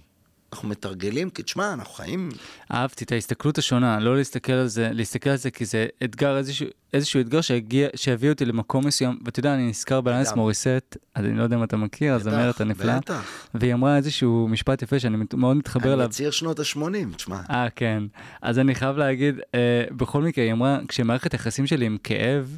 אנחנו 0.54 0.70
מתרגלים, 0.70 1.30
כי 1.30 1.44
תשמע, 1.44 1.74
אנחנו 1.74 1.94
חיים... 1.94 2.30
אהבתי 2.74 3.04
את 3.04 3.12
ההסתכלות 3.12 3.58
השונה, 3.58 4.00
לא 4.00 4.18
להסתכל 4.18 4.52
על 4.54 4.68
זה, 4.68 4.90
להסתכל 4.94 5.30
על 5.30 5.36
זה 5.36 5.52
כי 5.52 5.66
זה 5.66 5.88
אתגר, 6.04 6.38
איזשהו, 6.38 6.68
איזשהו 6.94 7.22
אתגר 7.22 7.42
שהגיע, 7.42 7.88
שהביא 7.96 8.30
אותי 8.30 8.46
למקום 8.46 8.88
מסוים, 8.88 9.20
ואתה 9.26 9.40
יודע, 9.40 9.54
אני 9.54 9.70
נזכר 9.70 10.02
באלנס 10.02 10.34
מוריסט, 10.34 10.98
אני 11.16 11.38
לא 11.38 11.44
יודע 11.44 11.56
אם 11.56 11.64
אתה 11.64 11.78
מכיר, 11.78 12.14
הזמרת 12.14 12.62
הנפלאה, 12.62 13.00
והיא 13.54 13.74
אמרה 13.74 13.98
איזשהו 13.98 14.48
משפט 14.48 14.82
יפה 14.82 15.00
שאני 15.00 15.18
מאוד 15.34 15.58
מתחבר 15.58 15.88
אליו. 15.88 16.00
אני 16.00 16.06
מצהיר 16.08 16.32
שנות 16.32 16.60
ה-80, 16.60 17.16
תשמע. 17.16 17.42
אה, 17.50 17.68
כן. 17.76 18.04
אז 18.42 18.60
אני 18.60 18.76
חייב 18.76 18.98
להגיד, 18.98 19.36
אה, 19.56 19.84
בכל 19.92 20.22
מקרה, 20.22 20.44
היא 20.44 20.54
אמרה, 20.54 20.80
כשמערכת 20.88 21.32
היחסים 21.32 21.68
שלי 21.68 21.86
עם 21.86 21.98
כאב, 22.04 22.58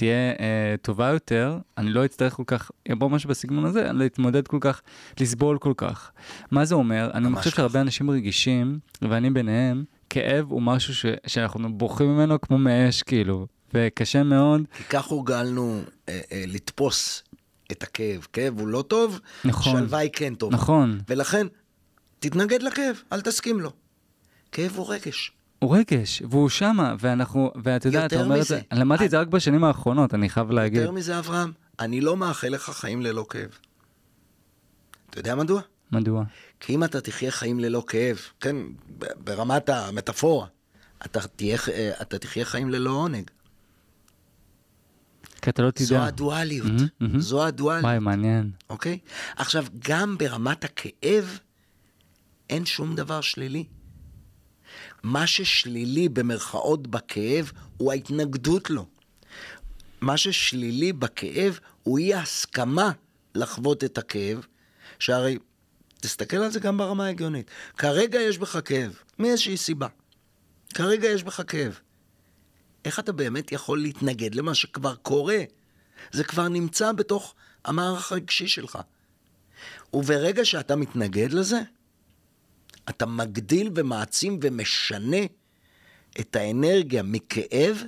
תהיה 0.00 0.32
אה, 0.40 0.74
טובה 0.82 1.08
יותר, 1.08 1.58
אני 1.78 1.90
לא 1.90 2.04
אצטרך 2.04 2.32
כל 2.32 2.42
כך, 2.46 2.70
יבוא 2.88 3.10
משהו 3.10 3.30
בסגנון 3.30 3.64
הזה, 3.64 3.90
אני 3.90 4.06
אתמודד 4.06 4.48
כל 4.48 4.58
כך, 4.60 4.82
לסבול 5.20 5.58
כל 5.58 5.72
כך. 5.76 6.10
מה 6.50 6.64
זה 6.64 6.74
אומר? 6.74 7.10
אני 7.14 7.36
חושב 7.36 7.50
שהרבה 7.50 7.80
אנשים 7.80 8.10
רגישים, 8.10 8.78
ואני 9.02 9.30
ביניהם, 9.30 9.84
כאב 10.10 10.46
הוא 10.50 10.62
משהו 10.62 10.94
ש, 10.94 11.06
שאנחנו 11.26 11.74
בורחים 11.74 12.06
ממנו 12.06 12.40
כמו 12.40 12.58
מאש, 12.58 13.02
כאילו, 13.02 13.46
וקשה 13.74 14.22
מאוד. 14.22 14.62
כי 14.76 14.84
כך 14.84 15.06
הורגלנו 15.06 15.80
אה, 16.08 16.20
אה, 16.32 16.44
לתפוס 16.46 17.22
את 17.72 17.82
הכאב. 17.82 18.26
כאב 18.32 18.60
הוא 18.60 18.68
לא 18.68 18.82
טוב, 18.82 19.20
נכון, 19.44 19.78
שלווה 19.78 19.98
היא 19.98 20.10
כן 20.12 20.34
טובה. 20.34 20.56
נכון. 20.56 21.00
ולכן, 21.08 21.46
תתנגד 22.18 22.62
לכאב, 22.62 22.96
אל 23.12 23.20
תסכים 23.20 23.60
לו. 23.60 23.72
כאב 24.52 24.72
הוא 24.76 24.92
רגש. 24.94 25.32
הוא 25.60 25.76
רגש, 25.76 26.22
והוא 26.30 26.48
שמה, 26.48 26.94
ואנחנו, 26.98 27.52
ואתה 27.62 27.88
יודע, 27.88 28.06
אתה 28.06 28.22
אומר 28.22 28.40
את 28.40 28.46
זה, 28.46 28.60
למדתי 28.72 29.04
את 29.04 29.10
זה 29.10 29.20
רק 29.20 29.28
בשנים 29.28 29.64
האחרונות, 29.64 30.14
אני 30.14 30.28
חייב 30.28 30.50
להגיד. 30.50 30.80
יותר 30.80 30.92
מזה, 30.92 31.18
אברהם, 31.18 31.52
אני 31.80 32.00
לא 32.00 32.16
מאחל 32.16 32.48
לך 32.48 32.70
חיים 32.70 33.02
ללא 33.02 33.26
כאב. 33.28 33.50
אתה 35.10 35.20
יודע 35.20 35.34
מדוע? 35.34 35.60
מדוע? 35.92 36.24
כי 36.60 36.74
אם 36.74 36.84
אתה 36.84 37.00
תחיה 37.00 37.30
חיים 37.30 37.60
ללא 37.60 37.84
כאב, 37.86 38.18
כן, 38.40 38.56
ברמת 39.24 39.68
המטאפורה, 39.68 40.46
אתה 41.04 41.20
תהיה, 41.20 41.56
אתה 42.02 42.18
תחיה 42.18 42.44
חיים 42.44 42.70
ללא 42.70 42.90
עונג. 42.90 43.30
כי 45.42 45.50
אתה 45.50 45.62
לא 45.62 45.70
תדע. 45.70 45.84
זו 45.84 45.98
הדואליות, 45.98 46.66
mm-hmm, 46.66 47.04
mm-hmm. 47.04 47.18
זו 47.18 47.46
הדואליות. 47.46 47.84
וואי, 47.84 47.98
מעניין. 47.98 48.50
אוקיי? 48.70 48.98
עכשיו, 49.36 49.64
גם 49.88 50.18
ברמת 50.18 50.64
הכאב, 50.64 51.38
אין 52.50 52.66
שום 52.66 52.94
דבר 52.94 53.20
שלילי. 53.20 53.64
מה 55.02 55.26
ששלילי 55.26 56.08
במרכאות 56.08 56.86
בכאב 56.86 57.52
הוא 57.76 57.92
ההתנגדות 57.92 58.70
לו. 58.70 58.86
מה 60.00 60.16
ששלילי 60.16 60.92
בכאב 60.92 61.58
הוא 61.82 61.98
אי 61.98 62.14
ההסכמה 62.14 62.92
לחוות 63.34 63.84
את 63.84 63.98
הכאב, 63.98 64.46
שהרי, 64.98 65.38
תסתכל 66.00 66.36
על 66.36 66.50
זה 66.50 66.60
גם 66.60 66.78
ברמה 66.78 67.06
ההגיונית. 67.06 67.50
כרגע 67.78 68.20
יש 68.20 68.38
בך 68.38 68.58
כאב, 68.64 68.98
מאיזושהי 69.18 69.56
סיבה. 69.56 69.86
כרגע 70.74 71.08
יש 71.08 71.22
בך 71.22 71.42
כאב. 71.46 71.78
איך 72.84 72.98
אתה 72.98 73.12
באמת 73.12 73.52
יכול 73.52 73.82
להתנגד 73.82 74.34
למה 74.34 74.54
שכבר 74.54 74.94
קורה? 74.94 75.38
זה 76.12 76.24
כבר 76.24 76.48
נמצא 76.48 76.92
בתוך 76.92 77.34
המערך 77.64 78.12
הרגשי 78.12 78.48
שלך. 78.48 78.78
וברגע 79.92 80.44
שאתה 80.44 80.76
מתנגד 80.76 81.32
לזה, 81.32 81.60
אתה 82.90 83.06
מגדיל 83.06 83.70
ומעצים 83.74 84.38
ומשנה 84.42 85.16
את 86.20 86.36
האנרגיה 86.36 87.02
מכאב 87.02 87.82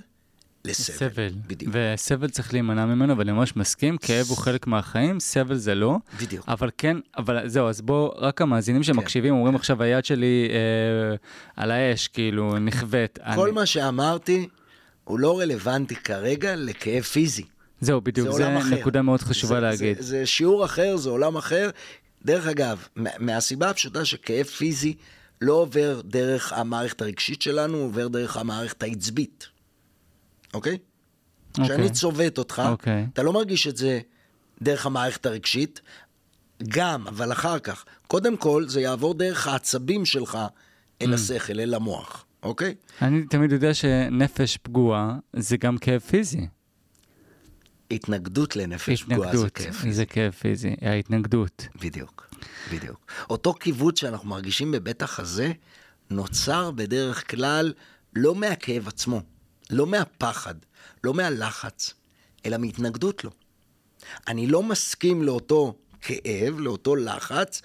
לסבל. 0.65 0.97
סבל. 0.97 1.29
בדיוק. 1.47 1.75
וסבל 1.75 2.31
צריך 2.31 2.53
להימנע 2.53 2.87
ממנו, 2.87 3.19
ואני 3.19 3.33
ממש 3.33 3.57
מסכים, 3.57 3.97
כאב 3.99 4.27
הוא 4.29 4.37
חלק 4.37 4.67
מהחיים, 4.67 5.21
סבל 5.21 5.57
זה 5.57 5.75
לא. 5.75 5.97
בדיוק. 6.21 6.45
אבל 6.49 6.71
כן, 6.79 6.97
אבל 7.17 7.49
זהו, 7.49 7.69
אז 7.69 7.81
בוא, 7.81 8.13
רק 8.17 8.43
המאזינים 8.43 8.83
שמקשיבים, 8.83 9.35
כן, 9.35 9.39
אומרים 9.39 9.55
כן. 9.55 9.59
עכשיו, 9.59 9.83
היד 9.83 10.05
שלי 10.05 10.49
אה, 10.51 11.17
על 11.57 11.71
האש, 11.71 12.09
כאילו, 12.09 12.59
נכווית. 12.59 13.19
כל 13.35 13.43
אני... 13.43 13.51
מה 13.51 13.67
שאמרתי 13.67 14.49
הוא 15.05 15.19
לא 15.19 15.41
רלוונטי 15.41 15.97
כרגע 15.97 16.57
לכאב 16.57 17.03
פיזי. 17.03 17.45
זהו, 17.81 18.01
בדיוק, 18.01 18.31
זה, 18.31 18.59
זה 18.69 18.75
נקודה 18.75 19.03
מאוד 19.03 19.21
חשובה 19.21 19.55
זה, 19.55 19.61
להגיד. 19.61 19.97
זה, 19.97 20.03
זה 20.03 20.27
שיעור 20.27 20.65
אחר, 20.65 20.97
זה 20.97 21.11
עולם 21.11 21.37
אחר, 21.37 21.71
דרך 22.25 22.47
אגב, 22.47 22.87
מהסיבה 23.19 23.71
הפשוטה 23.71 24.05
שכאב 24.05 24.47
פיזי 24.47 24.95
לא 25.41 25.53
עובר 25.53 26.01
דרך 26.05 26.53
המערכת 26.53 27.03
הרגשית 27.03 27.43
שלנו, 27.43 27.79
הוא 27.79 27.87
עובר 27.87 28.09
דרך 28.09 28.37
המערכת 28.37 28.83
העצבית, 28.83 29.49
אוקיי? 30.55 30.79
כשאני 31.53 31.69
okay. 31.69 31.73
אוקיי. 31.73 31.91
צובט 31.91 32.39
אותך, 32.39 32.59
okay. 32.59 32.69
אוקיי. 32.69 33.07
אתה 33.13 33.23
לא 33.23 33.33
מרגיש 33.33 33.67
את 33.67 33.77
זה 33.77 34.01
דרך 34.63 34.87
המערכת 34.87 35.27
הרגשית, 35.27 35.81
גם, 36.69 37.09
אבל 37.09 37.33
אחר 37.33 37.59
כך. 37.59 37.85
קודם 38.07 38.37
כל, 38.37 38.69
זה 38.69 38.81
יעבור 38.81 39.15
דרך 39.15 39.47
העצבים 39.47 40.05
שלך 40.05 40.39
אל 41.03 41.15
השכל, 41.15 41.61
אל 41.61 41.75
המוח, 41.75 42.25
אוקיי? 42.43 42.75
אני 43.03 43.23
תמיד 43.27 43.53
יודע 43.53 43.75
שנפש 43.75 44.57
פגועה 44.57 45.17
זה 45.33 45.57
גם 45.57 45.79
כאב 45.79 46.01
פיזי. 46.01 46.47
התנגדות 47.93 48.57
לנפש 48.57 49.03
פגועה 49.03 49.37
זה 49.37 49.49
פיזי. 49.51 49.93
זה 49.93 50.07
כאב 50.07 50.33
פיזי, 50.33 50.75
ההתנגדות. 50.83 51.69
בדיוק, 51.81 52.35
בדיוק. 52.73 53.07
אותו 53.31 53.55
קיבוץ 53.55 54.01
שאנחנו 54.01 54.29
מרגישים 54.29 54.73
בבית 54.73 55.03
החזה, 55.03 55.53
נוצר 56.11 56.71
בדרך 56.71 57.31
כלל 57.31 57.73
לא 58.17 58.35
מהכאב 58.35 58.89
עצמו, 58.89 59.23
לא 59.71 59.87
מהפחד, 59.87 60.55
לא 61.05 61.15
מהלחץ, 61.15 61.95
אלא 62.47 62.57
מהתנגדות 62.57 63.25
לו. 63.25 63.31
אני 64.29 64.47
לא 64.47 64.63
מסכים 64.63 65.23
לאותו 65.23 65.75
כאב, 66.01 66.59
לאותו 66.59 66.97
לחץ, 66.97 67.63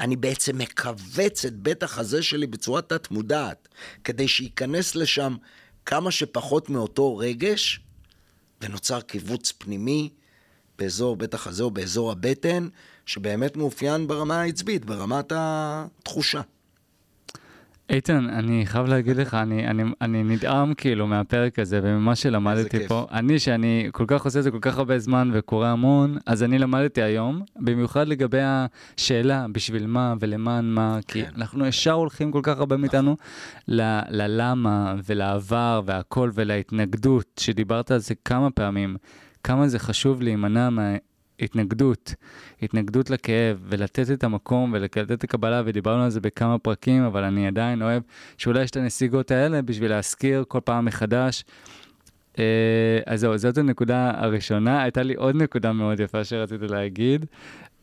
אני 0.00 0.16
בעצם 0.16 0.58
מכווץ 0.58 1.44
את 1.44 1.56
בית 1.56 1.82
החזה 1.82 2.22
שלי 2.22 2.46
בצורה 2.46 2.82
תת-מודעת, 2.82 3.68
כדי 4.04 4.28
שייכנס 4.28 4.94
לשם 4.94 5.36
כמה 5.86 6.10
שפחות 6.10 6.70
מאותו 6.70 7.16
רגש, 7.16 7.80
ונוצר 8.64 9.00
קיבוץ 9.00 9.52
פנימי 9.58 10.10
באזור 10.78 11.16
בית 11.16 11.34
החזה 11.34 11.62
או 11.62 11.70
באזור 11.70 12.12
הבטן, 12.12 12.68
שבאמת 13.06 13.56
מאופיין 13.56 14.06
ברמה 14.06 14.40
העצבית, 14.40 14.84
ברמת 14.84 15.32
התחושה. 15.34 16.40
איתן, 17.90 18.28
אני 18.30 18.66
חייב 18.66 18.86
להגיד 18.86 19.16
לך, 19.16 19.34
אני, 19.34 19.66
אני, 19.66 19.82
אני 20.00 20.22
נדהם 20.22 20.74
כאילו 20.74 21.06
מהפרק 21.06 21.58
הזה 21.58 21.80
וממה 21.82 22.16
שלמדתי 22.16 22.88
פה. 22.88 23.06
אני, 23.12 23.38
שאני 23.38 23.88
כל 23.92 24.04
כך 24.06 24.24
עושה 24.24 24.38
את 24.38 24.44
זה 24.44 24.50
כל 24.50 24.58
כך 24.60 24.78
הרבה 24.78 24.98
זמן 24.98 25.30
וקורא 25.32 25.68
המון, 25.68 26.16
אז 26.26 26.42
אני 26.42 26.58
למדתי 26.58 27.02
היום, 27.02 27.42
במיוחד 27.56 28.08
לגבי 28.08 28.40
השאלה 28.42 29.46
בשביל 29.52 29.86
מה 29.86 30.14
ולמען 30.20 30.64
מה, 30.64 30.98
כי 31.08 31.24
כן. 31.24 31.30
אנחנו 31.36 31.66
ישר 31.66 31.92
הולכים 31.92 32.32
כל 32.32 32.40
כך 32.42 32.58
הרבה 32.58 32.76
מאיתנו 32.76 33.16
ללמה 34.08 34.94
ולעבר 35.04 35.80
והכל 35.84 36.30
ולהתנגדות, 36.34 37.26
שדיברת 37.40 37.90
על 37.90 37.98
זה 37.98 38.14
כמה 38.24 38.50
פעמים, 38.50 38.96
כמה 39.44 39.68
זה 39.68 39.78
חשוב 39.78 40.22
להימנע 40.22 40.70
מה... 40.70 40.96
התנגדות, 41.40 42.14
התנגדות 42.62 43.10
לכאב, 43.10 43.58
ולתת 43.68 44.10
את 44.10 44.24
המקום 44.24 44.72
ולתת 44.72 45.12
את 45.12 45.24
הקבלה, 45.24 45.62
ודיברנו 45.64 46.02
על 46.02 46.10
זה 46.10 46.20
בכמה 46.20 46.58
פרקים, 46.58 47.02
אבל 47.02 47.24
אני 47.24 47.46
עדיין 47.46 47.82
אוהב 47.82 48.02
שאולי 48.38 48.62
יש 48.62 48.70
את 48.70 48.76
הנסיגות 48.76 49.30
האלה 49.30 49.62
בשביל 49.62 49.90
להזכיר 49.90 50.44
כל 50.48 50.60
פעם 50.64 50.84
מחדש. 50.84 51.44
אה, 52.38 53.00
אז 53.06 53.20
זהו, 53.20 53.38
זאת 53.38 53.58
הנקודה 53.58 54.12
הראשונה. 54.14 54.82
הייתה 54.82 55.02
לי 55.02 55.14
עוד 55.14 55.36
נקודה 55.36 55.72
מאוד 55.72 56.00
יפה 56.00 56.24
שרציתי 56.24 56.66
להגיד. 56.66 57.26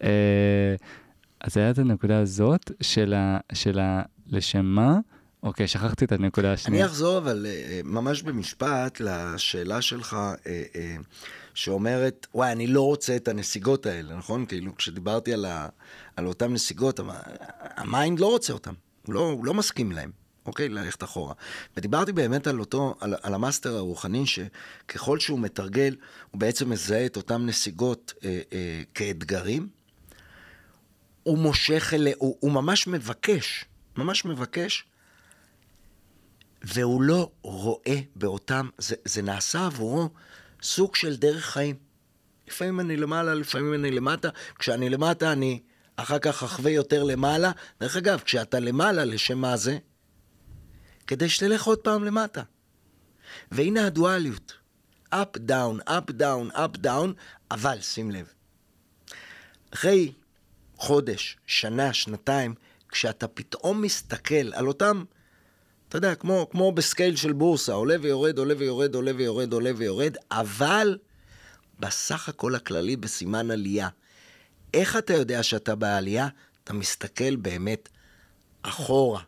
אה, 0.03 0.10
אז 1.41 1.57
הייתה 1.57 1.82
את 1.82 1.86
הנקודה 1.88 2.19
הזאת 2.19 2.72
של 2.82 3.14
ה... 3.14 3.38
של 3.53 3.80
ה 3.80 4.02
לשם 4.28 4.65
מה? 4.65 4.98
אוקיי, 5.44 5.68
שכחתי 5.68 6.06
את 6.06 6.11
הנקודה 6.11 6.53
השנייה. 6.53 6.84
אני 6.84 6.91
אחזור 6.91 7.18
אבל 7.18 7.45
אה, 7.45 7.82
ממש 7.84 8.22
במשפט 8.22 8.99
לשאלה 8.99 9.82
שלך. 9.82 10.18
שאומרת, 11.53 12.28
וואי, 12.36 12.52
אני 12.52 12.68
לא 12.68 12.82
רוצה 12.82 13.15
את 13.15 13.28
הנסיגות 13.28 13.86
האלה, 13.86 14.15
נכון? 14.15 14.45
כאילו, 14.45 14.76
כשדיברתי 14.76 15.34
על, 15.34 15.45
ה, 15.45 15.68
על 16.15 16.28
אותן 16.28 16.53
נסיגות, 16.53 16.99
ה 17.61 17.73
mind 17.73 18.19
לא 18.19 18.28
רוצה 18.28 18.53
אותן, 18.53 18.73
הוא 19.06 19.14
לא, 19.14 19.19
הוא 19.19 19.45
לא 19.45 19.53
מסכים 19.53 19.91
להם, 19.91 20.11
אוקיי? 20.45 20.69
ללכת 20.69 21.03
אחורה. 21.03 21.34
ודיברתי 21.78 22.11
באמת 22.11 22.48
על 22.48 22.60
אותו, 22.60 22.95
על, 22.99 23.15
על 23.22 23.34
המאסטר 23.34 23.76
הרוחני, 23.76 24.23
שככל 24.26 25.19
שהוא 25.19 25.40
מתרגל, 25.40 25.95
הוא 26.32 26.40
בעצם 26.40 26.69
מזהה 26.69 27.06
את 27.06 27.18
אותן 27.18 27.45
נסיגות 27.45 28.14
אה, 28.23 28.40
אה, 28.53 28.82
כאתגרים. 28.94 29.69
הוא 31.23 31.38
מושך 31.38 31.94
אליה, 31.94 32.14
הוא, 32.18 32.38
הוא 32.40 32.52
ממש 32.52 32.88
מבקש, 32.88 33.65
ממש 33.98 34.26
מבקש, 34.26 34.86
והוא 36.64 37.02
לא 37.02 37.32
רואה 37.41 37.99
באותם, 38.15 38.69
זה, 38.78 38.95
זה 39.06 39.22
נעשה 39.22 39.65
עבורו 39.65 40.10
סוג 40.61 40.95
של 40.95 41.15
דרך 41.15 41.45
חיים. 41.45 41.75
לפעמים 42.47 42.79
אני 42.79 42.97
למעלה, 42.97 43.33
לפעמים 43.33 43.73
אני 43.73 43.91
למטה. 43.91 44.29
כשאני 44.59 44.89
למטה 44.89 45.31
אני 45.31 45.59
אחר 45.95 46.19
כך 46.19 46.43
אחווה 46.43 46.71
יותר 46.71 47.03
למעלה. 47.03 47.51
דרך 47.79 47.97
אגב, 47.97 48.19
כשאתה 48.25 48.59
למעלה, 48.59 49.05
לשם 49.05 49.38
מה 49.38 49.57
זה? 49.57 49.77
כדי 51.07 51.29
שתלך 51.29 51.63
עוד 51.63 51.79
פעם 51.79 52.03
למטה. 52.03 52.41
והנה 53.51 53.88
הדואליות. 53.88 54.61
up, 55.13 55.38
down, 55.47 55.89
up, 55.89 56.11
down, 56.11 56.55
up, 56.55 56.77
down, 56.85 57.13
אבל 57.51 57.81
שים 57.81 58.11
לב. 58.11 58.33
אחרי 59.73 60.11
חודש, 60.77 61.38
שנה, 61.45 61.93
שנתיים, 61.93 62.55
כשאתה 62.89 63.27
פתאום 63.27 63.81
מסתכל 63.81 64.53
על 64.53 64.67
אותם 64.67 65.03
אתה 65.91 65.97
יודע, 65.97 66.15
כמו, 66.15 66.47
כמו 66.51 66.72
בסקייל 66.72 67.15
של 67.15 67.34
בורסה, 67.34 67.73
עולה 67.73 67.95
ויורד, 68.01 68.38
עולה 68.38 68.53
ויורד, 68.57 68.95
עולה 68.95 69.11
ויורד, 69.15 69.53
עולה 69.53 69.72
ויורד, 69.77 70.18
אבל 70.31 70.97
בסך 71.80 72.30
הכל 72.30 72.55
הכללי 72.55 72.95
בסימן 72.95 73.51
עלייה. 73.51 73.89
איך 74.73 74.97
אתה 74.97 75.13
יודע 75.13 75.43
שאתה 75.43 75.76
בעלייה? 75.76 76.27
אתה 76.63 76.73
מסתכל 76.73 77.35
באמת 77.35 77.89
אחורה. 78.61 79.22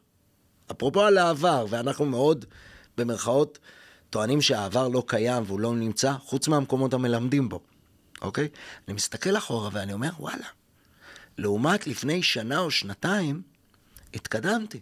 אפרופו 0.72 1.02
על 1.02 1.18
העבר, 1.18 1.66
ואנחנו 1.70 2.06
מאוד, 2.06 2.46
במרכאות, 2.98 3.60
טוענים 4.10 4.42
שהעבר 4.42 4.88
לא 4.88 5.04
קיים 5.08 5.44
והוא 5.48 5.60
לא 5.60 5.76
נמצא, 5.76 6.14
חוץ 6.14 6.48
מהמקומות 6.48 6.94
המלמדים 6.94 7.50
בו, 7.50 7.60
אוקיי? 8.22 8.48
אני 8.88 8.94
מסתכל 8.94 9.38
אחורה 9.38 9.70
ואני 9.74 9.94
אומר, 9.94 10.10
וואלה, 10.20 10.48
לעומת 11.38 11.88
לפני 11.88 12.24
שנה 12.24 12.60
או 12.60 12.72
שנתיים, 12.72 13.42
התקדמתי. 14.14 14.80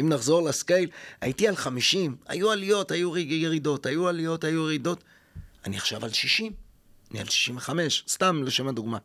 אם 0.00 0.08
נחזור 0.08 0.42
לסקייל, 0.42 0.90
הייתי 1.20 1.48
על 1.48 1.56
50, 1.56 2.16
היו 2.26 2.50
עליות, 2.50 2.90
היו 2.90 3.16
ירידות, 3.16 3.86
היו 3.86 4.08
עליות, 4.08 4.44
היו 4.44 4.62
ירידות. 4.62 5.04
אני 5.64 5.76
עכשיו 5.76 6.04
על 6.04 6.12
60, 6.12 6.52
אני 7.10 7.20
על 7.20 7.26
65, 7.26 8.04
סתם 8.08 8.42
לשם 8.44 8.68
הדוגמה. 8.68 8.98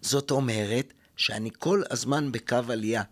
זאת 0.00 0.30
אומרת 0.30 0.92
שאני 1.16 1.50
כל 1.58 1.82
הזמן 1.90 2.32
בקו 2.32 2.56
עלייה. 2.68 3.02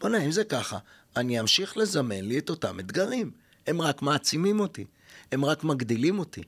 בוא'נה, 0.00 0.24
אם 0.24 0.32
זה 0.32 0.44
ככה, 0.44 0.78
אני 1.16 1.40
אמשיך 1.40 1.76
לזמן 1.76 2.24
לי 2.24 2.38
את 2.38 2.50
אותם 2.50 2.80
אתגרים. 2.80 3.30
הם 3.66 3.80
רק 3.80 4.02
מעצימים 4.02 4.60
אותי, 4.60 4.84
הם 5.32 5.44
רק 5.44 5.64
מגדילים 5.64 6.18
אותי. 6.18 6.42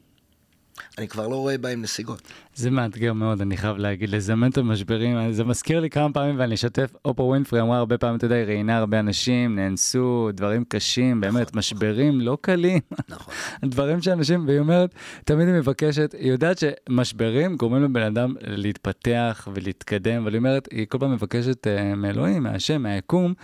אני 0.98 1.08
כבר 1.08 1.28
לא 1.28 1.36
רואה 1.36 1.58
בהם 1.58 1.82
נסיגות. 1.82 2.22
זה 2.54 2.70
מאתגר 2.70 3.12
מאוד, 3.12 3.40
אני 3.40 3.56
חייב 3.56 3.76
להגיד, 3.76 4.10
לזמן 4.10 4.50
את 4.50 4.58
המשברים, 4.58 5.32
זה 5.32 5.44
מזכיר 5.44 5.80
לי 5.80 5.90
כמה 5.90 6.12
פעמים, 6.12 6.38
ואני 6.38 6.54
אשתף, 6.54 6.92
אופרה 7.04 7.26
ווינפרי 7.26 7.60
אמרה 7.60 7.78
הרבה 7.78 7.98
פעמים, 7.98 8.16
אתה 8.16 8.26
יודע, 8.26 8.36
היא 8.36 8.44
ראיינה 8.44 8.76
הרבה 8.76 9.00
אנשים, 9.00 9.56
נאנסו, 9.56 10.30
דברים 10.32 10.64
קשים, 10.68 11.20
באמת, 11.20 11.46
נכון, 11.48 11.58
משברים 11.58 12.08
נכון. 12.08 12.20
לא 12.20 12.38
קלים. 12.40 12.80
נכון. 13.08 13.34
דברים 13.70 14.02
שאנשים, 14.02 14.46
והיא 14.46 14.58
אומרת, 14.58 14.94
תמיד 15.24 15.48
היא 15.48 15.56
מבקשת, 15.56 16.14
היא 16.18 16.30
יודעת 16.30 16.58
שמשברים 16.58 17.56
גורמים 17.56 17.82
לבן 17.84 18.02
אדם 18.02 18.34
להתפתח 18.40 19.48
ולהתקדם, 19.54 20.22
אבל 20.22 20.32
היא 20.32 20.38
אומרת, 20.38 20.68
היא 20.70 20.86
כל 20.88 20.98
פעם 20.98 21.12
מבקשת 21.12 21.66
uh, 21.66 21.96
מאלוהים, 21.96 22.42
מהשם, 22.42 22.82
מהיקום, 22.82 23.34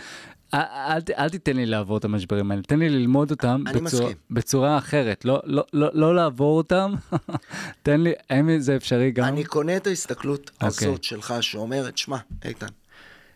אל, 0.57 1.01
אל 1.19 1.29
תיתן 1.29 1.57
לי 1.57 1.67
לעבור 1.67 1.97
את 1.97 2.05
המשברים 2.05 2.51
האלה, 2.51 2.63
תן 2.63 2.79
לי 2.79 2.89
ללמוד 2.89 3.31
אותם 3.31 3.65
בצורה, 3.65 4.13
בצורה 4.31 4.79
אחרת, 4.79 5.25
לא, 5.25 5.41
לא, 5.45 5.65
לא, 5.73 5.89
לא 5.95 6.17
לעבור 6.17 6.57
אותם, 6.57 6.95
תן 7.83 8.01
לי, 8.01 8.13
האם 8.31 8.61
זה 8.61 8.77
אפשרי 8.77 9.11
גם? 9.11 9.25
אני 9.25 9.45
קונה 9.45 9.77
את 9.77 9.87
ההסתכלות 9.87 10.51
okay. 10.51 10.65
אוקיי. 10.65 10.89
הזאת 10.89 11.05
שלך 11.05 11.35
שאומרת, 11.41 11.99
שמע, 11.99 12.17
איתן, 12.45 12.67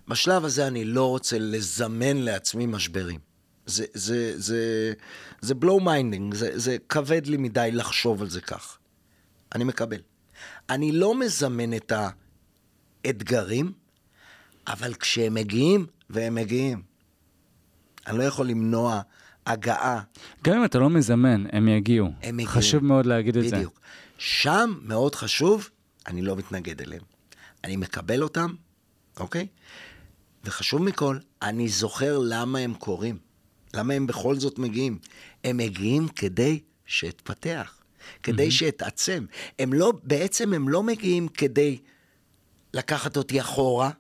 בשלב 0.09 0.45
הזה 0.45 0.67
אני 0.67 0.85
לא 0.85 1.09
רוצה 1.09 1.39
לזמן 1.39 2.17
לעצמי 2.17 2.67
משברים. 2.67 3.19
זה, 3.67 3.85
זה, 3.95 4.33
זה, 4.37 4.93
זה 5.41 5.55
blow 5.55 5.81
minding, 5.81 6.35
זה, 6.35 6.59
זה 6.59 6.77
כבד 6.89 7.27
לי 7.27 7.37
מדי 7.37 7.71
לחשוב 7.73 8.23
על 8.23 8.31
זה 8.31 8.41
כך. 8.41 8.79
אני 9.55 9.65
מקבל. 9.65 10.01
אני 10.71 10.93
לא 10.93 11.15
מזמן 11.15 11.75
את 11.75 11.93
האתגרים, 13.05 13.73
אבל 14.67 14.95
כשהם 14.95 15.35
מגיעים, 15.35 15.87
והם 16.11 16.35
מגיעים, 16.35 16.90
אני 18.07 18.19
לא 18.19 18.23
יכול 18.23 18.47
למנוע 18.47 19.01
הגעה. 19.47 20.01
גם 20.45 20.57
אם 20.57 20.65
אתה 20.65 20.79
לא 20.79 20.91
מזמן, 20.91 21.45
הם 21.53 21.69
יגיעו. 21.69 22.13
הם 22.23 22.41
יגיעו. 22.41 22.55
חשוב 22.55 22.85
מאוד 22.85 23.07
להגיד 23.07 23.37
את 23.37 23.45
בדיוק. 23.45 23.51
זה. 23.51 23.57
בדיוק. 23.57 23.81
שם 24.19 24.75
מאוד 24.83 25.15
חשוב, 25.15 25.71
אני 26.07 26.23
לא 26.23 26.37
מתנגד 26.37 26.81
אליהם. 26.81 27.03
אני 27.65 27.77
מקבל 27.77 28.23
אותם, 28.23 28.55
אוקיי? 29.21 29.47
וחשוב 30.45 30.83
מכל, 30.83 31.19
אני 31.43 31.69
זוכר 31.69 32.19
למה 32.23 32.59
הם 32.59 32.75
קורים. 32.75 33.19
למה 33.75 33.95
הם 33.95 34.07
בכל 34.07 34.37
זאת 34.37 34.59
מגיעים. 34.59 34.99
הם 35.45 35.57
מגיעים 35.57 36.09
כדי 36.09 36.61
שאתפתח, 36.87 37.77
כדי 38.23 38.49
mm-hmm. 38.49 38.51
שאתעצם. 38.51 39.27
הם 39.59 39.73
לא, 39.73 39.93
בעצם 40.03 40.53
הם 40.53 40.69
לא 40.69 40.83
מגיעים 40.83 41.29
כדי 41.29 41.79
לקחת 42.75 43.17
אותי 43.17 43.41
אחורה, 43.41 43.91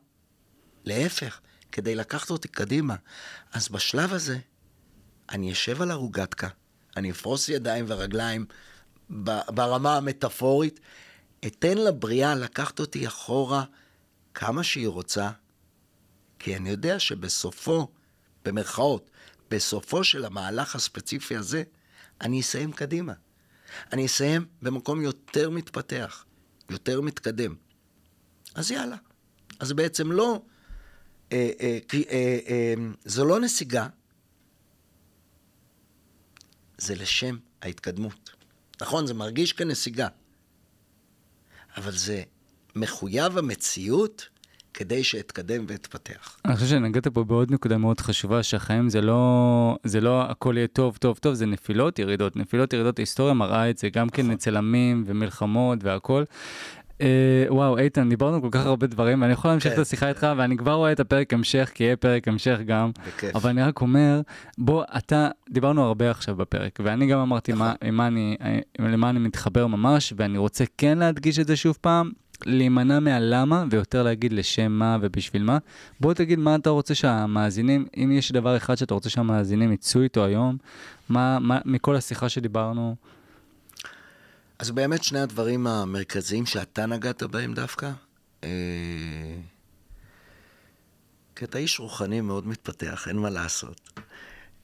להפך, 0.85 1.40
כדי 1.72 1.94
לקחת 1.94 2.31
אותי 2.31 2.48
קדימה. 2.48 2.94
אז 3.52 3.68
בשלב 3.68 4.12
הזה, 4.12 4.39
אני 5.31 5.52
אשב 5.52 5.82
על 5.82 5.90
הרוגטקה, 5.90 6.48
אני 6.97 7.10
אפרוס 7.10 7.48
ידיים 7.48 7.85
ורגליים 7.89 8.47
ברמה 9.48 9.97
המטאפורית, 9.97 10.81
אתן 11.47 11.78
לבריאה 11.78 12.35
לקחת 12.35 12.81
אותי 12.81 13.06
אחורה 13.06 13.64
כמה 14.35 14.62
שהיא 14.62 14.89
רוצה, 14.89 15.31
כי 16.39 16.56
אני 16.56 16.70
יודע 16.70 16.98
שבסופו, 16.98 17.89
במרכאות, 18.44 19.10
בסופו 19.51 20.05
של 20.05 20.24
המהלך 20.24 20.77
הספציפי 20.77 21.36
הזה, 21.36 21.62
אני 22.20 22.40
אסיים 22.40 22.72
קדימה. 22.72 23.12
אני 23.93 24.06
אסיים 24.06 24.47
במקום 24.62 25.02
יותר 25.02 25.51
מתפתח, 25.51 26.24
יותר 26.70 27.01
מתקדם. 27.01 27.55
אז 28.55 28.70
יאללה. 28.70 28.97
אז 29.60 29.72
בעצם 29.72 30.12
לא, 30.12 30.43
אה, 31.32 31.51
אה, 31.61 31.78
אה, 31.94 32.39
אה, 32.48 32.74
זו 33.05 33.24
לא 33.24 33.40
נסיגה, 33.40 33.86
זה 36.78 36.94
לשם 36.94 37.36
ההתקדמות. 37.62 38.31
נכון, 38.81 39.07
זה 39.07 39.15
מרגיש 39.15 39.52
כנסיגה, 39.52 40.09
אבל 41.77 41.93
זה 41.93 42.23
מחויב 42.77 43.39
המציאות 43.39 44.28
כדי 44.74 45.05
שאתקדם 45.05 45.65
ואתפתח. 45.69 46.36
אני 46.44 46.55
חושב 46.55 46.66
שנגעת 46.66 47.07
פה 47.07 47.24
בעוד 47.24 47.52
נקודה 47.52 47.78
מאוד 47.78 48.01
חשובה, 48.01 48.43
שהחיים 48.43 48.89
זה 48.89 49.01
לא, 49.01 49.77
זה 49.85 50.01
לא 50.01 50.23
הכל 50.23 50.55
יהיה 50.57 50.66
טוב, 50.66 50.97
טוב, 50.97 51.19
טוב, 51.19 51.35
זה 51.35 51.47
נפילות, 51.47 51.98
ירידות. 51.98 52.36
נפילות, 52.36 52.73
ירידות, 52.73 52.98
ההיסטוריה 52.98 53.35
מראה 53.35 53.70
את 53.70 53.78
זה 53.78 53.89
גם 53.89 54.09
כן 54.09 54.23
נכון. 54.23 54.35
אצל 54.35 54.57
עמים 54.57 55.05
ומלחמות 55.07 55.85
והכל. 55.85 56.24
אה, 57.01 57.06
וואו, 57.48 57.78
איתן, 57.78 58.09
דיברנו 58.09 58.43
כל 58.43 58.48
כך 58.51 58.66
הרבה 58.66 58.86
דברים, 58.86 59.22
ואני 59.22 59.32
יכול 59.32 59.51
להמשיך 59.51 59.72
כן. 59.72 59.81
את 59.81 59.86
השיחה 59.86 60.09
איתך, 60.09 60.27
ואני 60.36 60.56
כבר 60.56 60.72
רואה 60.72 60.93
את 60.93 61.01
הפרק 61.01 61.32
המשך, 61.35 61.70
כי 61.74 61.85
יהיה 61.85 61.97
פרק 61.97 62.28
המשך 62.28 62.59
גם. 62.66 62.90
בכיף. 63.06 63.36
אבל 63.36 63.51
אני 63.51 63.62
רק 63.62 63.81
אומר, 63.81 64.20
בוא, 64.59 64.85
אתה, 64.98 65.28
דיברנו 65.51 65.85
הרבה 65.85 66.10
עכשיו 66.10 66.36
בפרק, 66.36 66.81
ואני 66.82 67.06
גם 67.06 67.18
אמרתי 67.18 67.52
נכון. 67.52 67.66
מה, 67.82 67.90
מה 67.93 68.06
אני, 68.06 68.36
למה 68.78 69.10
אני 69.10 69.18
מתחבר 69.18 69.66
ממש, 69.66 70.12
ואני 70.16 70.39
רוצה 70.39 70.64
כן 70.78 70.98
להדגיש 70.98 71.39
את 71.39 71.47
זה 71.47 71.56
שוב 71.56 71.78
פעם, 71.81 72.10
להימנע 72.47 73.01
מהלמה 73.01 73.64
ויותר 73.70 74.02
להגיד 74.02 74.32
לשם 74.32 74.72
מה 74.72 74.98
ובשביל 75.01 75.43
מה. 75.43 75.59
בוא 76.01 76.14
תגיד 76.14 76.39
מה 76.39 76.55
אתה 76.55 76.70
רוצה 76.70 76.94
שהמאזינים, 76.94 77.86
אם 77.97 78.12
יש 78.12 78.32
דבר 78.32 78.56
אחד 78.56 78.74
שאתה 78.74 78.94
רוצה 78.94 79.10
שהמאזינים 79.10 79.72
יצאו 79.72 80.02
איתו 80.02 80.24
היום, 80.24 80.56
מה, 81.09 81.39
מה 81.39 81.59
מכל 81.64 81.97
השיחה 81.97 82.28
שדיברנו. 82.28 82.97
אז 84.61 84.70
באמת 84.70 85.05
שני 85.05 85.20
הדברים 85.20 85.66
המרכזיים 85.66 86.47
שאתה 86.47 86.87
נגעת 86.87 87.23
בהם 87.23 87.55
דווקא, 87.55 87.91
אה, 88.45 88.49
כי 91.37 91.45
אתה 91.45 91.59
איש 91.59 91.81
רוחני 91.81 92.20
מאוד 92.20 92.47
מתפתח, 92.47 93.09
אין 93.09 93.16
מה 93.16 93.31
לעשות. 93.31 94.01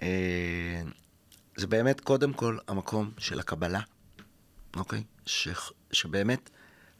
אה, 0.02 0.82
זה 1.56 1.66
באמת 1.66 2.00
קודם 2.00 2.32
כל 2.32 2.58
המקום 2.68 3.10
של 3.18 3.40
הקבלה, 3.40 3.80
אוקיי? 4.76 5.02
ש, 5.26 5.48
שבאמת 5.92 6.50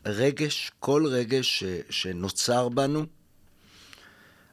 רגש, 0.07 0.73
כל 0.81 1.07
רגש 1.07 1.59
ש, 1.59 1.65
שנוצר 1.91 2.69
בנו, 2.69 3.07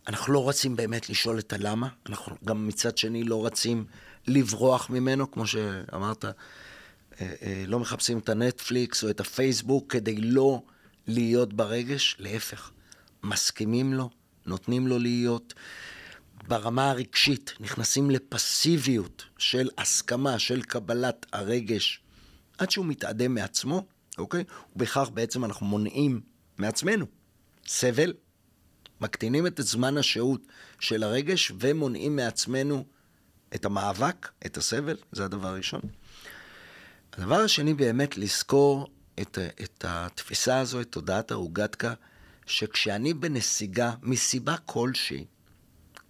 אנחנו 0.07 0.33
לא 0.33 0.49
רצים 0.49 0.75
באמת 0.75 1.09
לשאול 1.09 1.39
את 1.39 1.53
הלמה, 1.53 1.87
אנחנו 2.09 2.35
גם 2.45 2.67
מצד 2.67 2.97
שני 2.97 3.23
לא 3.23 3.45
רצים 3.45 3.85
לברוח 4.27 4.89
ממנו, 4.89 5.31
כמו 5.31 5.47
שאמרת, 5.47 6.25
לא 7.67 7.79
מחפשים 7.79 8.19
את 8.19 8.29
הנטפליקס 8.29 9.03
או 9.03 9.09
את 9.09 9.19
הפייסבוק 9.19 9.91
כדי 9.91 10.15
לא 10.21 10.61
להיות 11.07 11.53
ברגש, 11.53 12.15
להפך, 12.19 12.71
מסכימים 13.23 13.93
לו, 13.93 14.09
נותנים 14.45 14.87
לו 14.87 14.99
להיות. 14.99 15.53
ברמה 16.47 16.89
הרגשית, 16.89 17.53
נכנסים 17.59 18.11
לפסיביות 18.11 19.25
של 19.37 19.69
הסכמה, 19.77 20.39
של 20.39 20.61
קבלת 20.61 21.25
הרגש, 21.33 22.01
עד 22.57 22.71
שהוא 22.71 22.85
מתאדם 22.85 23.35
מעצמו, 23.35 23.85
אוקיי? 24.17 24.43
ובכך 24.75 25.09
בעצם 25.13 25.45
אנחנו 25.45 25.65
מונעים 25.65 26.21
מעצמנו 26.57 27.05
סבל, 27.67 28.13
מקטינים 29.01 29.47
את 29.47 29.59
זמן 29.63 29.97
השהות 29.97 30.41
של 30.79 31.03
הרגש 31.03 31.51
ומונעים 31.59 32.15
מעצמנו 32.15 32.85
את 33.55 33.65
המאבק, 33.65 34.29
את 34.45 34.57
הסבל, 34.57 34.97
זה 35.11 35.25
הדבר 35.25 35.47
הראשון. 35.47 35.81
הדבר 37.17 37.35
השני 37.35 37.73
באמת 37.73 38.17
לזכור 38.17 38.87
את, 39.21 39.37
את 39.63 39.85
התפיסה 39.87 40.59
הזו, 40.59 40.81
את 40.81 40.91
תודעת 40.91 41.31
הרוגטקה, 41.31 41.93
שכשאני 42.45 43.13
בנסיגה, 43.13 43.93
מסיבה 44.01 44.57
כלשהי, 44.57 45.25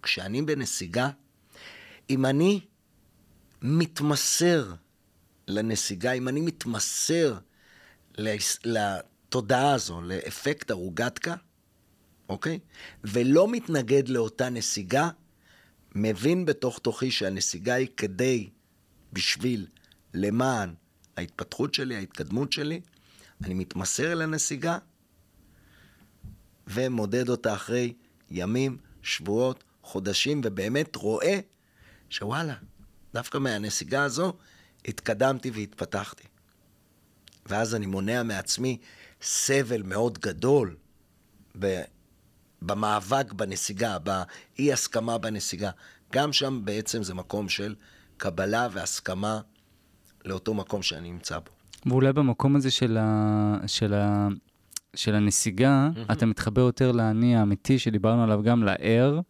כשאני 0.02 0.42
בנסיגה, 0.42 1.10
אם 2.10 2.26
אני 2.26 2.60
מתמסר 3.62 4.74
לנסיגה, 5.48 6.12
אם 6.12 6.28
אני 6.28 6.40
מתמסר 6.40 7.38
לתודעה 8.64 9.74
הזו, 9.74 10.02
לאפקט 10.02 10.70
הרוגטקה, 10.70 11.34
אוקיי? 12.28 12.58
ולא 13.04 13.48
מתנגד 13.48 14.08
לאותה 14.08 14.48
נסיגה, 14.48 15.10
מבין 15.94 16.44
בתוך 16.44 16.78
תוכי 16.78 17.10
שהנסיגה 17.10 17.74
היא 17.74 17.88
כדי, 17.96 18.50
בשביל, 19.12 19.66
למען 20.14 20.74
ההתפתחות 21.16 21.74
שלי, 21.74 21.96
ההתקדמות 21.96 22.52
שלי, 22.52 22.80
אני 23.44 23.54
מתמסר 23.54 24.12
אל 24.12 24.22
הנסיגה 24.22 24.78
ומודד 26.66 27.28
אותה 27.28 27.54
אחרי 27.54 27.92
ימים, 28.30 28.78
שבועות, 29.02 29.64
חודשים, 29.82 30.40
ובאמת 30.44 30.96
רואה 30.96 31.40
שוואלה, 32.10 32.54
דווקא 33.14 33.38
מהנסיגה 33.38 34.02
הזו 34.02 34.32
התקדמתי 34.84 35.50
והתפתחתי. 35.50 36.24
ואז 37.46 37.74
אני 37.74 37.86
מונע 37.86 38.22
מעצמי 38.22 38.78
סבל 39.22 39.82
מאוד 39.82 40.18
גדול 40.18 40.76
במאבק 42.62 43.32
בנסיגה, 43.32 43.98
באי 43.98 44.72
הסכמה 44.72 45.18
בנסיגה. 45.18 45.70
גם 46.12 46.32
שם 46.32 46.60
בעצם 46.64 47.02
זה 47.02 47.14
מקום 47.14 47.48
של 47.48 47.74
קבלה 48.16 48.68
והסכמה 48.72 49.40
לאותו 50.24 50.54
מקום 50.54 50.82
שאני 50.82 51.12
נמצא 51.12 51.38
בו. 51.38 51.50
ואולי 51.90 52.12
במקום 52.12 52.56
הזה 52.56 52.70
של, 52.70 52.96
ה... 53.00 53.56
של, 53.66 53.94
ה... 53.94 54.28
של 54.96 55.14
הנסיגה, 55.14 55.88
mm-hmm. 55.94 56.12
אתה 56.12 56.26
מתחבר 56.26 56.62
יותר 56.62 56.92
לאני 56.92 57.36
האמיתי 57.36 57.78
שדיברנו 57.78 58.24
עליו 58.24 58.42
גם 58.42 58.62
לער, 58.62 59.20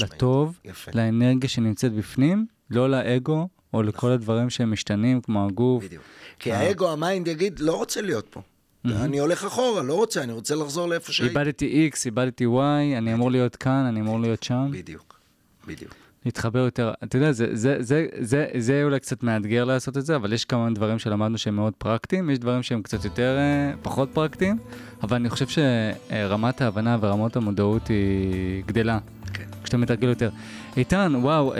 לטוב, 0.00 0.58
יפה. 0.64 0.90
לאנרגיה 0.94 1.48
שנמצאת 1.48 1.92
בפנים, 1.92 2.46
לא 2.70 2.90
לאגו 2.90 3.48
או 3.74 3.82
לכל 3.82 3.96
נכון. 3.96 4.12
הדברים 4.12 4.50
שהם 4.50 4.72
משתנים, 4.72 5.20
כמו 5.20 5.46
הגוף. 5.46 5.84
בדיוק. 5.84 6.02
כי 6.38 6.52
האגו, 6.52 6.90
ה 6.90 6.98
mind 6.98 7.28
יגיד, 7.28 7.60
לא 7.60 7.76
רוצה 7.76 8.00
להיות 8.00 8.26
פה. 8.30 8.40
Mm-hmm. 8.40 8.90
אני 8.94 9.18
הולך 9.18 9.44
אחורה, 9.44 9.82
לא 9.82 9.94
רוצה, 9.94 10.22
אני 10.22 10.32
רוצה 10.32 10.54
לחזור 10.54 10.88
לאיפה 10.88 11.12
שהייתי. 11.12 11.38
איבדתי 11.38 11.90
X, 11.94 11.98
איבדתי 12.06 12.44
Y, 12.44 12.98
אני 12.98 13.14
אמור 13.14 13.30
להיות 13.30 13.56
כאן, 13.56 13.84
אני 13.88 14.00
אמור 14.00 14.20
להיות 14.20 14.42
שם. 14.42 14.68
בדיוק, 14.72 15.20
בדיוק. 15.66 16.07
להתחבר 16.26 16.58
יותר, 16.58 16.92
אתה 17.04 17.16
יודע, 17.16 17.32
זה, 17.32 17.46
זה, 17.52 17.76
זה, 17.80 18.06
זה, 18.20 18.46
זה 18.58 18.80
אולי 18.84 19.00
קצת 19.00 19.22
מאתגר 19.22 19.64
לעשות 19.64 19.96
את 19.96 20.06
זה, 20.06 20.16
אבל 20.16 20.32
יש 20.32 20.44
כמה 20.44 20.70
דברים 20.70 20.98
שלמדנו 20.98 21.38
שהם 21.38 21.56
מאוד 21.56 21.72
פרקטיים, 21.78 22.30
יש 22.30 22.38
דברים 22.38 22.62
שהם 22.62 22.82
קצת 22.82 23.04
יותר, 23.04 23.36
אה, 23.38 23.72
פחות 23.82 24.08
פרקטיים, 24.12 24.58
אבל 25.02 25.16
אני 25.16 25.30
חושב 25.30 25.46
שרמת 25.48 26.60
ההבנה 26.60 26.96
ורמות 27.00 27.36
המודעות 27.36 27.88
היא 27.88 28.64
גדלה. 28.66 28.98
כן. 29.32 29.44
כשאתה 29.62 29.76
מתרגל 29.76 30.08
יותר. 30.08 30.30
איתן, 30.76 31.12
וואו, 31.16 31.54
אה, 31.54 31.58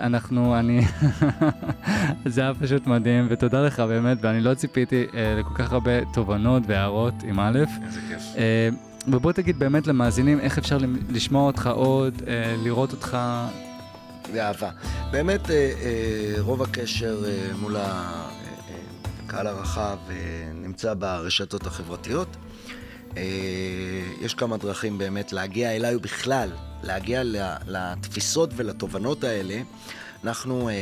אנחנו, 0.00 0.58
אני, 0.58 0.80
זה 2.26 2.40
היה 2.40 2.54
פשוט 2.54 2.86
מדהים, 2.86 3.26
ותודה 3.30 3.66
לך 3.66 3.80
באמת, 3.80 4.18
ואני 4.20 4.40
לא 4.40 4.54
ציפיתי 4.54 5.06
אה, 5.14 5.36
לכל 5.38 5.54
כך 5.54 5.72
הרבה 5.72 6.04
תובנות 6.04 6.62
והערות 6.66 7.14
עם 7.24 7.40
א'. 7.40 7.58
איזה 7.86 8.00
כיף. 8.08 8.22
אה, 8.36 8.68
ובוא 9.08 9.32
תגיד 9.32 9.58
באמת 9.58 9.86
למאזינים 9.86 10.40
איך 10.40 10.58
אפשר 10.58 10.78
לשמוע 11.10 11.46
אותך 11.46 11.70
עוד, 11.74 12.22
אה, 12.28 12.54
לראות 12.64 12.92
אותך. 12.92 13.18
באהבה. 14.30 14.70
באמת, 15.10 15.50
אה, 15.50 15.54
אה, 15.56 16.34
רוב 16.38 16.62
הקשר 16.62 17.22
אה, 17.26 17.56
מול 17.56 17.76
הקהל 17.78 19.46
הרחב 19.46 19.96
נמצא 20.54 20.94
ברשתות 20.94 21.66
החברתיות. 21.66 22.36
יש 24.20 24.34
כמה 24.34 24.56
דרכים 24.56 24.98
באמת 24.98 25.32
להגיע 25.32 25.76
אליי 25.76 25.96
ובכלל, 25.96 26.50
להגיע 26.82 27.22
לתפיסות 27.66 28.50
ולתובנות 28.56 29.24
האלה. 29.24 29.60
אנחנו, 30.24 30.68
אה, 30.68 30.74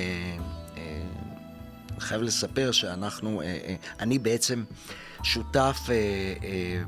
חייב 1.99 2.23
לספר 2.23 2.73
שאנחנו, 2.73 3.43
אני 4.01 4.19
בעצם 4.19 4.65
שותף 5.23 5.79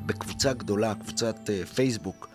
בקבוצה 0.06 0.52
גדולה, 0.52 0.94
קבוצת 0.94 1.50
פייסבוק. 1.74 2.28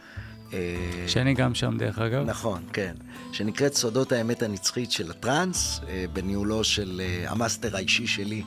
שאני 1.07 1.33
גם 1.33 1.55
שם 1.55 1.77
דרך 1.77 1.99
אגב. 1.99 2.25
נכון, 2.25 2.63
כן. 2.73 2.95
שנקראת 3.35 3.73
סודות 3.73 4.11
האמת 4.11 4.43
הנצחית 4.43 4.91
של 4.91 5.11
הטראנס, 5.11 5.79
בניהולו 6.13 6.63
של 6.63 7.01
המאסטר 7.27 7.75
האישי 7.75 8.07
שלי, 8.07 8.43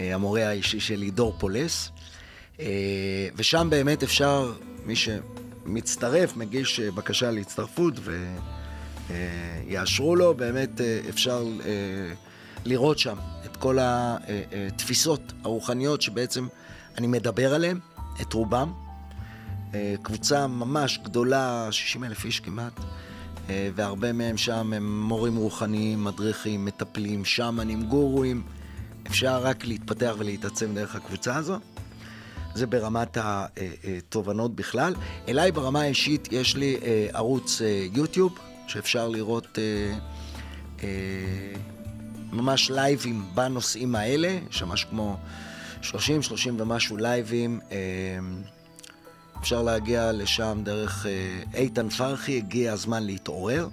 המורה 0.00 0.48
האישי 0.48 0.80
שלי, 0.80 1.10
דור 1.10 1.34
פולס. 1.38 1.90
אה, 2.60 3.28
ושם 3.36 3.66
באמת 3.70 4.02
אפשר, 4.02 4.52
מי 4.86 4.94
שמצטרף, 4.96 6.36
מגיש 6.36 6.80
אה, 6.80 6.90
בקשה 6.90 7.30
להצטרפות 7.30 7.94
ויאשרו 9.08 10.16
לו, 10.16 10.34
באמת 10.34 10.80
אה, 10.80 11.00
אפשר 11.08 11.44
לראות 12.64 12.98
שם 12.98 13.16
את 13.44 13.56
כל 13.56 13.78
התפיסות 13.82 15.32
הרוחניות 15.42 16.02
שבעצם 16.02 16.46
אני 16.98 17.06
מדבר 17.06 17.54
עליהן, 17.54 17.78
את 18.20 18.32
רובם. 18.32 18.72
אה, 19.74 19.94
קבוצה 20.02 20.46
ממש 20.46 20.98
גדולה, 21.04 21.68
60 21.70 22.04
אלף 22.04 22.24
איש 22.24 22.40
כמעט, 22.40 22.78
אה, 22.78 22.84
והרבה 23.48 24.12
מהם 24.12 24.36
שם 24.36 24.72
הם 24.72 25.00
מורים 25.00 25.36
רוחניים, 25.36 26.04
מדריכים, 26.04 26.64
מטפלים, 26.64 27.24
שמנים, 27.24 27.82
גורואים. 27.82 28.42
אפשר 29.06 29.42
רק 29.42 29.64
להתפתח 29.64 30.14
ולהתעצם 30.18 30.74
דרך 30.74 30.96
הקבוצה 30.96 31.36
הזו. 31.36 31.58
זה 32.54 32.66
ברמת 32.66 33.18
התובנות 33.20 34.54
בכלל. 34.56 34.94
אליי 35.28 35.52
ברמה 35.52 35.80
האישית 35.80 36.28
יש 36.32 36.56
לי 36.56 36.76
ערוץ 37.12 37.60
יוטיוב, 37.92 38.38
שאפשר 38.66 39.08
לראות 39.08 39.58
ממש 42.32 42.70
לייבים 42.70 43.22
בנושאים 43.34 43.94
האלה, 43.94 44.38
יש 44.50 44.62
משהו 44.62 44.90
כמו 44.90 45.16
30, 45.82 46.22
30 46.22 46.60
ומשהו 46.60 46.96
לייבים. 46.96 47.60
אה, 49.34 49.40
אפשר 49.40 49.62
להגיע 49.62 50.12
לשם 50.12 50.60
דרך 50.64 51.06
אה, 51.06 51.42
איתן 51.54 51.88
פרחי, 51.88 52.36
הגיע 52.36 52.72
הזמן 52.72 53.02
להתעורר, 53.02 53.68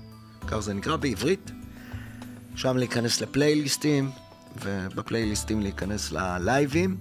כך 0.48 0.60
זה 0.60 0.74
נקרא 0.74 0.96
בעברית. 0.96 1.52
שם 2.56 2.78
להיכנס 2.78 3.22
לפלייליסטים, 3.22 4.12
ובפלייליסטים 4.62 5.62
להיכנס 5.62 6.12
ללייבים, 6.12 6.98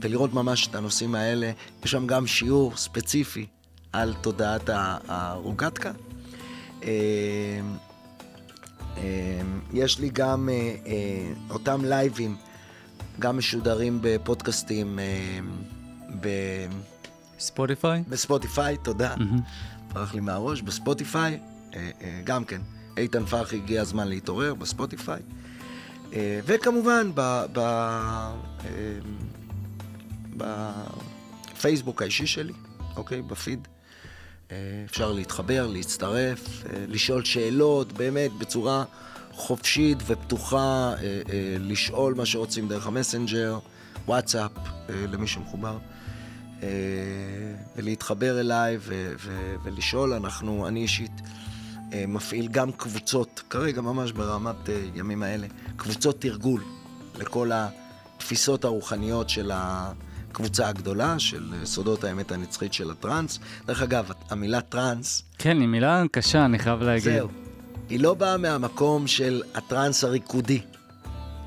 ולראות 0.00 0.34
ממש 0.34 0.66
את 0.66 0.74
הנושאים 0.74 1.14
האלה. 1.14 1.50
יש 1.84 1.90
שם 1.90 2.06
גם 2.06 2.26
שיעור 2.26 2.76
ספציפי 2.76 3.46
על 3.92 4.14
תודעת 4.20 4.70
הרוגטקה. 5.08 5.92
אה, 6.84 7.60
יש 9.72 9.98
לי 9.98 10.10
גם 10.12 10.48
אותם 11.50 11.84
לייבים 11.84 12.36
גם 13.18 13.38
משודרים 13.38 13.98
בפודקאסטים 14.02 14.98
אה. 14.98 15.38
ספוטיפיי? 17.42 18.02
בספוטיפיי, 18.08 18.76
תודה. 18.76 19.14
ברח 19.92 20.14
לי 20.14 20.20
מהראש, 20.20 20.62
בספוטיפיי, 20.62 21.38
אה, 21.74 21.90
אה, 22.02 22.20
גם 22.24 22.44
כן. 22.44 22.60
איתן 22.96 23.26
פרחי 23.26 23.56
הגיע 23.56 23.82
הזמן 23.82 24.08
להתעורר 24.08 24.54
בספוטיפיי. 24.54 25.22
וכמובן 26.16 27.10
בפייסבוק 30.36 32.02
האישי 32.02 32.26
שלי, 32.26 32.52
אוקיי? 32.96 33.22
בפיד. 33.22 33.68
אפשר 34.84 35.12
להתחבר, 35.12 35.66
להצטרף, 35.66 36.64
לשאול 36.88 37.24
שאלות, 37.24 37.92
באמת, 37.92 38.32
בצורה 38.32 38.84
חופשית 39.32 39.98
ופתוחה 40.06 40.58
אה, 40.58 40.94
אה, 41.02 41.56
לשאול 41.60 42.14
מה 42.14 42.26
שרוצים 42.26 42.68
דרך 42.68 42.86
המסנג'ר, 42.86 43.58
וואטסאפ, 44.06 44.50
אה, 44.58 44.94
למי 45.12 45.26
שמחובר, 45.26 45.68
אה, 45.76 45.91
ולהתחבר 47.76 48.40
אליי 48.40 48.76
ו- 48.80 49.12
ו- 49.18 49.54
ולשאול. 49.64 50.12
אנחנו, 50.12 50.68
אני 50.68 50.80
אישית 50.80 51.20
אה, 51.92 52.04
מפעיל 52.08 52.48
גם 52.48 52.72
קבוצות, 52.72 53.42
כרגע 53.50 53.80
ממש 53.80 54.12
ברמת 54.12 54.68
אה, 54.68 54.80
ימים 54.94 55.22
האלה, 55.22 55.46
קבוצות 55.76 56.20
תרגול 56.20 56.62
לכל 57.18 57.50
התפיסות 57.54 58.64
הרוחניות 58.64 59.28
של 59.28 59.50
הקבוצה 59.54 60.68
הגדולה, 60.68 61.18
של 61.18 61.52
סודות 61.64 62.04
האמת 62.04 62.32
הנצחית 62.32 62.72
של 62.72 62.90
הטראנס. 62.90 63.38
דרך 63.66 63.82
אגב, 63.82 64.10
המילה 64.30 64.60
טראנס... 64.60 65.22
כן, 65.38 65.60
היא 65.60 65.68
מילה 65.68 66.02
קשה, 66.12 66.44
אני 66.44 66.58
חייב 66.58 66.82
להגיד. 66.82 67.04
זהו. 67.04 67.28
היא 67.88 68.00
לא 68.00 68.14
באה 68.14 68.36
מהמקום 68.36 69.06
של 69.06 69.42
הטראנס 69.54 70.04
הריקודי. 70.04 70.60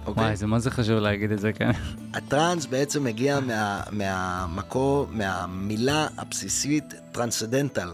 אוקיי? 0.06 0.24
וואי, 0.24 0.36
זה 0.36 0.48
מה 0.48 0.60
זה 0.60 0.72
חשוב 0.72 1.00
להגיד 1.00 1.32
את 1.32 1.40
זה, 1.40 1.54
כן. 1.54 1.72
הטראנס 2.16 2.66
בעצם 2.66 3.04
מגיע 3.04 3.40
מה, 3.40 3.82
מהמקור, 3.92 5.08
מהמילה 5.12 6.08
הבסיסית 6.18 6.94
transcendental, 7.12 7.90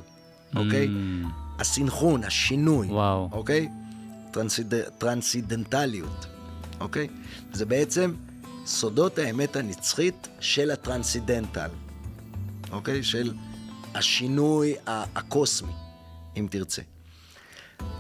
אוקיי? 0.56 0.88
Mm. 0.88 1.28
הסינכרון, 1.60 2.24
השינוי, 2.24 2.88
וואו. 2.88 3.30
אוקיי? 3.32 3.70
transcend, 4.32 4.74
טרנסצנדנטליות, 4.98 6.26
אוקיי? 6.80 7.08
זה 7.54 7.66
בעצם 7.66 8.14
סודות 8.66 9.20
האמת 9.20 9.56
הנצחית 9.56 10.28
של 10.40 10.72
ה 10.72 10.78
transcendental, 10.78 11.70
אוקיי? 12.72 13.04
של 13.04 13.34
השינוי 13.96 14.76
הקוסמי, 14.88 15.72
אם 16.38 16.48
תרצה. 16.52 16.82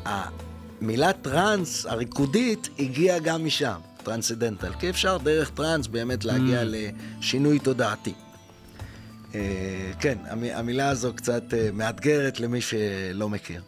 המילה 0.05 1.13
טראנס 1.13 1.85
הריקודית 1.85 2.69
הגיעה 2.79 3.19
גם 3.19 3.45
משם, 3.45 3.79
transcendental, 4.03 4.73
כי 4.79 4.89
אפשר 4.89 5.17
דרך 5.17 5.49
טראנס 5.49 5.87
באמת 5.87 6.25
להגיע 6.25 6.61
mm. 6.61 6.65
לשינוי 7.19 7.59
תודעתי. 7.59 8.13
אה, 9.35 9.91
כן, 9.99 10.17
המילה 10.53 10.89
הזו 10.89 11.13
קצת 11.13 11.53
אה, 11.53 11.69
מאתגרת 11.73 12.39
למי 12.39 12.61
שלא 12.61 13.29
מכיר. 13.29 13.61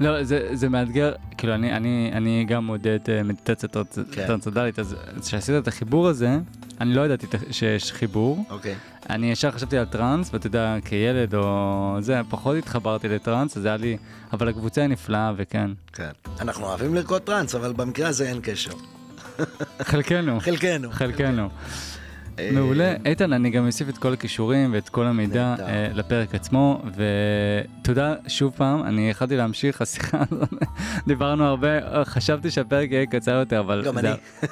לא, 0.00 0.24
זה, 0.24 0.48
זה 0.52 0.68
מאתגר, 0.68 1.12
כאילו 1.38 1.54
אני, 1.54 1.76
אני, 1.76 2.10
אני 2.12 2.44
גם 2.48 2.66
מודד 2.66 2.98
אה, 3.08 3.22
מדיטציה 3.22 3.68
כן. 4.12 4.26
טרנסצנדנטלית, 4.26 4.78
אז 4.78 4.96
כשעשית 5.20 5.54
את 5.58 5.68
החיבור 5.68 6.08
הזה, 6.08 6.38
אני 6.80 6.94
לא 6.94 7.00
ידעתי 7.00 7.26
שיש 7.50 7.92
חיבור. 7.92 8.44
אוקיי. 8.50 8.74
אני 9.10 9.30
ישר 9.30 9.50
חשבתי 9.50 9.78
על 9.78 9.86
טראנס, 9.86 10.30
ואתה 10.32 10.46
יודע, 10.46 10.76
כילד 10.84 11.34
או 11.34 11.96
זה, 12.00 12.20
פחות 12.30 12.56
התחברתי 12.56 13.08
לטראנס, 13.08 13.56
אז 13.56 13.62
זה 13.62 13.68
היה 13.68 13.76
לי, 13.76 13.96
אבל 14.32 14.48
הקבוצה 14.48 14.80
היא 14.80 14.90
נפלאה, 14.90 15.32
וכן. 15.36 15.70
כן. 15.92 16.10
אנחנו 16.40 16.66
אוהבים 16.66 16.94
לרקוד 16.94 17.22
טראנס, 17.22 17.54
אבל 17.54 17.72
במקרה 17.72 18.08
הזה 18.08 18.28
אין 18.28 18.40
קשר. 18.42 18.72
חלקנו. 19.82 20.40
חלקנו. 20.40 20.90
חלקנו. 20.92 21.48
אה, 22.38 22.50
מעולה. 22.52 22.94
איתן, 23.04 23.32
אני 23.32 23.50
גם 23.50 23.66
אוסיף 23.66 23.88
את 23.88 23.98
כל 23.98 24.12
הכישורים 24.12 24.72
ואת 24.72 24.88
כל 24.88 25.06
המידע 25.06 25.54
אה, 25.58 25.88
לפרק 25.94 26.34
עצמו, 26.34 26.82
ותודה 26.96 28.14
שוב 28.28 28.52
פעם, 28.56 28.82
אני 28.82 29.10
יכלתי 29.10 29.36
להמשיך, 29.36 29.82
השיחה 29.82 30.22
הזאת, 30.30 30.48
דיברנו 31.08 31.44
הרבה, 31.44 32.04
חשבתי 32.04 32.50
שהפרק 32.50 32.90
יהיה 32.90 33.06
קצר 33.06 33.30
יותר, 33.30 33.60
אבל 33.60 33.84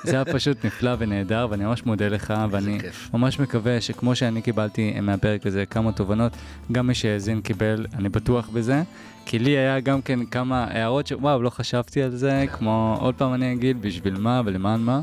זה 0.04 0.14
היה 0.14 0.24
פשוט 0.24 0.64
נפלא 0.64 0.90
ונהדר, 0.98 1.46
ואני 1.50 1.64
ממש 1.64 1.86
מודה 1.86 2.09
לך, 2.09 2.34
ואני 2.50 2.78
ממש 3.14 3.40
מקווה 3.40 3.80
שכמו 3.80 4.16
שאני 4.16 4.42
קיבלתי 4.42 5.00
מהפרק 5.00 5.46
הזה 5.46 5.66
כמה 5.66 5.92
תובנות, 5.92 6.32
גם 6.72 6.86
מי 6.86 6.94
שהאזין 6.94 7.40
קיבל, 7.40 7.86
אני 7.94 8.09
בטוח 8.09 8.48
בזה. 8.48 8.82
כי 9.27 9.39
לי 9.39 9.51
היה 9.51 9.81
גם 9.81 10.03
כן 10.03 10.27
כמה 10.27 10.65
הערות 10.65 11.07
שוואו, 11.07 11.43
לא 11.43 11.51
חשבתי 11.51 12.03
על 12.03 12.16
זה, 12.16 12.44
כמו 12.53 12.97
עוד 13.01 13.15
פעם 13.15 13.35
אני 13.35 13.53
אגיד, 13.53 13.82
בשביל 13.82 14.19
מה 14.19 14.43
ולמען 14.44 14.81
מה. 14.81 15.01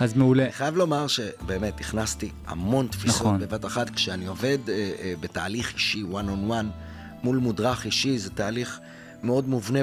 אז 0.00 0.16
מעולה. 0.16 0.44
אני 0.44 0.52
חייב 0.52 0.76
לומר 0.76 1.06
שבאמת 1.06 1.80
הכנסתי 1.80 2.30
המון 2.46 2.86
תפיסות 2.86 3.20
נכון. 3.20 3.40
בבת 3.40 3.64
אחת. 3.64 3.90
כשאני 3.90 4.26
עובד 4.26 4.58
אה, 4.68 4.90
אה, 5.02 5.14
בתהליך 5.20 5.74
אישי, 5.74 6.02
one 6.12 6.50
on 6.50 6.50
one, 6.50 6.66
מול 7.22 7.36
מודרך 7.36 7.84
אישי, 7.84 8.18
זה 8.18 8.30
תהליך 8.30 8.80
מאוד 9.22 9.48
מובנה 9.48 9.80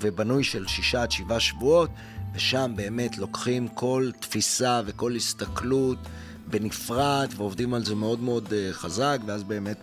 ובנוי 0.00 0.44
של 0.44 0.66
שישה 0.66 1.02
עד 1.02 1.10
שבעה 1.10 1.40
שבועות, 1.40 1.90
ושם 2.34 2.72
באמת 2.76 3.18
לוקחים 3.18 3.68
כל 3.68 4.10
תפיסה 4.20 4.80
וכל 4.86 5.14
הסתכלות 5.14 5.98
בנפרד, 6.50 7.28
ועובדים 7.36 7.74
על 7.74 7.84
זה 7.84 7.94
מאוד 7.94 8.20
מאוד 8.20 8.52
אה, 8.52 8.68
חזק, 8.72 9.18
ואז 9.26 9.42
באמת 9.42 9.76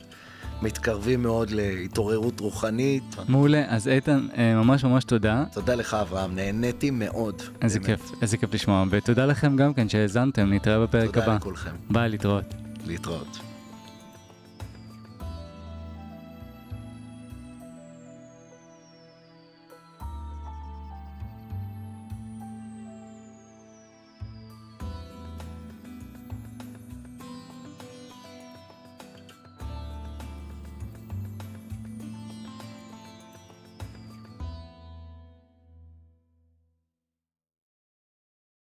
מתקרבים 0.62 1.24
מאוד 1.24 1.52
להתעוררות 1.52 2.40
רוחנית. 2.40 3.16
מעולה, 3.28 3.64
אז 3.68 3.88
איתן, 3.88 4.28
אה, 4.38 4.56
ממש 4.56 4.84
ממש 4.84 5.04
תודה. 5.04 5.44
תודה 5.54 5.76
לך 5.76 5.94
אברהם, 5.94 6.36
נהניתי 6.36 6.92
מאוד. 6.92 7.42
איזה 7.62 7.80
באמת. 7.80 8.00
כיף, 8.00 8.12
איזה 8.22 8.38
כיף 8.38 8.54
לשמוע, 8.54 8.86
ותודה 8.90 9.26
לכם 9.26 9.56
גם 9.56 9.74
כן 9.74 9.90
שהאזנתם, 9.90 10.54
נתראה 10.54 10.80
בפרק 10.80 11.06
תודה 11.06 11.18
הבא. 11.24 11.26
תודה 11.26 11.36
לכולכם. 11.36 11.76
ביי, 11.90 12.10
להתראות. 12.10 12.54
להתראות. 12.88 13.49